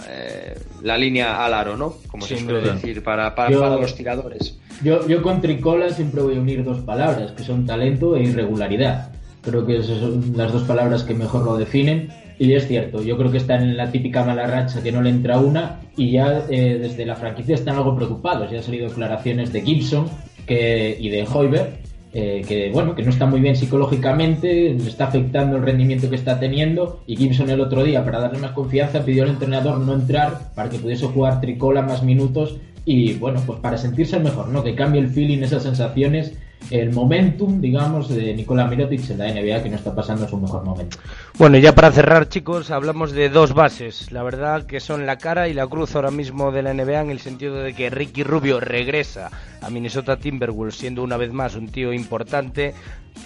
la 0.82 0.98
línea 0.98 1.44
al 1.44 1.54
aro 1.54 1.76
no 1.76 1.96
como 2.08 2.26
se 2.26 2.38
suele 2.38 2.60
decir 2.72 3.02
para, 3.02 3.34
para, 3.34 3.58
para 3.58 3.76
los 3.76 3.94
tiradores. 3.94 4.58
yo, 4.82 5.06
yo 5.06 5.22
con 5.22 5.40
Tricola 5.40 5.90
siempre 5.90 6.22
voy 6.22 6.36
a 6.36 6.40
unir 6.40 6.64
dos 6.64 6.80
palabras 6.80 7.32
que 7.32 7.42
son 7.42 7.66
talento 7.66 8.16
e 8.16 8.22
irregularidad 8.22 9.13
Creo 9.44 9.66
que 9.66 9.78
esas 9.78 9.98
son 9.98 10.32
las 10.36 10.52
dos 10.52 10.62
palabras 10.62 11.04
que 11.04 11.14
mejor 11.14 11.44
lo 11.44 11.56
definen. 11.56 12.08
Y 12.38 12.52
es 12.54 12.66
cierto, 12.66 13.02
yo 13.02 13.16
creo 13.16 13.30
que 13.30 13.38
está 13.38 13.56
en 13.56 13.76
la 13.76 13.90
típica 13.92 14.24
mala 14.24 14.46
racha 14.46 14.82
que 14.82 14.90
no 14.90 15.02
le 15.02 15.10
entra 15.10 15.38
una 15.38 15.80
y 15.96 16.10
ya 16.10 16.44
eh, 16.48 16.78
desde 16.80 17.06
la 17.06 17.14
franquicia 17.14 17.54
están 17.54 17.76
algo 17.76 17.94
preocupados. 17.94 18.50
Ya 18.50 18.58
han 18.58 18.64
salido 18.64 18.88
declaraciones 18.88 19.52
de 19.52 19.62
Gibson 19.62 20.06
que, 20.46 20.96
y 20.98 21.10
de 21.10 21.26
Hoiber 21.32 21.84
eh, 22.16 22.44
que 22.46 22.70
bueno 22.70 22.94
que 22.94 23.02
no 23.02 23.10
está 23.10 23.26
muy 23.26 23.40
bien 23.40 23.56
psicológicamente, 23.56 24.72
le 24.72 24.88
está 24.88 25.06
afectando 25.06 25.56
el 25.56 25.64
rendimiento 25.64 26.08
que 26.08 26.14
está 26.14 26.38
teniendo 26.38 27.02
y 27.08 27.16
Gibson 27.16 27.50
el 27.50 27.60
otro 27.60 27.82
día 27.82 28.04
para 28.04 28.20
darle 28.20 28.38
más 28.38 28.52
confianza 28.52 29.04
pidió 29.04 29.24
al 29.24 29.30
entrenador 29.30 29.78
no 29.78 29.94
entrar 29.94 30.52
para 30.54 30.70
que 30.70 30.78
pudiese 30.78 31.06
jugar 31.06 31.40
Tricola 31.40 31.82
más 31.82 32.04
minutos 32.04 32.58
y 32.84 33.14
bueno 33.14 33.42
pues 33.44 33.58
para 33.58 33.78
sentirse 33.78 34.20
mejor, 34.20 34.46
¿no? 34.46 34.62
Que 34.62 34.76
cambie 34.76 35.00
el 35.00 35.08
feeling, 35.08 35.42
esas 35.42 35.64
sensaciones 35.64 36.38
el 36.70 36.92
momentum, 36.92 37.60
digamos, 37.60 38.08
de 38.08 38.34
Nikola 38.34 38.66
Mirotic 38.66 39.10
en 39.10 39.18
la 39.18 39.32
NBA 39.32 39.62
que 39.62 39.70
no 39.70 39.76
está 39.76 39.94
pasando 39.94 40.28
su 40.28 40.36
mejor 40.36 40.64
momento. 40.64 40.98
Bueno, 41.38 41.58
ya 41.58 41.74
para 41.74 41.92
cerrar, 41.92 42.28
chicos, 42.28 42.70
hablamos 42.70 43.12
de 43.12 43.28
dos 43.28 43.54
bases. 43.54 44.12
La 44.12 44.22
verdad 44.22 44.64
que 44.66 44.80
son 44.80 45.06
la 45.06 45.18
cara 45.18 45.48
y 45.48 45.54
la 45.54 45.66
cruz 45.66 45.94
ahora 45.94 46.10
mismo 46.10 46.52
de 46.52 46.62
la 46.62 46.74
NBA 46.74 47.02
en 47.02 47.10
el 47.10 47.20
sentido 47.20 47.56
de 47.56 47.74
que 47.74 47.90
Ricky 47.90 48.22
Rubio 48.22 48.60
regresa 48.60 49.30
a 49.60 49.70
Minnesota 49.70 50.16
Timberwolves 50.16 50.76
siendo 50.76 51.02
una 51.02 51.16
vez 51.16 51.32
más 51.32 51.54
un 51.54 51.68
tío 51.68 51.92
importante, 51.92 52.74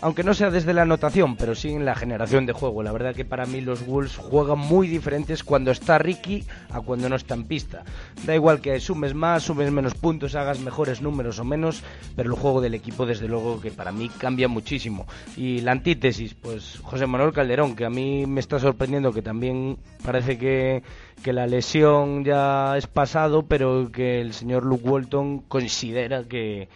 aunque 0.00 0.22
no 0.22 0.34
sea 0.34 0.50
desde 0.50 0.74
la 0.74 0.82
anotación, 0.82 1.36
pero 1.36 1.54
sí 1.54 1.70
en 1.70 1.84
la 1.84 1.94
generación 1.94 2.46
de 2.46 2.52
juego. 2.52 2.82
La 2.82 2.92
verdad 2.92 3.14
que 3.14 3.24
para 3.24 3.46
mí 3.46 3.60
los 3.60 3.84
Wolves 3.84 4.16
juegan 4.16 4.58
muy 4.58 4.86
diferentes 4.86 5.42
cuando 5.42 5.70
está 5.70 5.98
Ricky 5.98 6.44
a 6.70 6.80
cuando 6.80 7.08
no 7.08 7.16
está 7.16 7.34
en 7.34 7.44
pista. 7.44 7.84
Da 8.24 8.34
igual 8.34 8.60
que 8.60 8.78
sumes 8.80 9.14
más, 9.14 9.42
sumes 9.42 9.72
menos 9.72 9.94
puntos, 9.94 10.34
hagas 10.34 10.60
mejores 10.60 11.02
números 11.02 11.38
o 11.38 11.44
menos, 11.44 11.82
pero 12.14 12.30
el 12.30 12.38
juego 12.38 12.60
del 12.60 12.74
equipo 12.74 13.06
desde 13.06 13.28
luego 13.28 13.60
que 13.60 13.70
para 13.70 13.92
mí 13.92 14.08
cambia 14.08 14.48
muchísimo. 14.48 15.06
Y 15.36 15.60
la 15.60 15.72
antítesis, 15.72 16.34
pues 16.34 16.78
José 16.82 17.06
Manuel 17.06 17.32
Calderón, 17.32 17.74
que 17.74 17.84
a 17.84 17.90
mí 17.90 18.26
me 18.26 18.40
está 18.40 18.58
sorprendiendo 18.58 19.12
que 19.12 19.22
también 19.22 19.78
parece 20.04 20.38
que, 20.38 20.82
que 21.22 21.32
la 21.32 21.46
lesión 21.46 22.24
ya 22.24 22.76
es 22.76 22.86
pasado, 22.86 23.46
pero 23.46 23.90
que 23.90 24.20
el 24.20 24.32
señor 24.32 24.64
Luke 24.64 24.88
Walton 24.88 25.40
considera 25.40 26.24
que 26.24 26.68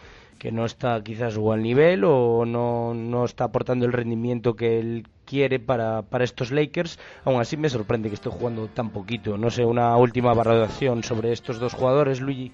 que 0.43 0.51
no 0.51 0.65
está 0.65 1.01
quizás 1.05 1.37
o 1.37 1.53
al 1.53 1.63
nivel 1.63 2.03
o 2.03 2.45
no, 2.45 2.95
no 2.95 3.25
está 3.25 3.45
aportando 3.45 3.87
el 3.87 3.93
rendimiento 3.93 4.57
que 4.57 4.81
él 4.81 5.07
quiere 5.25 5.61
para, 5.61 6.03
para 6.03 6.25
estos 6.25 6.51
Lakers. 6.51 6.99
Aún 7.25 7.41
así 7.41 7.57
me 7.57 7.69
sorprende 7.69 8.09
que 8.09 8.17
esté 8.17 8.29
jugando 8.29 8.67
tan 8.67 8.91
poquito. 8.91 9.39
No 9.39 9.53
sé, 9.53 9.65
una 9.65 9.97
última 9.97 10.35
valoración 10.35 11.05
sobre 11.05 11.31
estos 11.31 11.61
dos 11.61 11.75
jugadores, 11.75 12.21
Luigi. 12.21 12.51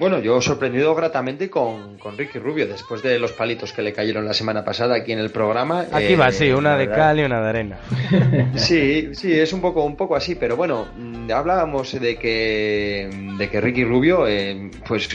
Bueno, 0.00 0.18
yo 0.18 0.38
he 0.38 0.40
sorprendido 0.40 0.94
gratamente 0.94 1.50
con, 1.50 1.98
con, 1.98 2.16
Ricky 2.16 2.38
Rubio, 2.38 2.66
después 2.66 3.02
de 3.02 3.18
los 3.18 3.32
palitos 3.32 3.74
que 3.74 3.82
le 3.82 3.92
cayeron 3.92 4.24
la 4.24 4.32
semana 4.32 4.64
pasada 4.64 4.96
aquí 4.96 5.12
en 5.12 5.18
el 5.18 5.28
programa. 5.28 5.84
Aquí 5.92 6.14
va, 6.14 6.32
sí, 6.32 6.50
una 6.50 6.74
de 6.78 6.88
cal 6.88 7.20
y 7.20 7.24
una 7.24 7.42
de 7.42 7.48
arena. 7.50 7.78
Sí, 8.54 9.14
sí, 9.14 9.38
es 9.38 9.52
un 9.52 9.60
poco, 9.60 9.84
un 9.84 9.96
poco 9.96 10.16
así, 10.16 10.36
pero 10.36 10.56
bueno, 10.56 10.88
mm, 10.96 11.30
hablábamos 11.30 12.00
de 12.00 12.16
que, 12.16 13.10
de 13.36 13.50
que 13.50 13.60
Ricky 13.60 13.84
Rubio, 13.84 14.26
eh, 14.26 14.70
pues, 14.88 15.06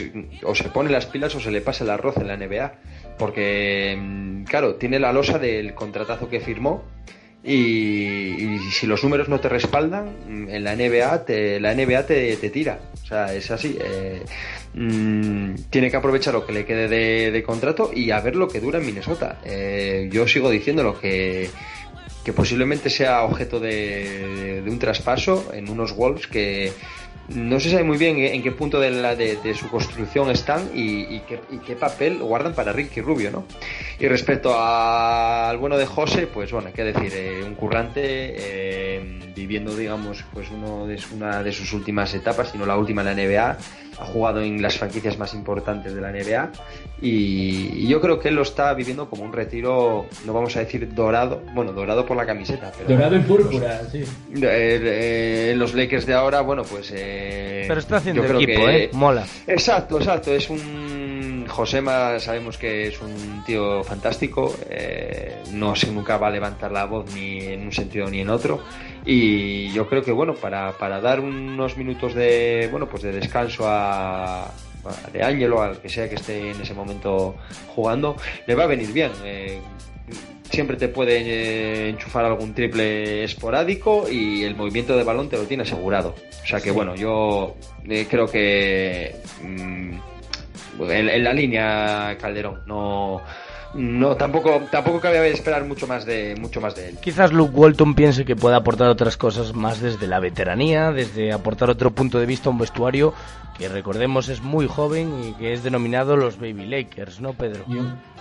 o 0.44 0.54
se 0.54 0.68
pone 0.68 0.88
las 0.88 1.06
pilas 1.06 1.34
o 1.34 1.40
se 1.40 1.50
le 1.50 1.62
pasa 1.62 1.82
el 1.82 1.90
arroz 1.90 2.18
en 2.18 2.28
la 2.28 2.36
NBA, 2.36 2.74
porque, 3.18 3.98
mm, 3.98 4.44
claro, 4.44 4.76
tiene 4.76 5.00
la 5.00 5.12
losa 5.12 5.40
del 5.40 5.74
contratazo 5.74 6.28
que 6.28 6.38
firmó 6.38 6.84
y, 7.46 8.58
si 8.72 8.86
los 8.86 9.04
números 9.04 9.28
no 9.28 9.38
te 9.38 9.48
respaldan, 9.48 10.16
mm, 10.26 10.48
en 10.48 10.64
la 10.64 10.74
NBA 10.74 11.24
te, 11.24 11.60
la 11.60 11.74
NBA 11.74 12.04
te, 12.06 12.36
tira. 12.50 12.80
O 13.02 13.06
sea, 13.06 13.32
es 13.32 13.50
así. 13.50 13.78
Eh, 13.80 14.22
mm, 14.74 15.54
tiene 15.70 15.90
que 15.90 15.96
aprovechar 15.96 16.34
lo 16.34 16.44
que 16.44 16.52
le 16.52 16.64
quede 16.64 16.88
de, 17.30 17.42
contrato 17.44 17.90
y 17.94 18.10
a 18.10 18.20
ver 18.20 18.34
lo 18.34 18.48
que 18.48 18.60
dura 18.60 18.78
en 18.78 18.86
Minnesota. 18.86 19.38
Eh, 19.44 20.08
yo 20.10 20.26
sigo 20.26 20.50
diciendo 20.50 20.82
lo 20.82 20.98
que, 20.98 21.48
que 22.24 22.32
posiblemente 22.32 22.90
sea 22.90 23.22
objeto 23.22 23.60
de 23.60 24.64
un 24.66 24.78
traspaso 24.80 25.52
en 25.54 25.68
unos 25.68 25.94
Wolves 25.94 26.26
que 26.26 26.72
no 27.28 27.58
se 27.58 27.70
sabe 27.70 27.84
muy 27.84 27.98
bien 27.98 28.18
en 28.18 28.42
qué 28.42 28.52
punto 28.52 28.78
de, 28.78 28.90
la, 28.90 29.16
de, 29.16 29.54
su 29.54 29.68
construcción 29.68 30.30
están 30.30 30.70
y, 30.74 31.20
qué, 31.20 31.76
papel 31.76 32.18
guardan 32.18 32.54
para 32.54 32.72
Ricky 32.72 33.00
Rubio, 33.00 33.30
¿no? 33.30 33.44
Y 33.98 34.06
respecto 34.06 34.54
al 34.56 35.56
bueno 35.58 35.76
de 35.76 35.86
José, 35.86 36.26
pues 36.26 36.52
bueno, 36.52 36.70
qué 36.74 36.84
decir, 36.84 37.12
eh, 37.14 37.42
un 37.44 37.54
currante 37.54 38.02
eh, 38.04 39.32
viviendo, 39.34 39.74
digamos, 39.74 40.24
pues 40.32 40.50
uno 40.50 40.86
de, 40.86 41.00
una 41.14 41.42
de 41.42 41.52
sus 41.52 41.72
últimas 41.72 42.14
etapas, 42.14 42.50
sino 42.50 42.64
la 42.64 42.76
última 42.76 43.02
en 43.02 43.06
la 43.06 43.14
NBA, 43.14 43.58
ha 43.98 44.04
jugado 44.04 44.42
en 44.42 44.60
las 44.60 44.78
franquicias 44.78 45.18
más 45.18 45.34
importantes 45.34 45.94
de 45.94 46.00
la 46.00 46.10
NBA 46.10 46.50
y, 47.00 47.86
yo 47.86 48.00
creo 48.00 48.18
que 48.18 48.28
él 48.28 48.34
lo 48.34 48.42
está 48.42 48.74
viviendo 48.74 49.08
como 49.08 49.24
un 49.24 49.32
retiro, 49.32 50.06
no 50.24 50.32
vamos 50.32 50.56
a 50.56 50.60
decir 50.60 50.92
dorado, 50.92 51.42
bueno, 51.54 51.72
dorado 51.72 52.04
por 52.04 52.16
la 52.16 52.26
camiseta. 52.26 52.72
Pero 52.76 52.96
dorado 52.96 53.16
y 53.16 53.20
púrpura, 53.20 53.82
sí. 53.90 54.04
Eh, 54.42 55.50
en 55.52 55.58
los 55.58 55.74
Lakers 55.74 56.06
de 56.06 56.14
ahora, 56.14 56.40
bueno, 56.40 56.62
pues... 56.62 56.92
Eh, 56.94 57.64
pero 57.68 57.80
está 57.80 57.96
haciendo 57.96 58.24
equipo, 58.24 58.68
¿eh? 58.68 58.90
Mola. 58.92 59.24
Exacto, 59.46 59.98
exacto, 59.98 60.32
es 60.32 60.50
un... 60.50 60.95
Josema 61.56 62.20
sabemos 62.20 62.58
que 62.58 62.88
es 62.88 63.00
un 63.00 63.42
tío 63.46 63.82
fantástico, 63.82 64.54
eh, 64.68 65.42
no 65.52 65.74
se 65.74 65.90
nunca 65.90 66.18
va 66.18 66.26
a 66.26 66.30
levantar 66.30 66.70
la 66.70 66.84
voz 66.84 67.14
ni 67.14 67.38
en 67.38 67.62
un 67.62 67.72
sentido 67.72 68.10
ni 68.10 68.20
en 68.20 68.28
otro. 68.28 68.60
Y 69.06 69.72
yo 69.72 69.88
creo 69.88 70.02
que 70.02 70.12
bueno 70.12 70.34
para, 70.34 70.72
para 70.72 71.00
dar 71.00 71.20
unos 71.20 71.78
minutos 71.78 72.12
de 72.12 72.68
bueno 72.70 72.86
pues 72.86 73.04
de 73.04 73.12
descanso 73.12 73.64
a, 73.66 74.50
de 75.10 75.22
Ángelo 75.22 75.62
al 75.62 75.80
que 75.80 75.88
sea 75.88 76.10
que 76.10 76.16
esté 76.16 76.50
en 76.50 76.60
ese 76.60 76.74
momento 76.74 77.36
jugando 77.74 78.16
le 78.46 78.54
va 78.54 78.64
a 78.64 78.66
venir 78.66 78.92
bien. 78.92 79.12
Eh, 79.24 79.58
siempre 80.50 80.76
te 80.76 80.88
puede 80.88 81.20
eh, 81.20 81.88
enchufar 81.88 82.26
algún 82.26 82.52
triple 82.52 83.24
esporádico 83.24 84.10
y 84.10 84.44
el 84.44 84.54
movimiento 84.56 84.94
de 84.94 85.04
balón 85.04 85.30
te 85.30 85.38
lo 85.38 85.44
tiene 85.44 85.62
asegurado. 85.62 86.14
O 86.42 86.46
sea 86.46 86.60
que 86.60 86.70
bueno 86.70 86.94
yo 86.96 87.56
eh, 87.88 88.06
creo 88.10 88.26
que 88.26 89.16
mm, 89.42 90.15
en 90.80 91.24
la 91.24 91.32
línea 91.32 92.16
Calderón 92.20 92.60
no 92.66 93.22
no 93.74 94.16
tampoco 94.16 94.62
tampoco 94.70 95.00
cabe 95.00 95.30
esperar 95.30 95.64
mucho 95.64 95.86
más 95.86 96.06
de 96.06 96.34
mucho 96.40 96.60
más 96.60 96.74
de 96.74 96.90
él. 96.90 96.98
Quizás 97.00 97.32
Luke 97.32 97.52
Walton 97.54 97.94
piense 97.94 98.24
que 98.24 98.36
puede 98.36 98.56
aportar 98.56 98.88
otras 98.88 99.16
cosas 99.16 99.54
más 99.54 99.80
desde 99.80 100.06
la 100.06 100.18
veteranía, 100.18 100.92
desde 100.92 101.32
aportar 101.32 101.70
otro 101.70 101.90
punto 101.90 102.18
de 102.18 102.26
vista 102.26 102.48
a 102.48 102.52
un 102.52 102.58
vestuario 102.58 103.12
que 103.58 103.68
recordemos 103.68 104.28
es 104.28 104.42
muy 104.42 104.66
joven 104.66 105.24
y 105.24 105.32
que 105.34 105.52
es 105.52 105.62
denominado 105.62 106.16
los 106.16 106.38
Baby 106.38 106.66
Lakers, 106.66 107.20
¿no, 107.20 107.32
Pedro? 107.32 107.64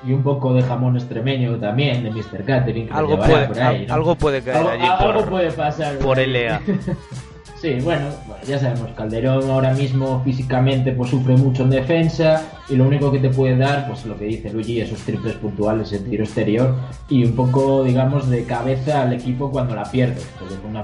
Y 0.05 0.13
un, 0.13 0.23
poco 0.23 0.53
de 0.53 0.61
jamón 0.61 0.95
extremeño 0.95 1.57
también 1.57 2.03
de 2.03 2.11
Mr. 2.11 2.45
Catering. 2.45 2.89
Algo 2.91 3.17
puede, 3.17 3.87
algo 3.89 4.15
puede 4.15 4.41
caer 4.41 4.67
allí 4.67 4.85
algo 4.87 5.25
puede 5.25 5.51
pasar 5.51 5.97
por 5.97 6.17
LA. 6.17 6.61
Sí, 7.61 7.79
bueno, 7.81 8.09
ya 8.45 8.59
sabemos, 8.59 8.91
Calderón 8.91 9.49
ahora 9.49 9.73
mismo 9.73 10.21
físicamente 10.23 10.91
pues 10.91 11.09
sufre 11.09 11.37
mucho 11.37 11.63
en 11.63 11.69
defensa 11.69 12.43
y 12.69 12.75
lo 12.75 12.85
único 12.85 13.11
que 13.11 13.19
te 13.19 13.29
puede 13.29 13.55
dar, 13.57 13.87
pues 13.87 14.05
lo 14.05 14.17
que 14.17 14.25
dice 14.25 14.51
Luigi, 14.51 14.81
esos 14.81 14.99
triples 14.99 15.35
puntuales 15.35 15.93
en 15.93 16.03
tiro 16.09 16.25
exterior 16.25 16.75
y 17.09 17.23
un 17.23 17.33
poco, 17.33 17.83
digamos, 17.83 18.29
de 18.29 18.43
cabeza 18.43 19.03
al 19.03 19.13
equipo 19.13 19.49
cuando 19.51 19.73
la 19.73 19.83
pierde, 19.83 20.19
es 20.19 20.59
una, 20.69 20.83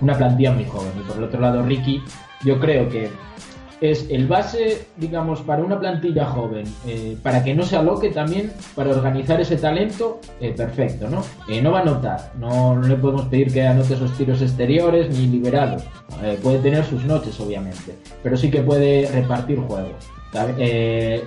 una 0.00 0.18
plantilla 0.18 0.52
muy 0.52 0.64
joven. 0.64 0.90
Y 0.98 1.08
por 1.08 1.18
el 1.18 1.24
otro 1.24 1.40
lado, 1.40 1.62
Ricky, 1.62 2.02
yo 2.44 2.58
creo 2.58 2.88
que 2.88 3.10
es 3.90 4.06
el 4.10 4.26
base, 4.26 4.86
digamos, 4.96 5.40
para 5.40 5.62
una 5.62 5.78
plantilla 5.78 6.26
joven, 6.26 6.64
eh, 6.86 7.16
para 7.22 7.42
que 7.42 7.54
no 7.54 7.64
se 7.64 7.76
aloque 7.76 8.10
también, 8.10 8.52
para 8.74 8.90
organizar 8.90 9.40
ese 9.40 9.56
talento, 9.56 10.20
eh, 10.40 10.52
perfecto, 10.56 11.08
¿no? 11.08 11.22
Eh, 11.48 11.60
no 11.60 11.72
va 11.72 11.80
a 11.80 11.82
anotar, 11.82 12.32
no, 12.38 12.80
le 12.80 12.96
podemos 12.96 13.26
pedir 13.26 13.52
que 13.52 13.66
anote 13.66 13.94
esos 13.94 14.16
tiros 14.16 14.40
exteriores 14.42 15.10
ni 15.10 15.26
liberados, 15.26 15.84
puede 16.42 16.58
tener 16.58 16.84
sus 16.84 17.04
noches, 17.04 17.38
obviamente, 17.40 17.94
pero 18.22 18.36
sí 18.36 18.50
que 18.50 18.62
puede 18.62 19.10
repartir 19.10 19.58
juego. 19.58 19.90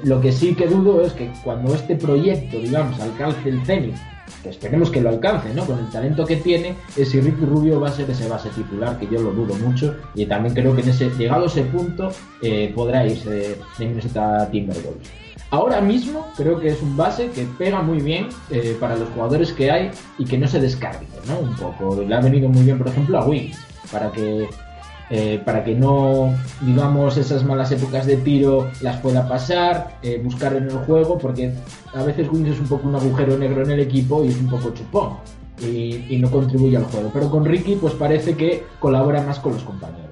lo 0.04 0.22
que 0.22 0.32
sí 0.32 0.56
que 0.56 0.68
dudo 0.68 1.02
es 1.02 1.14
que 1.14 1.32
cuando 1.44 1.74
este 1.74 1.96
proyecto, 1.96 2.58
digamos, 2.58 3.00
alcance 3.00 3.50
el 3.50 3.64
cenit 3.66 3.96
que 4.44 4.50
esperemos 4.50 4.90
que 4.90 5.02
lo 5.02 5.10
alcance, 5.10 5.54
¿no? 5.54 5.66
Con 5.66 5.80
el 5.80 5.90
talento 5.90 6.26
que 6.26 6.38
tiene, 6.38 6.76
es 6.96 7.10
si 7.10 7.22
Ricky 7.22 7.46
Rubio 7.46 7.80
va 7.80 7.90
a 7.90 7.92
ser 7.92 8.10
ese 8.10 8.28
base 8.28 8.50
titular, 8.50 8.98
que 9.00 9.08
yo 9.08 9.22
lo 9.22 9.32
dudo 9.32 9.56
mucho, 9.56 9.96
y 10.16 10.26
también 10.26 10.54
creo 10.54 10.76
que 10.76 10.82
en 10.82 10.90
ese, 10.90 11.10
llegado 11.12 11.44
a 11.44 11.48
ese 11.48 11.64
punto, 11.64 12.12
eh, 12.42 12.72
podrá 12.74 13.06
irse 13.06 13.30
de, 13.30 13.58
Minnesota 13.80 14.50
Timberwolves. 14.52 15.10
Ahora 15.50 15.80
mismo 15.80 16.28
creo 16.36 16.60
que 16.60 16.68
es 16.68 16.82
un 16.82 16.98
base 16.98 17.30
que 17.30 17.48
pega 17.58 17.82
muy 17.82 18.02
bien 18.02 18.28
eh, 18.50 18.76
para 18.80 18.98
los 18.98 19.08
jugadores 19.10 19.54
que 19.54 19.72
hay 19.72 19.92
y 20.18 20.26
que 20.26 20.38
no 20.38 20.46
se 20.48 20.60
descargue, 20.60 21.08
¿no? 21.26 21.40
Un 21.40 21.56
poco. 21.56 22.04
Le 22.04 22.14
ha 22.14 22.20
venido 22.20 22.50
muy 22.50 22.64
bien, 22.64 22.78
por 22.78 22.90
ejemplo, 22.90 23.18
a 23.18 23.26
Wiggins, 23.26 23.58
para 23.90 24.12
que 24.12 24.50
eh, 25.10 25.42
para 25.44 25.64
que 25.64 25.74
no, 25.74 26.34
digamos, 26.62 27.18
esas 27.18 27.44
malas 27.46 27.72
épocas 27.72 28.06
de 28.06 28.18
tiro 28.18 28.70
las 28.82 28.98
pueda 28.98 29.28
pasar, 29.28 29.98
eh, 30.04 30.20
buscar 30.22 30.56
en 30.56 30.66
el 30.66 30.78
juego, 30.80 31.18
porque 31.18 31.54
a 31.94 32.04
veces 32.04 32.28
Wings 32.30 32.50
es 32.50 32.60
un 32.60 32.68
poco 32.68 32.90
un 32.90 32.96
agujero 32.96 33.38
negro 33.38 33.64
en 33.64 33.72
el 33.72 33.80
equipo 33.80 34.24
y 34.24 34.30
es 34.30 34.38
un 34.38 34.50
poco 34.50 34.74
chupón 34.74 35.18
y, 35.62 36.18
no 36.20 36.30
contribuye 36.30 36.78
al 36.78 36.86
juego. 36.86 37.10
Pero 37.14 37.30
con 37.30 37.46
Ricky, 37.46 37.76
pues 37.76 37.94
parece 37.94 38.36
que 38.36 38.64
colabora 38.80 39.22
más 39.22 39.40
con 39.40 39.54
los 39.54 39.64
compañeros. 39.64 40.06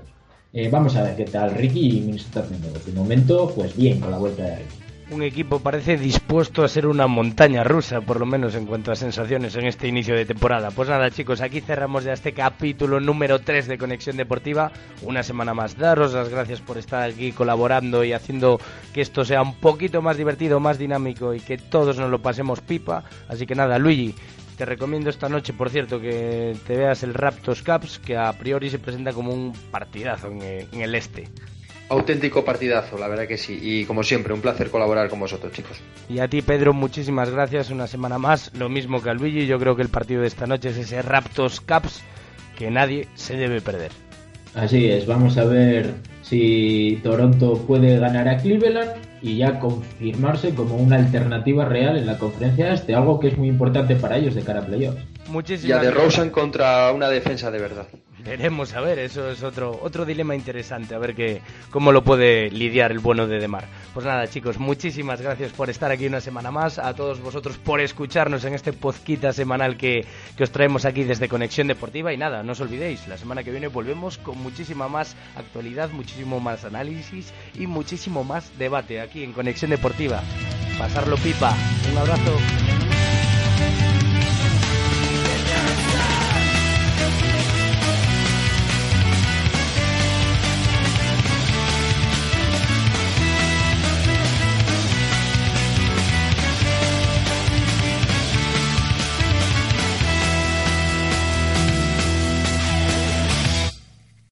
Eh, 0.54 0.70
vamos 0.72 0.96
a 0.96 1.04
ver 1.04 1.18
qué 1.18 1.26
tal 1.26 1.52
Ricky 1.52 1.98
y 1.98 2.02
Minnesota 2.02 2.46
De 2.86 2.92
momento, 2.94 3.52
pues 3.54 3.76
bien 3.76 4.00
con 4.00 4.12
la 4.12 4.18
vuelta 4.18 4.44
de 4.44 4.56
Ricky 4.56 4.85
un 5.12 5.22
equipo 5.22 5.60
parece 5.60 5.98
dispuesto 5.98 6.64
a 6.64 6.68
ser 6.68 6.88
una 6.88 7.08
montaña 7.08 7.64
rusa, 7.64 8.02
por 8.02 8.20
lo 8.20 8.26
menos 8.26 8.56
en 8.56 8.66
cuanto 8.66 8.92
a 8.92 8.96
sensaciones 8.96 9.56
en 9.56 9.68
este 9.68 9.88
inicio 9.88 10.16
de 10.16 10.26
temporada. 10.26 10.72
Pues 10.72 10.90
nada, 10.90 11.12
chicos, 11.12 11.42
aquí 11.42 11.62
cerramos 11.62 12.04
ya 12.04 12.14
este 12.14 12.34
capítulo 12.34 13.00
número 13.00 13.40
3 13.40 13.68
de 13.68 13.78
Conexión 13.78 14.18
Deportiva. 14.18 14.72
Una 15.04 15.22
semana 15.22 15.54
más. 15.54 15.78
Daros 15.78 16.14
las 16.14 16.30
gracias 16.30 16.60
por 16.62 16.78
estar 16.78 17.10
aquí 17.10 17.32
colaborando 17.32 18.04
y 18.04 18.14
haciendo 18.14 18.60
que 18.94 19.02
esto 19.02 19.24
sea 19.24 19.42
un 19.42 19.56
poquito 19.56 20.02
más 20.02 20.18
divertido, 20.18 20.60
más 20.60 20.80
dinámico 20.80 21.34
y 21.34 21.40
que 21.40 21.58
todos 21.58 21.98
nos 21.98 22.10
lo 22.10 22.22
pasemos 22.22 22.62
pipa. 22.62 23.04
Así 23.28 23.46
que 23.46 23.54
nada, 23.54 23.78
Luigi, 23.78 24.16
te 24.58 24.66
recomiendo 24.66 25.10
esta 25.10 25.30
noche, 25.30 25.54
por 25.54 25.70
cierto, 25.70 26.00
que 26.00 26.56
te 26.66 26.78
veas 26.78 27.04
el 27.04 27.14
Raptors 27.14 27.62
Caps, 27.62 28.00
que 28.00 28.18
a 28.18 28.34
priori 28.34 28.70
se 28.70 28.80
presenta 28.80 29.14
como 29.14 29.32
un 29.34 29.54
partidazo 29.70 30.32
en 30.32 30.82
el 30.82 30.96
este. 30.96 31.30
Auténtico 31.90 32.44
partidazo, 32.44 32.98
la 32.98 33.08
verdad 33.08 33.28
que 33.28 33.38
sí. 33.38 33.60
Y 33.62 33.86
como 33.86 34.04
siempre, 34.04 34.34
un 34.34 34.42
placer 34.42 34.70
colaborar 34.70 35.10
con 35.10 35.20
vosotros, 35.20 35.54
chicos. 35.54 35.78
Y 36.10 36.20
a 36.20 36.28
ti, 36.28 36.42
Pedro, 36.42 36.74
muchísimas 36.74 37.30
gracias. 37.30 37.70
Una 37.70 37.88
semana 37.88 38.18
más. 38.18 38.52
Lo 38.56 38.70
mismo 38.70 39.02
que 39.02 39.10
al 39.10 39.18
Luigi. 39.18 39.46
Yo 39.46 39.60
creo 39.60 39.76
que 39.76 39.84
el 39.84 39.90
partido 39.90 40.22
de 40.22 40.28
esta 40.28 40.48
noche 40.48 40.70
es 40.70 40.78
ese 40.78 41.02
Raptors 41.02 41.62
Caps 41.62 42.02
que 42.58 42.72
nadie 42.72 43.08
se 43.14 43.36
debe 43.38 43.62
perder. 43.62 43.92
Así 44.56 44.90
es, 44.90 45.06
vamos 45.06 45.38
a 45.38 45.44
ver 45.44 45.94
si 46.22 47.00
Toronto 47.04 47.58
puede 47.68 48.00
ganar 48.00 48.30
a 48.30 48.38
Cleveland 48.38 48.92
y 49.22 49.38
ya 49.38 49.60
confirmarse 49.60 50.56
como 50.56 50.76
una 50.78 50.96
alternativa 50.96 51.66
real 51.66 51.98
en 51.98 52.06
la 52.06 52.18
conferencia 52.18 52.74
este, 52.74 52.96
algo 52.96 53.20
que 53.20 53.28
es 53.28 53.38
muy 53.38 53.50
importante 53.50 53.98
para 53.98 54.18
ellos 54.18 54.34
de 54.34 54.44
cara 54.44 54.62
a 54.62 54.66
playoffs. 54.66 55.02
Muchísimas 55.28 55.70
y 55.70 55.72
a 55.74 55.80
de 55.80 55.92
Rosen 55.92 56.30
contra 56.30 56.92
una 56.94 57.10
defensa 57.10 57.52
de 57.52 57.60
verdad. 57.60 57.88
Veremos, 58.26 58.74
a 58.74 58.82
ver, 58.82 58.98
eso 58.98 59.30
es 59.30 59.44
otro, 59.44 59.80
otro 59.84 60.04
dilema 60.04 60.34
interesante, 60.36 60.96
a 60.96 60.98
ver 60.98 61.14
que, 61.14 61.44
cómo 61.70 61.92
lo 61.92 62.04
puede 62.04 62.50
lidiar 62.50 62.92
el 62.92 62.98
bueno 62.98 63.28
de 63.28 63.40
Demar. 63.40 63.66
Pues 63.94 64.04
nada, 64.04 64.28
chicos, 64.28 64.58
muchísimas 64.58 65.22
gracias 65.22 65.52
por 65.52 65.70
estar 65.70 65.92
aquí 65.92 66.08
una 66.08 66.20
semana 66.22 66.50
más, 66.50 66.80
a 66.80 66.96
todos 66.96 67.22
vosotros 67.22 67.60
por 67.60 67.82
escucharnos 67.82 68.44
en 68.44 68.56
este 68.56 68.74
pozquita 68.74 69.32
semanal 69.32 69.78
que, 69.78 70.08
que 70.36 70.44
os 70.44 70.50
traemos 70.50 70.86
aquí 70.86 71.04
desde 71.04 71.30
Conexión 71.30 71.68
Deportiva 71.68 72.14
y 72.14 72.18
nada, 72.18 72.42
no 72.42 72.54
os 72.54 72.62
olvidéis, 72.62 73.08
la 73.08 73.20
semana 73.20 73.44
que 73.44 73.52
viene 73.52 73.68
volvemos 73.68 74.18
con 74.18 74.40
muchísima 74.40 74.88
más 74.88 75.16
actualidad, 75.36 75.92
muchísimo 75.92 76.40
más 76.40 76.66
análisis 76.66 77.32
y 77.54 77.68
muchísimo 77.68 78.24
más 78.24 78.58
debate 78.58 79.02
aquí 79.02 79.24
en 79.24 79.34
Conexión 79.34 79.70
Deportiva. 79.70 80.24
Pasarlo 80.80 81.16
pipa, 81.18 81.56
un 81.92 81.98
abrazo. 82.00 82.38